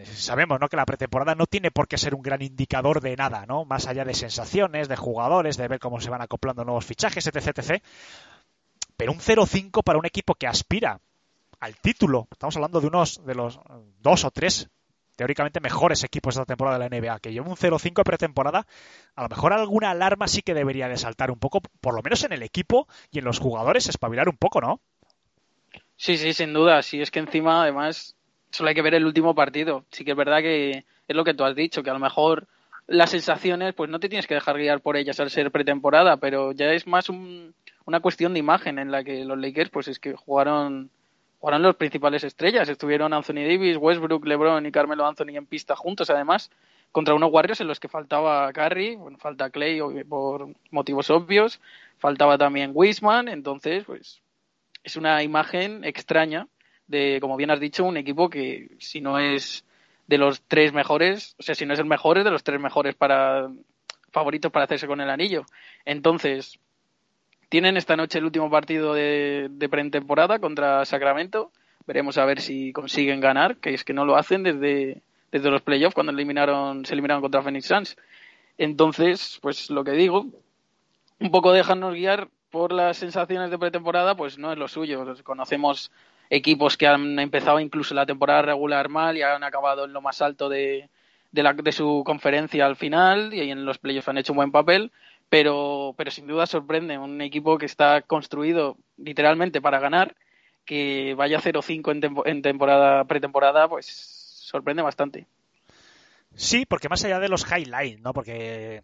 sabemos 0.06 0.60
¿no? 0.60 0.70
que 0.70 0.78
la 0.78 0.86
pretemporada 0.86 1.36
no 1.36 1.46
tiene 1.46 1.72
por 1.72 1.88
qué 1.88 1.98
ser 1.98 2.16
un 2.16 2.22
gran 2.22 2.42
indicador 2.42 3.02
de 3.02 3.16
nada, 3.16 3.46
¿no? 3.46 3.66
Más 3.66 3.88
allá 3.88 4.06
de 4.06 4.14
sensaciones, 4.14 4.88
de 4.88 4.96
jugadores, 4.96 5.58
de 5.58 5.68
ver 5.68 5.80
cómo 5.80 6.00
se 6.00 6.10
van 6.10 6.22
acoplando 6.22 6.64
nuevos 6.64 6.86
fichajes, 6.86 7.26
etc. 7.28 7.82
Pero 8.96 9.12
un 9.12 9.20
0-5 9.20 9.84
para 9.84 10.00
un 10.00 10.06
equipo 10.06 10.36
que 10.36 10.48
aspira 10.48 11.00
al 11.60 11.76
título. 11.78 12.28
Estamos 12.32 12.56
hablando 12.56 12.82
de 12.82 12.88
unos 12.88 13.26
de 13.26 13.36
los 13.36 13.60
dos 14.00 14.26
o 14.26 14.32
tres 14.32 14.70
teóricamente 15.18 15.60
mejores 15.60 16.04
equipos 16.04 16.36
de 16.36 16.42
esta 16.42 16.46
temporada 16.46 16.78
de 16.78 16.90
la 16.90 16.96
NBA, 16.96 17.20
que 17.20 17.34
lleva 17.34 17.50
un 17.50 17.56
0-5 17.56 18.04
pretemporada, 18.04 18.68
a 19.16 19.24
lo 19.24 19.30
mejor 19.30 19.52
alguna 19.52 19.90
alarma 19.90 20.28
sí 20.28 20.44
que 20.44 20.54
debería 20.54 20.88
de 20.88 20.96
saltar 20.96 21.32
un 21.32 21.40
poco, 21.40 21.60
por 21.82 21.96
lo 21.96 22.04
menos 22.04 22.24
en 22.24 22.34
el 22.34 22.44
equipo 22.44 22.88
y 23.10 23.18
en 23.18 23.26
los 23.26 23.40
jugadores, 23.40 23.90
espabilar 23.90 24.30
un 24.30 24.38
poco, 24.38 24.62
¿no? 24.62 24.80
Sí, 25.96 26.18
sí, 26.18 26.34
sin 26.34 26.54
duda. 26.54 26.84
Sí, 26.84 27.02
es 27.02 27.10
que 27.10 27.18
encima, 27.18 27.64
además, 27.64 28.16
solo 28.52 28.70
hay 28.70 28.76
que 28.76 28.82
ver 28.82 28.96
el 28.96 29.06
último 29.06 29.36
partido. 29.36 29.86
Sí 29.92 30.04
que 30.06 30.12
es 30.12 30.18
verdad 30.18 30.40
que 30.40 30.86
es 31.08 31.16
lo 31.16 31.24
que 31.24 31.34
tú 31.34 31.44
has 31.44 31.56
dicho, 31.56 31.84
que 31.84 31.90
a 31.90 31.94
lo 31.94 32.00
mejor 32.00 32.48
las 32.88 33.10
sensaciones, 33.10 33.74
pues 33.74 33.90
no 33.90 34.00
te 34.00 34.10
tienes 34.10 34.28
que 34.28 34.34
dejar 34.34 34.58
guiar 34.58 34.82
por 34.82 34.96
ellas 34.96 35.20
al 35.20 35.30
ser 35.30 35.52
pretemporada, 35.52 36.18
pero 36.18 36.54
ya 36.54 36.72
es 36.72 36.88
más 36.88 37.10
una 37.10 38.00
cuestión 38.00 38.34
de 38.34 38.40
imagen 38.40 38.80
en 38.80 38.92
la 38.92 39.04
que 39.04 39.26
los 39.26 39.38
Lakers, 39.38 39.70
pues 39.70 39.88
es 39.90 40.00
que 40.00 40.14
jugaron, 40.14 40.90
jugaron 41.40 41.62
los 41.62 41.76
principales 41.76 42.24
estrellas. 42.24 42.70
Estuvieron 42.70 43.14
Anthony 43.14 43.46
Davis, 43.46 43.78
Westbrook, 43.78 44.26
LeBron 44.26 44.66
y 44.66 44.72
Carmelo 44.72 45.06
Anthony 45.06 45.36
en 45.36 45.46
pista 45.46 45.76
juntos, 45.76 46.10
además, 46.10 46.50
contra 46.94 47.14
unos 47.14 47.32
Warriors 47.32 47.60
en 47.62 47.68
los 47.68 47.80
que 47.80 47.90
faltaba 47.90 48.52
Curry, 48.54 48.98
falta 49.20 49.50
Clay 49.50 49.82
por 50.08 50.48
motivos 50.72 51.10
obvios, 51.10 51.60
faltaba 51.98 52.38
también 52.38 52.72
Wiseman, 52.74 53.28
entonces, 53.28 53.84
pues 53.86 54.22
es 54.84 54.96
una 54.96 55.22
imagen 55.24 55.84
extraña 55.84 56.48
de, 56.88 57.20
como 57.22 57.38
bien 57.38 57.52
has 57.52 57.60
dicho, 57.60 57.84
un 57.84 57.98
equipo 57.98 58.30
que 58.30 58.70
si 58.80 59.02
no 59.02 59.20
es 59.20 59.66
de 60.08 60.18
los 60.18 60.42
tres 60.42 60.74
mejores, 60.74 61.36
o 61.38 61.44
sea, 61.44 61.56
si 61.56 61.66
no 61.66 61.74
es 61.74 61.80
el 61.80 61.86
mejor, 61.86 62.18
es 62.18 62.24
de 62.24 62.32
los 62.32 62.44
tres 62.44 62.60
mejores 62.60 62.96
para 62.96 63.50
favoritos 64.12 64.52
para 64.52 64.66
hacerse 64.66 64.88
con 64.88 65.02
el 65.02 65.10
anillo. 65.10 65.46
Entonces, 65.86 66.60
tienen 67.50 67.78
esta 67.78 67.96
noche 67.96 68.20
el 68.20 68.26
último 68.26 68.50
partido 68.50 68.94
de, 68.94 69.48
de 69.52 69.70
pretemporada 69.70 70.40
contra 70.40 70.86
Sacramento. 70.86 71.52
Veremos 71.86 72.18
a 72.18 72.26
ver 72.26 72.42
si 72.42 72.74
consiguen 72.74 73.20
ganar, 73.20 73.58
que 73.58 73.74
es 73.74 73.84
que 73.84 73.94
no 73.94 74.06
lo 74.06 74.18
hacen 74.18 74.44
desde, 74.44 75.02
desde 75.32 75.52
los 75.52 75.62
playoffs 75.62 75.94
cuando 75.96 76.12
eliminaron, 76.12 76.86
se 76.86 76.94
eliminaron 76.94 77.22
contra 77.22 77.42
Phoenix 77.42 77.68
Suns. 77.68 77.98
Entonces, 78.58 79.40
pues 79.42 79.70
lo 79.70 79.84
que 79.84 79.92
digo, 79.92 80.26
un 81.20 81.32
poco 81.32 81.54
dejarnos 81.54 81.94
guiar 81.94 82.30
por 82.50 82.72
las 82.72 82.98
sensaciones 82.98 83.52
de 83.52 83.58
pretemporada, 83.58 84.16
pues 84.16 84.38
no 84.38 84.52
es 84.52 84.58
lo 84.58 84.68
suyo. 84.68 85.06
Conocemos 85.24 85.92
equipos 86.30 86.78
que 86.78 86.88
han 86.88 87.20
empezado 87.20 87.60
incluso 87.60 87.94
la 87.94 88.06
temporada 88.06 88.42
regular 88.42 88.90
mal 88.90 89.18
y 89.18 89.22
han 89.22 89.44
acabado 89.44 89.86
en 89.86 89.94
lo 89.94 90.02
más 90.02 90.22
alto 90.22 90.50
de, 90.50 90.90
de, 91.32 91.44
la, 91.44 91.54
de 91.54 91.72
su 91.72 92.04
conferencia 92.06 92.66
al 92.66 92.76
final 92.76 93.34
y 93.34 93.50
en 93.52 93.66
los 93.66 93.78
playoffs 93.78 94.08
han 94.08 94.18
hecho 94.18 94.34
un 94.34 94.38
buen 94.38 94.52
papel, 94.52 94.92
pero, 95.30 95.94
pero 95.98 96.12
sin 96.12 96.28
duda 96.28 96.46
sorprende 96.46 96.98
un 96.98 97.22
equipo 97.22 97.58
que 97.58 97.66
está 97.66 98.02
construido 98.02 98.78
literalmente 98.98 99.62
para 99.62 99.80
ganar, 99.80 100.16
que 100.66 101.14
vaya 101.16 101.40
0-5 101.40 101.92
en, 101.92 102.16
en 102.26 102.42
temporada 102.42 103.06
pretemporada, 103.06 103.68
pues 103.68 103.86
sorprende 103.88 104.82
bastante. 104.82 105.28
Sí, 106.36 106.66
porque 106.66 106.90
más 106.90 107.04
allá 107.04 107.20
de 107.20 107.30
los 107.30 107.46
highlights, 107.50 108.02
¿no? 108.02 108.14
Porque 108.14 108.84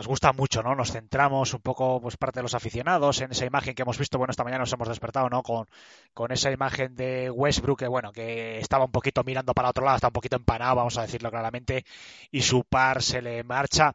nos 0.00 0.06
gusta 0.06 0.32
mucho, 0.32 0.62
¿no? 0.62 0.74
Nos 0.74 0.92
centramos 0.92 1.52
un 1.52 1.60
poco, 1.60 2.00
pues 2.00 2.16
parte 2.16 2.38
de 2.38 2.42
los 2.42 2.54
aficionados 2.54 3.20
en 3.20 3.32
esa 3.32 3.44
imagen 3.44 3.74
que 3.74 3.82
hemos 3.82 3.98
visto, 3.98 4.16
bueno, 4.16 4.30
esta 4.30 4.44
mañana 4.44 4.60
nos 4.60 4.72
hemos 4.72 4.88
despertado, 4.88 5.28
¿no? 5.28 5.42
Con, 5.42 5.66
con 6.14 6.32
esa 6.32 6.50
imagen 6.50 6.96
de 6.96 7.28
Westbrook, 7.28 7.80
que 7.80 7.86
bueno, 7.86 8.10
que 8.10 8.58
estaba 8.60 8.86
un 8.86 8.92
poquito 8.92 9.22
mirando 9.24 9.52
para 9.52 9.68
otro 9.68 9.84
lado, 9.84 9.96
está 9.96 10.06
un 10.06 10.14
poquito 10.14 10.36
empanado, 10.36 10.76
vamos 10.76 10.96
a 10.96 11.02
decirlo 11.02 11.30
claramente, 11.30 11.84
y 12.30 12.40
su 12.40 12.64
par 12.64 13.02
se 13.02 13.20
le 13.20 13.44
marcha. 13.44 13.94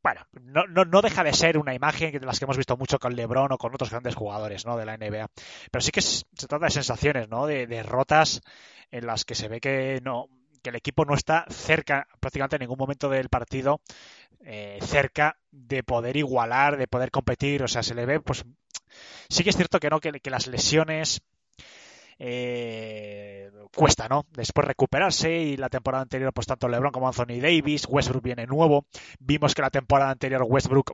Bueno, 0.00 0.20
no, 0.42 0.64
no, 0.68 0.84
no 0.84 1.02
deja 1.02 1.24
de 1.24 1.32
ser 1.32 1.58
una 1.58 1.74
imagen 1.74 2.12
de 2.12 2.24
las 2.24 2.38
que 2.38 2.44
hemos 2.44 2.56
visto 2.56 2.76
mucho 2.76 3.00
con 3.00 3.16
LeBron 3.16 3.50
o 3.50 3.58
con 3.58 3.74
otros 3.74 3.90
grandes 3.90 4.14
jugadores, 4.14 4.64
¿no? 4.64 4.76
De 4.76 4.84
la 4.84 4.96
NBA. 4.96 5.26
Pero 5.72 5.82
sí 5.82 5.90
que 5.90 6.02
se 6.02 6.24
trata 6.46 6.66
de 6.66 6.70
sensaciones, 6.70 7.28
¿no? 7.28 7.46
De 7.46 7.66
derrotas 7.66 8.42
en 8.92 9.06
las 9.06 9.24
que 9.24 9.34
se 9.34 9.48
ve 9.48 9.60
que 9.60 9.98
no, 10.04 10.28
que 10.62 10.70
el 10.70 10.76
equipo 10.76 11.04
no 11.04 11.14
está 11.14 11.44
cerca 11.50 12.06
prácticamente 12.20 12.56
en 12.56 12.60
ningún 12.60 12.78
momento 12.78 13.08
del 13.08 13.28
partido 13.28 13.80
eh, 14.44 14.78
cerca 14.82 15.36
de 15.50 15.82
poder 15.82 16.16
igualar, 16.16 16.76
de 16.76 16.86
poder 16.86 17.10
competir. 17.10 17.62
O 17.62 17.68
sea, 17.68 17.82
se 17.82 17.94
le 17.94 18.06
ve, 18.06 18.20
pues 18.20 18.44
sí 19.28 19.44
que 19.44 19.50
es 19.50 19.56
cierto 19.56 19.80
que 19.80 19.90
no, 19.90 20.00
que, 20.00 20.12
que 20.20 20.30
las 20.30 20.46
lesiones 20.46 21.22
eh, 22.18 23.50
cuesta, 23.74 24.08
¿no? 24.08 24.26
Después 24.32 24.66
recuperarse 24.66 25.32
y 25.32 25.56
la 25.56 25.68
temporada 25.68 26.02
anterior, 26.02 26.32
pues 26.32 26.46
tanto 26.46 26.68
LeBron 26.68 26.92
como 26.92 27.08
Anthony 27.08 27.40
Davis, 27.40 27.86
Westbrook 27.88 28.22
viene 28.22 28.46
nuevo. 28.46 28.86
Vimos 29.18 29.54
que 29.54 29.62
la 29.62 29.70
temporada 29.70 30.10
anterior 30.12 30.44
Westbrook 30.46 30.92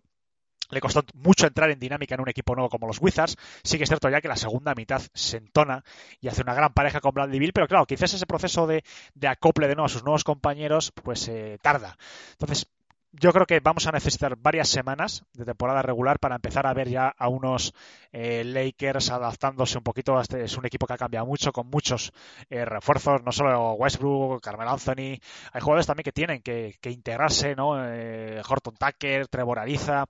le 0.70 0.80
costó 0.80 1.02
mucho 1.14 1.46
entrar 1.46 1.70
en 1.70 1.78
dinámica 1.78 2.14
en 2.14 2.20
un 2.20 2.28
equipo 2.28 2.54
nuevo 2.54 2.68
como 2.68 2.86
los 2.86 3.00
Wizards. 3.00 3.36
Sí 3.62 3.76
que 3.76 3.84
es 3.84 3.88
cierto 3.88 4.08
ya 4.08 4.20
que 4.20 4.28
la 4.28 4.36
segunda 4.36 4.74
mitad 4.74 5.02
se 5.14 5.38
entona 5.38 5.84
y 6.20 6.28
hace 6.28 6.42
una 6.42 6.54
gran 6.54 6.72
pareja 6.72 7.00
con 7.00 7.12
Bradley 7.12 7.38
Bill, 7.38 7.52
pero 7.52 7.68
claro, 7.68 7.86
quizás 7.86 8.14
ese 8.14 8.26
proceso 8.26 8.66
de, 8.66 8.84
de 9.14 9.28
acople 9.28 9.68
de 9.68 9.74
nuevo 9.74 9.86
a 9.86 9.90
sus 9.90 10.04
nuevos 10.04 10.24
compañeros, 10.24 10.92
pues 10.92 11.28
eh, 11.28 11.58
tarda. 11.62 11.96
Entonces, 12.32 12.66
yo 13.12 13.32
creo 13.32 13.46
que 13.46 13.60
vamos 13.60 13.86
a 13.86 13.92
necesitar 13.92 14.36
varias 14.36 14.68
semanas 14.68 15.24
de 15.32 15.44
temporada 15.44 15.82
regular 15.82 16.18
para 16.18 16.34
empezar 16.34 16.66
a 16.66 16.74
ver 16.74 16.88
ya 16.88 17.14
a 17.16 17.28
unos 17.28 17.72
eh, 18.12 18.44
Lakers 18.44 19.10
adaptándose 19.10 19.78
un 19.78 19.84
poquito. 19.84 20.20
Este 20.20 20.44
es 20.44 20.56
un 20.56 20.66
equipo 20.66 20.86
que 20.86 20.92
ha 20.92 20.98
cambiado 20.98 21.26
mucho, 21.26 21.52
con 21.52 21.68
muchos 21.68 22.12
eh, 22.50 22.64
refuerzos, 22.64 23.22
no 23.22 23.32
solo 23.32 23.72
Westbrook, 23.72 24.42
Carmel 24.42 24.68
Anthony. 24.68 25.18
Hay 25.52 25.60
jugadores 25.60 25.86
también 25.86 26.04
que 26.04 26.12
tienen 26.12 26.42
que, 26.42 26.76
que 26.80 26.90
integrarse, 26.90 27.54
¿no? 27.54 27.82
Eh, 27.82 28.42
Horton 28.46 28.74
Tucker, 28.76 29.26
Trevor 29.28 29.58
Ariza. 29.58 30.04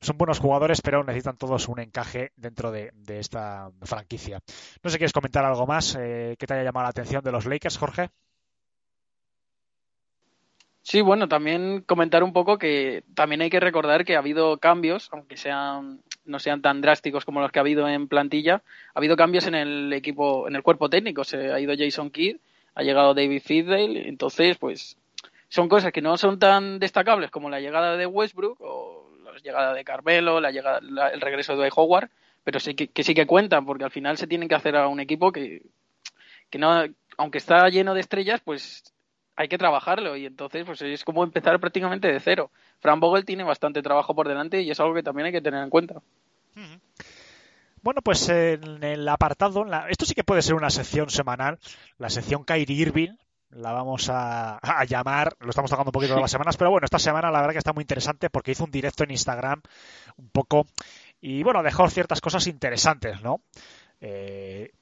Son 0.00 0.16
buenos 0.18 0.38
jugadores, 0.38 0.80
pero 0.82 1.04
necesitan 1.04 1.36
todos 1.36 1.68
un 1.68 1.80
encaje 1.80 2.32
dentro 2.36 2.70
de, 2.70 2.92
esta 3.08 3.70
franquicia. 3.82 4.40
No 4.82 4.90
sé 4.90 4.98
quieres 4.98 5.12
comentar 5.12 5.44
algo 5.44 5.66
más 5.66 5.96
eh, 5.98 6.36
que 6.38 6.46
te 6.46 6.54
haya 6.54 6.64
llamado 6.64 6.84
la 6.84 6.90
atención 6.90 7.22
de 7.22 7.32
los 7.32 7.46
Lakers, 7.46 7.78
Jorge. 7.78 8.10
Sí, 10.82 11.00
bueno, 11.00 11.28
también 11.28 11.80
comentar 11.80 12.22
un 12.22 12.34
poco 12.34 12.58
que 12.58 13.04
también 13.14 13.40
hay 13.40 13.48
que 13.48 13.58
recordar 13.58 14.04
que 14.04 14.16
ha 14.16 14.18
habido 14.18 14.58
cambios, 14.58 15.08
aunque 15.12 15.38
sean 15.38 16.02
no 16.26 16.38
sean 16.38 16.62
tan 16.62 16.80
drásticos 16.80 17.24
como 17.24 17.40
los 17.40 17.50
que 17.50 17.58
ha 17.58 17.62
habido 17.62 17.88
en 17.88 18.08
plantilla, 18.08 18.62
ha 18.94 18.98
habido 18.98 19.16
cambios 19.16 19.46
en 19.46 19.54
el 19.54 19.92
equipo, 19.92 20.48
en 20.48 20.56
el 20.56 20.62
cuerpo 20.62 20.90
técnico. 20.90 21.24
Se 21.24 21.52
ha 21.52 21.60
ido 21.60 21.74
Jason 21.76 22.10
Kidd, 22.10 22.36
ha 22.74 22.82
llegado 22.82 23.14
David 23.14 23.42
Fizdale, 23.42 24.08
entonces, 24.08 24.58
pues, 24.58 24.98
son 25.48 25.68
cosas 25.68 25.92
que 25.92 26.02
no 26.02 26.16
son 26.16 26.38
tan 26.38 26.78
destacables 26.78 27.30
como 27.30 27.50
la 27.50 27.60
llegada 27.60 27.96
de 27.96 28.06
Westbrook 28.06 28.60
o 28.60 29.03
la 29.34 29.40
llegada 29.40 29.74
de 29.74 29.84
Carmelo, 29.84 30.40
la 30.40 30.50
llegada, 30.50 30.80
la, 30.82 31.08
el 31.08 31.20
regreso 31.20 31.56
de 31.56 31.70
Howard, 31.74 32.10
pero 32.44 32.60
sí 32.60 32.74
que, 32.74 33.02
sí 33.02 33.14
que 33.14 33.26
cuentan, 33.26 33.66
porque 33.66 33.84
al 33.84 33.90
final 33.90 34.16
se 34.16 34.26
tienen 34.26 34.48
que 34.48 34.54
hacer 34.54 34.76
a 34.76 34.88
un 34.88 35.00
equipo 35.00 35.32
que, 35.32 35.62
que 36.50 36.58
no, 36.58 36.84
aunque 37.16 37.38
está 37.38 37.68
lleno 37.68 37.94
de 37.94 38.00
estrellas, 38.00 38.40
pues 38.44 38.94
hay 39.36 39.48
que 39.48 39.58
trabajarlo 39.58 40.16
y 40.16 40.26
entonces 40.26 40.64
pues 40.64 40.80
es 40.82 41.04
como 41.04 41.24
empezar 41.24 41.58
prácticamente 41.58 42.08
de 42.12 42.20
cero. 42.20 42.50
Fran 42.78 43.00
Vogel 43.00 43.24
tiene 43.24 43.42
bastante 43.42 43.82
trabajo 43.82 44.14
por 44.14 44.28
delante 44.28 44.62
y 44.62 44.70
es 44.70 44.78
algo 44.78 44.94
que 44.94 45.02
también 45.02 45.26
hay 45.26 45.32
que 45.32 45.40
tener 45.40 45.62
en 45.62 45.70
cuenta. 45.70 46.00
Bueno, 47.82 48.00
pues 48.00 48.28
en 48.28 48.84
el 48.84 49.08
apartado, 49.08 49.66
esto 49.88 50.06
sí 50.06 50.14
que 50.14 50.24
puede 50.24 50.42
ser 50.42 50.54
una 50.54 50.70
sección 50.70 51.10
semanal, 51.10 51.58
la 51.98 52.08
sección 52.08 52.44
Kyrie 52.44 52.80
Irving, 52.80 53.16
la 53.54 53.72
vamos 53.72 54.08
a, 54.08 54.58
a, 54.58 54.84
llamar, 54.84 55.34
lo 55.40 55.50
estamos 55.50 55.70
tocando 55.70 55.88
un 55.88 55.92
poquito 55.92 56.14
de 56.14 56.20
las 56.20 56.30
semanas, 56.30 56.56
pero 56.56 56.70
bueno, 56.70 56.84
esta 56.84 56.98
semana 56.98 57.30
la 57.30 57.40
verdad 57.40 57.52
que 57.52 57.58
está 57.58 57.72
muy 57.72 57.82
interesante 57.82 58.30
porque 58.30 58.52
hizo 58.52 58.64
un 58.64 58.70
directo 58.70 59.04
en 59.04 59.12
Instagram 59.12 59.62
un 60.16 60.28
poco 60.30 60.66
y 61.20 61.42
bueno, 61.42 61.62
dejó 61.62 61.88
ciertas 61.88 62.20
cosas 62.20 62.46
interesantes, 62.46 63.22
¿no? 63.22 63.40
Eh, 64.00 64.72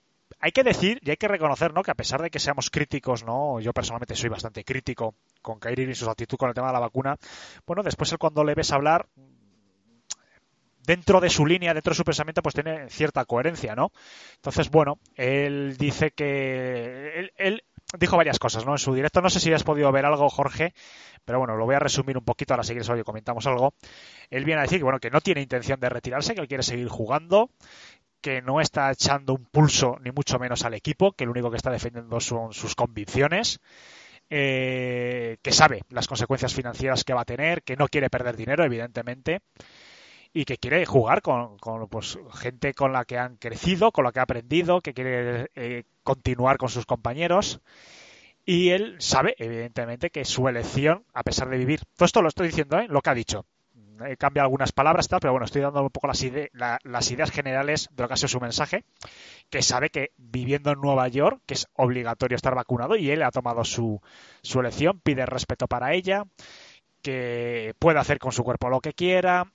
hay 0.41 0.51
que 0.51 0.65
decir 0.65 0.99
y 1.03 1.11
hay 1.11 1.17
que 1.17 1.29
reconocer, 1.29 1.73
¿no? 1.73 1.83
Que 1.83 1.93
a 1.93 1.95
pesar 1.95 2.21
de 2.21 2.31
que 2.31 2.41
seamos 2.41 2.71
críticos, 2.71 3.25
¿no? 3.25 3.61
Yo 3.61 3.73
personalmente 3.73 4.17
soy 4.17 4.29
bastante 4.29 4.65
crítico 4.65 5.15
con 5.41 5.61
Kyrie 5.61 5.89
y 5.91 5.95
su 5.95 6.11
actitud 6.11 6.37
con 6.37 6.49
el 6.49 6.55
tema 6.55 6.69
de 6.69 6.73
la 6.73 6.81
vacuna. 6.81 7.17
Bueno, 7.67 7.83
después 7.83 8.11
él 8.11 8.19
cuando 8.19 8.43
le 8.43 8.55
ves 8.55 8.73
hablar 8.73 9.07
dentro 10.85 11.21
de 11.21 11.31
su 11.31 11.47
línea, 11.47 11.75
dentro 11.75 11.93
de 11.93 11.97
su 11.97 12.05
pensamiento, 12.05 12.43
pues 12.43 12.55
tiene 12.55 12.89
cierta 12.91 13.25
coherencia, 13.25 13.77
¿no? 13.77 13.93
Entonces, 14.35 14.69
bueno, 14.71 14.99
él 15.15 15.77
dice 15.79 16.11
que 16.11 17.21
él, 17.21 17.33
él 17.37 17.63
dijo 17.99 18.17
varias 18.17 18.39
cosas, 18.39 18.65
¿no? 18.65 18.73
En 18.73 18.79
su 18.79 18.95
directo, 18.95 19.21
no 19.21 19.31
sé 19.31 19.41
si 19.41 19.53
has 19.53 19.65
podido 19.65 19.91
ver 19.93 20.05
algo, 20.05 20.29
Jorge, 20.29 20.75
pero 21.25 21.39
bueno, 21.39 21.57
lo 21.57 21.65
voy 21.65 21.75
a 21.75 21.79
resumir 21.79 22.17
un 22.17 22.25
poquito, 22.25 22.55
ahora 22.55 22.65
si 22.65 22.73
quieres 22.73 22.89
hoy 22.89 23.03
comentamos 23.03 23.47
algo. 23.47 23.75
Él 24.31 24.45
viene 24.45 24.61
a 24.61 24.63
decir 24.63 24.79
que, 24.79 24.85
bueno, 24.85 24.99
que 24.99 25.11
no 25.11 25.21
tiene 25.21 25.43
intención 25.43 25.79
de 25.81 25.89
retirarse, 25.89 26.35
que 26.35 26.41
él 26.41 26.49
quiere 26.49 26.63
seguir 26.63 26.89
jugando, 26.89 27.51
que 28.21 28.41
no 28.41 28.61
está 28.61 28.91
echando 28.91 29.35
un 29.35 29.45
pulso 29.45 29.99
ni 30.03 30.11
mucho 30.11 30.39
menos 30.39 30.65
al 30.65 30.75
equipo, 30.75 31.13
que 31.13 31.25
lo 31.25 31.33
único 31.33 31.51
que 31.51 31.57
está 31.57 31.71
defendiendo 31.71 32.21
son 32.21 32.53
sus 32.53 32.75
convicciones, 32.75 33.61
eh, 34.31 35.37
que 35.43 35.53
sabe 35.53 35.83
las 35.91 36.07
consecuencias 36.09 36.55
financieras 36.55 37.05
que 37.05 37.13
va 37.13 37.23
a 37.23 37.27
tener, 37.27 37.63
que 37.63 37.77
no 37.77 37.89
quiere 37.89 38.09
perder 38.09 38.37
dinero, 38.37 38.65
evidentemente, 38.65 39.41
y 40.33 40.45
que 40.45 40.57
quiere 40.57 40.85
jugar 40.87 41.23
con, 41.23 41.59
con 41.59 41.87
pues, 41.89 42.19
gente 42.35 42.75
con 42.75 42.93
la 42.93 43.05
que 43.05 43.19
han 43.19 43.37
crecido, 43.37 43.93
con 43.93 44.05
la 44.05 44.13
que 44.13 44.21
ha 44.21 44.23
aprendido, 44.23 44.81
que 44.81 44.95
quiere 44.95 45.51
eh, 45.55 45.85
continuar 46.03 46.57
con 46.57 46.69
sus 46.69 46.87
compañeros 46.87 47.61
Y 48.45 48.71
él 48.71 48.97
sabe, 48.99 49.35
evidentemente, 49.39 50.11
que 50.11 50.25
su 50.25 50.49
elección, 50.49 51.05
a 51.15 51.23
pesar 51.23 51.49
de 51.49 51.59
vivir, 51.59 51.81
todo 51.97 52.07
esto 52.07 52.23
lo 52.23 52.29
estoy 52.29 52.49
diciendo, 52.49 52.79
¿eh? 52.79 52.87
lo 52.89 53.01
que 53.03 53.11
ha 53.11 53.15
dicho, 53.15 53.45
he 54.09 54.17
cambiado 54.17 54.47
algunas 54.47 54.73
palabras, 54.73 55.07
tal, 55.09 55.21
pero 55.21 55.33
bueno, 55.33 55.45
estoy 55.45 55.63
dando 55.63 55.83
un 55.83 55.91
poco 55.91 56.09
las, 56.09 56.25
las 56.83 57.11
ideas 57.11 57.31
generales 57.31 57.89
de 57.93 58.03
lo 58.03 58.09
que 58.09 58.15
ha 58.15 58.17
sido 58.17 58.29
su 58.29 58.41
mensaje, 58.41 58.85
que 59.51 59.63
sabe 59.63 59.91
que 59.91 60.11
viviendo 60.17 60.73
en 60.73 60.81
Nueva 60.81 61.09
York, 61.09 61.41
que 61.47 61.55
es 61.55 61.69
obligatorio 61.75 62.37
estar 62.37 62.55
vacunado, 62.55 62.97
y 62.97 63.11
él 63.11 63.23
ha 63.23 63.31
tomado 63.31 63.65
su, 63.65 64.01
su 64.43 64.61
elección, 64.61 65.01
pide 65.01 65.27
respeto 65.27 65.69
para 65.69 65.95
ella, 65.95 66.25
que 67.03 67.75
puede 67.79 67.99
hacer 67.99 68.19
con 68.19 68.33
su 68.33 68.45
cuerpo 68.45 68.71
lo 68.71 68.81
que 68.81 68.95
quiera, 68.95 69.53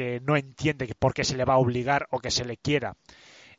que 0.00 0.18
no 0.24 0.34
entiende 0.34 0.90
por 0.98 1.12
qué 1.12 1.24
se 1.24 1.36
le 1.36 1.44
va 1.44 1.54
a 1.54 1.58
obligar 1.58 2.06
o 2.10 2.20
que 2.20 2.30
se 2.30 2.46
le 2.46 2.56
quiera 2.56 2.96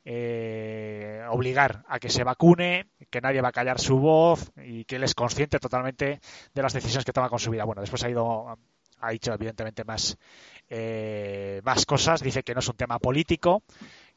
eh, 0.03 1.23
obligar 1.29 1.83
a 1.87 1.99
que 1.99 2.09
se 2.09 2.23
vacune, 2.23 2.87
que 3.11 3.21
nadie 3.21 3.41
va 3.41 3.49
a 3.49 3.51
callar 3.51 3.79
su 3.79 3.99
voz 3.99 4.51
y 4.57 4.85
que 4.85 4.95
él 4.95 5.03
es 5.03 5.13
consciente 5.13 5.59
totalmente 5.59 6.19
de 6.51 6.61
las 6.63 6.73
decisiones 6.73 7.05
que 7.05 7.13
toma 7.13 7.29
con 7.29 7.37
su 7.37 7.51
vida. 7.51 7.63
Bueno, 7.63 7.81
después 7.81 8.03
ha 8.03 8.09
ido, 8.09 8.57
ha 9.01 9.11
dicho 9.11 9.31
evidentemente 9.31 9.83
más, 9.83 10.17
eh, 10.67 11.61
más 11.63 11.85
cosas. 11.85 12.23
Dice 12.23 12.41
que 12.41 12.55
no 12.55 12.61
es 12.61 12.67
un 12.67 12.75
tema 12.75 12.97
político, 12.97 13.61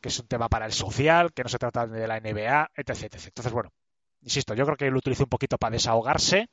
que 0.01 0.09
es 0.09 0.19
un 0.19 0.27
tema 0.27 0.49
para 0.49 0.65
el 0.65 0.73
social, 0.73 1.35
que 1.35 1.43
no 1.43 1.51
se 1.51 1.59
trata 1.59 1.87
de 1.87 2.09
la 2.09 2.21
NBA, 2.21 2.71
etc. 2.75 2.89
etc. 2.89 3.27
Entonces, 3.27 3.53
bueno, 3.53 3.71
insisto, 4.23 4.55
yo 4.55 4.65
creo 4.65 4.79
que 4.79 4.91
lo 4.91 4.97
utilizo 4.97 5.25
un 5.25 5.29
poquito 5.29 5.59
para 5.59 5.73
desahogarse 5.73 6.49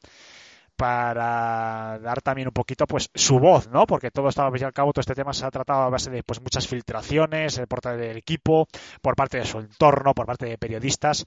para 0.81 1.99
dar 1.99 2.23
también 2.23 2.47
un 2.47 2.55
poquito 2.55 2.87
pues 2.87 3.11
su 3.13 3.37
voz, 3.37 3.67
¿no? 3.67 3.85
Porque 3.85 4.09
todo 4.09 4.29
estaba 4.29 4.49
al 4.49 4.73
cabo, 4.73 4.91
todo 4.91 5.01
este 5.01 5.13
tema 5.13 5.31
se 5.31 5.45
ha 5.45 5.51
tratado 5.51 5.83
a 5.83 5.89
base 5.89 6.09
de 6.09 6.23
pues 6.23 6.41
muchas 6.41 6.67
filtraciones 6.67 7.59
por 7.69 7.81
parte 7.83 7.97
del 7.97 8.17
equipo, 8.17 8.67
por 8.99 9.15
parte 9.15 9.37
de 9.37 9.45
su 9.45 9.59
entorno, 9.59 10.15
por 10.15 10.25
parte 10.25 10.47
de 10.47 10.57
periodistas, 10.57 11.23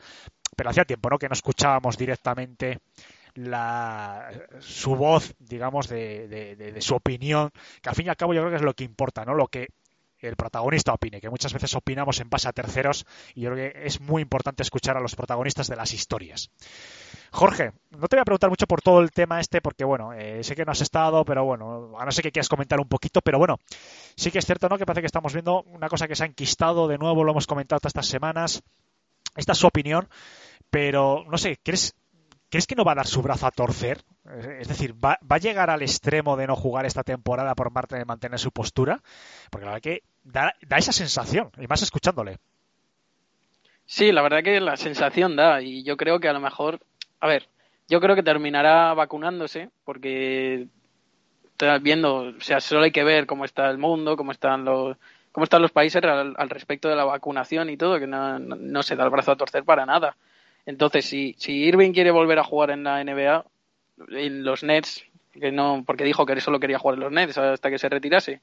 pero 0.56 0.70
hacía 0.70 0.84
tiempo, 0.84 1.08
¿no? 1.08 1.18
Que 1.18 1.28
no 1.28 1.34
escuchábamos 1.34 1.96
directamente 1.96 2.80
la, 3.34 4.28
su 4.58 4.96
voz, 4.96 5.36
digamos, 5.38 5.86
de, 5.86 6.26
de, 6.26 6.80
su 6.80 6.96
opinión, 6.96 7.50
que 7.80 7.90
al 7.90 7.94
fin 7.94 8.06
y 8.06 8.08
al 8.08 8.16
cabo 8.16 8.34
yo 8.34 8.40
creo 8.40 8.50
que 8.50 8.56
es 8.56 8.62
lo 8.62 8.74
que 8.74 8.82
importa, 8.82 9.24
¿no? 9.24 9.34
Lo 9.34 9.46
que 9.46 9.68
el 10.26 10.36
protagonista 10.36 10.92
opine, 10.92 11.20
que 11.20 11.30
muchas 11.30 11.52
veces 11.52 11.74
opinamos 11.74 12.20
en 12.20 12.30
base 12.30 12.48
a 12.48 12.52
terceros 12.52 13.06
y 13.34 13.42
yo 13.42 13.52
creo 13.52 13.72
que 13.72 13.86
es 13.86 14.00
muy 14.00 14.22
importante 14.22 14.62
escuchar 14.62 14.96
a 14.96 15.00
los 15.00 15.14
protagonistas 15.14 15.68
de 15.68 15.76
las 15.76 15.92
historias. 15.92 16.50
Jorge, 17.30 17.72
no 17.90 18.06
te 18.06 18.16
voy 18.16 18.20
a 18.20 18.24
preguntar 18.24 18.48
mucho 18.48 18.66
por 18.66 18.80
todo 18.80 19.00
el 19.00 19.10
tema 19.10 19.40
este, 19.40 19.60
porque 19.60 19.84
bueno, 19.84 20.12
eh, 20.12 20.44
sé 20.44 20.54
que 20.54 20.64
no 20.64 20.70
has 20.70 20.80
estado, 20.80 21.24
pero 21.24 21.44
bueno, 21.44 21.98
a 21.98 22.04
no 22.04 22.12
sé 22.12 22.22
que 22.22 22.30
quieras 22.30 22.48
comentar 22.48 22.78
un 22.78 22.88
poquito, 22.88 23.20
pero 23.22 23.38
bueno, 23.38 23.58
sí 24.14 24.30
que 24.30 24.38
es 24.38 24.46
cierto, 24.46 24.68
¿no? 24.68 24.78
Que 24.78 24.86
parece 24.86 25.02
que 25.02 25.06
estamos 25.06 25.32
viendo 25.32 25.62
una 25.62 25.88
cosa 25.88 26.06
que 26.06 26.14
se 26.14 26.22
ha 26.22 26.26
enquistado 26.26 26.86
de 26.86 26.96
nuevo, 26.96 27.24
lo 27.24 27.32
hemos 27.32 27.46
comentado 27.46 27.80
todas 27.80 27.90
estas 27.90 28.06
semanas. 28.06 28.62
Esta 29.36 29.52
es 29.52 29.58
su 29.58 29.66
opinión, 29.66 30.08
pero 30.70 31.24
no 31.28 31.36
sé, 31.38 31.58
¿crees, 31.62 31.96
¿crees 32.48 32.68
que 32.68 32.76
no 32.76 32.84
va 32.84 32.92
a 32.92 32.96
dar 32.96 33.06
su 33.08 33.20
brazo 33.20 33.48
a 33.48 33.50
torcer? 33.50 34.04
Es 34.60 34.68
decir, 34.68 34.94
¿va, 34.94 35.18
a 35.28 35.38
llegar 35.38 35.70
al 35.70 35.82
extremo 35.82 36.36
de 36.36 36.46
no 36.46 36.54
jugar 36.54 36.86
esta 36.86 37.02
temporada 37.02 37.54
por 37.54 37.72
parte 37.72 37.96
de 37.96 38.04
mantener 38.04 38.38
su 38.38 38.52
postura? 38.52 39.02
Porque 39.50 39.66
la 39.66 39.72
verdad 39.72 39.82
que 39.82 40.02
da, 40.24 40.54
esa 40.76 40.92
sensación, 40.92 41.50
y 41.58 41.66
más 41.66 41.82
escuchándole. 41.82 42.38
Sí, 43.86 44.12
la 44.12 44.22
verdad 44.22 44.42
que 44.42 44.60
la 44.60 44.76
sensación 44.76 45.36
da, 45.36 45.62
y 45.62 45.84
yo 45.84 45.96
creo 45.96 46.18
que 46.18 46.28
a 46.28 46.32
lo 46.32 46.40
mejor 46.40 46.80
a 47.24 47.26
ver, 47.26 47.48
yo 47.88 48.02
creo 48.02 48.14
que 48.14 48.22
terminará 48.22 48.92
vacunándose 48.92 49.70
porque 49.84 50.66
viendo, 51.80 52.34
o 52.36 52.40
sea, 52.40 52.60
solo 52.60 52.82
hay 52.82 52.90
que 52.90 53.02
ver 53.02 53.24
cómo 53.24 53.46
está 53.46 53.70
el 53.70 53.78
mundo, 53.78 54.14
cómo 54.14 54.30
están 54.30 54.66
los 54.66 54.98
cómo 55.32 55.44
están 55.44 55.62
los 55.62 55.72
países 55.72 56.04
al, 56.04 56.50
respecto 56.50 56.90
de 56.90 56.96
la 56.96 57.06
vacunación 57.06 57.70
y 57.70 57.78
todo, 57.78 57.98
que 57.98 58.06
no, 58.06 58.82
se 58.82 58.94
da 58.94 59.04
el 59.04 59.10
brazo 59.10 59.32
a 59.32 59.36
torcer 59.36 59.64
para 59.64 59.86
nada. 59.86 60.16
Entonces, 60.66 61.06
si, 61.06 61.34
si 61.38 61.64
Irving 61.64 61.92
quiere 61.92 62.10
volver 62.10 62.38
a 62.38 62.44
jugar 62.44 62.70
en 62.70 62.84
la 62.84 63.02
NBA, 63.02 63.44
en 64.10 64.44
los 64.44 64.62
Nets, 64.62 65.06
que 65.32 65.50
no, 65.50 65.82
porque 65.86 66.04
dijo 66.04 66.26
que 66.26 66.38
solo 66.42 66.60
quería 66.60 66.78
jugar 66.78 66.96
en 66.96 67.04
los 67.04 67.12
Nets 67.12 67.38
hasta 67.38 67.70
que 67.70 67.78
se 67.78 67.88
retirase. 67.88 68.42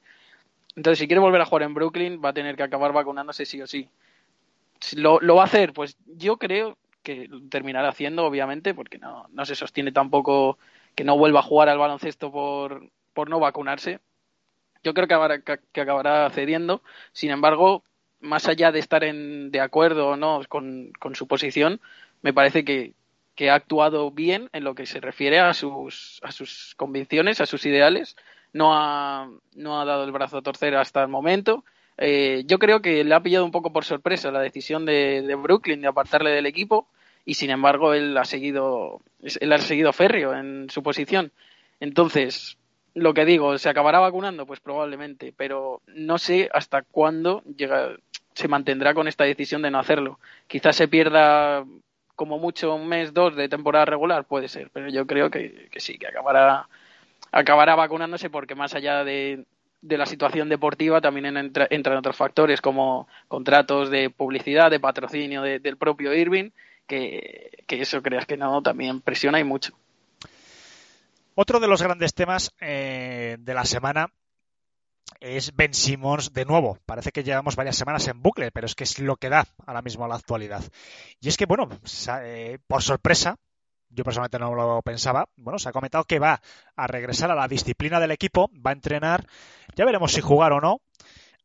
Entonces, 0.76 0.98
si 0.98 1.06
quiere 1.06 1.20
volver 1.20 1.40
a 1.40 1.46
jugar 1.46 1.64
en 1.64 1.74
Brooklyn, 1.74 2.20
va 2.24 2.30
a 2.30 2.34
tener 2.34 2.56
que 2.56 2.62
acabar 2.62 2.92
vacunándose 2.92 3.44
sí 3.44 3.60
o 3.60 3.66
sí. 3.66 3.88
¿Lo, 4.96 5.20
lo 5.20 5.36
va 5.36 5.42
a 5.42 5.46
hacer? 5.46 5.72
Pues 5.72 5.96
yo 6.06 6.38
creo 6.38 6.78
que 7.02 7.28
terminará 7.50 7.88
haciendo, 7.88 8.24
obviamente, 8.24 8.74
porque 8.74 8.98
no, 8.98 9.26
no 9.32 9.44
se 9.44 9.54
sostiene 9.54 9.92
tampoco 9.92 10.58
que 10.94 11.04
no 11.04 11.16
vuelva 11.18 11.40
a 11.40 11.44
jugar 11.44 11.68
al 11.68 11.78
baloncesto 11.78 12.30
por, 12.30 12.90
por 13.12 13.28
no 13.28 13.40
vacunarse. 13.40 14.00
Yo 14.82 14.94
creo 14.94 15.06
que 15.06 15.14
acabará, 15.14 15.40
que 15.40 15.80
acabará 15.80 16.28
cediendo. 16.30 16.82
Sin 17.12 17.30
embargo, 17.30 17.84
más 18.20 18.48
allá 18.48 18.72
de 18.72 18.78
estar 18.78 19.04
en, 19.04 19.50
de 19.50 19.60
acuerdo 19.60 20.08
o 20.08 20.16
no 20.16 20.40
con, 20.48 20.92
con 20.98 21.14
su 21.14 21.26
posición, 21.26 21.80
me 22.22 22.32
parece 22.32 22.64
que, 22.64 22.94
que, 23.34 23.50
ha 23.50 23.54
actuado 23.54 24.10
bien 24.10 24.48
en 24.52 24.64
lo 24.64 24.74
que 24.74 24.86
se 24.86 25.00
refiere 25.00 25.40
a 25.40 25.52
sus, 25.54 26.20
a 26.22 26.32
sus 26.32 26.74
convicciones, 26.76 27.40
a 27.40 27.46
sus 27.46 27.66
ideales. 27.66 28.16
No 28.52 28.74
ha, 28.74 29.28
no 29.54 29.80
ha 29.80 29.84
dado 29.84 30.04
el 30.04 30.12
brazo 30.12 30.38
a 30.38 30.42
torcer 30.42 30.74
hasta 30.76 31.02
el 31.02 31.08
momento 31.08 31.64
eh, 31.98 32.44
yo 32.46 32.58
creo 32.58 32.80
que 32.80 33.04
le 33.04 33.14
ha 33.14 33.22
pillado 33.22 33.44
un 33.44 33.50
poco 33.50 33.72
por 33.72 33.84
sorpresa 33.84 34.30
la 34.30 34.40
decisión 34.40 34.84
de, 34.86 35.36
Brooklyn 35.40 35.80
de 35.80 35.88
apartarle 35.88 36.30
del 36.30 36.46
equipo 36.46 36.88
y 37.24 37.34
sin 37.34 37.50
embargo 37.50 37.94
él 37.94 38.16
ha 38.16 38.24
seguido 38.24 39.00
él 39.22 39.52
ha 39.52 39.58
seguido 39.58 39.92
férreo 39.92 40.34
en 40.34 40.68
su 40.70 40.82
posición. 40.82 41.32
Entonces, 41.80 42.58
lo 42.94 43.14
que 43.14 43.24
digo, 43.24 43.56
¿se 43.58 43.68
acabará 43.68 44.00
vacunando? 44.00 44.46
Pues 44.46 44.60
probablemente, 44.60 45.32
pero 45.36 45.80
no 45.86 46.18
sé 46.18 46.50
hasta 46.52 46.82
cuándo 46.82 47.42
llega, 47.56 47.96
se 48.34 48.48
mantendrá 48.48 48.94
con 48.94 49.08
esta 49.08 49.24
decisión 49.24 49.62
de 49.62 49.70
no 49.70 49.78
hacerlo. 49.78 50.18
Quizás 50.48 50.76
se 50.76 50.88
pierda 50.88 51.64
como 52.16 52.38
mucho 52.38 52.74
un 52.74 52.88
mes, 52.88 53.14
dos 53.14 53.36
de 53.36 53.48
temporada 53.48 53.84
regular, 53.84 54.24
puede 54.24 54.48
ser, 54.48 54.70
pero 54.72 54.88
yo 54.88 55.06
creo 55.06 55.30
que, 55.30 55.68
que 55.70 55.80
sí, 55.80 55.98
que 55.98 56.08
acabará, 56.08 56.68
acabará 57.32 57.74
vacunándose 57.74 58.30
porque 58.30 58.54
más 58.54 58.74
allá 58.74 59.02
de, 59.04 59.44
de 59.82 59.98
la 59.98 60.06
situación 60.06 60.48
deportiva 60.48 61.00
también 61.00 61.36
entran 61.36 61.96
otros 61.98 62.16
factores 62.16 62.60
como 62.60 63.08
contratos 63.26 63.90
de 63.90 64.10
publicidad, 64.10 64.70
de 64.70 64.80
patrocinio 64.80 65.42
del 65.42 65.76
propio 65.76 66.14
Irving, 66.14 66.50
que, 66.86 67.50
eso 67.68 68.00
creas 68.00 68.26
que 68.26 68.36
no, 68.36 68.62
también 68.62 69.00
presiona 69.00 69.40
y 69.40 69.44
mucho. 69.44 69.76
Otro 71.34 71.58
de 71.58 71.66
los 71.68 71.82
grandes 71.82 72.14
temas 72.14 72.52
eh, 72.60 73.36
de 73.40 73.54
la 73.54 73.64
semana 73.64 74.12
es 75.18 75.54
Ben 75.56 75.74
Simmons 75.74 76.32
de 76.32 76.44
nuevo. 76.44 76.78
Parece 76.86 77.10
que 77.10 77.24
llevamos 77.24 77.56
varias 77.56 77.76
semanas 77.76 78.06
en 78.06 78.22
bucle, 78.22 78.50
pero 78.52 78.66
es 78.66 78.74
que 78.74 78.84
es 78.84 78.98
lo 78.98 79.16
que 79.16 79.30
da 79.30 79.46
ahora 79.66 79.82
mismo 79.82 80.06
la 80.06 80.16
actualidad. 80.16 80.62
Y 81.20 81.28
es 81.28 81.36
que, 81.36 81.46
bueno, 81.46 81.68
eh, 82.22 82.58
por 82.66 82.82
sorpresa, 82.82 83.36
yo 83.92 84.04
personalmente 84.04 84.38
no 84.38 84.54
lo 84.54 84.82
pensaba, 84.82 85.28
bueno, 85.36 85.58
se 85.58 85.68
ha 85.68 85.72
comentado 85.72 86.04
que 86.04 86.18
va 86.18 86.40
a 86.76 86.86
regresar 86.86 87.30
a 87.30 87.34
la 87.34 87.48
disciplina 87.48 88.00
del 88.00 88.10
equipo, 88.10 88.50
va 88.54 88.70
a 88.70 88.74
entrenar, 88.74 89.26
ya 89.76 89.84
veremos 89.84 90.12
si 90.12 90.20
jugar 90.20 90.52
o 90.52 90.60
no. 90.60 90.80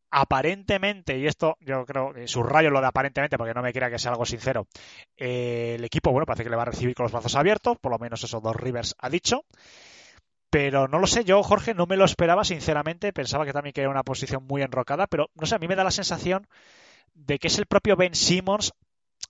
Aparentemente, 0.09 1.17
y 1.17 1.27
esto 1.27 1.57
yo 1.59 1.85
creo 1.85 2.13
que 2.13 2.29
subrayo 2.29 2.69
lo 2.69 2.79
de 2.79 2.87
aparentemente 2.87 3.37
porque 3.37 3.53
no 3.53 3.61
me 3.61 3.73
crea 3.73 3.89
que 3.89 3.99
sea 3.99 4.11
algo 4.11 4.25
sincero, 4.25 4.65
eh, 5.17 5.75
el 5.75 5.83
equipo, 5.83 6.11
bueno, 6.11 6.25
parece 6.25 6.45
que 6.45 6.49
le 6.49 6.55
va 6.55 6.61
a 6.61 6.67
recibir 6.67 6.95
con 6.95 7.03
los 7.03 7.11
brazos 7.11 7.35
abiertos, 7.35 7.77
por 7.77 7.91
lo 7.91 7.99
menos 7.99 8.23
eso 8.23 8.39
dos 8.39 8.55
Rivers 8.55 8.95
ha 8.99 9.09
dicho. 9.09 9.43
Pero 10.49 10.87
no 10.87 10.99
lo 10.99 11.07
sé, 11.07 11.25
yo, 11.25 11.43
Jorge, 11.43 11.73
no 11.73 11.87
me 11.87 11.97
lo 11.97 12.05
esperaba, 12.05 12.45
sinceramente. 12.45 13.11
Pensaba 13.11 13.45
que 13.45 13.51
también 13.51 13.73
que 13.73 13.81
era 13.81 13.89
una 13.89 14.03
posición 14.03 14.45
muy 14.47 14.61
enrocada, 14.61 15.05
pero 15.07 15.29
no 15.35 15.45
sé, 15.45 15.55
a 15.55 15.59
mí 15.59 15.67
me 15.67 15.75
da 15.75 15.83
la 15.83 15.91
sensación 15.91 16.47
de 17.13 17.37
que 17.37 17.47
es 17.47 17.59
el 17.59 17.65
propio 17.65 17.97
Ben 17.97 18.15
Simmons 18.15 18.73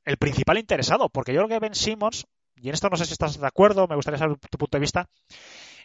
el 0.05 0.17
principal 0.17 0.57
interesado, 0.57 1.09
porque 1.09 1.33
yo 1.33 1.39
creo 1.39 1.49
que 1.49 1.59
Ben 1.59 1.75
Simmons 1.75 2.27
y 2.61 2.69
en 2.69 2.73
esto 2.73 2.89
no 2.89 2.97
sé 2.97 3.05
si 3.05 3.13
estás 3.13 3.39
de 3.39 3.47
acuerdo, 3.47 3.87
me 3.87 3.95
gustaría 3.95 4.17
saber 4.17 4.37
tu 4.37 4.57
punto 4.57 4.77
de 4.77 4.81
vista, 4.81 5.09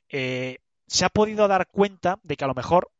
eh, 0.08 0.58
se 0.86 1.04
ha 1.04 1.08
podido 1.08 1.48
dar 1.48 1.68
cuenta 1.68 2.18
de 2.22 2.36
que 2.36 2.44
a 2.44 2.48
lo 2.48 2.54
mejor 2.54 2.90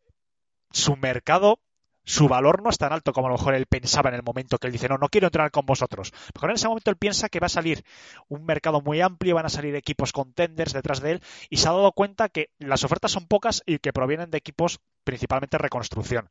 su 0.71 0.97
mercado 0.97 1.59
su 2.05 2.29
valor 2.29 2.63
no 2.63 2.71
es 2.71 2.79
tan 2.79 2.93
alto 2.93 3.13
como 3.13 3.29
a 3.29 3.31
lo 3.31 3.37
mejor 3.37 3.55
él 3.55 3.67
pensaba 3.67 4.11
en 4.11 4.17
el 4.17 4.23
momento 4.23 4.59
que 4.59 4.67
él 4.67 4.73
dice, 4.73 4.89
no, 4.89 4.99
no 4.99 5.09
quiero 5.09 5.29
entrar 5.29 5.51
con 5.51 5.67
vosotros. 5.67 6.13
Mejor 6.35 6.51
en 6.51 6.57
ese 6.57 6.69
momento 6.69 6.91
él 6.91 6.97
piensa 6.97 7.29
que 7.29 7.41
va 7.41 7.47
a 7.47 7.51
salir 7.51 7.85
un 8.29 8.45
mercado 8.45 8.81
muy 8.81 9.01
amplio, 9.01 9.37
van 9.37 9.47
a 9.47 9.51
salir 9.51 9.75
equipos 9.77 10.13
contenders 10.13 10.73
detrás 10.73 11.01
de 11.01 11.13
él 11.13 11.23
y 11.49 11.59
se 11.59 11.69
ha 11.69 11.73
dado 11.73 11.93
cuenta 11.93 12.29
que 12.29 12.51
las 12.59 12.85
ofertas 12.85 13.13
son 13.13 13.27
pocas 13.27 13.63
y 13.67 13.79
que 13.79 13.93
provienen 13.93 14.31
de 14.31 14.39
equipos 14.39 14.81
principalmente 15.05 15.59
reconstrucción. 15.59 16.29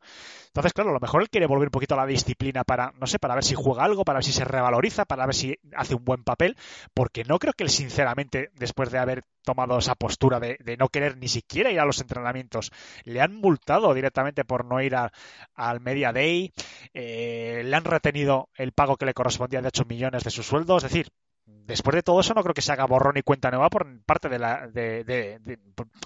Entonces, 0.48 0.74
claro, 0.74 0.90
a 0.92 0.94
lo 0.94 1.00
mejor 1.00 1.22
él 1.22 1.30
quiere 1.30 1.48
volver 1.48 1.68
un 1.68 1.72
poquito 1.72 1.96
a 1.96 1.98
la 1.98 2.06
disciplina 2.06 2.64
para, 2.64 2.94
no 3.00 3.08
sé, 3.08 3.20
para 3.20 3.36
ver 3.36 3.44
si 3.44 3.56
juega 3.56 3.84
algo, 3.84 4.04
para 4.04 4.18
ver 4.18 4.26
si 4.26 4.34
se 4.34 4.46
revaloriza, 4.46 5.06
para 5.06 5.26
ver 5.26 5.36
si 5.36 5.58
hace 5.76 5.96
un 5.96 6.04
buen 6.04 6.24
papel, 6.24 6.58
porque 6.94 7.24
no 7.24 7.40
creo 7.40 7.54
que 7.54 7.64
él, 7.64 7.70
sinceramente, 7.70 8.52
después 8.56 8.92
de 8.92 9.00
haber 9.00 9.24
tomado 9.44 9.78
esa 9.78 9.96
postura 9.96 10.40
de, 10.40 10.58
no 10.78 10.90
querer 10.90 11.18
ni 11.18 11.28
siquiera 11.28 11.72
ir 11.72 11.80
a 11.80 11.86
los 11.86 12.00
entrenamientos, 12.02 12.72
le 13.04 13.22
han 13.22 13.36
multado 13.36 13.94
directamente 13.94 14.46
por 14.46 14.66
no 14.66 14.82
ir 14.82 14.96
al 14.96 15.80
Media 15.82 16.12
Day, 16.12 16.54
eh, 16.94 17.62
le 17.64 17.76
han 17.76 17.86
retenido 17.86 18.50
el 18.56 18.72
pago 18.72 18.98
que 18.98 19.06
le 19.06 19.14
correspondía 19.14 19.62
de 19.62 19.68
8 19.68 19.86
millones 19.86 20.24
de 20.24 20.32
su 20.32 20.44
sueldo, 20.44 20.78
es 20.78 20.84
decir, 20.84 21.08
después 21.46 21.96
de 21.96 22.04
todo 22.04 22.20
eso 22.20 22.34
no 22.34 22.44
creo 22.44 22.54
que 22.54 22.62
se 22.62 22.72
haga 22.72 22.86
borrón 22.86 23.18
y 23.18 23.24
cuenta 23.24 23.52
nueva 23.52 23.70
por 23.70 23.88
parte 24.04 24.30
de 24.30 24.40
la 24.40 24.70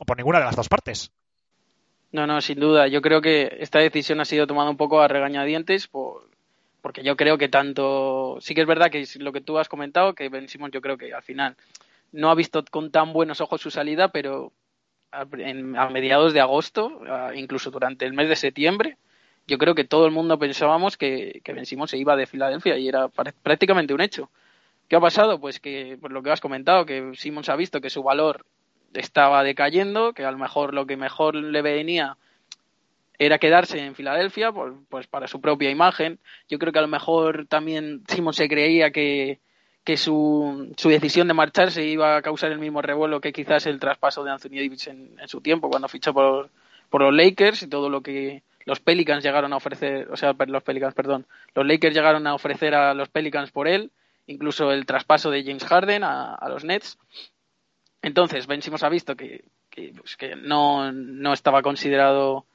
por 0.05 0.17
ninguna 0.17 0.39
de 0.39 0.45
las 0.45 0.55
dos 0.55 0.69
partes. 0.69 1.11
No, 2.15 2.25
no, 2.27 2.39
sin 2.39 2.61
duda. 2.61 2.87
Yo 2.87 3.01
creo 3.01 3.19
que 3.19 3.57
esta 3.59 3.79
decisión 3.79 4.21
ha 4.21 4.25
sido 4.25 4.47
tomada 4.47 4.69
un 4.69 4.77
poco 4.77 5.01
a 5.01 5.09
regañadientes 5.09 5.89
por, 5.89 6.29
porque 6.81 7.03
yo 7.03 7.17
creo 7.17 7.37
que 7.37 7.49
tanto. 7.49 8.37
Sí 8.39 8.55
que 8.55 8.61
es 8.61 8.67
verdad 8.67 8.89
que 8.89 9.05
lo 9.19 9.33
que 9.33 9.41
tú 9.41 9.57
has 9.57 9.67
comentado, 9.67 10.15
que 10.15 10.29
Ben 10.29 10.47
Simmons 10.47 10.73
yo 10.73 10.79
creo 10.79 10.97
que 10.97 11.13
al 11.13 11.23
final 11.23 11.57
no 12.13 12.29
ha 12.29 12.35
visto 12.35 12.63
con 12.71 12.89
tan 12.89 13.11
buenos 13.11 13.41
ojos 13.41 13.59
su 13.59 13.69
salida, 13.69 14.13
pero 14.13 14.53
a, 15.11 15.25
en, 15.39 15.75
a 15.75 15.89
mediados 15.89 16.31
de 16.31 16.39
agosto, 16.39 17.01
incluso 17.35 17.69
durante 17.69 18.05
el 18.05 18.13
mes 18.13 18.29
de 18.29 18.37
septiembre, 18.37 18.97
yo 19.45 19.57
creo 19.57 19.75
que 19.75 19.83
todo 19.83 20.05
el 20.05 20.13
mundo 20.13 20.39
pensábamos 20.39 20.95
que, 20.95 21.41
que 21.43 21.51
Ben 21.51 21.65
Simmons 21.65 21.91
se 21.91 21.97
iba 21.97 22.15
de 22.15 22.27
Filadelfia 22.27 22.77
y 22.77 22.87
era 22.87 23.09
prácticamente 23.09 23.93
un 23.93 23.99
hecho. 23.99 24.29
¿Qué 24.87 24.95
ha 24.95 25.01
pasado? 25.01 25.41
Pues 25.41 25.59
que, 25.59 25.97
pues 25.99 26.13
lo 26.13 26.23
que 26.23 26.31
has 26.31 26.39
comentado, 26.39 26.85
que 26.85 27.11
Simmons 27.15 27.49
ha 27.49 27.57
visto 27.57 27.81
que 27.81 27.89
su 27.89 28.03
valor 28.03 28.45
estaba 28.95 29.43
decayendo, 29.43 30.13
que 30.13 30.25
a 30.25 30.31
lo 30.31 30.37
mejor 30.37 30.73
lo 30.73 30.85
que 30.85 30.97
mejor 30.97 31.35
le 31.35 31.61
venía 31.61 32.17
era 33.19 33.39
quedarse 33.39 33.79
en 33.79 33.95
Filadelfia, 33.95 34.51
pues, 34.51 34.73
pues 34.89 35.07
para 35.07 35.27
su 35.27 35.41
propia 35.41 35.69
imagen. 35.69 36.19
Yo 36.49 36.59
creo 36.59 36.73
que 36.73 36.79
a 36.79 36.83
lo 36.83 36.87
mejor 36.87 37.45
también 37.47 38.03
Simmons 38.07 38.37
se 38.37 38.49
creía 38.49 38.91
que, 38.91 39.39
que 39.83 39.97
su, 39.97 40.73
su, 40.77 40.89
decisión 40.89 41.27
de 41.27 41.33
marcharse 41.33 41.85
iba 41.85 42.17
a 42.17 42.21
causar 42.21 42.51
el 42.51 42.59
mismo 42.59 42.81
revuelo 42.81 43.21
que 43.21 43.33
quizás 43.33 43.65
el 43.65 43.79
traspaso 43.79 44.23
de 44.23 44.31
Anthony 44.31 44.55
Davis 44.55 44.87
en, 44.87 45.15
su 45.27 45.41
tiempo, 45.41 45.69
cuando 45.69 45.87
fichó 45.87 46.13
por, 46.13 46.49
por 46.89 47.01
los 47.01 47.13
Lakers 47.13 47.63
y 47.63 47.67
todo 47.67 47.89
lo 47.89 48.01
que 48.01 48.43
los 48.65 48.79
Pelicans 48.79 49.23
llegaron 49.23 49.53
a 49.53 49.57
ofrecer, 49.57 50.07
o 50.11 50.17
sea, 50.17 50.33
los 50.47 50.63
Pelicans, 50.63 50.95
perdón, 50.95 51.27
los 51.53 51.65
Lakers 51.65 51.95
llegaron 51.95 52.25
a 52.25 52.33
ofrecer 52.33 52.73
a 52.73 52.95
los 52.95 53.09
Pelicans 53.09 53.51
por 53.51 53.67
él, 53.67 53.91
incluso 54.25 54.71
el 54.71 54.87
traspaso 54.87 55.29
de 55.29 55.43
James 55.43 55.63
Harden 55.63 56.03
a 56.03 56.49
los 56.49 56.63
Nets. 56.63 56.97
Entonces, 58.05 58.45
Ben 58.45 58.61
Simmons 58.61 58.83
ha 58.83 58.89
visto 58.89 59.15
que, 59.15 59.45
pues, 59.97 60.15
que 60.15 60.35
no, 60.35 60.91
no 60.91 61.33
estaba 61.33 61.63
considerado 61.63 62.45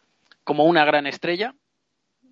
como 0.44 0.62
una 0.62 0.84
gran 0.84 1.08
estrella. 1.08 1.56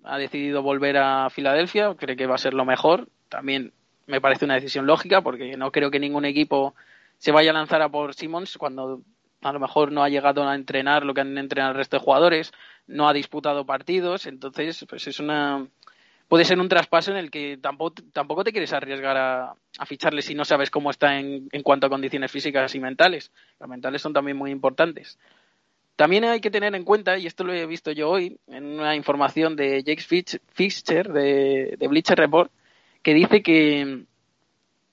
Ha 0.05 0.17
decidido 0.17 0.63
volver 0.63 0.95
a 0.95 1.29
Filadelfia, 1.29 1.93
cree 1.95 2.15
que 2.15 2.27
va 2.27 2.35
a 2.35 2.37
ser 2.37 2.53
lo 2.53 2.63
mejor. 2.63 3.09
También 3.27 3.73
me 4.07 4.21
parece 4.21 4.45
una 4.45 4.53
decisión 4.53 4.85
lógica 4.85 5.19
porque 5.21 5.57
no 5.57 5.69
creo 5.69 5.91
que 5.91 5.99
ningún 5.99 6.23
equipo 6.23 6.75
se 7.17 7.33
vaya 7.33 7.51
a 7.51 7.55
lanzar 7.55 7.81
a 7.81 7.89
por 7.89 8.13
Simmons 8.13 8.57
cuando 8.57 9.01
a 9.41 9.51
lo 9.51 9.59
mejor 9.59 9.91
no 9.91 10.01
ha 10.01 10.07
llegado 10.07 10.47
a 10.47 10.55
entrenar 10.55 11.03
lo 11.03 11.13
que 11.13 11.19
han 11.19 11.37
entrenado 11.37 11.73
el 11.73 11.77
resto 11.77 11.97
de 11.97 12.03
jugadores, 12.03 12.53
no 12.87 13.09
ha 13.09 13.13
disputado 13.13 13.65
partidos, 13.65 14.27
entonces 14.27 14.85
pues 14.87 15.07
es 15.07 15.19
una 15.19 15.67
puede 16.29 16.45
ser 16.45 16.59
un 16.59 16.69
traspaso 16.69 17.11
en 17.11 17.17
el 17.17 17.31
que 17.31 17.57
tampoco, 17.57 18.01
tampoco 18.13 18.43
te 18.45 18.51
quieres 18.51 18.71
arriesgar 18.71 19.17
a, 19.17 19.55
ficharle 19.85 20.21
si 20.21 20.35
no 20.35 20.45
sabes 20.45 20.69
cómo 20.69 20.91
está 20.91 21.19
en, 21.19 21.49
en, 21.51 21.63
cuanto 21.63 21.87
a 21.87 21.89
condiciones 21.89 22.31
físicas 22.31 22.73
y 22.75 22.79
mentales. 22.79 23.31
Las 23.59 23.67
mentales 23.67 24.01
son 24.01 24.13
también 24.13 24.37
muy 24.37 24.51
importantes. 24.51 25.17
También 25.95 26.23
hay 26.23 26.39
que 26.39 26.51
tener 26.51 26.73
en 26.75 26.85
cuenta, 26.85 27.17
y 27.17 27.27
esto 27.27 27.43
lo 27.43 27.51
he 27.51 27.65
visto 27.65 27.91
yo 27.91 28.09
hoy, 28.09 28.39
en 28.47 28.79
una 28.79 28.95
información 28.95 29.57
de 29.57 29.83
Jake 29.83 30.01
Fischer 30.53 31.11
de, 31.11 31.75
de 31.77 31.87
Bleacher 31.89 32.17
Report, 32.17 32.51
que 33.01 33.13
dice 33.13 33.43
que, 33.43 34.03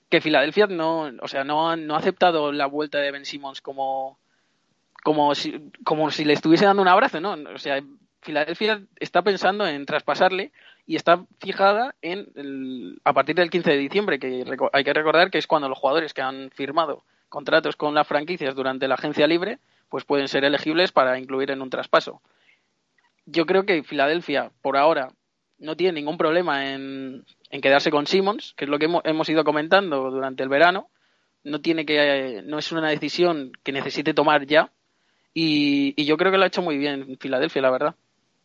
que 0.09 0.19
Filadelfia 0.19 0.67
no, 0.67 1.11
o 1.21 1.27
sea, 1.27 1.43
no, 1.43 1.75
no 1.77 1.95
ha 1.95 1.99
aceptado 1.99 2.51
la 2.51 2.65
vuelta 2.65 2.97
de 2.97 3.11
Ben 3.11 3.25
Simmons 3.25 3.61
como, 3.61 4.17
como 5.03 5.33
si, 5.35 5.71
como 5.85 6.11
si 6.11 6.25
le 6.25 6.33
estuviese 6.33 6.65
dando 6.65 6.81
un 6.81 6.89
abrazo, 6.89 7.21
¿no? 7.21 7.37
O 7.53 7.57
sea, 7.57 7.81
Filadelfia 8.21 8.81
está 8.99 9.21
pensando 9.21 9.65
en 9.65 9.85
traspasarle 9.85 10.51
y 10.87 10.95
está 10.95 11.25
fijada 11.39 11.95
en 12.01 12.97
a 13.03 13.13
partir 13.13 13.35
del 13.35 13.49
15 13.49 13.71
de 13.71 13.77
diciembre, 13.77 14.19
que 14.19 14.45
hay 14.71 14.83
que 14.85 14.93
recordar 14.93 15.29
que 15.29 15.37
es 15.37 15.45
cuando 15.45 15.67
los 15.67 15.77
jugadores 15.77 16.13
que 16.13 16.21
han 16.21 16.49
firmado 16.51 17.03
contratos 17.27 17.75
con 17.75 17.93
las 17.93 18.07
franquicias 18.07 18.55
durante 18.55 18.87
la 18.87 18.95
agencia 18.95 19.27
libre, 19.27 19.59
pues 19.89 20.05
pueden 20.05 20.29
ser 20.29 20.45
elegibles 20.45 20.93
para 20.93 21.19
incluir 21.19 21.51
en 21.51 21.61
un 21.61 21.69
traspaso. 21.69 22.21
Yo 23.25 23.45
creo 23.45 23.65
que 23.65 23.83
Filadelfia, 23.83 24.51
por 24.61 24.77
ahora, 24.77 25.11
no 25.59 25.75
tiene 25.75 25.99
ningún 25.99 26.17
problema 26.17 26.71
en, 26.71 27.25
en 27.49 27.61
quedarse 27.61 27.91
con 27.91 28.07
Simmons, 28.07 28.53
que 28.55 28.63
es 28.63 28.69
lo 28.69 28.79
que 28.79 28.85
hemos, 28.85 29.01
hemos 29.03 29.27
ido 29.27 29.43
comentando 29.43 30.09
durante 30.09 30.43
el 30.43 30.49
verano. 30.49 30.89
No 31.43 31.59
tiene 31.59 31.85
que, 31.85 32.41
no 32.45 32.59
es 32.59 32.71
una 32.71 32.89
decisión 32.89 33.51
que 33.61 33.73
necesite 33.73 34.13
tomar 34.13 34.45
ya, 34.45 34.71
y, 35.33 35.93
y, 36.01 36.05
yo 36.05 36.17
creo 36.17 36.31
que 36.31 36.37
lo 36.37 36.45
ha 36.45 36.47
hecho 36.47 36.63
muy 36.63 36.77
bien 36.77 37.01
en 37.01 37.17
Filadelfia, 37.17 37.61
la 37.61 37.69
verdad, 37.69 37.95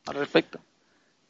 al 0.06 0.14
respecto. 0.16 0.60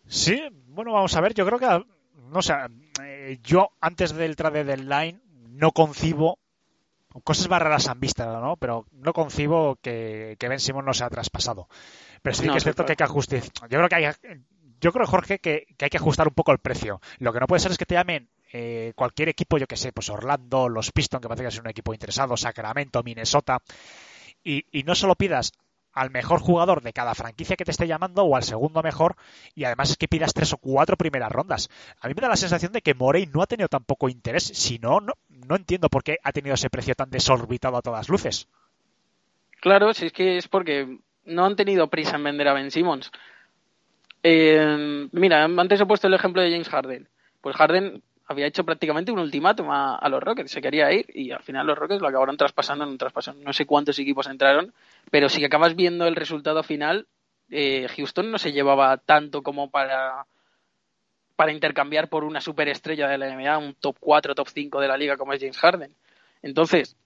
Sí, 0.09 0.43
bueno, 0.73 0.93
vamos 0.93 1.15
a 1.17 1.21
ver, 1.21 1.35
yo 1.35 1.47
creo 1.47 1.59
que, 1.59 1.85
no 2.31 2.43
sé, 2.43 2.55
eh, 3.03 3.39
yo 3.43 3.71
antes 3.81 4.15
del 4.15 4.37
trade 4.37 4.65
deadline 4.65 5.23
no 5.49 5.73
concibo, 5.73 6.39
cosas 7.25 7.49
más 7.49 7.61
raras 7.61 7.89
han 7.89 8.01
visto, 8.01 8.25
¿no? 8.25 8.57
Pero 8.57 8.87
no 8.93 9.13
concibo 9.13 9.77
que, 9.77 10.37
que 10.39 10.49
Ben 10.49 10.61
Simon 10.61 10.85
no 10.85 10.95
se 10.95 11.05
ha 11.05 11.11
traspasado. 11.11 11.69
Pero 12.23 12.35
sí 12.35 12.47
no, 12.47 12.53
que 12.53 12.59
es 12.59 12.65
cierto 12.65 12.85
que 12.85 12.93
hay 12.93 12.97
que 12.97 13.05
ajustar. 13.05 13.43
Yo 13.43 13.79
creo 13.79 13.89
que 13.89 13.95
hay, 13.95 14.07
yo 14.81 14.93
creo, 14.93 15.07
Jorge, 15.07 15.39
que, 15.39 15.67
que, 15.77 15.85
hay 15.85 15.91
que 15.91 15.99
ajustar 15.99 16.27
un 16.27 16.35
poco 16.35 16.53
el 16.53 16.59
precio. 16.59 17.01
Lo 17.19 17.33
que 17.33 17.41
no 17.41 17.47
puede 17.47 17.61
ser 17.61 17.73
es 17.73 17.79
que 17.79 17.87
te 17.87 17.95
llamen 17.95 18.31
eh, 18.53 18.93
cualquier 18.97 19.29
equipo, 19.29 19.59
yo 19.59 19.67
que 19.67 19.77
sé, 19.77 19.93
pues 19.93 20.09
Orlando, 20.11 20.69
los 20.69 20.91
Pistons, 20.91 21.21
que 21.21 21.29
parece 21.29 21.45
que 21.45 21.49
es 21.49 21.59
un 21.59 21.69
equipo 21.69 21.93
interesado, 21.93 22.37
Sacramento, 22.37 23.03
Minnesota, 23.03 23.63
y, 24.43 24.65
y 24.73 24.83
no 24.85 24.95
solo 24.95 25.15
pidas 25.15 25.53
al 25.93 26.11
mejor 26.11 26.41
jugador 26.41 26.83
de 26.83 26.93
cada 26.93 27.15
franquicia 27.15 27.57
que 27.57 27.65
te 27.65 27.71
esté 27.71 27.87
llamando 27.87 28.23
o 28.23 28.37
al 28.37 28.43
segundo 28.43 28.83
mejor 28.83 29.17
y 29.55 29.65
además 29.65 29.91
es 29.91 29.97
que 29.97 30.09
pidas 30.09 30.35
tres 30.35 30.53
o 30.53 30.59
cuatro 30.59 30.97
primeras 30.97 31.31
rondas. 31.33 31.69
A 32.01 32.09
mí 32.09 32.15
me 32.15 32.23
da 32.23 32.29
la 32.29 32.37
sensación 32.37 32.73
de 32.73 32.83
que 32.83 32.95
Morey 32.95 33.27
no 33.27 33.43
ha 33.43 33.47
tenido 33.47 33.69
tan 33.69 33.85
poco 33.85 34.09
interés, 34.09 34.45
si 34.45 34.79
no, 34.79 35.01
no, 35.01 35.15
no 35.29 35.57
entiendo 35.57 35.89
por 35.89 36.03
qué 36.03 36.19
ha 36.23 36.33
tenido 36.33 36.55
ese 36.55 36.71
precio 36.71 36.95
tan 36.95 37.11
desorbitado 37.11 37.77
a 37.77 37.83
todas 37.83 38.09
luces. 38.09 38.49
Claro, 39.61 39.95
si 39.95 40.07
es 40.07 40.13
que 40.13 40.39
es 40.39 40.49
porque 40.49 40.99
no 41.25 41.45
han 41.45 41.57
tenido 41.57 41.89
prisa 41.89 42.17
en 42.17 42.25
vender 42.25 42.49
a 42.49 42.55
Ben 42.55 42.71
Simmons. 42.71 43.11
Eh, 44.23 45.09
mira, 45.13 45.45
antes 45.45 45.81
he 45.81 45.87
puesto 45.87 46.07
el 46.07 46.15
ejemplo 46.15 46.43
de 46.43 46.51
James 46.51 46.69
Harden. 46.69 47.09
Pues 47.41 47.57
Harden 47.57 48.03
había 48.33 48.47
hecho 48.47 48.65
prácticamente 48.65 49.13
un 49.13 49.19
ultimátum 49.19 49.71
a, 49.71 50.09
los 50.09 50.23
Rockets, 50.23 50.51
se 50.51 50.61
quería 50.61 50.93
ir 50.93 51.07
y 51.15 51.31
al 51.31 51.43
final 51.43 51.67
los 51.67 51.79
Rockets 51.79 52.01
lo 52.01 52.09
acabaron 52.09 52.37
traspasando 52.37 52.85
en 52.85 52.91
un 52.91 52.99
traspaso. 52.99 53.33
No 53.35 53.53
sé 53.53 53.67
cuántos 53.67 53.99
equipos 53.99 54.27
entraron, 54.27 54.75
pero 55.11 55.29
si 55.29 55.45
acabas 55.45 55.75
viendo 55.77 56.07
el 56.07 56.17
resultado 56.17 56.63
final, 56.63 57.07
eh, 57.51 57.87
Houston 57.97 58.31
no 58.31 58.39
se 58.39 58.53
llevaba 58.53 58.97
tanto 58.99 59.43
como 59.43 59.71
para 59.71 60.27
para 61.37 61.53
intercambiar 61.53 62.09
por 62.09 62.25
una 62.25 62.41
superestrella 62.41 63.09
de 63.09 63.19
la 63.19 63.35
NBA, 63.35 63.59
un 63.59 63.75
top 63.75 63.97
4, 63.99 64.35
top 64.35 64.49
5 64.49 64.81
de 64.81 64.89
la 64.89 64.97
liga 64.97 65.17
como 65.17 65.33
es 65.33 65.41
James 65.41 65.59
Harden. 65.59 65.95
Entonces, 66.43 66.97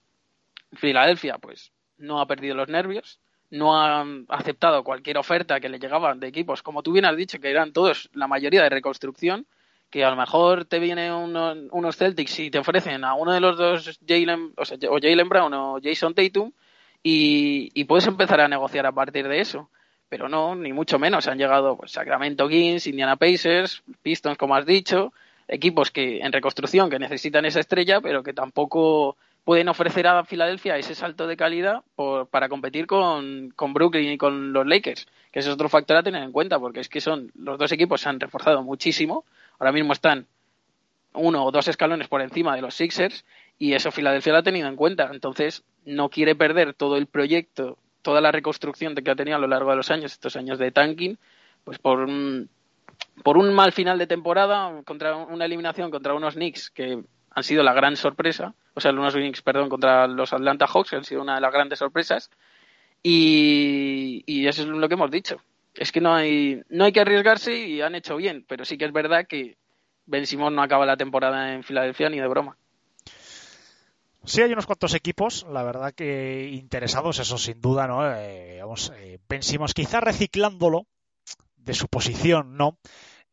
Filadelfia 0.73 1.37
pues 1.37 1.71
no 1.97 2.19
ha 2.19 2.27
perdido 2.27 2.55
los 2.55 2.67
nervios, 2.67 3.19
no 3.49 3.77
ha 3.77 4.05
aceptado 4.29 4.83
cualquier 4.83 5.17
oferta 5.17 5.59
que 5.59 5.69
le 5.69 5.79
llegaba 5.79 6.13
de 6.13 6.27
equipos, 6.27 6.61
como 6.61 6.83
tú 6.83 6.91
bien 6.91 7.05
has 7.05 7.15
dicho, 7.15 7.39
que 7.39 7.49
eran 7.49 7.73
todos, 7.73 8.09
la 8.13 8.27
mayoría 8.27 8.63
de 8.63 8.69
reconstrucción, 8.69 9.47
que 9.89 10.03
a 10.03 10.09
lo 10.09 10.15
mejor 10.15 10.65
te 10.65 10.79
vienen 10.79 11.13
uno, 11.13 11.53
unos 11.71 11.97
Celtics 11.97 12.39
y 12.39 12.51
te 12.51 12.59
ofrecen 12.59 13.03
a 13.03 13.13
uno 13.13 13.31
de 13.33 13.39
los 13.39 13.57
dos 13.57 13.99
Jalen, 14.07 14.53
o, 14.57 14.65
sea, 14.65 14.77
o 14.89 14.99
Jalen 15.01 15.29
Brown 15.29 15.53
o 15.53 15.79
Jason 15.81 16.13
Tatum 16.13 16.51
y, 17.03 17.69
y, 17.73 17.85
puedes 17.85 18.07
empezar 18.07 18.41
a 18.41 18.47
negociar 18.47 18.85
a 18.85 18.91
partir 18.91 19.27
de 19.27 19.39
eso. 19.39 19.69
Pero 20.09 20.29
no, 20.29 20.55
ni 20.55 20.73
mucho 20.73 20.99
menos. 20.99 21.27
Han 21.27 21.37
llegado 21.37 21.77
pues, 21.77 21.91
Sacramento 21.91 22.47
Kings, 22.47 22.87
Indiana 22.87 23.17
Pacers, 23.17 23.83
Pistons, 24.01 24.37
como 24.37 24.55
has 24.55 24.65
dicho, 24.65 25.13
equipos 25.47 25.91
que 25.91 26.19
en 26.19 26.31
reconstrucción 26.31 26.89
que 26.89 26.99
necesitan 26.99 27.45
esa 27.45 27.59
estrella, 27.59 28.01
pero 28.01 28.23
que 28.23 28.33
tampoco 28.33 29.17
pueden 29.43 29.69
ofrecer 29.69 30.07
a 30.07 30.25
Filadelfia 30.25 30.77
ese 30.77 30.95
salto 30.95 31.25
de 31.25 31.37
calidad 31.37 31.81
por, 31.95 32.27
para 32.27 32.49
competir 32.49 32.85
con, 32.85 33.53
con 33.55 33.73
Brooklyn 33.73 34.11
y 34.11 34.17
con 34.17 34.51
los 34.51 34.67
Lakers, 34.67 35.07
que 35.31 35.39
es 35.39 35.47
otro 35.47 35.69
factor 35.69 35.95
a 35.95 36.03
tener 36.03 36.21
en 36.21 36.33
cuenta, 36.33 36.59
porque 36.59 36.81
es 36.81 36.89
que 36.89 36.99
son 36.99 37.31
los 37.35 37.57
dos 37.57 37.71
equipos 37.71 38.01
se 38.01 38.09
han 38.09 38.19
reforzado 38.19 38.61
muchísimo 38.63 39.23
Ahora 39.59 39.71
mismo 39.71 39.93
están 39.93 40.27
uno 41.13 41.43
o 41.43 41.51
dos 41.51 41.67
escalones 41.67 42.07
por 42.07 42.21
encima 42.21 42.55
de 42.55 42.61
los 42.61 42.75
Sixers 42.75 43.25
y 43.57 43.73
eso 43.73 43.91
Filadelfia 43.91 44.33
lo 44.33 44.39
ha 44.39 44.43
tenido 44.43 44.67
en 44.67 44.75
cuenta. 44.75 45.09
Entonces 45.11 45.63
no 45.85 46.09
quiere 46.09 46.35
perder 46.35 46.73
todo 46.73 46.97
el 46.97 47.07
proyecto, 47.07 47.77
toda 48.01 48.21
la 48.21 48.31
reconstrucción 48.31 48.95
que 48.95 49.11
ha 49.11 49.15
tenido 49.15 49.37
a 49.37 49.41
lo 49.41 49.47
largo 49.47 49.71
de 49.71 49.77
los 49.77 49.91
años, 49.91 50.11
estos 50.11 50.35
años 50.35 50.59
de 50.59 50.71
tanking, 50.71 51.17
pues 51.63 51.79
por 51.79 51.99
un, 51.99 52.49
por 53.23 53.37
un 53.37 53.53
mal 53.53 53.71
final 53.71 53.97
de 53.97 54.07
temporada, 54.07 54.81
contra 54.85 55.15
una 55.15 55.45
eliminación 55.45 55.91
contra 55.91 56.13
unos 56.13 56.35
Knicks 56.35 56.69
que 56.69 57.03
han 57.31 57.43
sido 57.43 57.63
la 57.63 57.73
gran 57.73 57.95
sorpresa, 57.95 58.53
o 58.73 58.79
sea, 58.79 58.91
unos 58.91 59.13
Knicks, 59.13 59.41
perdón, 59.41 59.69
contra 59.69 60.07
los 60.07 60.33
Atlanta 60.33 60.67
Hawks, 60.67 60.89
que 60.89 60.95
han 60.95 61.03
sido 61.03 61.21
una 61.21 61.35
de 61.35 61.41
las 61.41 61.53
grandes 61.53 61.79
sorpresas, 61.79 62.31
y, 63.03 64.23
y 64.25 64.47
eso 64.47 64.63
es 64.63 64.67
lo 64.67 64.87
que 64.87 64.95
hemos 64.95 65.11
dicho 65.11 65.39
es 65.77 65.91
que 65.91 66.01
no 66.01 66.13
hay, 66.13 66.63
no 66.69 66.85
hay 66.85 66.91
que 66.91 67.01
arriesgarse 67.01 67.55
y 67.55 67.81
han 67.81 67.95
hecho 67.95 68.17
bien, 68.17 68.45
pero 68.47 68.65
sí 68.65 68.77
que 68.77 68.85
es 68.85 68.91
verdad 68.91 69.27
que 69.27 69.57
Ben 70.05 70.25
Simón 70.25 70.55
no 70.55 70.61
acaba 70.61 70.85
la 70.85 70.97
temporada 70.97 71.53
en 71.53 71.63
Filadelfia 71.63 72.09
ni 72.09 72.19
de 72.19 72.27
broma. 72.27 72.57
Sí, 74.23 74.41
hay 74.41 74.51
unos 74.51 74.65
cuantos 74.65 74.93
equipos, 74.93 75.45
la 75.49 75.63
verdad 75.63 75.93
que 75.93 76.49
interesados, 76.51 77.19
eso 77.19 77.37
sin 77.37 77.61
duda, 77.61 77.87
¿no? 77.87 78.13
Eh, 78.13 78.57
vamos, 78.59 78.91
eh, 78.97 79.19
quizá 79.73 80.01
reciclándolo 80.01 80.85
de 81.55 81.73
su 81.73 81.87
posición, 81.87 82.57
¿no? 82.57 82.77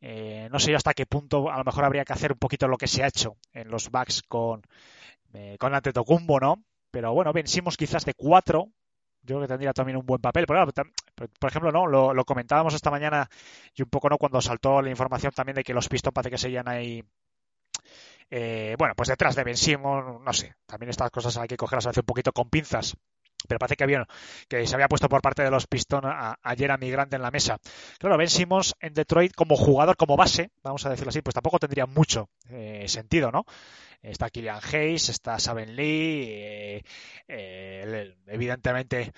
Eh, 0.00 0.48
no 0.52 0.58
sé 0.58 0.70
yo 0.70 0.76
hasta 0.76 0.92
qué 0.92 1.06
punto 1.06 1.50
a 1.50 1.56
lo 1.56 1.64
mejor 1.64 1.84
habría 1.84 2.04
que 2.04 2.12
hacer 2.12 2.32
un 2.32 2.38
poquito 2.38 2.68
lo 2.68 2.76
que 2.76 2.86
se 2.86 3.02
ha 3.02 3.08
hecho 3.08 3.38
en 3.52 3.70
los 3.70 3.90
backs 3.90 4.22
con, 4.22 4.62
eh, 5.32 5.56
con 5.58 5.74
Antetokounmpo, 5.74 6.38
¿no? 6.38 6.62
Pero 6.90 7.12
bueno, 7.14 7.32
Ben 7.32 7.46
quizás 7.46 8.04
de 8.04 8.14
cuatro, 8.14 8.68
yo 9.24 9.36
creo 9.36 9.40
que 9.42 9.48
tendría 9.48 9.72
también 9.72 9.96
un 9.96 10.06
buen 10.06 10.20
papel. 10.20 10.46
Pero, 10.46 10.66
por 11.38 11.50
ejemplo, 11.50 11.72
no 11.72 11.86
lo, 11.86 12.24
comentábamos 12.24 12.74
esta 12.74 12.90
mañana 12.90 13.28
y 13.74 13.82
un 13.82 13.90
poco 13.90 14.08
no 14.08 14.18
cuando 14.18 14.40
saltó 14.40 14.82
la 14.82 14.90
información 14.90 15.32
también 15.32 15.56
de 15.56 15.64
que 15.64 15.74
los 15.74 15.88
Pistons 15.88 16.14
parece 16.14 16.30
que 16.30 16.38
seguían 16.38 16.68
ahí 16.68 17.02
Eh, 18.30 18.74
bueno, 18.78 18.94
pues 18.96 19.08
detrás 19.08 19.34
de 19.36 19.44
Ben 19.44 19.56
Simmons, 19.56 20.20
no 20.22 20.32
sé, 20.32 20.54
también 20.66 20.90
estas 20.90 21.10
cosas 21.10 21.36
hay 21.36 21.46
que 21.48 21.56
cogerlas 21.56 21.86
un 21.96 22.02
poquito 22.04 22.32
con 22.32 22.48
pinzas 22.50 22.96
pero 23.46 23.58
parece 23.58 23.76
que, 23.76 23.84
había, 23.84 24.06
que 24.48 24.66
se 24.66 24.74
había 24.74 24.88
puesto 24.88 25.06
por 25.06 25.20
parte 25.20 25.42
de 25.42 25.50
los 25.50 25.66
Pistons 25.66 26.06
a, 26.06 26.38
a 26.42 26.56
Jeremy 26.56 26.90
Grant 26.90 27.12
en 27.12 27.20
la 27.20 27.30
mesa. 27.30 27.58
Claro, 27.98 28.16
Ben 28.16 28.30
Simmons 28.30 28.74
en 28.80 28.94
Detroit 28.94 29.34
como 29.34 29.54
jugador, 29.56 29.98
como 29.98 30.16
base, 30.16 30.50
vamos 30.62 30.86
a 30.86 30.88
decirlo 30.88 31.10
así, 31.10 31.20
pues 31.20 31.34
tampoco 31.34 31.58
tendría 31.58 31.84
mucho 31.84 32.30
eh, 32.48 32.86
sentido, 32.88 33.30
¿no? 33.30 33.44
Está 34.04 34.28
Killian 34.28 34.60
Hayes, 34.72 35.08
está 35.08 35.38
Saben 35.38 35.74
Lee, 35.74 36.26
eh, 36.28 36.82
eh, 37.26 38.14
evidentemente 38.26 39.12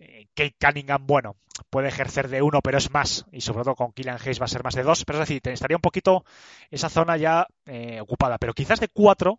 eh, 0.00 0.26
Kate 0.34 0.56
Cunningham, 0.60 1.06
bueno, 1.06 1.36
puede 1.70 1.88
ejercer 1.88 2.28
de 2.28 2.42
uno, 2.42 2.60
pero 2.60 2.78
es 2.78 2.90
más, 2.90 3.24
y 3.30 3.40
sobre 3.40 3.62
todo 3.62 3.76
con 3.76 3.92
Killian 3.92 4.18
Hayes 4.20 4.40
va 4.40 4.46
a 4.46 4.48
ser 4.48 4.64
más 4.64 4.74
de 4.74 4.82
dos, 4.82 5.04
pero 5.04 5.22
es 5.22 5.28
decir, 5.28 5.40
estaría 5.44 5.76
un 5.76 5.80
poquito 5.80 6.24
esa 6.70 6.88
zona 6.88 7.16
ya 7.16 7.46
ocupada, 8.00 8.38
pero 8.38 8.52
quizás 8.52 8.80
de 8.80 8.88
cuatro 8.88 9.38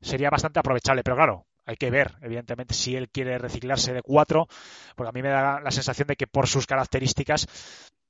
sería 0.00 0.30
bastante 0.30 0.60
aprovechable, 0.60 1.02
pero 1.02 1.16
claro, 1.16 1.46
hay 1.66 1.76
que 1.76 1.90
ver, 1.90 2.14
evidentemente, 2.22 2.74
si 2.74 2.96
él 2.96 3.08
quiere 3.08 3.38
reciclarse 3.38 3.92
de 3.92 4.02
cuatro, 4.02 4.46
porque 4.96 5.10
a 5.10 5.12
mí 5.12 5.22
me 5.22 5.30
da 5.30 5.60
la 5.60 5.70
sensación 5.70 6.06
de 6.06 6.16
que 6.16 6.26
por 6.26 6.46
sus 6.46 6.66
características 6.66 7.48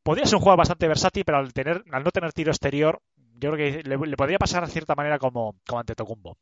podría 0.03 0.27
ser 0.27 0.37
un 0.37 0.43
juego 0.43 0.57
bastante 0.57 0.89
versátil, 0.89 1.25
pero 1.25 1.39
al, 1.39 1.53
tener, 1.53 1.85
al 1.93 2.03
no 2.05 2.11
tener 2.11 2.33
tiro 2.33 2.51
exterior, 2.51 3.01
yo 3.35 3.53
creo 3.53 3.57
que 3.57 3.83
le, 3.83 4.17
podría 4.17 4.39
pasar 4.39 4.67
de 4.67 4.73
cierta 4.73 4.95
manera 4.95 5.19
como, 5.19 5.57
ante 5.75 5.95
Tocumbo. 5.95 6.37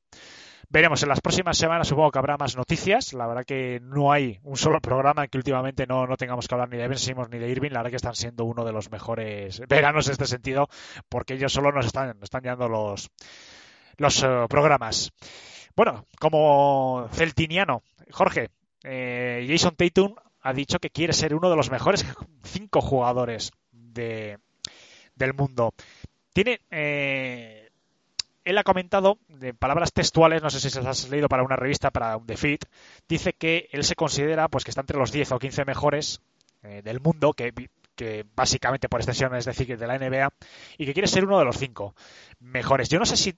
Veremos, 0.68 1.02
en 1.02 1.08
las 1.08 1.20
próximas 1.20 1.58
semanas 1.58 1.88
supongo 1.88 2.12
que 2.12 2.18
habrá 2.18 2.36
más 2.36 2.56
noticias. 2.56 3.12
La 3.12 3.26
verdad 3.26 3.44
que 3.44 3.80
no 3.82 4.12
hay 4.12 4.38
un 4.44 4.56
solo 4.56 4.80
programa 4.82 5.24
en 5.24 5.30
que 5.30 5.38
últimamente 5.38 5.86
no, 5.86 6.06
no 6.06 6.16
tengamos 6.16 6.46
que 6.46 6.54
hablar 6.54 6.68
ni 6.68 6.76
de 6.76 6.86
Ben 6.86 6.98
Simmons 6.98 7.30
ni 7.30 7.38
de 7.38 7.48
Irving. 7.48 7.70
La 7.70 7.80
verdad 7.80 7.90
que 7.90 7.96
están 7.96 8.14
siendo 8.14 8.44
uno 8.44 8.64
de 8.64 8.72
los 8.72 8.90
mejores 8.90 9.60
veranos 9.68 10.06
en 10.06 10.12
este 10.12 10.26
sentido, 10.26 10.68
porque 11.08 11.34
ellos 11.34 11.52
solo 11.52 11.72
nos 11.72 11.86
están, 11.86 12.08
nos 12.08 12.24
están 12.24 12.42
llevando 12.42 12.68
los, 12.68 13.10
los 13.96 14.22
uh, 14.22 14.46
programas. 14.48 15.10
Bueno, 15.74 16.06
como 16.18 17.08
celtiniano, 17.12 17.82
Jorge, 18.10 18.50
eh, 18.84 19.46
Jason 19.48 19.74
Tatum 19.76 20.14
ha 20.42 20.52
dicho 20.52 20.78
que 20.78 20.90
quiere 20.90 21.12
ser 21.12 21.34
uno 21.34 21.50
de 21.50 21.56
los 21.56 21.70
mejores 21.70 22.04
cinco 22.44 22.80
jugadores 22.80 23.50
de, 23.72 24.38
del 25.14 25.34
mundo. 25.34 25.74
Tiene. 26.32 26.60
Eh, 26.70 27.70
él 28.44 28.58
ha 28.58 28.64
comentado, 28.64 29.18
de 29.28 29.52
palabras 29.54 29.92
textuales, 29.92 30.42
no 30.42 30.50
sé 30.50 30.60
si 30.60 30.70
se 30.70 30.82
las 30.82 31.04
has 31.04 31.10
leído 31.10 31.28
para 31.28 31.42
una 31.42 31.56
revista, 31.56 31.90
para 31.90 32.16
un 32.16 32.26
defeat, 32.26 32.64
dice 33.08 33.34
que 33.34 33.68
él 33.70 33.84
se 33.84 33.94
considera 33.94 34.48
pues 34.48 34.64
que 34.64 34.70
está 34.70 34.80
entre 34.80 34.98
los 34.98 35.12
10 35.12 35.32
o 35.32 35.38
15 35.38 35.64
mejores 35.66 36.20
eh, 36.62 36.80
del 36.82 37.00
mundo, 37.00 37.32
que, 37.32 37.52
que, 37.94 38.24
básicamente 38.34 38.88
por 38.88 39.00
extensión 39.00 39.34
es 39.34 39.44
decir, 39.44 39.78
de 39.78 39.86
la 39.86 39.98
NBA, 39.98 40.30
y 40.78 40.86
que 40.86 40.92
quiere 40.94 41.06
ser 41.06 41.24
uno 41.24 41.38
de 41.38 41.44
los 41.44 41.58
5 41.58 41.94
mejores. 42.40 42.88
Yo 42.88 42.98
no 42.98 43.06
sé 43.06 43.16
si 43.16 43.34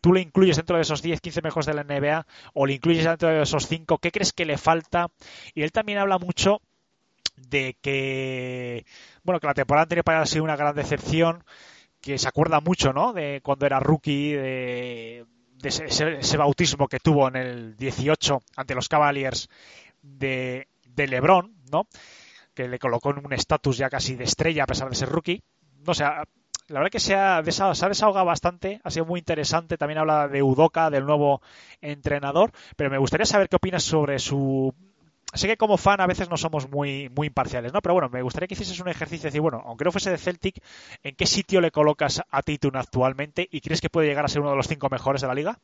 tú 0.00 0.12
le 0.12 0.20
incluyes 0.20 0.56
dentro 0.56 0.76
de 0.76 0.82
esos 0.82 1.02
10, 1.02 1.20
15 1.20 1.42
mejores 1.42 1.66
de 1.66 1.74
la 1.74 1.84
NBA 1.84 2.26
o 2.54 2.66
le 2.66 2.74
incluyes 2.74 3.04
dentro 3.04 3.28
de 3.28 3.42
esos 3.42 3.66
5, 3.66 3.98
¿qué 3.98 4.10
crees 4.10 4.32
que 4.32 4.46
le 4.46 4.56
falta? 4.56 5.08
Y 5.54 5.62
él 5.62 5.72
también 5.72 5.98
habla 5.98 6.18
mucho 6.18 6.60
de 7.36 7.76
que, 7.82 8.86
bueno, 9.22 9.38
que 9.40 9.46
la 9.46 9.54
temporada 9.54 9.82
anterior 9.82 10.04
para 10.04 10.22
ha 10.22 10.26
sido 10.26 10.44
una 10.44 10.56
gran 10.56 10.74
decepción, 10.74 11.44
que 12.06 12.18
se 12.18 12.28
acuerda 12.28 12.60
mucho, 12.60 12.92
¿no? 12.92 13.12
De 13.12 13.40
cuando 13.42 13.66
era 13.66 13.80
rookie, 13.80 14.32
de, 14.32 15.26
ese, 15.60 15.86
ese, 15.86 16.36
bautismo 16.36 16.86
que 16.86 17.00
tuvo 17.00 17.26
en 17.26 17.34
el 17.34 17.76
18 17.76 18.42
ante 18.56 18.76
los 18.76 18.88
Cavaliers 18.88 19.48
de, 20.02 20.68
de 20.86 21.08
LeBron, 21.08 21.52
¿no? 21.72 21.88
Que 22.54 22.68
le 22.68 22.78
colocó 22.78 23.10
en 23.10 23.26
un 23.26 23.32
estatus 23.32 23.76
ya 23.76 23.90
casi 23.90 24.14
de 24.14 24.22
estrella 24.22 24.62
a 24.62 24.66
pesar 24.68 24.88
de 24.88 24.94
ser 24.94 25.08
rookie. 25.08 25.42
No 25.84 25.94
sé, 25.94 26.04
la 26.04 26.78
verdad 26.78 26.92
que 26.92 27.00
se 27.00 27.16
ha, 27.16 27.42
desahogado, 27.42 27.74
se 27.74 27.86
ha 27.86 27.88
desahogado 27.88 28.26
bastante, 28.26 28.80
ha 28.84 28.90
sido 28.92 29.04
muy 29.04 29.18
interesante. 29.18 29.76
También 29.76 29.98
habla 29.98 30.28
de 30.28 30.44
Udoka, 30.44 30.90
del 30.90 31.06
nuevo 31.06 31.42
entrenador, 31.80 32.52
pero 32.76 32.88
me 32.88 32.98
gustaría 32.98 33.26
saber 33.26 33.48
qué 33.48 33.56
opinas 33.56 33.82
sobre 33.82 34.20
su 34.20 34.72
sé 35.36 35.48
que 35.48 35.56
como 35.56 35.76
fan 35.76 36.00
a 36.00 36.06
veces 36.06 36.30
no 36.30 36.36
somos 36.36 36.70
muy, 36.70 37.08
muy 37.10 37.28
imparciales, 37.28 37.72
¿no? 37.72 37.80
Pero 37.80 37.94
bueno, 37.94 38.08
me 38.08 38.22
gustaría 38.22 38.46
que 38.46 38.54
hicieses 38.54 38.80
un 38.80 38.88
ejercicio 38.88 39.24
de 39.24 39.28
decir, 39.28 39.40
bueno, 39.40 39.62
aunque 39.66 39.84
no 39.84 39.92
fuese 39.92 40.10
de 40.10 40.18
Celtic, 40.18 40.62
¿en 41.02 41.14
qué 41.14 41.26
sitio 41.26 41.60
le 41.60 41.70
colocas 41.70 42.22
a 42.30 42.42
Tatum 42.42 42.76
actualmente 42.76 43.48
y 43.50 43.60
crees 43.60 43.80
que 43.80 43.90
puede 43.90 44.08
llegar 44.08 44.24
a 44.24 44.28
ser 44.28 44.40
uno 44.40 44.50
de 44.50 44.56
los 44.56 44.68
cinco 44.68 44.88
mejores 44.90 45.22
de 45.22 45.28
la 45.28 45.34
liga? 45.34 45.58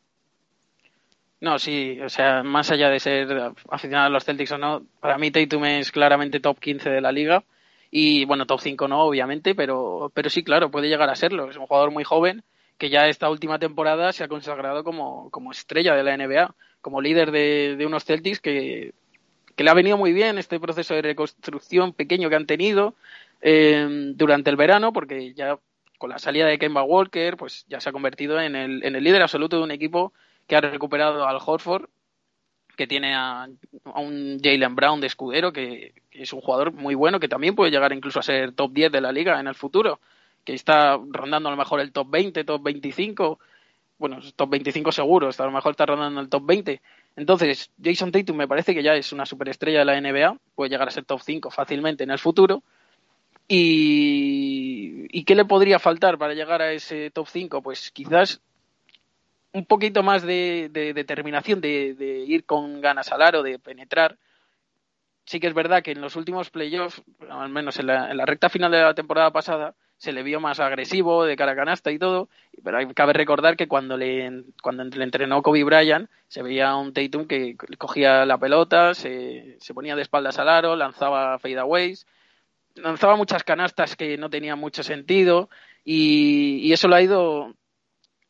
No, 1.40 1.58
sí, 1.58 2.00
o 2.00 2.08
sea, 2.08 2.44
más 2.44 2.70
allá 2.70 2.88
de 2.88 3.00
ser 3.00 3.52
aficionado 3.68 4.06
a 4.06 4.10
los 4.10 4.24
Celtics 4.24 4.52
o 4.52 4.58
no, 4.58 4.82
para 5.00 5.18
mí 5.18 5.32
Tatum 5.32 5.64
es 5.64 5.90
claramente 5.90 6.38
top 6.38 6.60
15 6.60 6.88
de 6.88 7.00
la 7.00 7.10
liga 7.10 7.42
y 7.90 8.24
bueno, 8.24 8.46
top 8.46 8.60
5 8.60 8.88
no, 8.88 9.02
obviamente, 9.02 9.54
pero, 9.54 10.10
pero 10.14 10.30
sí, 10.30 10.44
claro, 10.44 10.70
puede 10.70 10.88
llegar 10.88 11.10
a 11.10 11.16
serlo. 11.16 11.50
Es 11.50 11.56
un 11.56 11.66
jugador 11.66 11.90
muy 11.90 12.04
joven 12.04 12.42
que 12.78 12.90
ya 12.90 13.06
esta 13.08 13.28
última 13.28 13.58
temporada 13.58 14.12
se 14.12 14.24
ha 14.24 14.28
consagrado 14.28 14.82
como, 14.82 15.30
como 15.30 15.50
estrella 15.50 15.94
de 15.94 16.02
la 16.02 16.16
NBA, 16.16 16.54
como 16.80 17.00
líder 17.00 17.30
de, 17.30 17.76
de 17.76 17.86
unos 17.86 18.04
Celtics 18.04 18.40
que 18.40 18.92
que 19.56 19.64
le 19.64 19.70
ha 19.70 19.74
venido 19.74 19.96
muy 19.96 20.12
bien 20.12 20.38
este 20.38 20.58
proceso 20.60 20.94
de 20.94 21.02
reconstrucción 21.02 21.92
pequeño 21.92 22.28
que 22.28 22.36
han 22.36 22.46
tenido 22.46 22.94
eh, 23.40 24.12
durante 24.14 24.50
el 24.50 24.56
verano, 24.56 24.92
porque 24.92 25.34
ya 25.34 25.58
con 25.98 26.10
la 26.10 26.18
salida 26.18 26.46
de 26.46 26.58
Kemba 26.58 26.82
Walker, 26.82 27.36
pues 27.36 27.64
ya 27.68 27.80
se 27.80 27.88
ha 27.88 27.92
convertido 27.92 28.40
en 28.40 28.56
el, 28.56 28.84
en 28.84 28.96
el 28.96 29.04
líder 29.04 29.22
absoluto 29.22 29.58
de 29.58 29.62
un 29.62 29.70
equipo 29.70 30.12
que 30.46 30.56
ha 30.56 30.60
recuperado 30.60 31.26
al 31.26 31.38
Horford, 31.44 31.88
que 32.76 32.86
tiene 32.86 33.14
a, 33.14 33.44
a 33.44 34.00
un 34.00 34.38
Jalen 34.42 34.74
Brown 34.74 35.00
de 35.00 35.06
escudero, 35.06 35.52
que, 35.52 35.94
que, 36.10 36.22
es 36.22 36.32
un 36.32 36.40
jugador 36.40 36.72
muy 36.72 36.94
bueno, 36.94 37.20
que 37.20 37.28
también 37.28 37.54
puede 37.54 37.70
llegar 37.70 37.92
incluso 37.92 38.18
a 38.18 38.22
ser 38.22 38.52
top 38.52 38.72
10 38.72 38.90
de 38.90 39.00
la 39.00 39.12
liga 39.12 39.38
en 39.38 39.46
el 39.46 39.54
futuro, 39.54 40.00
que 40.44 40.54
está 40.54 40.98
rondando 41.10 41.48
a 41.48 41.52
lo 41.52 41.58
mejor 41.58 41.80
el 41.80 41.92
top 41.92 42.10
20, 42.10 42.44
top 42.44 42.62
25, 42.62 43.38
bueno, 43.98 44.18
top 44.34 44.50
25 44.50 44.90
seguro, 44.90 45.30
a 45.36 45.44
lo 45.44 45.52
mejor 45.52 45.70
está 45.70 45.86
rondando 45.86 46.20
el 46.20 46.28
top 46.28 46.44
20. 46.44 46.80
Entonces, 47.16 47.70
Jason 47.82 48.10
Tatum 48.10 48.36
me 48.36 48.48
parece 48.48 48.74
que 48.74 48.82
ya 48.82 48.94
es 48.94 49.12
una 49.12 49.26
superestrella 49.26 49.80
de 49.80 49.84
la 49.84 50.00
NBA, 50.00 50.38
puede 50.54 50.70
llegar 50.70 50.88
a 50.88 50.92
ser 50.92 51.04
top 51.04 51.20
5 51.20 51.50
fácilmente 51.50 52.04
en 52.04 52.10
el 52.10 52.18
futuro. 52.18 52.62
Y, 53.48 55.06
¿Y 55.10 55.24
qué 55.24 55.34
le 55.34 55.44
podría 55.44 55.78
faltar 55.78 56.16
para 56.16 56.34
llegar 56.34 56.62
a 56.62 56.72
ese 56.72 57.10
top 57.10 57.28
5? 57.28 57.62
Pues 57.62 57.90
quizás 57.90 58.40
un 59.52 59.66
poquito 59.66 60.02
más 60.02 60.22
de, 60.22 60.70
de 60.72 60.94
determinación 60.94 61.60
de, 61.60 61.94
de, 61.94 62.20
ir 62.20 62.44
con 62.44 62.80
ganas 62.80 63.12
al 63.12 63.22
aro, 63.22 63.42
de 63.42 63.58
penetrar. 63.58 64.16
Sí 65.26 65.38
que 65.38 65.46
es 65.46 65.54
verdad 65.54 65.82
que 65.82 65.92
en 65.92 66.00
los 66.00 66.16
últimos 66.16 66.50
playoffs, 66.50 67.02
al 67.28 67.50
menos 67.50 67.78
en 67.78 67.86
la, 67.88 68.10
en 68.10 68.16
la 68.16 68.26
recta 68.26 68.48
final 68.48 68.72
de 68.72 68.80
la 68.80 68.94
temporada 68.94 69.30
pasada, 69.30 69.74
se 70.02 70.10
le 70.10 70.24
vio 70.24 70.40
más 70.40 70.58
agresivo 70.58 71.24
de 71.24 71.36
cara 71.36 71.52
a 71.52 71.54
canasta 71.54 71.92
y 71.92 71.98
todo, 72.00 72.28
pero 72.64 72.76
cabe 72.92 73.12
recordar 73.12 73.56
que 73.56 73.68
cuando 73.68 73.96
le, 73.96 74.42
cuando 74.60 74.82
le 74.82 75.04
entrenó 75.04 75.42
Kobe 75.42 75.62
Bryant 75.62 76.10
se 76.26 76.42
veía 76.42 76.74
un 76.74 76.92
Tatum 76.92 77.28
que 77.28 77.54
cogía 77.78 78.26
la 78.26 78.36
pelota, 78.36 78.94
se, 78.94 79.56
se 79.60 79.72
ponía 79.72 79.94
de 79.94 80.02
espaldas 80.02 80.40
al 80.40 80.48
aro, 80.48 80.74
lanzaba 80.74 81.38
fadeaways, 81.38 82.08
lanzaba 82.74 83.14
muchas 83.14 83.44
canastas 83.44 83.94
que 83.94 84.18
no 84.18 84.28
tenían 84.28 84.58
mucho 84.58 84.82
sentido 84.82 85.48
y, 85.84 86.58
y 86.64 86.72
eso 86.72 86.88
lo 86.88 86.96
ha 86.96 87.02
ido 87.02 87.54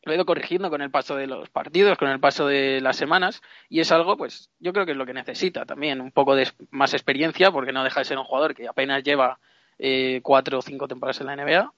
lo 0.03 0.11
ha 0.11 0.15
ido 0.15 0.27
corrigiendo 0.27 0.69
con 0.69 0.83
el 0.83 0.91
paso 0.91 1.15
de 1.15 1.25
los 1.25 1.49
partidos, 1.49 1.97
con 1.97 2.09
el 2.09 2.19
paso 2.19 2.45
de 2.45 2.81
las 2.81 2.97
semanas, 2.97 3.41
y 3.67 3.79
es 3.79 3.91
algo, 3.91 4.15
pues, 4.15 4.51
yo 4.59 4.73
creo 4.73 4.85
que 4.85 4.91
es 4.91 4.97
lo 4.97 5.07
que 5.07 5.13
necesita 5.13 5.65
también, 5.65 6.01
un 6.01 6.11
poco 6.11 6.35
de 6.35 6.47
más 6.69 6.93
experiencia, 6.93 7.51
porque 7.51 7.71
no 7.71 7.83
deja 7.83 8.01
de 8.01 8.05
ser 8.05 8.17
un 8.19 8.25
jugador 8.25 8.53
que 8.53 8.67
apenas 8.67 9.01
lleva 9.01 9.39
eh, 9.79 10.21
cuatro 10.23 10.59
o 10.59 10.61
cinco 10.61 10.87
temporadas 10.87 11.21
en 11.21 11.27
la 11.27 11.35
NBA. 11.35 11.73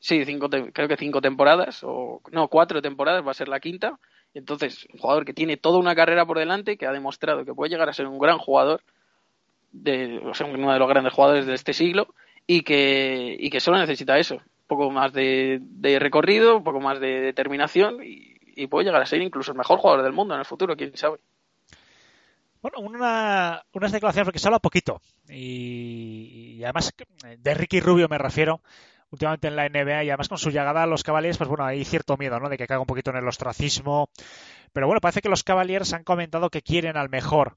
Sí, 0.00 0.24
cinco 0.24 0.48
creo 0.48 0.88
que 0.88 0.96
cinco 0.96 1.20
temporadas, 1.20 1.82
o 1.82 2.20
no, 2.30 2.48
cuatro 2.48 2.80
temporadas, 2.80 3.26
va 3.26 3.32
a 3.32 3.34
ser 3.34 3.48
la 3.48 3.60
quinta. 3.60 3.98
Entonces, 4.34 4.86
un 4.92 5.00
jugador 5.00 5.24
que 5.24 5.34
tiene 5.34 5.56
toda 5.56 5.78
una 5.78 5.94
carrera 5.94 6.26
por 6.26 6.38
delante, 6.38 6.76
que 6.76 6.86
ha 6.86 6.92
demostrado 6.92 7.44
que 7.44 7.54
puede 7.54 7.70
llegar 7.70 7.88
a 7.88 7.92
ser 7.92 8.06
un 8.06 8.18
gran 8.18 8.38
jugador, 8.38 8.82
de, 9.72 10.20
o 10.24 10.34
sea, 10.34 10.46
uno 10.46 10.72
de 10.72 10.78
los 10.78 10.88
grandes 10.88 11.12
jugadores 11.12 11.46
de 11.46 11.54
este 11.54 11.72
siglo, 11.72 12.14
y 12.46 12.62
que, 12.62 13.36
y 13.38 13.50
que 13.50 13.60
solo 13.60 13.78
necesita 13.78 14.18
eso, 14.18 14.36
un 14.36 14.66
poco 14.66 14.90
más 14.90 15.12
de, 15.12 15.58
de 15.62 15.98
recorrido, 15.98 16.56
un 16.56 16.64
poco 16.64 16.80
más 16.80 17.00
de 17.00 17.20
determinación, 17.20 18.02
y, 18.04 18.36
y 18.54 18.66
puede 18.66 18.86
llegar 18.86 19.02
a 19.02 19.06
ser 19.06 19.22
incluso 19.22 19.52
el 19.52 19.58
mejor 19.58 19.78
jugador 19.78 20.02
del 20.04 20.12
mundo 20.12 20.34
en 20.34 20.40
el 20.40 20.46
futuro, 20.46 20.76
quién 20.76 20.96
sabe. 20.96 21.18
Bueno, 22.60 22.80
una, 22.80 23.62
unas 23.72 23.92
declaraciones 23.92 24.26
porque 24.26 24.38
se 24.38 24.48
habla 24.48 24.58
poquito 24.58 25.00
y, 25.28 26.60
además 26.64 26.92
de 27.38 27.54
Ricky 27.54 27.80
Rubio 27.80 28.08
me 28.08 28.18
refiero 28.18 28.60
últimamente 29.10 29.48
en 29.48 29.56
la 29.56 29.68
NBA 29.68 30.04
y 30.04 30.10
además 30.10 30.28
con 30.28 30.38
su 30.38 30.50
llegada 30.50 30.82
a 30.82 30.86
los 30.86 31.02
Cavaliers, 31.02 31.38
pues 31.38 31.48
bueno, 31.48 31.64
hay 31.64 31.84
cierto 31.84 32.16
miedo, 32.16 32.38
¿no? 32.40 32.48
De 32.48 32.58
que 32.58 32.66
caiga 32.66 32.80
un 32.80 32.86
poquito 32.86 33.10
en 33.10 33.16
el 33.16 33.28
ostracismo. 33.28 34.10
Pero 34.72 34.86
bueno, 34.86 35.00
parece 35.00 35.22
que 35.22 35.30
los 35.30 35.44
Cavaliers 35.44 35.94
han 35.94 36.04
comentado 36.04 36.50
que 36.50 36.62
quieren 36.62 36.96
al 36.96 37.08
mejor 37.08 37.56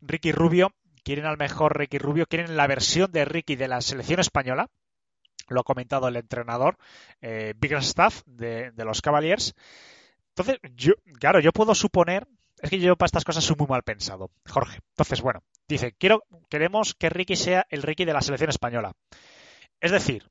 Ricky 0.00 0.32
Rubio, 0.32 0.72
quieren 1.04 1.26
al 1.26 1.36
mejor 1.36 1.76
Ricky 1.78 1.98
Rubio, 1.98 2.26
quieren 2.26 2.56
la 2.56 2.66
versión 2.66 3.12
de 3.12 3.24
Ricky 3.24 3.56
de 3.56 3.68
la 3.68 3.80
selección 3.80 4.20
española. 4.20 4.68
Lo 5.48 5.60
ha 5.60 5.64
comentado 5.64 6.08
el 6.08 6.16
entrenador, 6.16 6.78
eh, 7.20 7.54
Big 7.56 7.74
Staff 7.74 8.22
de, 8.26 8.70
de 8.70 8.84
los 8.84 9.02
Cavaliers. 9.02 9.54
Entonces, 10.30 10.58
yo, 10.74 10.94
claro, 11.20 11.40
yo 11.40 11.52
puedo 11.52 11.74
suponer 11.74 12.26
es 12.60 12.70
que 12.70 12.78
yo 12.78 12.96
para 12.96 13.06
estas 13.06 13.24
cosas 13.24 13.44
soy 13.44 13.56
muy 13.58 13.66
mal 13.66 13.82
pensado, 13.82 14.30
Jorge. 14.48 14.80
Entonces, 14.90 15.20
bueno, 15.20 15.42
dice, 15.68 15.92
quiero, 15.98 16.24
queremos 16.48 16.94
que 16.94 17.10
Ricky 17.10 17.36
sea 17.36 17.66
el 17.70 17.82
Ricky 17.82 18.04
de 18.04 18.12
la 18.12 18.22
selección 18.22 18.50
española. 18.50 18.92
Es 19.80 19.92
decir, 19.92 20.28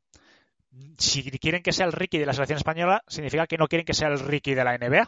si 0.97 1.23
quieren 1.31 1.61
que 1.61 1.71
sea 1.71 1.85
el 1.85 1.91
Ricky 1.91 2.17
de 2.17 2.25
la 2.25 2.33
selección 2.33 2.57
española, 2.57 3.03
significa 3.07 3.47
que 3.47 3.57
no 3.57 3.67
quieren 3.67 3.85
que 3.85 3.93
sea 3.93 4.07
el 4.07 4.19
Ricky 4.19 4.55
de 4.55 4.63
la 4.63 4.77
NBA. 4.77 5.07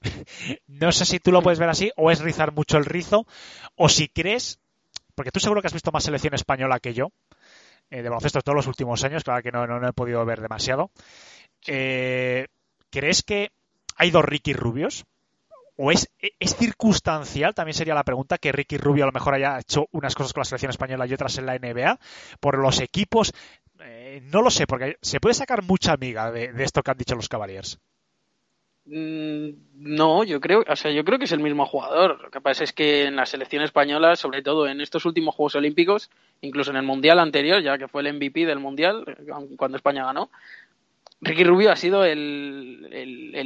no 0.66 0.92
sé 0.92 1.04
si 1.04 1.20
tú 1.20 1.32
lo 1.32 1.42
puedes 1.42 1.58
ver 1.58 1.68
así 1.68 1.90
o 1.96 2.10
es 2.10 2.20
rizar 2.20 2.52
mucho 2.52 2.78
el 2.78 2.84
rizo 2.84 3.26
o 3.76 3.88
si 3.88 4.08
crees, 4.08 4.60
porque 5.14 5.30
tú 5.30 5.40
seguro 5.40 5.60
que 5.60 5.68
has 5.68 5.72
visto 5.72 5.92
más 5.92 6.04
selección 6.04 6.34
española 6.34 6.80
que 6.80 6.94
yo, 6.94 7.12
eh, 7.90 8.02
de 8.02 8.08
baloncesto 8.08 8.40
todos 8.42 8.56
los 8.56 8.66
últimos 8.66 9.02
años, 9.04 9.24
claro 9.24 9.42
que 9.42 9.52
no, 9.52 9.66
no, 9.66 9.88
he 9.88 9.92
podido 9.92 10.24
ver 10.24 10.40
demasiado. 10.40 10.90
Eh, 11.66 12.46
¿Crees 12.90 13.22
que 13.22 13.50
hay 13.96 14.10
dos 14.10 14.24
Ricky 14.24 14.52
Rubios? 14.52 15.04
¿O 15.80 15.92
es, 15.92 16.10
es, 16.18 16.56
circunstancial? 16.56 17.54
También 17.54 17.74
sería 17.74 17.94
la 17.94 18.02
pregunta 18.02 18.36
que 18.38 18.50
Ricky 18.50 18.78
Rubio 18.78 19.04
a 19.04 19.06
lo 19.06 19.12
mejor 19.12 19.34
haya 19.34 19.60
hecho 19.60 19.86
unas 19.92 20.16
cosas 20.16 20.32
con 20.32 20.40
la 20.40 20.44
selección 20.44 20.70
española 20.70 21.06
y 21.06 21.14
otras 21.14 21.38
en 21.38 21.46
la 21.46 21.56
NBA. 21.56 22.00
Por 22.40 22.58
los 22.58 22.80
equipos, 22.80 23.32
eh, 23.80 24.20
no 24.24 24.42
lo 24.42 24.50
sé, 24.50 24.66
porque 24.66 24.96
se 25.02 25.20
puede 25.20 25.34
sacar 25.34 25.62
mucha 25.62 25.92
amiga 25.92 26.32
de, 26.32 26.50
esto 26.64 26.82
que 26.82 26.90
han 26.90 26.98
dicho 26.98 27.14
los 27.14 27.28
Cavaliers. 27.28 27.78
Mm, 28.86 29.50
no, 29.74 30.24
yo 30.24 30.40
creo, 30.40 30.64
o 30.68 30.74
sea, 30.74 30.90
yo 30.90 31.04
creo 31.04 31.16
que 31.20 31.26
es 31.26 31.32
el 31.32 31.38
mismo 31.38 31.64
jugador. 31.64 32.22
Lo 32.22 32.30
que 32.32 32.40
pasa 32.40 32.64
es 32.64 32.72
que 32.72 33.04
en 33.04 33.14
la 33.14 33.26
selección 33.26 33.62
española, 33.62 34.16
sobre 34.16 34.42
todo 34.42 34.66
en 34.66 34.80
estos 34.80 35.04
últimos 35.04 35.36
Juegos 35.36 35.54
Olímpicos, 35.54 36.10
incluso 36.40 36.72
en 36.72 36.78
el 36.78 36.82
Mundial 36.82 37.20
anterior, 37.20 37.62
ya 37.62 37.78
que 37.78 37.86
fue 37.86 38.02
el 38.02 38.14
MVP 38.14 38.46
del 38.46 38.58
Mundial, 38.58 39.04
cuando 39.56 39.76
España 39.76 40.04
ganó, 40.04 40.28
Ricky 41.20 41.44
Rubio 41.44 41.72
ha 41.72 41.76
sido 41.76 42.04
el, 42.04 42.82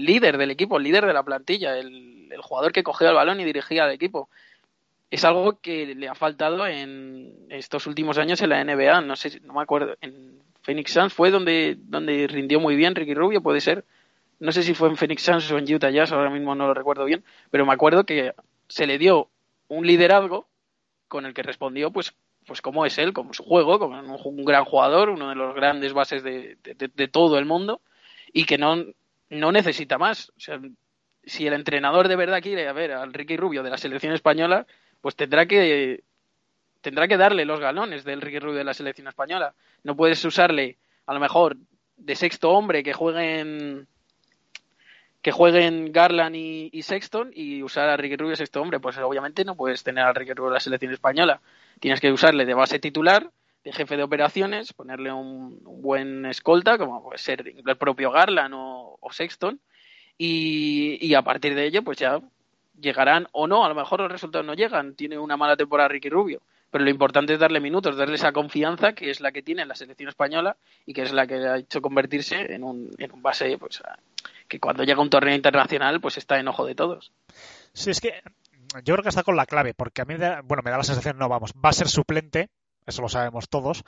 líder 0.05 0.39
del 0.39 0.51
equipo, 0.51 0.77
el 0.77 0.85
líder 0.85 1.07
de 1.07 1.13
la 1.13 1.23
plantilla, 1.23 1.77
el, 1.79 2.29
el, 2.31 2.43
jugador 2.43 2.73
que 2.73 2.83
cogía 2.83 3.09
el 3.09 3.15
balón 3.15 3.41
y 3.41 3.45
dirigía 3.45 3.85
al 3.85 3.93
equipo. 3.93 4.29
Es 5.11 5.25
algo 5.25 5.59
que 5.61 5.95
le 5.95 6.09
ha 6.09 6.15
faltado 6.15 6.67
en 6.67 7.47
estos 7.51 7.87
últimos 7.87 8.19
años 8.19 8.41
en 8.43 8.51
la 8.51 8.65
NBA. 8.65 9.01
No 9.03 9.17
sé, 9.17 9.41
no 9.41 9.55
me 9.55 9.63
acuerdo. 9.63 9.97
En 10.01 10.41
Phoenix 10.63 10.93
Suns 10.93 11.13
fue 11.13 11.31
donde, 11.31 11.77
donde 11.79 12.27
rindió 12.29 12.61
muy 12.61 12.77
bien 12.77 12.95
Ricky 12.95 13.15
Rubio, 13.15 13.43
puede 13.43 13.61
ser. 13.61 13.85
No 14.39 14.53
sé 14.53 14.63
si 14.63 14.75
fue 14.75 14.89
en 14.89 14.97
Phoenix 14.97 15.23
Suns 15.23 15.51
o 15.51 15.59
en 15.59 15.73
Utah 15.73 15.91
Jazz, 15.91 16.13
ahora 16.13 16.31
mismo 16.31 16.55
no 16.55 16.67
lo 16.67 16.75
recuerdo 16.75 17.05
bien, 17.05 17.23
pero 17.51 17.65
me 17.65 17.73
acuerdo 17.73 18.05
que 18.05 18.33
se 18.69 18.87
le 18.87 18.99
dio 18.99 19.29
un 19.69 19.87
liderazgo 19.87 20.49
con 21.09 21.27
el 21.27 21.35
que 21.35 21.43
respondió 21.43 21.91
pues 21.91 22.15
pues 22.53 22.61
como 22.61 22.85
es 22.85 22.99
él, 22.99 23.15
como 23.15 23.33
su 23.33 23.45
juego, 23.45 23.79
como 23.79 23.99
un, 23.99 24.45
gran 24.45 24.67
jugador, 24.67 25.09
uno 25.09 25.31
de 25.31 25.35
los 25.35 25.55
grandes 25.55 25.95
bases 25.95 26.23
de, 26.23 26.59
todo 27.11 27.39
el 27.39 27.47
mundo 27.47 27.81
y 28.31 28.45
que 28.45 28.59
no, 28.59 28.77
no 29.31 29.53
necesita 29.53 29.97
más. 29.97 30.29
O 30.37 30.41
sea, 30.41 30.61
si 31.25 31.47
el 31.47 31.55
entrenador 31.55 32.09
de 32.09 32.17
verdad 32.17 32.43
quiere 32.43 32.69
a 32.69 32.75
ver 32.75 32.93
al 32.93 33.15
Ricky 33.15 33.39
Rubio 33.39 33.63
de 33.63 33.71
la 33.71 33.79
selección 33.79 34.13
española, 34.13 34.67
pues 35.01 35.17
tendrá 35.17 35.47
que 35.47 36.05
tendrá 36.83 37.09
que 37.09 37.17
darle 37.17 37.47
los 37.47 37.59
galones 37.59 38.05
del 38.05 38.21
Ricky 38.21 38.41
Rubio 38.41 38.59
de 38.59 38.65
la 38.65 38.75
selección 38.75 39.09
española. 39.09 39.55
No 39.83 39.97
puedes 39.97 40.23
usarle 40.23 40.77
a 41.07 41.15
lo 41.15 41.21
mejor 41.21 41.57
de 41.97 42.17
sexto 42.17 42.51
hombre 42.51 42.83
que 42.83 42.93
jueguen 42.93 43.89
que 45.23 45.33
jueguen 45.33 45.91
Garland 45.91 46.37
y, 46.37 46.83
Sexton 46.83 47.31
y 47.35 47.63
usar 47.63 47.89
a 47.89 47.97
Ricky 47.97 48.17
Rubio 48.17 48.33
de 48.33 48.37
sexto 48.37 48.61
hombre. 48.61 48.79
Pues 48.79 48.99
obviamente 48.99 49.43
no 49.43 49.57
puedes 49.57 49.83
tener 49.83 50.05
al 50.05 50.15
Ricky 50.15 50.35
Rubio 50.35 50.51
de 50.51 50.57
la 50.57 50.61
selección 50.61 50.93
española 50.93 51.41
tienes 51.81 52.01
que 52.01 52.13
usarle 52.13 52.45
de 52.45 52.55
base 52.55 52.79
titular, 52.79 53.31
de 53.65 53.73
jefe 53.73 53.97
de 53.97 54.03
operaciones, 54.03 54.73
ponerle 54.73 55.13
un, 55.13 55.61
buen 55.63 56.27
escolta, 56.27 56.79
como 56.79 57.03
puede 57.03 57.19
ser 57.19 57.47
el 57.47 57.77
propio 57.77 58.11
Garland 58.11 58.55
o, 58.57 58.99
Sexton, 59.11 59.61
y, 60.19 61.15
a 61.15 61.23
partir 61.23 61.55
de 61.55 61.67
ello, 61.67 61.83
pues 61.83 61.99
ya 61.99 62.21
llegarán 62.81 63.29
o 63.33 63.47
no, 63.47 63.65
a 63.65 63.69
lo 63.69 63.75
mejor 63.75 64.01
los 64.01 64.11
resultados 64.11 64.47
no 64.47 64.55
llegan, 64.55 64.95
tiene 64.95 65.19
una 65.19 65.37
mala 65.37 65.57
temporada 65.57 65.89
Ricky 65.89 66.09
Rubio, 66.09 66.41
pero 66.71 66.85
lo 66.85 66.91
importante 66.91 67.35
es 67.35 67.39
darle 67.39 67.61
minutos, 67.61 67.97
darle 67.97 68.15
esa 68.15 68.33
confianza 68.33 68.95
que 68.95 69.11
es 69.11 69.21
la 69.21 69.31
que 69.31 69.43
tiene 69.43 69.63
en 69.63 69.69
la 69.69 69.75
selección 69.75 70.09
española 70.09 70.57
y 70.87 70.95
que 70.95 71.03
es 71.03 71.13
la 71.13 71.27
que 71.27 71.35
ha 71.35 71.59
hecho 71.59 71.83
convertirse 71.83 72.55
en 72.55 72.65
un, 72.65 72.91
en 72.99 73.13
un 73.13 73.23
base 73.23 73.59
pues, 73.59 73.83
que 74.49 74.59
cuando 74.59 74.83
llega 74.85 75.03
un 75.03 75.11
torneo 75.11 75.35
internacional 75.35 76.01
pues 76.01 76.17
está 76.17 76.39
en 76.39 76.49
ojo 76.49 76.65
de 76.65 76.75
todos. 76.75 77.13
Sí, 77.75 77.91
es 77.91 78.01
que 78.01 78.23
yo 78.85 78.95
creo 78.95 79.03
que 79.03 79.09
está 79.09 79.23
con 79.23 79.37
la 79.37 79.47
clave, 79.47 79.75
porque 79.75 80.03
a 80.03 80.05
mí, 80.05 80.15
bueno, 80.45 80.63
me 80.65 80.71
da 80.71 80.79
la 80.79 80.85
sensación, 80.85 81.19
no, 81.19 81.29
vamos, 81.29 81.53
va 81.53 81.71
a 81.71 81.75
ser 81.75 81.89
suplente, 81.89 82.51
eso 82.87 83.03
lo 83.03 83.09
sabemos 83.09 83.49
todos. 83.49 83.85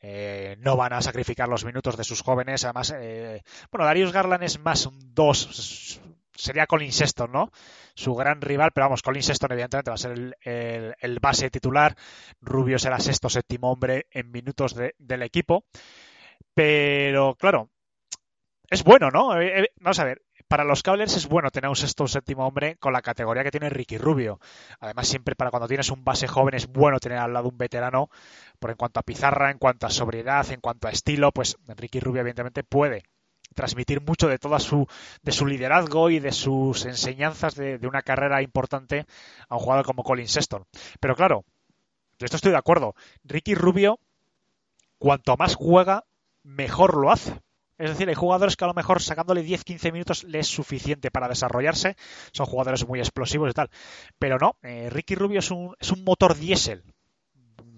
Eh, 0.00 0.56
no 0.60 0.76
van 0.76 0.92
a 0.92 1.02
sacrificar 1.02 1.48
los 1.48 1.64
minutos 1.64 1.96
de 1.96 2.04
sus 2.04 2.22
jóvenes. 2.22 2.64
Además, 2.64 2.94
eh, 2.96 3.42
bueno, 3.70 3.84
Darius 3.84 4.12
Garland 4.12 4.44
es 4.44 4.58
más 4.58 4.86
un 4.86 5.14
dos. 5.14 6.00
Sería 6.34 6.66
Colin 6.66 6.92
Sexton, 6.92 7.32
¿no? 7.32 7.50
Su 7.94 8.14
gran 8.14 8.40
rival, 8.40 8.70
pero 8.72 8.86
vamos, 8.86 9.02
Colin 9.02 9.22
Sexton 9.22 9.52
evidentemente 9.52 9.90
va 9.90 9.96
a 9.96 9.98
ser 9.98 10.36
el, 11.00 11.18
base 11.20 11.50
titular. 11.50 11.96
Rubio 12.40 12.78
será 12.78 13.00
sexto, 13.00 13.28
séptimo 13.28 13.72
hombre 13.72 14.06
en 14.12 14.30
minutos 14.30 14.76
del 14.98 15.22
equipo. 15.22 15.64
Pero, 16.54 17.34
claro, 17.34 17.70
es 18.70 18.84
bueno, 18.84 19.10
¿no? 19.10 19.40
Eh, 19.40 19.72
vamos 19.80 19.98
a 19.98 20.04
ver, 20.04 20.22
para 20.48 20.64
los 20.64 20.82
Cavaliers 20.82 21.14
es 21.16 21.28
bueno 21.28 21.50
tener 21.50 21.68
un 21.68 21.76
sexto 21.76 22.04
o 22.04 22.08
séptimo 22.08 22.46
hombre 22.46 22.76
con 22.76 22.92
la 22.92 23.02
categoría 23.02 23.44
que 23.44 23.50
tiene 23.50 23.68
Ricky 23.68 23.98
Rubio. 23.98 24.40
Además, 24.80 25.06
siempre 25.06 25.34
para 25.34 25.50
cuando 25.50 25.68
tienes 25.68 25.90
un 25.90 26.02
base 26.02 26.26
joven 26.26 26.54
es 26.54 26.66
bueno 26.66 26.98
tener 26.98 27.18
al 27.18 27.32
lado 27.34 27.48
un 27.48 27.58
veterano, 27.58 28.08
por 28.58 28.70
en 28.70 28.76
cuanto 28.76 28.98
a 28.98 29.02
pizarra, 29.02 29.50
en 29.50 29.58
cuanto 29.58 29.86
a 29.86 29.90
sobriedad, 29.90 30.50
en 30.50 30.60
cuanto 30.60 30.88
a 30.88 30.90
estilo, 30.90 31.30
pues 31.32 31.58
Ricky 31.68 32.00
Rubio 32.00 32.22
evidentemente 32.22 32.64
puede 32.64 33.04
transmitir 33.54 34.00
mucho 34.00 34.28
de 34.28 34.38
toda 34.38 34.60
su 34.60 34.86
de 35.22 35.32
su 35.32 35.46
liderazgo 35.46 36.10
y 36.10 36.20
de 36.20 36.32
sus 36.32 36.84
enseñanzas 36.86 37.54
de, 37.54 37.78
una 37.86 38.02
carrera 38.02 38.42
importante 38.42 39.06
a 39.48 39.56
un 39.56 39.60
jugador 39.60 39.84
como 39.84 40.02
Colin 40.02 40.28
Sexton. 40.28 40.64
Pero 41.00 41.14
claro, 41.14 41.44
de 42.18 42.24
esto 42.24 42.36
estoy 42.36 42.52
de 42.52 42.58
acuerdo. 42.58 42.94
Ricky 43.24 43.54
Rubio, 43.54 44.00
cuanto 44.98 45.36
más 45.36 45.56
juega, 45.56 46.04
mejor 46.42 46.96
lo 46.96 47.10
hace. 47.10 47.40
Es 47.78 47.90
decir, 47.90 48.08
hay 48.08 48.14
jugadores 48.14 48.56
que 48.56 48.64
a 48.64 48.68
lo 48.68 48.74
mejor 48.74 49.00
sacándole 49.00 49.44
10-15 49.44 49.92
minutos 49.92 50.24
le 50.24 50.40
es 50.40 50.48
suficiente 50.48 51.10
para 51.10 51.28
desarrollarse. 51.28 51.96
Son 52.32 52.46
jugadores 52.46 52.86
muy 52.86 52.98
explosivos 52.98 53.50
y 53.50 53.54
tal. 53.54 53.70
Pero 54.18 54.38
no, 54.38 54.56
eh, 54.62 54.90
Ricky 54.90 55.14
Rubio 55.14 55.38
es 55.38 55.50
un, 55.50 55.74
es 55.78 55.92
un 55.92 56.02
motor 56.04 56.36
diésel. 56.36 56.82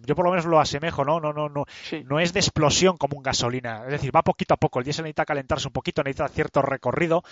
Yo 0.07 0.15
por 0.15 0.25
lo 0.25 0.31
menos 0.31 0.47
lo 0.47 0.61
asemejo, 0.61 1.05
¿no? 1.05 1.21
No, 1.21 1.33
no, 1.33 1.49
no, 1.49 1.65
no 2.05 2.21
es 2.21 2.33
de 2.33 2.41
explosión 2.41 2.97
como 2.97 3.17
un 3.17 3.23
gasolina. 3.23 3.85
Es 3.85 3.93
decir, 3.93 4.15
va 4.15 4.23
poquito 4.23 4.55
a 4.55 4.57
poco. 4.57 4.79
El 4.79 4.85
diésel 4.85 5.05
necesita 5.05 5.25
calentarse 5.25 5.69
un 5.69 5.73
poquito, 5.73 6.03
necesita 6.03 6.29
cierto 6.29 6.63
recorrido. 6.63 7.23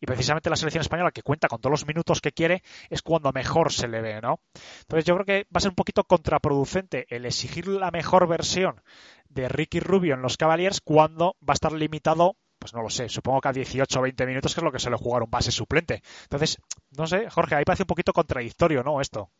Y 0.00 0.06
precisamente 0.06 0.50
la 0.50 0.56
selección 0.56 0.82
española, 0.82 1.10
que 1.10 1.22
cuenta 1.22 1.48
con 1.48 1.60
todos 1.60 1.70
los 1.70 1.86
minutos 1.86 2.20
que 2.20 2.32
quiere, 2.32 2.62
es 2.90 3.02
cuando 3.02 3.32
mejor 3.32 3.72
se 3.72 3.88
le 3.88 4.00
ve, 4.00 4.20
¿no? 4.20 4.40
Entonces 4.80 5.04
yo 5.04 5.14
creo 5.14 5.26
que 5.26 5.44
va 5.44 5.58
a 5.58 5.60
ser 5.60 5.70
un 5.70 5.76
poquito 5.76 6.04
contraproducente 6.04 7.06
el 7.08 7.26
exigir 7.26 7.68
la 7.68 7.90
mejor 7.90 8.28
versión 8.28 8.82
de 9.28 9.48
Ricky 9.48 9.80
Rubio 9.80 10.14
en 10.14 10.22
los 10.22 10.36
Cavaliers 10.36 10.80
cuando 10.80 11.36
va 11.42 11.52
a 11.52 11.54
estar 11.54 11.72
limitado 11.72 12.36
pues 12.58 12.72
no 12.72 12.82
lo 12.82 12.90
sé, 12.90 13.08
supongo 13.08 13.40
que 13.40 13.48
a 13.48 13.52
18 13.52 13.98
o 13.98 14.02
20 14.02 14.26
minutos, 14.26 14.54
que 14.54 14.60
es 14.60 14.64
lo 14.64 14.72
que 14.72 14.78
se 14.78 14.90
le 14.90 14.96
jugar 14.96 15.22
un 15.22 15.30
base 15.30 15.52
suplente. 15.52 16.02
Entonces, 16.22 16.58
no 16.96 17.06
sé, 17.06 17.28
Jorge, 17.30 17.54
ahí 17.54 17.64
parece 17.64 17.82
un 17.82 17.88
poquito 17.88 18.12
contradictorio, 18.12 18.82
¿no? 18.82 19.00
Esto. 19.00 19.30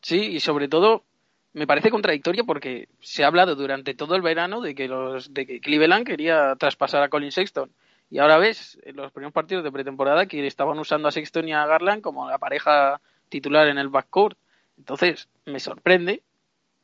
Sí, 0.00 0.16
y 0.16 0.40
sobre 0.40 0.68
todo 0.68 1.04
me 1.52 1.66
parece 1.66 1.90
contradictorio 1.90 2.44
porque 2.46 2.88
se 3.00 3.24
ha 3.24 3.26
hablado 3.26 3.54
durante 3.54 3.94
todo 3.94 4.16
el 4.16 4.22
verano 4.22 4.60
de 4.60 4.74
que 4.74 4.88
los 4.88 5.34
de 5.34 5.46
que 5.46 5.60
Cleveland 5.60 6.06
quería 6.06 6.56
traspasar 6.56 7.02
a 7.02 7.08
Colin 7.08 7.32
Sexton 7.32 7.70
y 8.10 8.18
ahora 8.18 8.38
ves 8.38 8.78
en 8.84 8.96
los 8.96 9.12
primeros 9.12 9.32
partidos 9.32 9.64
de 9.64 9.72
pretemporada 9.72 10.26
que 10.26 10.46
estaban 10.46 10.78
usando 10.78 11.08
a 11.08 11.12
Sexton 11.12 11.48
y 11.48 11.52
a 11.52 11.66
Garland 11.66 12.02
como 12.02 12.28
la 12.28 12.38
pareja 12.38 13.00
titular 13.28 13.68
en 13.68 13.78
el 13.78 13.88
backcourt. 13.88 14.36
Entonces, 14.76 15.28
me 15.46 15.60
sorprende 15.60 16.22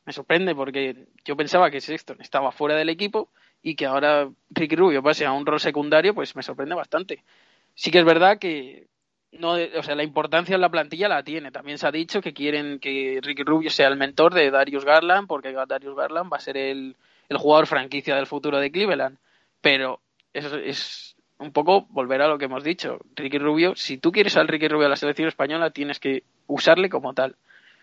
me 0.09 0.13
sorprende 0.13 0.55
porque 0.55 1.05
yo 1.23 1.37
pensaba 1.37 1.69
que 1.69 1.81
Sexton 1.81 2.19
estaba 2.19 2.51
fuera 2.51 2.75
del 2.75 2.89
equipo 2.89 3.29
y 3.61 3.75
que 3.75 3.85
ahora 3.85 4.27
Ricky 4.49 4.75
Rubio 4.75 5.03
pase 5.03 5.23
a 5.23 5.31
un 5.31 5.45
rol 5.45 5.59
secundario, 5.59 6.15
pues 6.15 6.35
me 6.35 6.41
sorprende 6.41 6.73
bastante. 6.73 7.23
Sí 7.75 7.91
que 7.91 7.99
es 7.99 8.05
verdad 8.05 8.39
que 8.39 8.87
no, 9.31 9.53
o 9.53 9.83
sea, 9.83 9.95
la 9.95 10.03
importancia 10.03 10.55
en 10.55 10.61
la 10.61 10.69
plantilla 10.69 11.07
la 11.07 11.23
tiene. 11.23 11.51
También 11.51 11.77
se 11.77 11.87
ha 11.87 11.91
dicho 11.91 12.21
que 12.21 12.33
quieren 12.33 12.79
que 12.79 13.19
Ricky 13.21 13.43
Rubio 13.43 13.69
sea 13.69 13.87
el 13.87 13.95
mentor 13.95 14.33
de 14.33 14.49
Darius 14.49 14.85
Garland, 14.85 15.27
porque 15.27 15.53
Darius 15.53 15.95
Garland 15.95 16.31
va 16.31 16.37
a 16.37 16.41
ser 16.41 16.57
el, 16.57 16.95
el 17.29 17.37
jugador 17.37 17.67
franquicia 17.67 18.15
del 18.15 18.25
futuro 18.25 18.59
de 18.59 18.71
Cleveland. 18.71 19.17
Pero 19.61 20.01
eso 20.33 20.57
es 20.57 21.15
un 21.37 21.51
poco 21.51 21.85
volver 21.89 22.21
a 22.21 22.27
lo 22.27 22.37
que 22.37 22.45
hemos 22.45 22.63
dicho. 22.63 22.99
Ricky 23.15 23.37
Rubio, 23.37 23.75
si 23.75 23.97
tú 23.97 24.11
quieres 24.11 24.35
al 24.35 24.47
Ricky 24.47 24.67
Rubio 24.67 24.87
a 24.87 24.89
la 24.89 24.95
selección 24.95 25.27
española, 25.27 25.69
tienes 25.69 25.99
que 25.99 26.23
usarle 26.47 26.89
como 26.89 27.13
tal. 27.13 27.35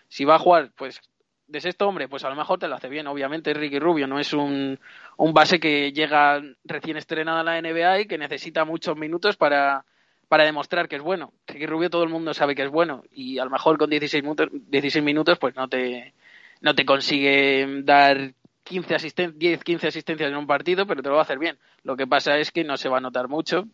Si 0.09 0.25
va 0.25 0.35
a 0.35 0.39
jugar, 0.39 0.71
pues 0.75 1.01
de 1.47 1.61
sexto 1.61 1.87
hombre, 1.87 2.09
pues 2.09 2.25
a 2.25 2.29
lo 2.29 2.35
mejor 2.35 2.59
te 2.59 2.67
lo 2.67 2.75
hace 2.75 2.89
bien. 2.89 3.07
Obviamente 3.07 3.53
Ricky 3.53 3.79
Rubio 3.79 4.05
no 4.05 4.19
es 4.19 4.33
un, 4.33 4.79
un 5.15 5.33
base 5.33 5.59
que 5.59 5.93
llega 5.93 6.41
recién 6.65 6.97
estrenado 6.97 7.39
a 7.39 7.43
la 7.43 7.61
NBA 7.61 8.01
y 8.01 8.05
que 8.05 8.17
necesita 8.17 8.65
muchos 8.65 8.97
minutos 8.97 9.37
para, 9.37 9.85
para 10.27 10.43
demostrar 10.43 10.87
que 10.87 10.97
es 10.97 11.01
bueno. 11.01 11.33
Ricky 11.47 11.65
Rubio 11.65 11.89
todo 11.89 12.03
el 12.03 12.09
mundo 12.09 12.33
sabe 12.33 12.55
que 12.55 12.63
es 12.63 12.69
bueno 12.69 13.03
y 13.11 13.39
a 13.39 13.45
lo 13.45 13.49
mejor 13.49 13.77
con 13.77 13.89
16 13.89 14.23
minutos, 14.23 14.49
16 14.51 15.03
minutos 15.03 15.37
pues 15.39 15.55
no 15.55 15.67
te, 15.67 16.13
no 16.61 16.75
te 16.75 16.85
consigue 16.85 17.81
dar 17.83 18.33
15 18.63 18.95
asisten 18.95 19.39
10, 19.39 19.63
15 19.63 19.87
asistencias 19.87 20.29
en 20.29 20.35
un 20.35 20.47
partido, 20.47 20.85
pero 20.85 21.01
te 21.01 21.09
lo 21.09 21.15
va 21.15 21.21
a 21.21 21.23
hacer 21.23 21.39
bien. 21.39 21.57
Lo 21.83 21.95
que 21.95 22.07
pasa 22.07 22.37
es 22.37 22.51
que 22.51 22.63
no 22.63 22.77
se 22.77 22.89
va 22.89 22.97
a 22.97 23.01
notar 23.01 23.29
mucho, 23.29 23.67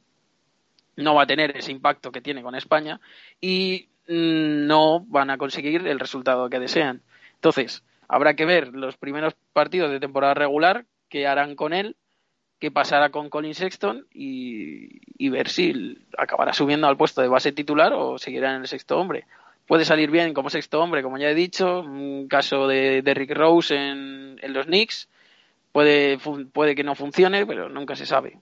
no 0.95 1.15
va 1.15 1.23
a 1.23 1.27
tener 1.27 1.57
ese 1.57 1.71
impacto 1.71 2.11
que 2.11 2.21
tiene 2.21 2.43
con 2.43 2.55
España 2.55 2.99
y 3.41 3.89
mm, 4.07 4.67
no 4.67 4.99
van 5.07 5.31
a 5.31 5.37
conseguir 5.37 5.87
el 5.87 5.99
resultado 5.99 6.49
que 6.49 6.59
desean. 6.59 7.01
Entonces, 7.35 7.83
habrá 8.07 8.35
que 8.35 8.45
ver 8.45 8.69
los 8.73 8.97
primeros 8.97 9.33
partidos 9.51 9.89
de 9.91 9.99
temporada 9.99 10.35
regular 10.35 10.85
que 11.09 11.25
harán 11.27 11.55
con 11.55 11.73
él, 11.73 11.95
qué 12.63 12.71
pasará 12.71 13.09
con 13.09 13.29
Colin 13.29 13.53
Sexton 13.53 14.07
y, 14.13 15.27
ver 15.27 15.49
si 15.49 15.97
acabará 16.17 16.53
subiendo 16.53 16.87
al 16.87 16.95
puesto 16.95 17.21
de 17.21 17.27
base 17.27 17.51
titular 17.51 17.91
o 17.91 18.17
seguirá 18.17 18.55
en 18.55 18.61
el 18.61 18.69
sexto 18.69 18.97
hombre. 18.97 19.25
Puede 19.67 19.83
salir 19.83 20.09
bien 20.09 20.33
como 20.33 20.49
sexto 20.49 20.81
hombre, 20.81 21.03
como 21.03 21.17
ya 21.17 21.27
he 21.29 21.35
dicho, 21.35 21.81
un 21.81 22.29
caso 22.29 22.65
de, 22.69 23.01
de 23.01 23.13
Rick 23.13 23.31
Rose 23.31 23.75
en, 23.75 24.39
en 24.41 24.53
los 24.53 24.67
Knicks, 24.67 25.09
puede, 25.73 26.17
puede 26.53 26.73
que 26.73 26.85
no 26.85 26.95
funcione, 26.95 27.45
pero 27.45 27.67
nunca 27.67 27.97
se 27.97 28.05
sabe. 28.05 28.39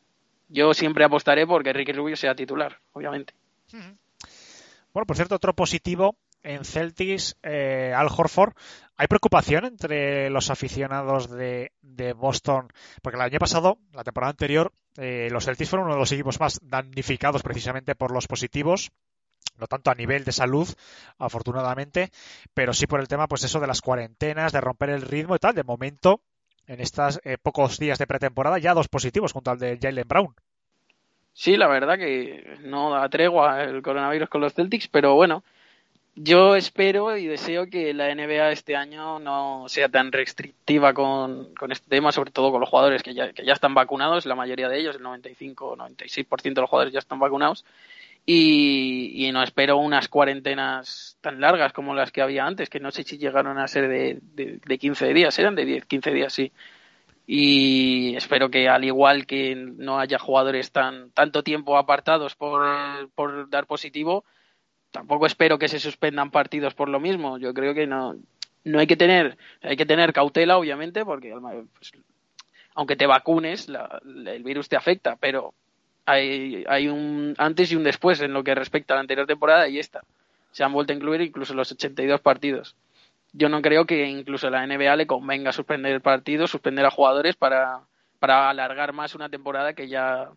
Yo 0.50 0.76
siempre 0.76 1.04
apostaré 1.04 1.48
porque 1.48 1.74
Ricky 1.74 1.92
Rubio 1.92 2.16
sea 2.16 2.36
titular, 2.36 2.78
obviamente. 2.94 3.34
Bueno, 4.94 5.08
por 5.08 5.16
cierto, 5.16 5.34
otro 5.34 5.56
positivo 5.56 6.16
en 6.44 6.66
Celtics, 6.66 7.38
eh, 7.44 7.94
Al 7.96 8.08
Horford. 8.08 8.54
¿Hay 8.98 9.08
preocupación 9.08 9.66
entre 9.66 10.30
los 10.30 10.50
aficionados 10.50 11.30
de, 11.30 11.72
de 11.82 12.14
Boston? 12.14 12.68
Porque 13.02 13.18
el 13.18 13.24
año 13.24 13.40
pasado, 13.40 13.78
la 13.94 14.04
temporada 14.04 14.32
anterior, 14.32 14.72
eh, 14.98 15.30
los 15.32 15.46
Celtics 15.46 15.70
fueron 15.70 15.88
uno 15.88 15.96
de 15.96 16.00
los 16.00 16.12
equipos 16.12 16.40
más 16.40 16.60
damnificados 16.62 17.42
precisamente 17.42 17.96
por 17.96 18.12
los 18.12 18.28
positivos. 18.28 18.92
No 19.58 19.68
tanto 19.68 19.92
a 19.92 19.96
nivel 19.96 20.24
de 20.24 20.32
salud, 20.32 20.68
afortunadamente, 21.18 22.12
pero 22.54 22.74
sí 22.74 22.88
por 22.88 23.00
el 23.00 23.08
tema, 23.08 23.28
pues 23.28 23.44
eso 23.44 23.60
de 23.60 23.68
las 23.68 23.82
cuarentenas, 23.82 24.52
de 24.52 24.62
romper 24.62 24.90
el 24.92 25.02
ritmo 25.02 25.36
y 25.36 25.40
tal. 25.40 25.56
De 25.56 25.64
momento, 25.64 26.22
en 26.68 26.80
estos 26.80 27.20
pocos 27.42 27.78
días 27.78 28.00
de 28.00 28.08
pretemporada, 28.08 28.60
ya 28.60 28.74
dos 28.74 28.88
positivos 28.88 29.34
junto 29.34 29.52
al 29.52 29.60
de 29.60 29.78
Jalen 29.82 30.08
Brown. 30.08 30.36
Sí, 31.34 31.58
la 31.58 31.68
verdad 31.68 31.98
que 31.98 32.58
no 32.64 32.92
da 32.92 33.08
tregua 33.10 33.64
el 33.64 33.82
coronavirus 33.82 34.30
con 34.30 34.42
los 34.42 34.54
Celtics, 34.54 34.88
pero 34.88 35.16
bueno, 35.16 35.44
yo 36.16 36.56
espero 36.56 37.18
y 37.18 37.26
deseo 37.26 37.68
que 37.70 37.94
la 37.94 38.14
NBA 38.14 38.52
este 38.52 38.76
año 38.76 39.20
no 39.20 39.66
sea 39.68 39.90
tan 39.90 40.12
restrictiva 40.12 40.94
con, 40.94 41.54
con 41.56 41.72
este 41.72 41.90
tema, 41.90 42.12
sobre 42.12 42.32
todo 42.32 42.52
con 42.52 42.60
los 42.60 42.70
jugadores 42.70 43.02
que 43.02 43.14
ya, 43.14 43.32
que 43.32 43.46
ya 43.46 43.54
están 43.54 43.74
vacunados, 43.74 44.26
la 44.26 44.36
mayoría 44.36 44.70
de 44.70 44.80
ellos, 44.80 44.98
el 44.98 45.04
95 45.04 45.68
o 45.68 45.78
96% 45.78 46.54
de 46.54 46.62
los 46.62 46.70
jugadores 46.70 46.94
ya 46.94 47.00
están 47.00 47.20
vacunados, 47.20 47.66
y, 48.26 49.30
no 49.34 49.42
espero 49.42 49.78
unas 49.78 50.08
cuarentenas 50.08 51.18
tan 51.22 51.40
largas 51.42 51.74
como 51.74 51.96
las 51.96 52.12
que 52.12 52.22
había 52.22 52.46
antes, 52.46 52.70
que 52.70 52.80
no 52.80 52.92
sé 52.92 53.04
si 53.04 53.18
llegaron 53.18 53.58
a 53.58 53.68
ser 53.68 53.88
de, 53.88 54.20
de, 54.22 54.60
de 54.64 54.78
15 54.78 55.14
días, 55.14 55.38
eran 55.40 55.56
de 55.56 55.66
10, 55.66 55.86
15 55.86 56.12
días, 56.12 56.34
sí. 56.34 56.52
Y 57.26 58.16
espero 58.16 58.52
que 58.52 58.68
al 58.68 58.84
igual 58.84 59.26
que 59.26 59.56
no 59.56 60.00
haya 60.00 60.20
jugadores 60.20 60.72
tan 60.72 61.12
tanto 61.12 61.44
tiempo 61.44 61.78
apartados 61.78 62.36
por, 62.36 63.10
por 63.16 63.50
dar 63.50 63.68
positivo 63.68 64.26
tampoco 64.92 65.26
espero 65.26 65.58
que 65.58 65.68
se 65.68 65.80
suspendan 65.80 66.32
partidos 66.32 66.74
por 66.74 66.90
lo 66.90 67.00
mismo. 67.00 67.38
Yo 67.38 67.54
creo 67.54 67.74
que 67.74 67.88
no 67.88 68.16
no 68.64 68.80
hay 68.80 68.88
que 68.88 68.98
tener 68.98 69.38
hay 69.62 69.76
que 69.76 69.86
tener 69.86 70.14
cautela 70.14 70.58
obviamente 70.58 71.04
porque 71.04 71.34
pues, 71.74 71.92
aunque 72.76 72.96
te 72.96 73.08
vacunes 73.08 73.68
la, 73.70 74.00
el 74.04 74.44
virus 74.44 74.70
te 74.70 74.76
afecta 74.76 75.16
pero 75.16 75.56
hay, 76.06 76.64
hay 76.68 76.88
un 76.88 77.36
antes 77.38 77.72
y 77.72 77.76
un 77.76 77.84
después 77.84 78.22
en 78.22 78.34
lo 78.34 78.44
que 78.44 78.56
respecta 78.56 78.94
a 78.94 78.96
la 78.96 79.02
anterior 79.02 79.28
temporada 79.28 79.68
y 79.68 79.80
esta. 79.80 80.02
Se 80.52 80.64
han 80.64 80.74
vuelto 80.74 80.92
a 80.92 80.96
incluir 80.96 81.22
incluso 81.22 81.54
los 81.54 81.72
82 81.72 82.20
partidos. 82.22 82.76
Yo 83.34 83.48
no 83.48 83.62
creo 83.62 83.86
que 83.86 84.08
incluso 84.08 84.50
la 84.50 84.66
NBA 84.68 84.96
le 84.98 85.08
convenga 85.08 85.54
suspender 85.54 85.94
el 85.94 86.02
partido, 86.02 86.48
suspender 86.48 86.86
a 86.86 86.92
jugadores 86.92 87.36
para, 87.36 87.82
para 88.20 88.50
alargar 88.50 88.92
más 88.92 89.16
una 89.16 89.30
temporada 89.30 89.74
que 89.74 89.88
ya 89.88 90.30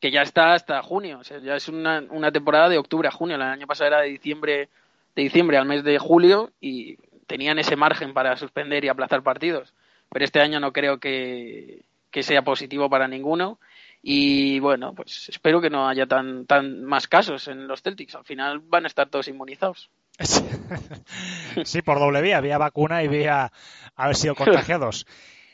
que 0.00 0.10
ya 0.10 0.22
está 0.22 0.54
hasta 0.54 0.82
junio, 0.82 1.18
o 1.20 1.24
sea, 1.24 1.38
ya 1.38 1.56
es 1.56 1.68
una, 1.68 2.02
una 2.10 2.32
temporada 2.32 2.68
de 2.68 2.78
octubre 2.78 3.08
a 3.08 3.12
junio, 3.12 3.36
el 3.36 3.42
año 3.42 3.66
pasado 3.66 3.88
era 3.88 4.00
de 4.00 4.08
diciembre 4.08 4.68
de 5.14 5.22
diciembre 5.22 5.58
al 5.58 5.66
mes 5.66 5.82
de 5.84 5.98
julio 5.98 6.50
y 6.60 6.96
tenían 7.26 7.58
ese 7.58 7.76
margen 7.76 8.14
para 8.14 8.36
suspender 8.36 8.84
y 8.84 8.88
aplazar 8.88 9.22
partidos, 9.22 9.74
pero 10.08 10.24
este 10.24 10.40
año 10.40 10.60
no 10.60 10.72
creo 10.72 10.98
que, 10.98 11.82
que 12.10 12.22
sea 12.22 12.42
positivo 12.42 12.88
para 12.88 13.08
ninguno 13.08 13.58
y 14.02 14.58
bueno, 14.60 14.94
pues 14.94 15.28
espero 15.28 15.60
que 15.60 15.68
no 15.68 15.88
haya 15.88 16.06
tan, 16.06 16.46
tan 16.46 16.84
más 16.84 17.06
casos 17.06 17.48
en 17.48 17.68
los 17.68 17.82
Celtics, 17.82 18.14
al 18.14 18.24
final 18.24 18.60
van 18.60 18.84
a 18.84 18.88
estar 18.88 19.08
todos 19.08 19.28
inmunizados. 19.28 19.90
Sí, 21.64 21.82
por 21.82 21.98
doble 21.98 22.22
vía, 22.22 22.40
vía 22.40 22.58
vacuna 22.58 23.02
y 23.02 23.08
vía 23.08 23.50
haber 23.96 24.16
sido 24.16 24.34
contagiados. 24.36 25.04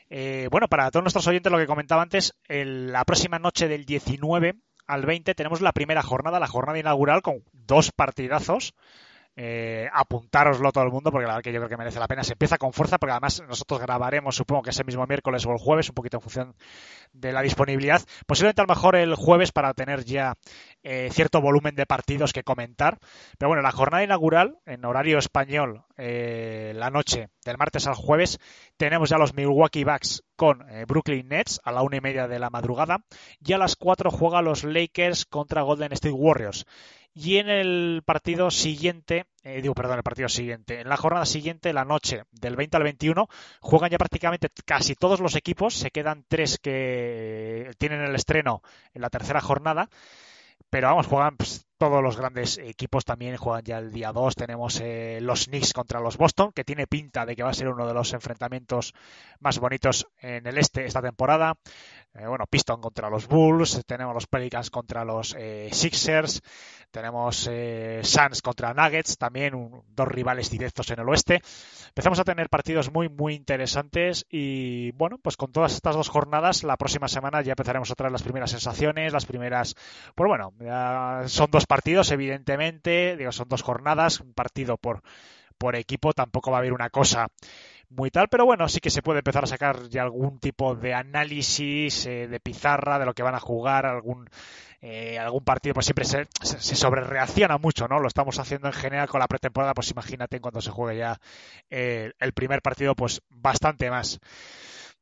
Eh, 0.08 0.48
bueno, 0.50 0.68
para 0.68 0.90
todos 0.90 1.02
nuestros 1.02 1.26
oyentes, 1.26 1.50
lo 1.50 1.58
que 1.58 1.66
comentaba 1.66 2.02
antes, 2.02 2.34
la 2.48 3.04
próxima 3.04 3.38
noche 3.38 3.68
del 3.68 3.84
19 3.84 4.54
al 4.86 5.04
20 5.04 5.34
tenemos 5.34 5.60
la 5.60 5.72
primera 5.72 6.02
jornada, 6.02 6.38
la 6.38 6.46
jornada 6.46 6.78
inaugural 6.78 7.22
con 7.22 7.42
dos 7.52 7.90
partidazos. 7.92 8.74
Eh, 9.38 9.86
apuntároslo 9.92 10.72
todo 10.72 10.84
el 10.84 10.90
mundo 10.90 11.10
porque 11.10 11.26
la 11.26 11.34
verdad 11.34 11.44
que 11.44 11.52
yo 11.52 11.58
creo 11.58 11.68
que 11.68 11.76
merece 11.76 12.00
la 12.00 12.08
pena. 12.08 12.24
Se 12.24 12.32
empieza 12.32 12.56
con 12.56 12.72
fuerza 12.72 12.96
porque 12.96 13.12
además 13.12 13.42
nosotros 13.46 13.80
grabaremos, 13.80 14.34
supongo 14.34 14.62
que 14.62 14.70
ese 14.70 14.82
mismo 14.82 15.06
miércoles 15.06 15.44
o 15.44 15.52
el 15.52 15.58
jueves, 15.58 15.90
un 15.90 15.94
poquito 15.94 16.16
en 16.16 16.22
función 16.22 16.54
de 17.12 17.32
la 17.32 17.42
disponibilidad. 17.42 18.00
Posiblemente 18.26 18.62
a 18.62 18.64
lo 18.64 18.74
mejor 18.74 18.96
el 18.96 19.14
jueves 19.14 19.52
para 19.52 19.74
tener 19.74 20.04
ya 20.04 20.34
eh, 20.82 21.08
cierto 21.12 21.42
volumen 21.42 21.74
de 21.74 21.84
partidos 21.84 22.32
que 22.32 22.44
comentar. 22.44 22.98
Pero 23.38 23.50
bueno, 23.50 23.62
la 23.62 23.72
jornada 23.72 24.02
inaugural 24.02 24.58
en 24.64 24.84
horario 24.84 25.18
español, 25.18 25.84
eh, 25.98 26.72
la 26.74 26.90
noche 26.90 27.28
del 27.44 27.58
martes 27.58 27.86
al 27.86 27.94
jueves, 27.94 28.38
tenemos 28.78 29.10
ya 29.10 29.18
los 29.18 29.34
Milwaukee 29.34 29.84
Bucks 29.84 30.22
con 30.36 30.68
eh, 30.70 30.84
Brooklyn 30.86 31.28
Nets 31.28 31.60
a 31.62 31.72
la 31.72 31.82
una 31.82 31.96
y 31.96 32.00
media 32.00 32.26
de 32.26 32.38
la 32.38 32.50
madrugada 32.50 33.04
y 33.44 33.52
a 33.52 33.58
las 33.58 33.76
cuatro 33.76 34.10
juega 34.10 34.42
los 34.42 34.64
Lakers 34.64 35.26
contra 35.26 35.62
Golden 35.62 35.92
State 35.92 36.14
Warriors. 36.14 36.66
Y 37.18 37.38
en 37.38 37.48
el 37.48 38.02
partido 38.04 38.50
siguiente, 38.50 39.24
eh, 39.42 39.62
digo, 39.62 39.72
perdón, 39.72 39.96
el 39.96 40.02
partido 40.02 40.28
siguiente, 40.28 40.82
en 40.82 40.88
la 40.90 40.98
jornada 40.98 41.24
siguiente, 41.24 41.72
la 41.72 41.86
noche 41.86 42.24
del 42.30 42.56
20 42.56 42.76
al 42.76 42.82
21, 42.82 43.26
juegan 43.60 43.88
ya 43.88 43.96
prácticamente 43.96 44.50
casi 44.66 44.94
todos 44.96 45.20
los 45.20 45.34
equipos. 45.34 45.72
Se 45.72 45.90
quedan 45.90 46.26
tres 46.28 46.58
que 46.58 47.70
tienen 47.78 48.02
el 48.02 48.14
estreno 48.14 48.60
en 48.92 49.00
la 49.00 49.08
tercera 49.08 49.40
jornada. 49.40 49.88
Pero 50.68 50.88
vamos, 50.88 51.06
juegan 51.06 51.38
pues, 51.38 51.65
todos 51.78 52.02
los 52.02 52.16
grandes 52.16 52.58
equipos 52.58 53.04
también 53.04 53.36
juegan 53.36 53.64
ya 53.64 53.78
el 53.78 53.92
día 53.92 54.12
2. 54.12 54.34
Tenemos 54.34 54.80
eh, 54.80 55.18
los 55.20 55.46
Knicks 55.46 55.72
contra 55.72 56.00
los 56.00 56.16
Boston, 56.16 56.52
que 56.52 56.64
tiene 56.64 56.86
pinta 56.86 57.26
de 57.26 57.36
que 57.36 57.42
va 57.42 57.50
a 57.50 57.54
ser 57.54 57.68
uno 57.68 57.86
de 57.86 57.94
los 57.94 58.12
enfrentamientos 58.12 58.94
más 59.40 59.58
bonitos 59.58 60.06
en 60.20 60.46
el 60.46 60.58
este 60.58 60.86
esta 60.86 61.02
temporada. 61.02 61.56
Eh, 62.18 62.26
bueno, 62.26 62.46
Piston 62.46 62.80
contra 62.80 63.10
los 63.10 63.26
Bulls, 63.26 63.82
tenemos 63.86 64.14
los 64.14 64.26
Pelicans 64.26 64.70
contra 64.70 65.04
los 65.04 65.34
eh, 65.38 65.68
Sixers, 65.70 66.40
tenemos 66.90 67.46
eh, 67.50 68.00
Suns 68.02 68.40
contra 68.40 68.72
Nuggets, 68.72 69.18
también 69.18 69.54
un, 69.54 69.82
dos 69.88 70.08
rivales 70.08 70.50
directos 70.50 70.90
en 70.90 71.00
el 71.00 71.08
oeste. 71.08 71.42
Empezamos 71.88 72.18
a 72.18 72.24
tener 72.24 72.48
partidos 72.48 72.90
muy, 72.90 73.10
muy 73.10 73.34
interesantes 73.34 74.24
y 74.30 74.92
bueno, 74.92 75.18
pues 75.18 75.36
con 75.36 75.52
todas 75.52 75.74
estas 75.74 75.94
dos 75.94 76.08
jornadas, 76.08 76.64
la 76.64 76.78
próxima 76.78 77.08
semana 77.08 77.42
ya 77.42 77.52
empezaremos 77.52 77.90
a 77.90 77.94
traer 77.94 78.12
las 78.12 78.22
primeras 78.22 78.50
sensaciones, 78.50 79.12
las 79.12 79.26
primeras, 79.26 79.74
pues 80.14 80.28
bueno, 80.28 80.54
son 81.28 81.50
dos 81.50 81.65
partidos, 81.66 82.10
evidentemente, 82.10 83.16
digo, 83.16 83.32
son 83.32 83.48
dos 83.48 83.62
jornadas, 83.62 84.20
un 84.20 84.32
partido 84.32 84.76
por, 84.76 85.02
por 85.58 85.76
equipo, 85.76 86.12
tampoco 86.12 86.50
va 86.50 86.58
a 86.58 86.60
haber 86.60 86.72
una 86.72 86.90
cosa 86.90 87.28
muy 87.88 88.10
tal, 88.10 88.28
pero 88.28 88.44
bueno, 88.44 88.68
sí 88.68 88.80
que 88.80 88.90
se 88.90 89.02
puede 89.02 89.20
empezar 89.20 89.44
a 89.44 89.46
sacar 89.46 89.88
ya 89.88 90.02
algún 90.02 90.40
tipo 90.40 90.74
de 90.74 90.92
análisis 90.92 92.06
eh, 92.06 92.26
de 92.26 92.40
pizarra 92.40 92.98
de 92.98 93.06
lo 93.06 93.14
que 93.14 93.22
van 93.22 93.36
a 93.36 93.40
jugar, 93.40 93.86
algún 93.86 94.28
eh, 94.82 95.18
algún 95.18 95.42
partido, 95.42 95.74
pues 95.74 95.86
siempre 95.86 96.04
se, 96.04 96.28
se, 96.42 96.76
sobrereacciona 96.76 97.58
mucho, 97.58 97.88
¿no? 97.88 97.98
Lo 97.98 98.08
estamos 98.08 98.38
haciendo 98.38 98.68
en 98.68 98.74
general 98.74 99.08
con 99.08 99.20
la 99.20 99.26
pretemporada, 99.26 99.74
pues 99.74 99.90
imagínate 99.90 100.40
cuando 100.40 100.60
se 100.60 100.70
juegue 100.70 100.98
ya 100.98 101.18
eh, 101.70 102.12
el 102.18 102.32
primer 102.32 102.62
partido, 102.62 102.94
pues 102.94 103.22
bastante 103.30 103.90
más. 103.90 104.20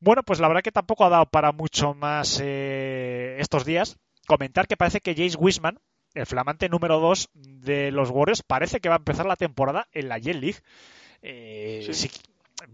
Bueno, 0.01 0.23
pues 0.23 0.39
la 0.41 0.49
verdad 0.49 0.63
que 0.63 0.73
tampoco 0.73 1.05
ha 1.05 1.11
dado 1.11 1.27
para 1.27 1.53
mucho 1.53 1.95
más 1.95 2.41
eh, 2.43 3.37
estos 3.41 3.65
días. 3.65 3.97
Comentar 4.27 4.67
que 4.67 4.77
parece 4.77 5.01
que 5.01 5.15
Jace 5.15 5.37
Wisman, 5.39 5.79
el 6.15 6.27
flamante 6.27 6.69
número 6.69 7.01
2 7.01 7.31
de 7.35 7.91
los 7.91 8.11
Warriors, 8.11 8.43
parece 8.43 8.81
que 8.81 8.89
va 8.89 8.97
a 8.97 8.99
empezar 8.99 9.27
la 9.27 9.37
temporada 9.37 9.89
en 9.93 10.09
la 10.09 10.19
Jet 10.19 10.37
League. 10.37 10.61
Eh, 11.23 11.89
sí. 11.93 11.95
Si, 11.95 12.11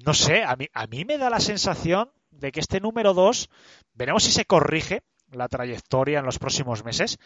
no 0.05 0.15
sé, 0.15 0.45
a 0.45 0.57
mí, 0.57 0.69
a 0.73 0.87
mí 0.87 1.05
me 1.05 1.19
da 1.19 1.31
la 1.31 1.41
sensación 1.41 2.11
de 2.31 2.53
que 2.53 2.61
este 2.61 2.81
número 2.81 3.15
2, 3.15 3.49
veremos 3.95 4.25
si 4.25 4.31
se 4.33 4.45
corrige 4.45 5.03
la 5.33 5.49
trayectoria 5.49 6.19
en 6.19 6.27
los 6.27 6.39
próximos 6.39 6.85
meses, 6.85 7.19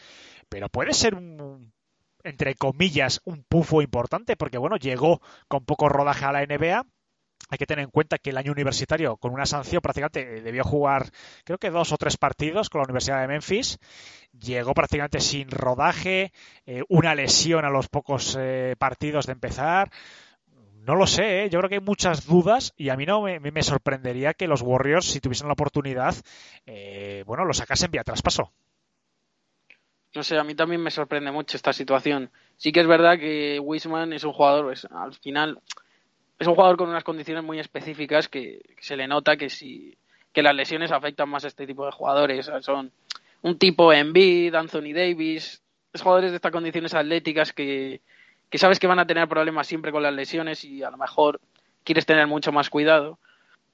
pero 0.49 0.69
puede 0.69 0.93
ser 0.93 1.15
un, 1.15 1.73
entre 2.23 2.55
comillas, 2.55 3.21
un 3.25 3.45
pufo 3.45 3.83
importante, 3.83 4.37
porque 4.37 4.59
bueno, 4.59 4.77
llegó 4.77 5.21
con 5.49 5.65
poco 5.65 5.89
rodaje 5.89 6.25
a 6.25 6.33
la 6.33 6.45
NBA. 6.45 6.87
Hay 7.51 7.59
que 7.59 7.67
tener 7.67 7.85
en 7.85 7.91
cuenta 7.91 8.19
que 8.19 8.31
el 8.31 8.39
año 8.39 8.53
universitario, 8.53 9.17
con 9.17 9.33
una 9.33 9.47
sanción, 9.47 9.83
prácticamente 9.83 10.41
debió 10.41 10.65
jugar, 10.65 11.11
creo 11.45 11.59
que 11.59 11.71
dos 11.71 11.93
o 11.93 11.97
tres 11.97 12.17
partidos 12.17 12.71
con 12.71 12.81
la 12.81 12.85
Universidad 12.85 13.21
de 13.21 13.29
Memphis. 13.29 13.79
Llegó 14.33 14.75
prácticamente 14.75 15.21
sin 15.21 15.51
rodaje, 15.51 16.33
eh, 16.67 16.83
una 16.89 17.15
lesión 17.15 17.65
a 17.65 17.71
los 17.71 17.89
pocos 17.89 18.37
eh, 18.39 18.75
partidos 18.79 19.27
de 19.27 19.33
empezar 19.33 19.91
no 20.85 20.97
lo 20.97 21.07
sé, 21.07 21.45
¿eh? 21.45 21.51
yo 21.51 21.59
creo 21.59 21.69
que 21.69 21.77
hay 21.77 21.81
muchas 21.81 22.27
dudas 22.27 22.75
y 22.77 22.91
a 22.91 22.97
mí 22.97 23.07
no 23.07 23.23
me, 23.23 23.41
me 23.41 23.63
sorprendería 23.63 24.35
que 24.35 24.47
los 24.47 24.61
Warriors, 24.61 25.07
si 25.07 25.21
tuviesen 25.21 25.47
la 25.47 25.55
oportunidad, 25.55 26.15
eh, 26.67 27.25
bueno, 27.27 27.45
lo 27.45 27.55
sacasen 27.55 27.91
vía 27.91 28.05
traspaso. 28.05 28.53
No 30.15 30.23
sé, 30.23 30.39
a 30.39 30.45
mí 30.45 30.55
también 30.55 30.83
me 30.83 30.91
sorprende 30.91 31.33
mucho 31.33 31.57
esta 31.57 31.73
situación. 31.73 32.31
Sí 32.57 32.71
que 32.71 32.81
es 32.81 32.87
verdad 32.87 33.19
que 33.19 33.59
Wisman 33.61 34.13
es 34.13 34.25
un 34.25 34.33
jugador, 34.33 34.67
pues, 34.67 34.87
al 34.91 35.15
final, 35.15 35.59
es 36.39 36.47
un 36.47 36.55
jugador 36.55 36.77
con 36.77 36.89
unas 36.89 37.05
condiciones 37.05 37.45
muy 37.45 37.59
específicas 37.59 38.29
que, 38.29 38.61
se 38.81 38.97
le 38.97 39.07
nota 39.07 39.37
que 39.37 39.51
si, 39.51 39.97
que 40.33 40.43
las 40.43 40.55
lesiones 40.55 40.93
afectan 40.93 41.29
más 41.29 41.45
a 41.45 41.49
este 41.49 41.67
tipo 41.67 41.87
de 41.87 41.93
jugadores. 41.93 42.51
Son 42.61 42.91
un 43.43 43.59
tipo 43.59 43.93
Embiid, 43.93 44.55
Anthony 44.55 44.93
Davis, 44.95 45.63
es 45.93 46.03
jugadores 46.03 46.33
de 46.33 46.37
estas 46.37 46.53
condiciones 46.53 46.95
atléticas 46.95 47.53
que, 47.53 48.01
que 48.51 48.59
sabes 48.59 48.79
que 48.79 48.87
van 48.87 48.99
a 48.99 49.07
tener 49.07 49.29
problemas 49.29 49.67
siempre 49.67 49.93
con 49.93 50.03
las 50.03 50.15
lesiones 50.15 50.65
y 50.65 50.83
a 50.83 50.91
lo 50.91 50.97
mejor 50.97 51.41
quieres 51.85 52.07
tener 52.07 52.27
mucho 52.27 52.53
más 52.53 52.71
cuidado. 52.71 53.19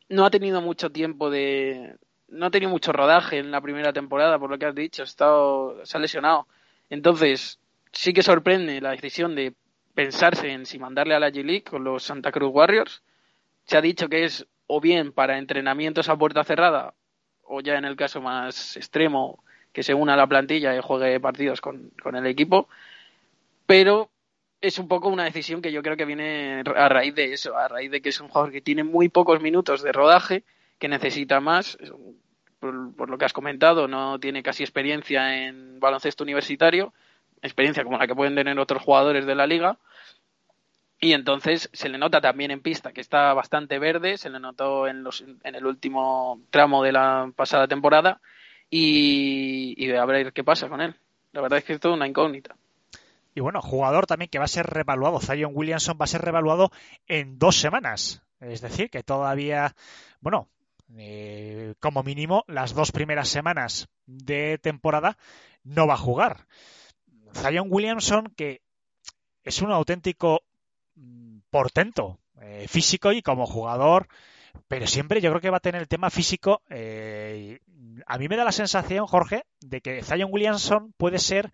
No 0.08 0.26
ha 0.26 0.30
tenido 0.30 0.60
mucho 0.60 0.90
tiempo 0.90 1.30
de, 1.30 1.96
no 2.28 2.46
ha 2.46 2.50
tenido 2.50 2.70
mucho 2.70 2.92
rodaje 2.92 3.38
en 3.38 3.50
la 3.50 3.60
primera 3.60 3.92
temporada, 3.92 4.38
por 4.38 4.50
lo 4.50 4.58
que 4.58 4.66
has 4.66 4.74
dicho, 4.74 5.02
ha 5.02 5.04
estado, 5.04 5.84
se 5.84 5.96
ha 5.96 6.00
lesionado. 6.00 6.46
Entonces, 6.88 7.58
sí 7.92 8.12
que 8.12 8.22
sorprende 8.22 8.80
la 8.80 8.90
decisión 8.90 9.34
de 9.34 9.54
pensarse 9.94 10.50
en 10.50 10.66
si 10.66 10.78
mandarle 10.78 11.14
a 11.14 11.20
la 11.20 11.30
G-League 11.30 11.64
con 11.64 11.84
los 11.84 12.04
Santa 12.04 12.32
Cruz 12.32 12.50
Warriors. 12.52 13.02
Se 13.64 13.76
ha 13.76 13.80
dicho 13.80 14.08
que 14.08 14.24
es 14.24 14.46
o 14.66 14.80
bien 14.80 15.12
para 15.12 15.38
entrenamientos 15.38 16.08
a 16.08 16.16
puerta 16.16 16.44
cerrada, 16.44 16.94
o 17.42 17.60
ya 17.60 17.76
en 17.76 17.84
el 17.84 17.96
caso 17.96 18.20
más 18.20 18.76
extremo, 18.76 19.42
que 19.72 19.82
se 19.82 19.94
una 19.94 20.14
a 20.14 20.16
la 20.16 20.26
plantilla 20.26 20.76
y 20.76 20.80
juegue 20.80 21.18
partidos 21.20 21.60
con, 21.60 21.90
con 22.02 22.14
el 22.14 22.26
equipo. 22.26 22.68
Pero 23.66 24.10
es 24.60 24.78
un 24.78 24.88
poco 24.88 25.08
una 25.08 25.24
decisión 25.24 25.62
que 25.62 25.72
yo 25.72 25.82
creo 25.82 25.96
que 25.96 26.04
viene 26.04 26.62
a 26.76 26.88
raíz 26.88 27.14
de 27.14 27.32
eso, 27.32 27.56
a 27.56 27.68
raíz 27.68 27.90
de 27.90 28.00
que 28.00 28.10
es 28.10 28.20
un 28.20 28.28
jugador 28.28 28.52
que 28.52 28.60
tiene 28.60 28.84
muy 28.84 29.08
pocos 29.08 29.40
minutos 29.40 29.82
de 29.82 29.92
rodaje, 29.92 30.44
que 30.78 30.88
necesita 30.88 31.40
más, 31.40 31.78
por, 32.58 32.94
por, 32.94 33.10
lo 33.10 33.18
que 33.18 33.24
has 33.24 33.32
comentado, 33.32 33.88
no 33.88 34.18
tiene 34.20 34.42
casi 34.42 34.62
experiencia 34.62 35.46
en 35.46 35.80
baloncesto 35.80 36.24
universitario, 36.24 36.92
experiencia 37.42 37.84
como 37.84 37.98
la 37.98 38.06
que 38.06 38.14
pueden 38.14 38.34
tener 38.34 38.58
otros 38.58 38.82
jugadores 38.82 39.26
de 39.26 39.34
la 39.34 39.46
liga, 39.46 39.78
y 41.00 41.14
entonces 41.14 41.70
se 41.72 41.88
le 41.88 41.96
nota 41.96 42.20
también 42.20 42.50
en 42.50 42.60
pista 42.60 42.92
que 42.92 43.00
está 43.00 43.32
bastante 43.32 43.78
verde, 43.78 44.18
se 44.18 44.28
le 44.28 44.38
notó 44.38 44.86
en, 44.86 45.02
los, 45.02 45.24
en 45.42 45.54
el 45.54 45.64
último 45.64 46.40
tramo 46.50 46.82
de 46.82 46.92
la 46.92 47.32
pasada 47.34 47.66
temporada, 47.66 48.20
y, 48.68 49.74
y 49.76 49.90
a 49.92 50.04
ver 50.04 50.32
qué 50.32 50.44
pasa 50.44 50.68
con 50.68 50.80
él. 50.80 50.94
La 51.32 51.40
verdad 51.40 51.58
es 51.58 51.64
que 51.64 51.72
es 51.72 51.80
toda 51.80 51.94
una 51.94 52.06
incógnita. 52.06 52.56
Y 53.34 53.40
bueno, 53.40 53.60
jugador 53.62 54.06
también 54.06 54.28
que 54.28 54.38
va 54.38 54.44
a 54.44 54.48
ser 54.48 54.66
revaluado, 54.66 55.20
Zion 55.20 55.52
Williamson 55.54 55.96
va 56.00 56.04
a 56.04 56.08
ser 56.08 56.22
revaluado 56.22 56.70
en 57.06 57.38
dos 57.38 57.56
semanas. 57.56 58.22
Es 58.40 58.60
decir, 58.60 58.90
que 58.90 59.02
todavía, 59.02 59.74
bueno, 60.20 60.48
eh, 60.96 61.74
como 61.78 62.02
mínimo 62.02 62.44
las 62.48 62.74
dos 62.74 62.90
primeras 62.90 63.28
semanas 63.28 63.88
de 64.06 64.58
temporada 64.58 65.16
no 65.62 65.86
va 65.86 65.94
a 65.94 65.98
jugar. 65.98 66.46
Zion 67.40 67.68
Williamson, 67.70 68.32
que 68.36 68.60
es 69.44 69.62
un 69.62 69.72
auténtico 69.72 70.42
mm, 70.94 71.38
portento 71.50 72.18
eh, 72.40 72.66
físico 72.68 73.12
y 73.12 73.22
como 73.22 73.46
jugador, 73.46 74.08
pero 74.68 74.86
siempre 74.86 75.20
yo 75.20 75.30
creo 75.30 75.40
que 75.40 75.50
va 75.50 75.56
a 75.58 75.60
tener 75.60 75.80
el 75.80 75.88
tema 75.88 76.10
físico. 76.10 76.62
Eh, 76.68 77.60
a 78.06 78.18
mí 78.18 78.28
me 78.28 78.36
da 78.36 78.44
la 78.44 78.52
sensación, 78.52 79.06
Jorge, 79.06 79.44
de 79.60 79.80
que 79.80 80.02
Zion 80.02 80.30
Williamson 80.30 80.92
puede 80.96 81.18
ser 81.18 81.50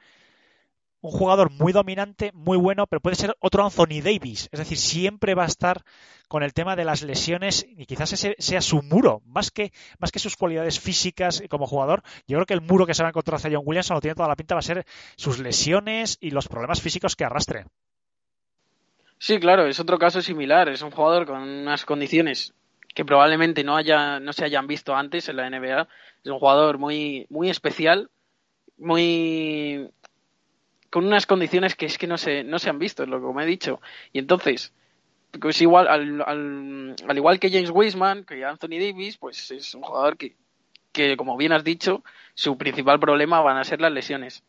un 1.00 1.10
jugador 1.10 1.50
muy 1.50 1.72
dominante, 1.72 2.30
muy 2.34 2.56
bueno, 2.56 2.86
pero 2.86 3.00
puede 3.00 3.16
ser 3.16 3.36
otro 3.40 3.64
Anthony 3.64 4.00
Davis. 4.02 4.48
Es 4.52 4.58
decir, 4.58 4.78
siempre 4.78 5.34
va 5.34 5.44
a 5.44 5.46
estar 5.46 5.82
con 6.28 6.42
el 6.42 6.52
tema 6.52 6.74
de 6.74 6.84
las 6.84 7.02
lesiones 7.02 7.66
y 7.68 7.86
quizás 7.86 8.12
ese 8.12 8.34
sea 8.38 8.60
su 8.60 8.82
muro, 8.82 9.22
más 9.26 9.50
que, 9.50 9.72
más 9.98 10.10
que 10.10 10.18
sus 10.18 10.36
cualidades 10.36 10.80
físicas 10.80 11.42
como 11.48 11.66
jugador. 11.66 12.02
Yo 12.26 12.36
creo 12.38 12.46
que 12.46 12.54
el 12.54 12.60
muro 12.60 12.86
que 12.86 12.94
se 12.94 13.02
va 13.02 13.08
a 13.08 13.10
encontrar 13.10 13.36
hacia 13.36 13.50
John 13.52 13.62
Williamson 13.64 13.96
lo 13.96 14.00
tiene 14.00 14.14
toda 14.14 14.28
la 14.28 14.36
pinta, 14.36 14.54
va 14.54 14.60
a 14.60 14.62
ser 14.62 14.84
sus 15.16 15.38
lesiones 15.38 16.18
y 16.20 16.30
los 16.30 16.48
problemas 16.48 16.80
físicos 16.80 17.14
que 17.14 17.24
arrastre. 17.24 17.66
Sí, 19.18 19.38
claro, 19.38 19.66
es 19.66 19.80
otro 19.80 19.98
caso 19.98 20.20
similar. 20.20 20.68
Es 20.68 20.82
un 20.82 20.90
jugador 20.90 21.26
con 21.26 21.40
unas 21.40 21.84
condiciones 21.84 22.54
que 22.94 23.04
probablemente 23.04 23.64
no 23.64 23.76
haya, 23.76 24.20
no 24.20 24.32
se 24.32 24.44
hayan 24.44 24.66
visto 24.66 24.94
antes 24.94 25.28
en 25.28 25.36
la 25.36 25.48
NBA. 25.48 25.88
Es 26.24 26.30
un 26.30 26.38
jugador 26.38 26.78
muy, 26.78 27.26
muy 27.30 27.50
especial, 27.50 28.10
muy 28.78 29.90
con 30.96 31.04
unas 31.04 31.26
condiciones 31.26 31.74
que 31.74 31.84
es 31.84 31.98
que 31.98 32.06
no 32.06 32.16
se, 32.16 32.42
no 32.42 32.58
se 32.58 32.70
han 32.70 32.78
visto, 32.78 33.02
es 33.02 33.10
lo 33.10 33.20
que 33.20 33.34
me 33.34 33.42
he 33.42 33.46
dicho. 33.46 33.82
Y 34.14 34.18
entonces, 34.18 34.72
pues 35.38 35.60
igual, 35.60 35.88
al, 35.88 36.22
al, 36.22 36.96
al, 37.06 37.16
igual 37.18 37.38
que 37.38 37.50
James 37.50 37.68
Wiseman, 37.70 38.24
que 38.24 38.46
Anthony 38.46 38.78
Davis, 38.80 39.18
pues 39.18 39.50
es 39.50 39.74
un 39.74 39.82
jugador 39.82 40.16
que, 40.16 40.36
que, 40.92 41.18
como 41.18 41.36
bien 41.36 41.52
has 41.52 41.64
dicho, 41.64 42.02
su 42.32 42.56
principal 42.56 42.98
problema 42.98 43.42
van 43.42 43.58
a 43.58 43.64
ser 43.64 43.82
las 43.82 43.92
lesiones. 43.92 44.42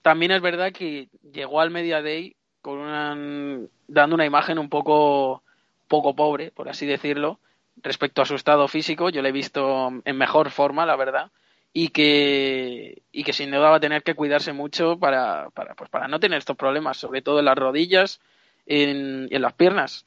También 0.00 0.30
es 0.30 0.40
verdad 0.42 0.70
que 0.70 1.08
llegó 1.32 1.60
al 1.60 1.70
Media 1.70 2.02
Day 2.02 2.36
con 2.60 2.78
una, 2.78 3.66
dando 3.88 4.14
una 4.14 4.26
imagen 4.26 4.60
un 4.60 4.68
poco, 4.68 5.42
poco 5.88 6.14
pobre, 6.14 6.52
por 6.52 6.68
así 6.68 6.86
decirlo, 6.86 7.40
respecto 7.78 8.22
a 8.22 8.26
su 8.26 8.36
estado 8.36 8.68
físico. 8.68 9.10
Yo 9.10 9.22
le 9.22 9.30
he 9.30 9.32
visto 9.32 9.90
en 10.04 10.16
mejor 10.16 10.52
forma, 10.52 10.86
la 10.86 10.94
verdad 10.94 11.32
y 11.72 11.88
que, 11.88 13.02
y 13.12 13.24
que 13.24 13.32
sin 13.32 13.50
duda 13.50 13.70
va 13.70 13.76
a 13.76 13.80
tener 13.80 14.02
que 14.02 14.14
cuidarse 14.14 14.52
mucho 14.52 14.98
para, 14.98 15.50
para, 15.50 15.74
pues 15.74 15.88
para 15.90 16.08
no 16.08 16.20
tener 16.20 16.38
estos 16.38 16.56
problemas, 16.56 16.98
sobre 16.98 17.22
todo 17.22 17.38
en 17.38 17.46
las 17.46 17.56
rodillas 17.56 18.20
en, 18.66 19.28
en 19.30 19.42
las 19.42 19.54
piernas. 19.54 20.06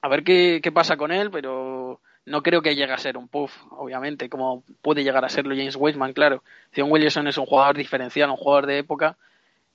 A 0.00 0.08
ver 0.08 0.24
qué, 0.24 0.60
qué 0.62 0.72
pasa 0.72 0.96
con 0.96 1.12
él, 1.12 1.30
pero 1.30 2.00
no 2.26 2.42
creo 2.42 2.62
que 2.62 2.74
llegue 2.74 2.92
a 2.92 2.98
ser 2.98 3.16
un 3.16 3.28
puff, 3.28 3.52
obviamente, 3.70 4.28
como 4.28 4.64
puede 4.82 5.04
llegar 5.04 5.24
a 5.24 5.28
serlo 5.28 5.54
James 5.54 5.76
Wiseman, 5.76 6.12
claro. 6.12 6.42
Zion 6.74 6.90
Williamson 6.90 7.28
es 7.28 7.38
un 7.38 7.46
jugador 7.46 7.76
diferencial, 7.76 8.30
un 8.30 8.36
jugador 8.36 8.66
de 8.66 8.78
época 8.78 9.16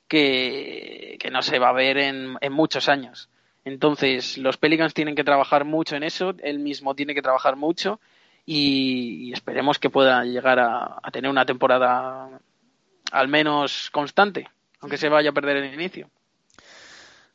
que, 0.10 1.18
que 1.20 1.32
no 1.32 1.42
se 1.42 1.60
va 1.60 1.70
a 1.70 1.74
ver 1.74 1.98
en, 1.98 2.36
en 2.42 2.54
muchos 2.54 2.90
años. 2.90 3.30
Entonces, 3.64 4.38
los 4.38 4.58
Pelicans 4.58 4.94
tienen 4.94 5.16
que 5.16 5.26
trabajar 5.26 5.66
mucho 5.66 5.96
en 5.96 6.04
eso, 6.04 6.34
él 6.42 6.60
mismo 6.60 6.96
tiene 6.96 7.14
que 7.14 7.22
trabajar 7.22 7.56
mucho 7.56 8.00
y, 8.50 9.34
esperemos 9.34 9.78
que 9.78 9.90
pueda 9.90 10.24
llegar 10.24 10.58
a, 10.58 11.00
a, 11.04 11.12
tener 11.12 11.30
una 11.30 11.46
temporada 11.46 12.40
al 13.12 13.28
menos 13.28 13.92
constante, 13.92 14.48
aunque 14.80 14.98
se 14.98 15.10
vaya 15.10 15.32
a 15.32 15.34
perder 15.34 15.58
el 15.58 15.74
inicio. 15.74 16.10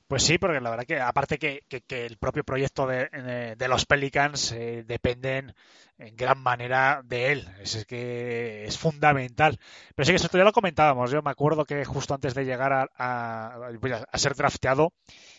Pues 0.09 0.25
sí, 0.25 0.39
porque 0.39 0.61
la 0.61 0.71
verdad 0.71 0.85
que 0.87 1.01
aparte 1.01 1.39
que, 1.39 1.65
que, 1.69 1.83
que 1.83 2.07
el 2.07 2.17
propio 2.17 2.45
proyecto 2.45 2.87
de, 2.87 3.55
de 3.57 3.69
los 3.69 3.87
Pelicans 3.87 4.53
eh, 4.53 4.85
dependen 4.87 5.55
en 5.99 6.17
gran 6.17 6.39
manera 6.39 7.03
de 7.05 7.33
él, 7.33 7.49
es 7.61 7.85
que 7.87 8.65
es 8.65 8.79
fundamental. 8.79 9.59
Pero 9.95 10.07
sí 10.07 10.13
que 10.13 10.17
esto 10.17 10.37
ya 10.37 10.45
lo 10.45 10.53
comentábamos, 10.53 11.11
yo 11.11 11.23
me 11.23 11.31
acuerdo 11.31 11.65
que 11.65 11.85
justo 11.85 12.15
antes 12.15 12.35
de 12.35 12.45
llegar 12.45 12.73
a, 12.73 12.91
a, 12.97 13.71
a 14.11 14.19
ser 14.19 14.35
drafteado, 14.35 14.93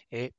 eh, 0.09 0.31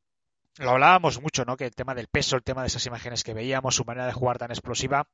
lo 0.59 0.71
hablábamos 0.71 1.21
mucho, 1.21 1.45
¿no? 1.45 1.57
Que 1.57 1.67
el 1.67 1.75
tema 1.75 1.95
del 1.95 2.09
peso, 2.09 2.37
el 2.37 2.43
tema 2.43 2.63
de 2.63 2.69
esas 2.69 2.87
imágenes 2.87 3.25
que 3.25 3.35
veíamos, 3.35 3.75
su 3.75 3.85
manera 3.85 4.07
de 4.07 4.13
jugar 4.13 4.39
tan 4.39 4.51
explosiva, 4.51 5.07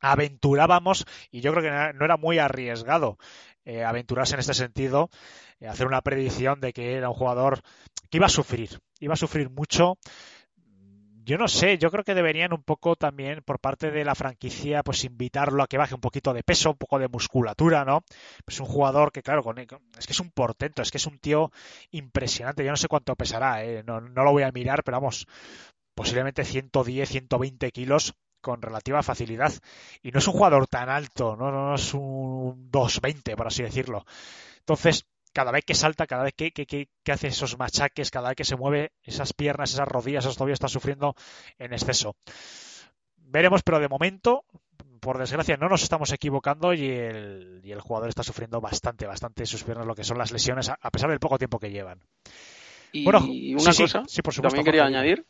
aventurábamos, 0.00 1.04
y 1.30 1.40
yo 1.40 1.52
creo 1.52 1.62
que 1.62 1.98
no 1.98 2.04
era 2.04 2.16
muy 2.16 2.38
arriesgado 2.38 3.18
eh, 3.66 3.82
aventurarse 3.82 4.34
en 4.34 4.40
este 4.40 4.54
sentido, 4.54 5.10
eh, 5.58 5.66
hacer 5.66 5.88
una 5.88 6.00
predicción 6.00 6.60
de 6.60 6.72
que 6.72 6.94
era 6.94 7.08
un 7.08 7.16
jugador 7.16 7.62
que 8.08 8.18
iba 8.18 8.26
a 8.26 8.28
sufrir, 8.28 8.78
iba 9.00 9.14
a 9.14 9.16
sufrir 9.16 9.50
mucho. 9.50 9.98
Yo 11.24 11.36
no 11.36 11.48
sé, 11.48 11.76
yo 11.76 11.90
creo 11.90 12.04
que 12.04 12.14
deberían 12.14 12.52
un 12.52 12.62
poco 12.62 12.94
también 12.94 13.42
por 13.42 13.58
parte 13.58 13.90
de 13.90 14.04
la 14.04 14.14
franquicia 14.14 14.84
pues 14.84 15.02
invitarlo 15.02 15.64
a 15.64 15.66
que 15.66 15.78
baje 15.78 15.96
un 15.96 16.00
poquito 16.00 16.32
de 16.32 16.44
peso, 16.44 16.70
un 16.70 16.76
poco 16.76 17.00
de 17.00 17.08
musculatura, 17.08 17.84
¿no? 17.84 18.04
Pues 18.44 18.60
un 18.60 18.66
jugador 18.66 19.10
que 19.10 19.24
claro, 19.24 19.42
con, 19.42 19.58
es 19.58 19.66
que 19.66 20.12
es 20.12 20.20
un 20.20 20.30
portento, 20.30 20.82
es 20.82 20.92
que 20.92 20.98
es 20.98 21.06
un 21.06 21.18
tío 21.18 21.50
impresionante, 21.90 22.64
yo 22.64 22.70
no 22.70 22.76
sé 22.76 22.86
cuánto 22.86 23.16
pesará, 23.16 23.64
¿eh? 23.64 23.82
no, 23.84 24.00
no 24.00 24.22
lo 24.22 24.30
voy 24.30 24.44
a 24.44 24.52
mirar, 24.52 24.84
pero 24.84 24.98
vamos, 24.98 25.26
posiblemente 25.96 26.44
110, 26.44 27.08
120 27.08 27.72
kilos 27.72 28.14
con 28.46 28.62
relativa 28.62 29.02
facilidad. 29.02 29.52
Y 30.04 30.12
no 30.12 30.20
es 30.20 30.28
un 30.28 30.34
jugador 30.34 30.68
tan 30.68 30.88
alto, 30.88 31.34
no, 31.34 31.50
no 31.50 31.74
es 31.74 31.92
un 31.94 32.70
220, 32.70 33.34
por 33.34 33.48
así 33.48 33.64
decirlo. 33.64 34.06
Entonces, 34.60 35.04
cada 35.32 35.50
vez 35.50 35.64
que 35.64 35.74
salta, 35.74 36.06
cada 36.06 36.22
vez 36.22 36.34
que, 36.34 36.52
que, 36.52 36.64
que, 36.64 36.88
que, 37.02 37.12
hace 37.12 37.26
esos 37.26 37.58
machaques, 37.58 38.12
cada 38.12 38.28
vez 38.28 38.36
que 38.36 38.44
se 38.44 38.54
mueve, 38.54 38.92
esas 39.02 39.32
piernas, 39.32 39.72
esas 39.72 39.88
rodillas, 39.88 40.24
esos 40.24 40.36
tobillos 40.36 40.58
están 40.58 40.70
sufriendo 40.70 41.16
en 41.58 41.72
exceso. 41.72 42.14
Veremos, 43.16 43.64
pero 43.64 43.80
de 43.80 43.88
momento, 43.88 44.44
por 45.00 45.18
desgracia, 45.18 45.56
no 45.56 45.68
nos 45.68 45.82
estamos 45.82 46.12
equivocando 46.12 46.72
y 46.72 46.88
el, 46.88 47.60
y 47.64 47.72
el 47.72 47.80
jugador 47.80 48.08
está 48.08 48.22
sufriendo 48.22 48.60
bastante, 48.60 49.06
bastante 49.06 49.44
sus 49.44 49.64
piernas, 49.64 49.88
lo 49.88 49.96
que 49.96 50.04
son 50.04 50.18
las 50.18 50.30
lesiones, 50.30 50.68
a 50.68 50.90
pesar 50.92 51.10
del 51.10 51.18
poco 51.18 51.36
tiempo 51.36 51.58
que 51.58 51.72
llevan. 51.72 51.98
Y 52.92 53.02
bueno, 53.02 53.18
una 53.18 53.72
sí, 53.72 53.82
cosa, 53.82 54.04
sí, 54.06 54.14
sí, 54.14 54.22
por 54.22 54.32
supuesto, 54.32 54.56
también 54.56 54.64
quería 54.64 54.84
añadir 54.84 55.26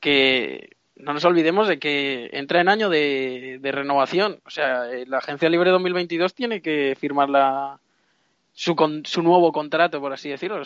que 0.00 0.77
no 0.98 1.12
nos 1.12 1.24
olvidemos 1.24 1.68
de 1.68 1.78
que 1.78 2.28
entra 2.32 2.60
en 2.60 2.68
año 2.68 2.88
de, 2.90 3.60
renovación. 3.62 4.40
O 4.44 4.50
sea, 4.50 4.90
eh, 4.90 5.04
la 5.06 5.18
Agencia 5.18 5.48
Libre 5.48 5.70
2022 5.70 6.34
tiene 6.34 6.60
que 6.60 6.96
firmar 6.98 7.30
la, 7.30 7.80
su, 8.52 8.74
con, 8.74 9.06
su 9.06 9.22
nuevo 9.22 9.52
contrato, 9.52 10.00
por 10.00 10.12
así 10.12 10.28
decirlo. 10.28 10.62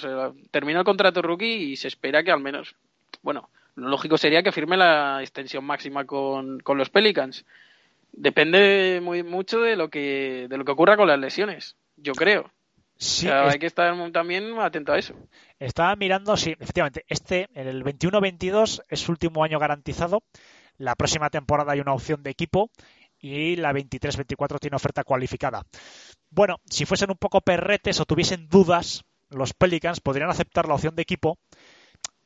Termina 0.51 0.81
el 0.81 0.85
contrato 0.85 1.23
rookie 1.23 1.73
y 1.73 1.77
se 1.77 1.89
espera 1.89 2.23
que 2.23 2.31
al 2.31 2.41
menos, 2.41 2.75
bueno, 3.23 3.51
lo 3.75 3.89
lógico 3.89 4.17
sería 4.17 4.43
que 4.43 4.53
firme 4.53 4.77
la 4.77 5.21
extensión 5.21 5.65
máxima 5.65 6.05
con, 6.07 6.61
con 6.61 6.79
los 6.79 6.89
Pelicans. 6.89 7.45
Depende 8.13 9.01
muy 9.03 9.23
mucho 9.23 9.61
de 9.61 9.77
lo 9.77 9.89
que 9.89 10.47
de 10.49 10.57
lo 10.57 10.65
que 10.65 10.73
ocurra 10.73 10.97
con 10.97 11.09
las 11.09 11.19
lesiones, 11.19 11.77
yo 11.97 12.13
creo. 12.13 12.51
Sí, 13.03 13.27
o 13.27 13.31
sea, 13.31 13.47
es... 13.47 13.55
hay 13.55 13.59
que 13.59 13.67
estar 13.67 14.13
también 14.13 14.57
atento 14.61 14.93
a 14.93 14.99
eso. 14.99 15.15
Estaba 15.59 15.97
mirando, 15.97 16.37
sí, 16.37 16.55
efectivamente, 16.59 17.05
este, 17.09 17.49
en 17.53 17.67
el 17.67 17.83
21-22 17.83 18.85
es 18.89 19.01
su 19.01 19.11
último 19.11 19.43
año 19.43 19.59
garantizado. 19.59 20.23
La 20.79 20.95
próxima 20.95 21.29
temporada 21.29 21.73
hay 21.73 21.81
una 21.81 21.95
opción 21.95 22.23
de 22.23 22.31
equipo 22.31 22.71
y 23.19 23.57
la 23.57 23.73
23-24 23.73 24.61
tiene 24.61 24.77
oferta 24.77 25.03
cualificada. 25.03 25.67
Bueno, 26.31 26.61
si 26.71 26.85
fuesen 26.85 27.11
un 27.11 27.17
poco 27.17 27.41
perretes 27.41 27.99
o 27.99 28.05
tuviesen 28.05 28.49
dudas, 28.49 29.03
los 29.31 29.53
Pelicans 29.53 30.01
podrían 30.01 30.31
aceptar 30.31 30.69
la 30.69 30.75
opción 30.75 30.95
de 30.95 31.03
equipo 31.03 31.39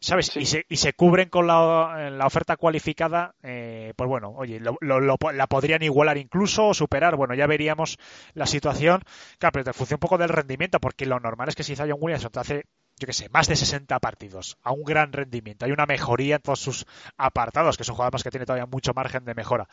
¿sabes? 0.00 0.36
Y, 0.36 0.46
se, 0.46 0.64
y 0.68 0.76
se 0.76 0.92
cubren 0.92 1.28
con 1.28 1.46
la, 1.46 2.10
la 2.10 2.26
oferta 2.26 2.56
cualificada, 2.56 3.34
eh, 3.42 3.92
pues 3.96 4.08
bueno, 4.08 4.30
oye, 4.36 4.60
lo, 4.60 4.76
lo, 4.80 5.00
lo, 5.00 5.16
la 5.32 5.46
podrían 5.46 5.82
igualar 5.82 6.18
incluso 6.18 6.68
o 6.68 6.74
superar. 6.74 7.16
Bueno, 7.16 7.34
ya 7.34 7.46
veríamos 7.46 7.98
la 8.34 8.46
situación. 8.46 9.02
Claro, 9.38 9.52
pero 9.52 9.64
te 9.64 9.72
funciona 9.72 9.96
un 9.96 10.00
poco 10.00 10.18
del 10.18 10.28
rendimiento, 10.28 10.80
porque 10.80 11.06
lo 11.06 11.20
normal 11.20 11.48
es 11.48 11.54
que 11.56 11.62
si 11.64 11.76
Zion 11.76 11.98
Williamson 12.00 12.30
te 12.30 12.40
hace 12.40 12.64
yo 12.98 13.06
qué 13.06 13.12
sé, 13.12 13.28
más 13.28 13.46
de 13.46 13.56
60 13.56 13.98
partidos, 14.00 14.56
a 14.62 14.72
un 14.72 14.82
gran 14.84 15.12
rendimiento. 15.12 15.66
Hay 15.66 15.72
una 15.72 15.84
mejoría 15.84 16.36
en 16.36 16.42
todos 16.42 16.60
sus 16.60 16.86
apartados, 17.18 17.76
que 17.76 17.82
es 17.82 17.88
un 17.88 17.94
jugador 17.94 18.14
más 18.14 18.22
que 18.22 18.30
tiene 18.30 18.46
todavía 18.46 18.66
mucho 18.66 18.94
margen 18.94 19.24
de 19.24 19.34
mejora. 19.34 19.68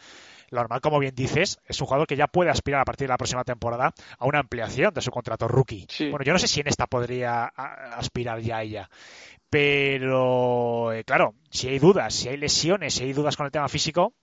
Lo 0.49 0.59
normal, 0.59 0.81
como 0.81 0.99
bien 0.99 1.15
dices, 1.15 1.59
es 1.65 1.79
un 1.79 1.87
jugador 1.87 2.05
que 2.05 2.17
ya 2.17 2.27
puede 2.27 2.49
aspirar 2.49 2.81
a 2.81 2.85
partir 2.85 3.07
de 3.07 3.13
la 3.13 3.17
próxima 3.17 3.43
temporada 3.43 3.93
a 4.17 4.25
una 4.25 4.39
ampliación 4.39 4.93
de 4.93 5.01
su 5.01 5.09
contrato 5.09 5.47
rookie. 5.47 5.85
Sí. 5.89 6.09
Bueno, 6.09 6.25
yo 6.25 6.33
no 6.33 6.39
sé 6.39 6.47
si 6.47 6.59
en 6.59 6.67
esta 6.67 6.85
podría 6.87 7.45
aspirar 7.45 8.41
ya 8.41 8.61
ella. 8.61 8.89
Pero, 9.49 10.91
eh, 10.91 11.03
claro, 11.03 11.35
si 11.49 11.69
hay 11.69 11.79
dudas, 11.79 12.13
si 12.13 12.27
hay 12.27 12.37
lesiones, 12.37 12.95
si 12.95 13.03
hay 13.03 13.13
dudas 13.13 13.37
con 13.37 13.45
el 13.45 13.51
tema 13.51 13.69
físico, 13.69 14.13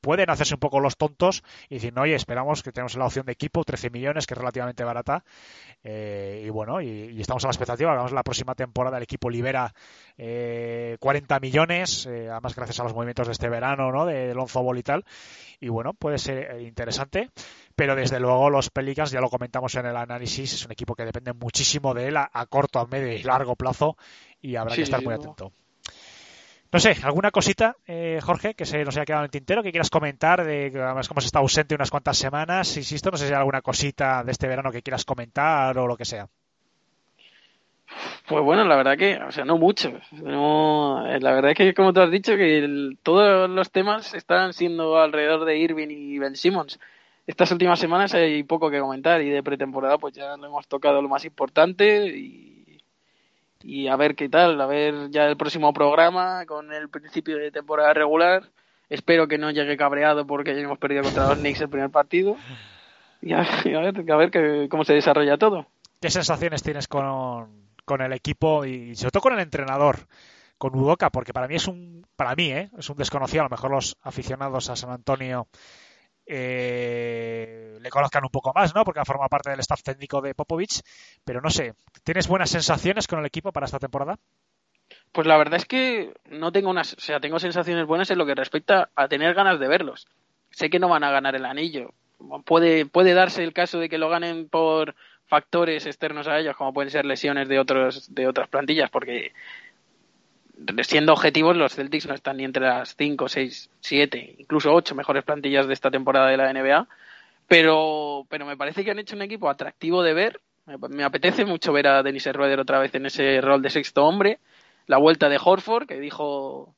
pueden 0.00 0.30
hacerse 0.30 0.54
un 0.54 0.60
poco 0.60 0.80
los 0.80 0.96
tontos 0.96 1.42
y 1.68 1.74
decir, 1.74 1.92
no, 1.94 2.02
oye, 2.02 2.14
esperamos 2.14 2.62
que 2.62 2.72
tenemos 2.72 2.96
la 2.96 3.06
opción 3.06 3.26
de 3.26 3.32
equipo, 3.32 3.64
13 3.64 3.90
millones, 3.90 4.26
que 4.26 4.34
es 4.34 4.38
relativamente 4.38 4.84
barata. 4.84 5.24
Eh, 5.82 6.42
y 6.46 6.50
bueno, 6.50 6.80
y, 6.80 6.88
y, 6.88 7.20
estamos 7.20 7.44
a 7.44 7.48
la 7.48 7.52
expectativa. 7.52 7.94
Vamos 7.94 8.12
la 8.12 8.22
próxima 8.22 8.54
temporada, 8.54 8.96
el 8.96 9.02
equipo 9.02 9.30
libera 9.30 9.74
eh, 10.18 10.96
40 11.00 11.40
millones, 11.40 12.06
eh, 12.06 12.28
además 12.30 12.54
gracias 12.54 12.80
a 12.80 12.84
los 12.84 12.94
movimientos 12.94 13.26
de 13.26 13.32
este 13.32 13.48
verano, 13.48 13.90
¿no? 13.92 14.06
De 14.06 14.34
Lonzo 14.34 14.62
Ball 14.62 14.78
y 14.78 14.82
tal. 14.82 15.04
Y 15.60 15.68
bueno, 15.68 15.94
puede 15.94 16.18
ser 16.18 16.50
eh, 16.50 16.62
interesante. 16.62 17.30
Pero 17.76 17.94
desde 17.96 18.20
luego 18.20 18.50
los 18.50 18.68
Pelicans, 18.68 19.10
ya 19.10 19.20
lo 19.20 19.30
comentamos 19.30 19.74
en 19.76 19.86
el 19.86 19.96
análisis, 19.96 20.52
es 20.52 20.66
un 20.66 20.72
equipo 20.72 20.94
que 20.94 21.04
depende 21.04 21.32
muchísimo 21.32 21.94
de 21.94 22.08
él 22.08 22.16
a, 22.18 22.30
a 22.30 22.46
corto, 22.46 22.78
a 22.78 22.86
medio 22.86 23.12
y 23.12 23.22
largo 23.22 23.56
plazo 23.56 23.96
y 24.42 24.56
habrá 24.56 24.74
Sí, 24.74 24.80
que 24.80 24.82
estar 24.84 25.02
muy 25.02 25.14
atento. 25.14 25.44
No 25.44 25.69
sé, 26.78 26.96
¿alguna 27.02 27.32
cosita, 27.32 27.76
eh, 27.86 28.20
Jorge, 28.22 28.54
que 28.54 28.64
se 28.64 28.84
nos 28.84 28.96
haya 28.96 29.04
quedado 29.04 29.22
en 29.22 29.24
el 29.24 29.30
tintero, 29.30 29.62
que 29.62 29.72
quieras 29.72 29.90
comentar? 29.90 30.44
De, 30.44 30.70
además, 30.74 31.08
como 31.08 31.18
has 31.18 31.24
estado 31.24 31.42
ausente 31.42 31.74
unas 31.74 31.90
cuantas 31.90 32.16
semanas, 32.16 32.76
insisto, 32.76 33.10
no 33.10 33.16
sé 33.16 33.26
si 33.26 33.32
hay 33.32 33.38
alguna 33.38 33.60
cosita 33.60 34.22
de 34.22 34.30
este 34.30 34.46
verano 34.46 34.70
que 34.70 34.82
quieras 34.82 35.04
comentar 35.04 35.76
o 35.78 35.88
lo 35.88 35.96
que 35.96 36.04
sea. 36.04 36.28
Pues 38.28 38.44
bueno, 38.44 38.64
la 38.64 38.76
verdad 38.76 38.96
que, 38.96 39.16
o 39.16 39.32
sea, 39.32 39.44
no 39.44 39.58
mucho. 39.58 39.92
No, 40.12 41.04
eh, 41.08 41.18
la 41.18 41.32
verdad 41.32 41.50
es 41.50 41.56
que, 41.56 41.74
como 41.74 41.92
tú 41.92 42.00
has 42.00 42.10
dicho, 42.12 42.36
que 42.36 42.94
todos 43.02 43.50
los 43.50 43.72
temas 43.72 44.14
están 44.14 44.52
siendo 44.52 44.96
alrededor 44.96 45.44
de 45.44 45.58
Irving 45.58 45.88
y 45.90 46.18
Ben 46.20 46.36
Simmons. 46.36 46.78
Estas 47.26 47.50
últimas 47.50 47.78
semanas 47.78 48.14
hay 48.14 48.42
poco 48.44 48.70
que 48.70 48.80
comentar 48.80 49.20
y 49.22 49.30
de 49.30 49.42
pretemporada 49.42 49.98
pues 49.98 50.14
ya 50.14 50.36
lo 50.36 50.46
hemos 50.46 50.66
tocado 50.68 51.02
lo 51.02 51.08
más 51.08 51.24
importante 51.24 52.06
y, 52.06 52.49
y 53.62 53.88
a 53.88 53.96
ver 53.96 54.14
qué 54.14 54.28
tal, 54.28 54.60
a 54.60 54.66
ver 54.66 55.10
ya 55.10 55.26
el 55.26 55.36
próximo 55.36 55.72
programa 55.72 56.44
con 56.46 56.72
el 56.72 56.88
principio 56.88 57.36
de 57.38 57.50
temporada 57.50 57.92
regular. 57.94 58.50
Espero 58.88 59.28
que 59.28 59.38
no 59.38 59.50
llegue 59.50 59.76
cabreado 59.76 60.26
porque 60.26 60.54
ya 60.54 60.60
hemos 60.62 60.78
perdido 60.78 61.02
contra 61.04 61.28
los 61.28 61.38
Knicks 61.38 61.60
el 61.60 61.68
primer 61.68 61.90
partido. 61.90 62.36
Y 63.22 63.32
a, 63.32 63.46
ver, 63.64 64.10
a 64.10 64.30
que- 64.30 64.68
cómo 64.70 64.84
se 64.84 64.94
desarrolla 64.94 65.36
todo. 65.36 65.66
¿Qué 66.00 66.10
sensaciones 66.10 66.62
tienes 66.62 66.88
con, 66.88 67.68
con 67.84 68.00
el 68.00 68.12
equipo 68.12 68.64
y 68.64 68.96
sobre 68.96 69.10
todo 69.12 69.22
con 69.22 69.34
el 69.34 69.40
entrenador, 69.40 70.06
con 70.58 70.74
Udoca? 70.74 71.10
Porque 71.10 71.32
para 71.32 71.46
mí 71.46 71.54
es 71.56 71.68
un, 71.68 72.06
para 72.16 72.34
mí, 72.34 72.50
¿eh? 72.50 72.70
es 72.78 72.88
un 72.90 72.96
desconocido. 72.96 73.42
A 73.42 73.44
lo 73.44 73.50
mejor 73.50 73.70
los 73.70 73.96
aficionados 74.02 74.70
a 74.70 74.76
San 74.76 74.90
Antonio 74.90 75.46
eh, 76.32 77.76
le 77.80 77.90
conozcan 77.90 78.22
un 78.22 78.30
poco 78.30 78.52
más, 78.54 78.72
¿no? 78.72 78.84
Porque 78.84 79.04
forma 79.04 79.28
parte 79.28 79.50
del 79.50 79.58
staff 79.60 79.82
técnico 79.82 80.20
de 80.20 80.34
Popovich. 80.34 80.80
Pero 81.24 81.40
no 81.40 81.50
sé, 81.50 81.74
¿tienes 82.04 82.28
buenas 82.28 82.50
sensaciones 82.50 83.08
con 83.08 83.18
el 83.18 83.26
equipo 83.26 83.50
para 83.50 83.66
esta 83.66 83.80
temporada? 83.80 84.16
Pues 85.10 85.26
la 85.26 85.36
verdad 85.36 85.56
es 85.56 85.64
que 85.64 86.14
no 86.30 86.52
tengo 86.52 86.70
unas, 86.70 86.94
o 86.94 87.00
sea, 87.00 87.18
tengo 87.18 87.40
sensaciones 87.40 87.84
buenas 87.86 88.10
en 88.12 88.18
lo 88.18 88.26
que 88.26 88.36
respecta 88.36 88.90
a 88.94 89.08
tener 89.08 89.34
ganas 89.34 89.58
de 89.58 89.66
verlos. 89.66 90.06
Sé 90.50 90.70
que 90.70 90.78
no 90.78 90.88
van 90.88 91.02
a 91.02 91.10
ganar 91.10 91.34
el 91.34 91.44
anillo. 91.44 91.94
Puede, 92.44 92.86
puede 92.86 93.14
darse 93.14 93.42
el 93.42 93.52
caso 93.52 93.80
de 93.80 93.88
que 93.88 93.98
lo 93.98 94.08
ganen 94.08 94.48
por 94.48 94.94
factores 95.26 95.86
externos 95.86 96.28
a 96.28 96.38
ellos, 96.38 96.56
como 96.56 96.72
pueden 96.72 96.90
ser 96.90 97.06
lesiones 97.06 97.48
de 97.48 97.58
otros, 97.58 98.14
de 98.14 98.28
otras 98.28 98.48
plantillas, 98.48 98.90
porque 98.90 99.32
siendo 100.82 101.12
objetivos, 101.12 101.56
los 101.56 101.74
Celtics 101.74 102.06
no 102.06 102.14
están 102.14 102.36
ni 102.36 102.44
entre 102.44 102.64
las 102.64 102.94
5, 102.96 103.28
6, 103.28 103.70
7, 103.80 104.36
incluso 104.38 104.72
8 104.72 104.94
mejores 104.94 105.24
plantillas 105.24 105.66
de 105.66 105.74
esta 105.74 105.90
temporada 105.90 106.28
de 106.28 106.36
la 106.36 106.52
NBA. 106.52 106.88
Pero, 107.48 108.26
pero 108.28 108.46
me 108.46 108.56
parece 108.56 108.84
que 108.84 108.90
han 108.90 108.98
hecho 108.98 109.16
un 109.16 109.22
equipo 109.22 109.50
atractivo 109.50 110.02
de 110.02 110.14
ver. 110.14 110.40
Me, 110.88 111.02
apetece 111.02 111.44
mucho 111.44 111.72
ver 111.72 111.88
a 111.88 112.02
Dennis 112.02 112.24
Schroeder 112.24 112.60
otra 112.60 112.78
vez 112.78 112.94
en 112.94 113.06
ese 113.06 113.40
rol 113.40 113.60
de 113.60 113.70
sexto 113.70 114.04
hombre 114.04 114.38
la 114.86 114.98
vuelta 114.98 115.28
de 115.28 115.38
Horford, 115.42 115.86
que 115.86 116.00
dijo 116.00 116.74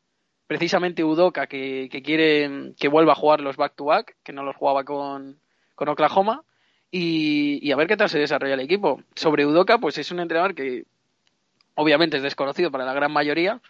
precisamente 0.46 1.02
Udoca 1.02 1.46
que, 1.46 1.88
que 1.90 2.02
quiere 2.02 2.74
que 2.78 2.88
vuelva 2.88 3.12
a 3.12 3.16
jugar 3.16 3.40
los 3.40 3.56
back-to-back, 3.56 4.16
que 4.22 4.34
no 4.34 4.42
los 4.42 4.54
jugaba 4.54 4.84
con, 4.84 5.38
con 5.74 5.88
Oklahoma, 5.88 6.44
y, 6.90 7.58
y, 7.66 7.72
a 7.72 7.76
ver 7.76 7.86
qué 7.86 7.96
tal 7.96 8.10
se 8.10 8.18
desarrolla 8.18 8.52
el 8.52 8.60
equipo. 8.60 9.02
Sobre 9.14 9.46
Udoca, 9.46 9.78
pues 9.78 9.96
es 9.96 10.10
un 10.10 10.20
entrenador 10.20 10.54
que 10.54 10.84
obviamente 11.74 12.16
es 12.16 12.22
desconocido 12.22 12.70
para 12.70 12.84
la 12.84 12.94
gran 12.94 13.12
mayoría, 13.12 13.60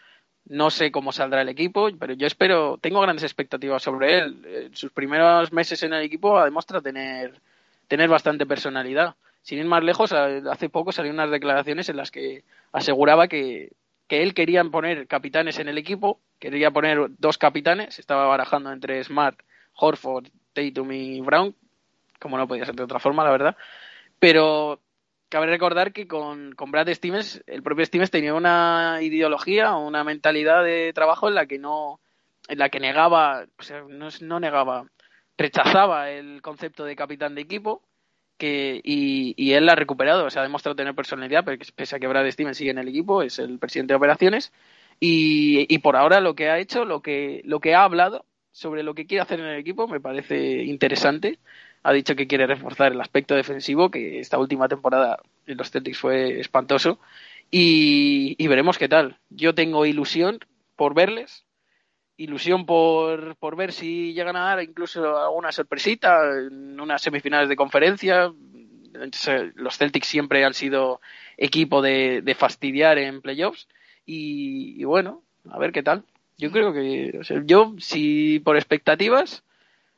no 0.44 0.70
sé 0.70 0.90
cómo 0.90 1.12
saldrá 1.12 1.42
el 1.42 1.48
equipo, 1.48 1.88
pero 1.98 2.14
yo 2.14 2.26
espero, 2.26 2.78
tengo 2.80 3.00
grandes 3.00 3.22
expectativas 3.22 3.82
sobre 3.82 4.18
él. 4.18 4.44
En 4.44 4.76
sus 4.76 4.90
primeros 4.90 5.52
meses 5.52 5.82
en 5.82 5.92
el 5.92 6.02
equipo 6.02 6.38
ha 6.38 6.44
demostrado 6.44 6.82
tener, 6.82 7.40
tener 7.86 8.08
bastante 8.08 8.46
personalidad. 8.46 9.14
Sin 9.42 9.58
ir 9.58 9.66
más 9.66 9.82
lejos, 9.82 10.12
hace 10.12 10.68
poco 10.68 10.92
salieron 10.92 11.18
unas 11.18 11.30
declaraciones 11.30 11.88
en 11.88 11.96
las 11.96 12.10
que 12.10 12.44
aseguraba 12.72 13.28
que 13.28 13.72
que 14.12 14.22
él 14.22 14.34
quería 14.34 14.62
poner 14.62 15.06
capitanes 15.06 15.58
en 15.58 15.70
el 15.70 15.78
equipo, 15.78 16.20
quería 16.38 16.70
poner 16.70 17.06
dos 17.16 17.38
capitanes, 17.38 17.98
estaba 17.98 18.26
barajando 18.26 18.70
entre 18.70 19.02
Smart, 19.02 19.40
Horford, 19.74 20.26
Tatum 20.52 20.92
y 20.92 21.22
Brown, 21.22 21.56
como 22.20 22.36
no 22.36 22.46
podía 22.46 22.66
ser 22.66 22.74
de 22.74 22.82
otra 22.82 22.98
forma, 22.98 23.24
la 23.24 23.30
verdad. 23.30 23.56
Pero 24.18 24.80
cabe 25.32 25.46
recordar 25.46 25.94
que 25.94 26.06
con, 26.06 26.54
Brad 26.59 26.92
Stevens, 26.92 27.42
el 27.46 27.62
propio 27.62 27.86
Stevens 27.86 28.10
tenía 28.10 28.34
una 28.34 28.98
ideología, 29.00 29.74
una 29.76 30.04
mentalidad 30.04 30.62
de 30.62 30.92
trabajo 30.92 31.26
en 31.26 31.34
la 31.34 31.46
que 31.46 31.59
no, 31.59 32.00
en 32.48 32.59
la 32.59 32.68
que 32.68 32.80
negaba, 32.80 33.46
o 33.59 33.62
sea, 33.62 33.82
no, 33.88 34.09
no 34.20 34.40
negaba, 34.40 34.84
rechazaba 35.38 36.10
el 36.10 36.42
concepto 36.42 36.84
de 36.84 36.96
capitán 36.96 37.34
de 37.34 37.40
equipo 37.40 37.80
que, 38.36 38.82
y, 38.84 39.32
y, 39.38 39.54
él 39.54 39.64
la 39.64 39.72
ha 39.72 39.76
recuperado, 39.76 40.26
o 40.26 40.30
sea, 40.30 40.42
ha 40.42 40.44
demostrado 40.44 40.76
tener 40.76 40.94
personalidad, 40.94 41.46
pese 41.46 41.96
a 41.96 41.98
que 41.98 42.09
Brad 42.09 42.30
Stevens 42.30 42.59
sigue 42.59 42.72
en 42.72 42.78
el 42.78 42.88
equipo, 42.88 43.22
es 43.22 43.38
el 43.38 43.59
presidente 43.59 43.94
de 43.94 43.96
operaciones, 43.96 44.52
y, 45.00 45.64
y, 45.74 45.78
por 45.78 45.96
ahora 45.96 46.20
lo 46.20 46.34
que 46.34 46.50
ha 46.50 46.59
hecho, 46.59 46.84
lo 46.84 47.00
que, 47.00 47.40
lo 47.46 47.59
que 47.60 47.74
ha 47.74 47.84
hablado 47.84 48.26
sobre 48.50 48.82
lo 48.82 48.94
que 48.94 49.06
quiere 49.06 49.22
hacer 49.22 49.40
en 49.40 49.46
el 49.46 49.59
equipo 49.59 49.88
me 49.88 49.98
parece 49.98 50.62
interesante. 50.64 51.38
Ha 51.82 51.92
dicho 51.92 52.14
que 52.14 52.26
quiere 52.26 52.46
reforzar 52.46 52.92
el 52.92 53.00
aspecto 53.00 53.34
defensivo, 53.34 53.90
que 53.90 54.20
esta 54.20 54.38
última 54.38 54.68
temporada 54.68 55.20
en 55.46 55.56
los 55.56 55.70
Celtics 55.70 55.98
fue 55.98 56.40
espantoso, 56.40 56.98
y, 57.50 58.36
y 58.38 58.46
veremos 58.46 58.78
qué 58.78 58.88
tal. 58.88 59.18
Yo 59.30 59.54
tengo 59.54 59.84
ilusión 59.84 60.38
por 60.76 60.94
verles, 60.94 61.44
ilusión 62.16 62.66
por, 62.66 63.36
por 63.36 63.56
ver 63.56 63.72
si 63.72 64.12
llegan 64.14 64.36
a 64.36 64.44
dar 64.44 64.62
incluso 64.62 65.18
alguna 65.18 65.52
sorpresita 65.52 66.20
en 66.30 66.80
unas 66.80 67.02
semifinales 67.02 67.48
de 67.48 67.56
conferencia. 67.56 68.32
Los 69.54 69.78
Celtics 69.78 70.06
siempre 70.06 70.44
han 70.44 70.54
sido 70.54 71.00
equipo 71.36 71.82
de, 71.82 72.36
fastidiar 72.38 72.98
en 72.98 73.22
playoffs 73.22 73.68
y, 74.06 74.80
y, 74.80 74.84
bueno, 74.84 75.22
a 75.50 75.59
ver 75.59 75.72
qué 75.72 75.82
tal. 75.82 76.04
Yo 76.38 76.50
creo 76.50 76.72
que, 76.72 77.18
o 77.20 77.24
sea, 77.24 77.42
yo 77.44 77.74
si 77.78 78.40
por 78.40 78.56
expectativas 78.56 79.44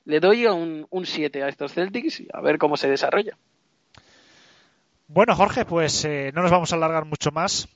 le 0.05 0.21
doy 0.21 0.47
un, 0.47 0.87
un 0.91 1.07
7 1.07 1.43
a 1.43 1.49
estos 1.49 1.73
Celtics 1.73 2.21
y 2.21 2.29
a 2.33 2.41
ver 2.41 2.59
cómo 2.59 2.77
se 2.77 2.89
desarrolla. 2.89 3.37
Bueno, 5.07 5.37
Jorge, 5.37 5.65
pues 5.65 6.05
eh, 6.05 6.33
no 6.35 6.43
nos 6.43 6.51
vamos 6.51 6.73
a 6.73 6.77
alargar 6.77 7.05
mucho 7.05 7.31
más. 7.31 7.69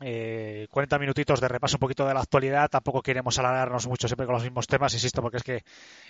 Eh, 0.00 0.66
40 0.70 0.98
minutitos 0.98 1.40
de 1.40 1.48
repaso 1.48 1.76
un 1.76 1.80
poquito 1.80 2.06
de 2.06 2.12
la 2.12 2.20
actualidad. 2.20 2.68
Tampoco 2.68 3.02
queremos 3.02 3.38
alargarnos 3.38 3.86
mucho 3.86 4.08
siempre 4.08 4.26
con 4.26 4.34
los 4.34 4.42
mismos 4.42 4.66
temas, 4.66 4.92
insisto, 4.92 5.22
porque 5.22 5.38
es 5.38 5.42
que 5.42 5.64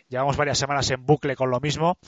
llevamos 0.09 0.37
varias 0.37 0.59
semanas 0.59 0.91
en 0.91 1.05
bucle 1.05 1.37
con 1.37 1.51
lo 1.51 1.61
mismo. 1.61 1.99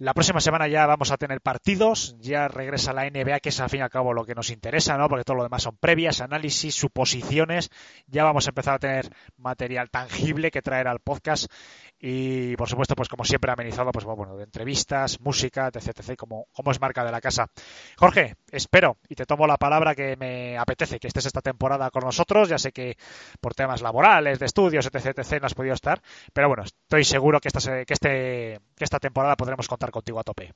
La 0.00 0.14
próxima 0.14 0.40
semana 0.40 0.68
ya 0.68 0.86
vamos 0.86 1.10
a 1.10 1.16
tener 1.16 1.40
partidos, 1.40 2.14
ya 2.20 2.46
regresa 2.46 2.92
la 2.92 3.10
NBA, 3.10 3.40
que 3.40 3.48
es 3.48 3.58
al 3.58 3.68
fin 3.68 3.80
y 3.80 3.82
al 3.82 3.90
cabo 3.90 4.12
lo 4.12 4.24
que 4.24 4.36
nos 4.36 4.50
interesa, 4.50 4.96
¿no? 4.96 5.08
Porque 5.08 5.24
todo 5.24 5.38
lo 5.38 5.42
demás 5.42 5.64
son 5.64 5.76
previas, 5.76 6.20
análisis, 6.20 6.76
suposiciones. 6.76 7.68
Ya 8.06 8.22
vamos 8.22 8.46
a 8.46 8.50
empezar 8.50 8.74
a 8.74 8.78
tener 8.78 9.10
material 9.38 9.90
tangible 9.90 10.52
que 10.52 10.62
traer 10.62 10.86
al 10.86 11.00
podcast 11.00 11.50
y 12.00 12.56
por 12.56 12.68
supuesto 12.68 12.94
pues 12.94 13.08
como 13.08 13.24
siempre 13.24 13.50
amenizado 13.50 13.90
pues 13.90 14.04
bueno 14.04 14.36
de 14.36 14.44
entrevistas 14.44 15.20
música 15.20 15.66
etc, 15.66 15.88
etc 15.88 16.16
como, 16.16 16.46
es 16.70 16.80
marca 16.80 17.04
de 17.04 17.10
la 17.10 17.20
casa 17.20 17.48
Jorge 17.96 18.36
espero 18.52 18.98
y 19.08 19.16
te 19.16 19.26
tomo 19.26 19.48
la 19.48 19.56
palabra 19.56 19.96
que 19.96 20.16
me 20.16 20.56
apetece 20.56 21.00
que 21.00 21.08
estés 21.08 21.26
esta 21.26 21.40
temporada 21.40 21.90
con 21.90 22.04
nosotros 22.04 22.48
ya 22.48 22.58
sé 22.58 22.70
que 22.70 22.96
por 23.40 23.54
temas 23.54 23.82
laborales 23.82 24.38
de 24.38 24.46
estudios 24.46 24.86
etc 24.86 25.06
etc 25.18 25.40
no 25.40 25.46
has 25.46 25.54
podido 25.54 25.74
estar 25.74 26.00
pero 26.32 26.46
bueno 26.46 26.62
estoy 26.62 27.02
seguro 27.02 27.40
que 27.40 27.48
esta 27.48 27.84
que 27.84 27.94
este 27.94 28.60
que 28.76 28.84
esta 28.84 29.00
temporada 29.00 29.34
podremos 29.34 29.66
contar 29.66 29.87
contigo 29.90 30.20
a 30.20 30.24
tope 30.24 30.52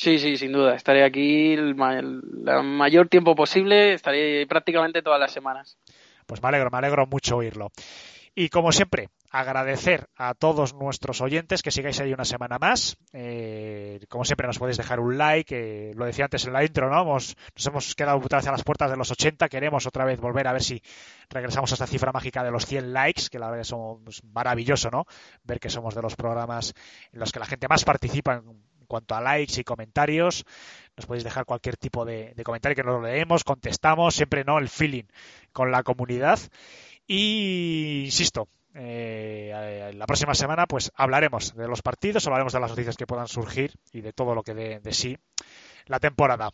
Sí, 0.00 0.18
sí, 0.18 0.38
sin 0.38 0.52
duda. 0.52 0.76
Estaré 0.76 1.04
aquí 1.04 1.52
el, 1.52 1.74
ma 1.74 1.98
el 1.98 2.22
mayor 2.64 3.08
tiempo 3.08 3.34
posible. 3.34 3.92
Estaré 3.92 4.46
prácticamente 4.46 5.02
todas 5.02 5.20
las 5.20 5.30
semanas. 5.30 5.76
Pues 6.24 6.42
me 6.42 6.48
alegro, 6.48 6.70
me 6.70 6.78
alegro 6.78 7.06
mucho 7.06 7.36
oírlo. 7.36 7.70
Y 8.34 8.48
como 8.48 8.72
siempre, 8.72 9.10
agradecer 9.30 10.08
a 10.16 10.34
todos 10.34 10.74
nuestros 10.74 11.20
oyentes 11.20 11.62
que 11.62 11.70
sigáis 11.70 12.00
ahí 12.00 12.12
una 12.12 12.24
semana 12.24 12.58
más. 12.58 12.96
Eh, 13.12 14.00
como 14.08 14.24
siempre, 14.24 14.46
nos 14.46 14.58
podéis 14.58 14.76
dejar 14.76 14.98
un 14.98 15.16
like. 15.16 15.90
Eh, 15.90 15.94
lo 15.94 16.04
decía 16.04 16.24
antes 16.24 16.44
en 16.46 16.52
la 16.52 16.64
intro, 16.64 16.90
¿no? 16.90 17.04
Nos 17.04 17.36
hemos 17.64 17.94
quedado 17.94 18.18
otra 18.18 18.40
a 18.40 18.50
las 18.52 18.64
puertas 18.64 18.90
de 18.90 18.96
los 18.96 19.10
80. 19.10 19.48
Queremos 19.48 19.86
otra 19.86 20.04
vez 20.04 20.20
volver 20.20 20.48
a 20.48 20.52
ver 20.52 20.62
si 20.62 20.82
regresamos 21.28 21.70
a 21.70 21.74
esta 21.74 21.86
cifra 21.86 22.10
mágica 22.12 22.42
de 22.42 22.50
los 22.50 22.66
100 22.66 22.92
likes, 22.92 23.28
que 23.30 23.38
la 23.38 23.46
verdad 23.50 23.62
es 23.62 23.74
pues, 24.04 24.24
maravilloso, 24.24 24.90
¿no? 24.90 25.06
Ver 25.44 25.60
que 25.60 25.70
somos 25.70 25.94
de 25.94 26.02
los 26.02 26.16
programas 26.16 26.74
en 27.12 27.20
los 27.20 27.30
que 27.30 27.38
la 27.38 27.46
gente 27.46 27.68
más 27.68 27.84
participa 27.84 28.34
en 28.34 28.86
cuanto 28.88 29.14
a 29.14 29.20
likes 29.20 29.60
y 29.60 29.64
comentarios. 29.64 30.44
Nos 30.96 31.06
podéis 31.06 31.22
dejar 31.22 31.44
cualquier 31.44 31.76
tipo 31.76 32.04
de, 32.04 32.34
de 32.34 32.42
comentario 32.42 32.74
que 32.74 32.82
nos 32.82 33.00
leemos, 33.00 33.44
contestamos, 33.44 34.16
siempre 34.16 34.42
no 34.42 34.58
el 34.58 34.68
feeling 34.68 35.04
con 35.52 35.70
la 35.70 35.84
comunidad. 35.84 36.40
Y 37.06 38.02
insisto, 38.06 38.48
eh, 38.74 39.92
la 39.94 40.06
próxima 40.06 40.34
semana 40.34 40.66
pues 40.66 40.92
hablaremos 40.94 41.54
de 41.54 41.68
los 41.68 41.82
partidos, 41.82 42.26
hablaremos 42.26 42.52
de 42.52 42.60
las 42.60 42.70
noticias 42.70 42.96
que 42.96 43.06
puedan 43.06 43.28
surgir 43.28 43.72
y 43.92 44.00
de 44.00 44.12
todo 44.12 44.34
lo 44.34 44.42
que 44.42 44.54
dé 44.54 44.80
de 44.80 44.92
sí 44.92 45.18
la 45.86 45.98
temporada. 45.98 46.50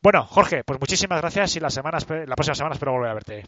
Bueno, 0.00 0.24
Jorge, 0.24 0.64
pues 0.64 0.80
muchísimas 0.80 1.20
gracias 1.20 1.56
y 1.56 1.60
la, 1.60 1.70
semana, 1.70 1.98
la 2.26 2.34
próxima 2.34 2.54
semana 2.54 2.74
espero 2.74 2.92
volver 2.92 3.10
a 3.10 3.14
verte. 3.14 3.44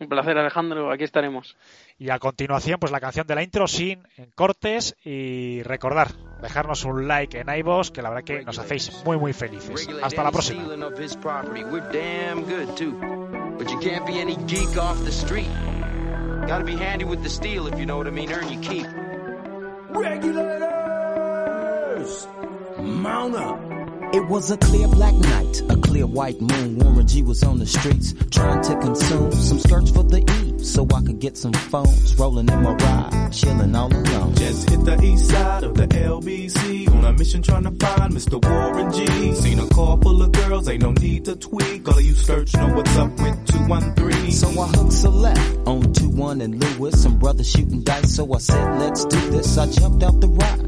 Un 0.00 0.08
placer, 0.08 0.38
Alejandro. 0.38 0.92
Aquí 0.92 1.04
estaremos. 1.04 1.56
Y 1.98 2.10
a 2.10 2.18
continuación, 2.20 2.78
pues 2.78 2.92
la 2.92 3.00
canción 3.00 3.26
de 3.26 3.34
la 3.34 3.42
intro 3.42 3.66
sin 3.66 4.06
cortes 4.36 4.96
y 5.04 5.62
recordar, 5.64 6.12
dejarnos 6.40 6.84
un 6.84 7.08
like 7.08 7.40
en 7.40 7.48
iVoox, 7.48 7.90
que 7.90 8.02
la 8.02 8.10
verdad 8.10 8.24
que 8.24 8.44
nos 8.44 8.58
hacéis 8.60 9.02
muy, 9.04 9.16
muy 9.16 9.32
felices. 9.32 9.88
Hasta 10.00 10.22
la 10.22 10.30
próxima. 10.30 10.62
Gotta 16.48 16.64
be 16.64 16.76
handy 16.76 17.04
with 17.04 17.22
the 17.22 17.28
steel 17.28 17.66
if 17.66 17.78
you 17.78 17.84
know 17.84 17.98
what 17.98 18.06
I 18.06 18.10
mean. 18.10 18.32
Earn 18.32 18.48
your 18.48 18.62
keep. 18.62 18.86
Regulators! 19.90 20.66
Mount 22.78 23.34
up. 23.34 23.60
It 24.14 24.26
was 24.28 24.50
a 24.50 24.56
clear 24.56 24.88
black 24.88 25.12
night, 25.12 25.60
a 25.68 25.76
clear 25.76 26.06
white 26.06 26.40
moon. 26.40 26.78
Warren 26.78 27.06
G 27.06 27.20
was 27.20 27.44
on 27.44 27.58
the 27.58 27.66
streets 27.66 28.14
trying 28.30 28.62
to 28.62 28.80
consume 28.80 29.30
some 29.32 29.58
skirts 29.58 29.90
for 29.90 30.04
the 30.04 30.20
E 30.20 30.47
so 30.60 30.86
I 30.94 31.00
could 31.02 31.18
get 31.18 31.36
some 31.36 31.52
phones. 31.52 32.16
Rolling 32.16 32.48
in 32.48 32.62
my 32.62 32.74
ride, 32.74 33.30
chilling 33.32 33.74
all 33.74 33.92
alone. 33.92 34.34
Just 34.34 34.70
hit 34.70 34.84
the 34.84 35.02
east 35.02 35.28
side 35.28 35.64
of 35.64 35.74
the 35.74 35.86
LBC 35.86 36.88
on 36.94 37.04
a 37.04 37.12
mission 37.12 37.42
trying 37.42 37.64
to 37.64 37.70
find 37.84 38.12
Mr. 38.12 38.42
Warren 38.44 38.92
G. 38.92 39.34
Seen 39.34 39.58
a 39.58 39.68
car 39.68 39.98
full 40.00 40.22
of 40.22 40.32
girls, 40.32 40.68
ain't 40.68 40.82
no 40.82 40.92
need 40.92 41.24
to 41.26 41.36
tweak. 41.36 41.86
All 41.88 41.98
of 41.98 42.04
you 42.04 42.14
search 42.14 42.54
know 42.54 42.68
what's 42.74 42.96
up 42.96 43.10
with 43.20 43.46
213. 43.46 44.32
So 44.32 44.48
I 44.48 44.66
hooked 44.68 44.92
select 44.92 45.40
on 45.66 45.92
21 45.92 46.40
and 46.40 46.62
Lewis. 46.62 47.02
Some 47.02 47.18
brothers 47.18 47.50
shooting 47.50 47.82
dice, 47.82 48.16
so 48.16 48.32
I 48.32 48.38
said, 48.38 48.78
let's 48.80 49.04
do 49.04 49.20
this. 49.30 49.56
I 49.58 49.70
jumped 49.70 50.02
out 50.02 50.20
the 50.20 50.28
ride 50.28 50.67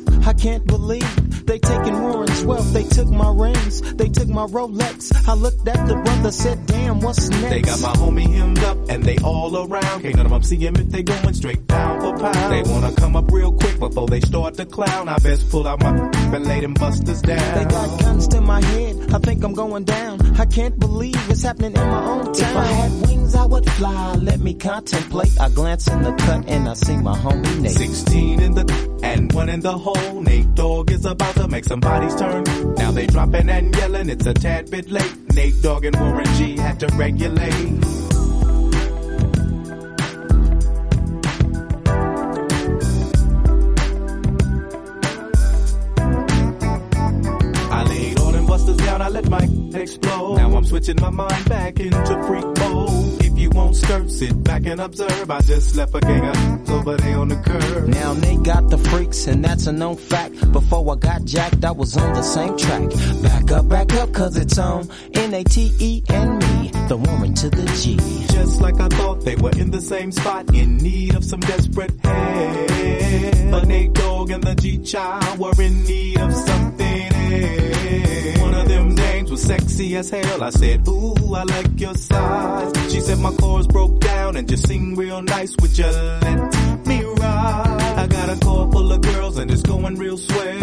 I 0.25 0.33
can't 0.33 0.65
believe 0.65 1.45
they 1.45 1.59
taking 1.59 2.01
Warren's 2.01 2.45
wealth. 2.45 2.71
They 2.73 2.83
took 2.83 3.09
my 3.09 3.31
rings, 3.31 3.81
they 3.95 4.07
took 4.07 4.29
my 4.29 4.45
Rolex. 4.45 5.27
I 5.27 5.33
looked 5.33 5.67
at 5.67 5.87
the 5.87 5.95
brother, 5.95 6.31
said, 6.31 6.65
damn, 6.65 6.99
what's 6.99 7.29
next? 7.29 7.49
They 7.49 7.61
got 7.61 7.81
my 7.81 7.93
homie 7.93 8.31
hemmed 8.31 8.59
up 8.59 8.77
and 8.89 9.03
they 9.03 9.17
all 9.17 9.55
around. 9.55 10.01
Can't 10.01 10.15
none 10.15 10.25
of 10.25 10.31
them 10.31 10.43
see 10.43 10.57
him 10.57 10.75
if 10.75 10.89
they 10.89 11.03
going 11.03 11.33
straight 11.33 11.67
pound 11.67 12.01
for 12.01 12.17
pound. 12.17 12.53
They 12.53 12.71
wanna 12.71 12.93
come 12.95 13.15
up 13.15 13.31
real 13.31 13.51
quick 13.51 13.79
before 13.79 14.07
they 14.07 14.21
start 14.21 14.55
to 14.55 14.65
clown. 14.65 15.09
I 15.09 15.17
best 15.19 15.49
pull 15.49 15.67
out 15.67 15.81
my 15.81 16.09
and 16.33 16.45
lay 16.45 16.59
them 16.61 16.73
busters 16.73 17.21
down. 17.21 17.57
They 17.57 17.65
got 17.65 17.99
guns 17.99 18.27
to 18.29 18.41
my 18.41 18.61
head, 18.63 19.13
I 19.13 19.19
think 19.19 19.43
I'm 19.43 19.53
going 19.53 19.83
down. 19.83 20.39
I 20.39 20.45
can't 20.45 20.77
believe 20.79 21.29
it's 21.29 21.43
happening 21.43 21.73
in 21.75 21.87
my 21.87 22.05
own 22.05 22.25
town. 22.25 22.35
If 22.35 22.55
I 22.55 22.65
had 22.65 22.91
wings, 23.07 23.35
I 23.35 23.45
would 23.45 23.69
fly. 23.71 24.15
Let 24.15 24.39
me 24.39 24.53
contemplate. 24.53 25.39
I 25.39 25.49
glance 25.49 25.87
in 25.87 26.01
the 26.03 26.13
cut 26.13 26.47
and 26.47 26.69
I 26.69 26.73
see 26.73 26.97
my 26.97 27.17
homie 27.17 27.61
Nate. 27.61 27.71
16 27.71 28.41
in 28.41 28.53
the 28.53 28.99
and 29.03 29.31
one 29.33 29.49
in 29.49 29.59
the 29.61 29.77
hole. 29.77 30.21
Nate 30.21 30.53
Dogg 30.55 30.91
is 30.91 31.05
about 31.05 31.35
to 31.35 31.47
make 31.47 31.65
some 31.65 31.79
bodies 31.79 32.15
turn. 32.15 32.43
Now 32.75 32.91
they 32.91 33.07
dropping 33.07 33.49
and 33.49 33.75
yelling, 33.75 34.09
it's 34.09 34.25
a 34.25 34.33
tad 34.33 34.69
bit 34.71 34.89
late. 34.89 35.33
Nate 35.33 35.61
Dogg 35.61 35.85
and 35.85 35.99
Warren 35.99 36.25
G 36.37 36.57
had 36.57 36.79
to 36.81 36.87
regulate. 36.95 38.00
Explode. 49.75 50.37
Now 50.37 50.55
I'm 50.55 50.65
switching 50.65 50.99
my 51.01 51.09
mind 51.09 51.49
back 51.49 51.79
into 51.79 52.23
freak 52.27 52.45
mode. 52.59 53.30
You 53.41 53.49
won't 53.49 53.75
skirt, 53.75 54.11
sit 54.11 54.43
back 54.43 54.67
and 54.67 54.79
observe. 54.79 55.31
I 55.31 55.41
just 55.41 55.75
left 55.75 55.95
a 55.95 55.99
gang 55.99 56.27
of 56.27 56.69
over 56.69 56.95
there 56.97 57.17
on 57.17 57.27
the 57.29 57.37
curb. 57.37 57.87
Now 57.87 58.13
they 58.13 58.35
got 58.37 58.69
the 58.69 58.77
freaks 58.77 59.25
and 59.25 59.43
that's 59.43 59.65
a 59.65 59.71
known 59.71 59.97
fact. 59.97 60.51
Before 60.51 60.93
I 60.93 60.95
got 60.97 61.25
jacked, 61.25 61.65
I 61.65 61.71
was 61.71 61.97
on 61.97 62.13
the 62.13 62.21
same 62.21 62.55
track. 62.55 62.89
Back 63.23 63.51
up, 63.51 63.67
back 63.67 63.93
up, 63.93 64.13
cause 64.13 64.37
it's 64.37 64.59
on 64.59 64.87
N-A-T-E 65.15 66.03
and 66.09 66.37
me, 66.37 66.71
the 66.87 66.97
woman 66.97 67.33
to 67.33 67.49
the 67.49 67.65
G. 67.81 67.97
Just 68.31 68.61
like 68.61 68.79
I 68.79 68.87
thought, 68.89 69.21
they 69.25 69.35
were 69.35 69.57
in 69.57 69.71
the 69.71 69.81
same 69.81 70.11
spot, 70.11 70.53
in 70.53 70.77
need 70.77 71.15
of 71.15 71.25
some 71.25 71.39
desperate 71.39 71.93
help. 72.03 73.51
But 73.51 73.67
Nate 73.67 73.93
Dogg 73.93 74.29
and 74.29 74.43
the 74.43 74.53
G-Child 74.53 75.39
were 75.39 75.59
in 75.59 75.83
need 75.83 76.19
of 76.19 76.31
something 76.31 77.13
else. 77.13 78.39
One 78.39 78.53
of 78.53 78.67
them 78.67 78.93
dames 78.93 79.31
was 79.31 79.41
sexy 79.41 79.95
as 79.95 80.11
hell. 80.11 80.43
I 80.43 80.51
said, 80.51 80.87
ooh, 80.87 81.33
I 81.33 81.43
like 81.43 81.79
your 81.79 81.95
size. 81.95 82.91
She 82.91 82.99
said 82.99 83.19
my 83.19 83.30
chords 83.37 83.67
broke 83.67 83.99
down 83.99 84.35
and 84.35 84.47
just 84.47 84.67
sing 84.67 84.95
real 84.95 85.21
nice. 85.21 85.55
with 85.61 85.77
you 85.77 85.85
let 85.85 86.87
me 86.87 87.03
ride? 87.03 87.95
I 87.97 88.07
got 88.07 88.29
a 88.29 88.39
car 88.39 88.71
full 88.71 88.91
of 88.91 89.01
girls 89.01 89.37
and 89.37 89.51
it's 89.51 89.61
going 89.61 89.95
real 89.95 90.17
swell. 90.17 90.59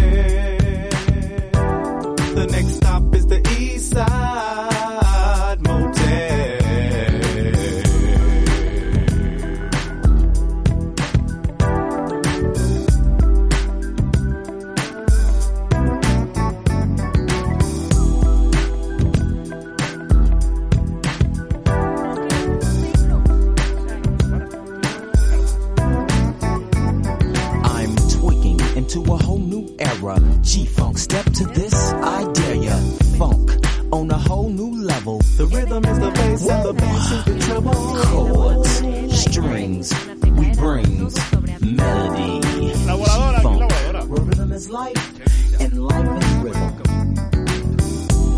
The 2.35 2.47
next 2.51 2.77
stop 2.77 3.15
is 3.15 3.27
the 3.27 3.40
East 3.59 3.93
Side 3.93 4.27
into 28.89 29.12
a 29.12 29.16
whole 29.19 29.39
new 29.39 29.69
era. 29.78 30.19
G-Funk, 30.40 30.97
step 30.97 31.24
to 31.27 31.44
this, 31.44 31.74
I 31.74 32.24
dare 32.32 32.55
ya. 32.55 32.77
Funk 33.19 33.51
on 33.93 34.10
a 34.10 34.16
whole 34.16 34.48
new 34.48 34.82
level. 34.82 35.19
The 35.36 35.47
rhythm 35.47 35.85
is 35.85 35.98
the 35.98 36.10
bass 36.10 36.48
and 36.48 36.65
the 36.65 36.73
bass 36.73 37.12
is 37.12 37.24
the 37.24 37.39
treble. 37.47 37.73
Chords, 38.05 39.20
strings, 39.20 39.93
we 40.39 40.55
brings 40.55 41.15
melody. 41.60 42.40
G-Funk, 42.40 43.70
where 44.09 44.23
rhythm 44.23 44.52
is 44.52 44.70
life 44.70 45.60
and 45.60 45.85
life 45.85 46.23
is 46.23 46.35
rhythm. 46.36 46.73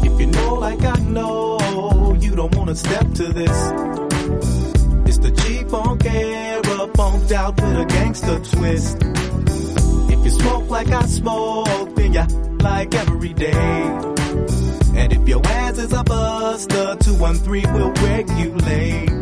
If 0.02 0.20
you 0.20 0.27
know 0.27 0.55
like 0.55 0.82
I 0.85 0.98
know, 1.01 2.16
you 2.20 2.35
don't 2.35 2.55
wanna 2.56 2.74
step 2.74 3.06
to 3.14 3.32
this. 3.32 3.59
It's 5.06 5.18
the 5.18 5.31
G-Funk 5.31 6.05
era, 6.06 6.89
funked 6.97 7.32
out 7.32 7.55
with 7.55 7.78
a 7.78 7.85
gangster 7.85 8.40
twist. 8.40 8.98
You 10.31 10.36
you 10.36 10.43
smoke 10.43 10.70
like 10.70 10.89
I 10.90 11.07
smoke, 11.07 11.97
then 11.97 12.12
you 12.12 12.23
like 12.59 12.94
every 12.94 13.32
day. 13.32 13.52
And 14.94 15.12
if 15.12 15.28
your 15.28 15.44
ass 15.44 15.78
is 15.78 15.93
a 15.93 16.05
buster, 16.05 16.97
213 17.01 17.73
will 17.73 17.93
regulate. 17.94 19.19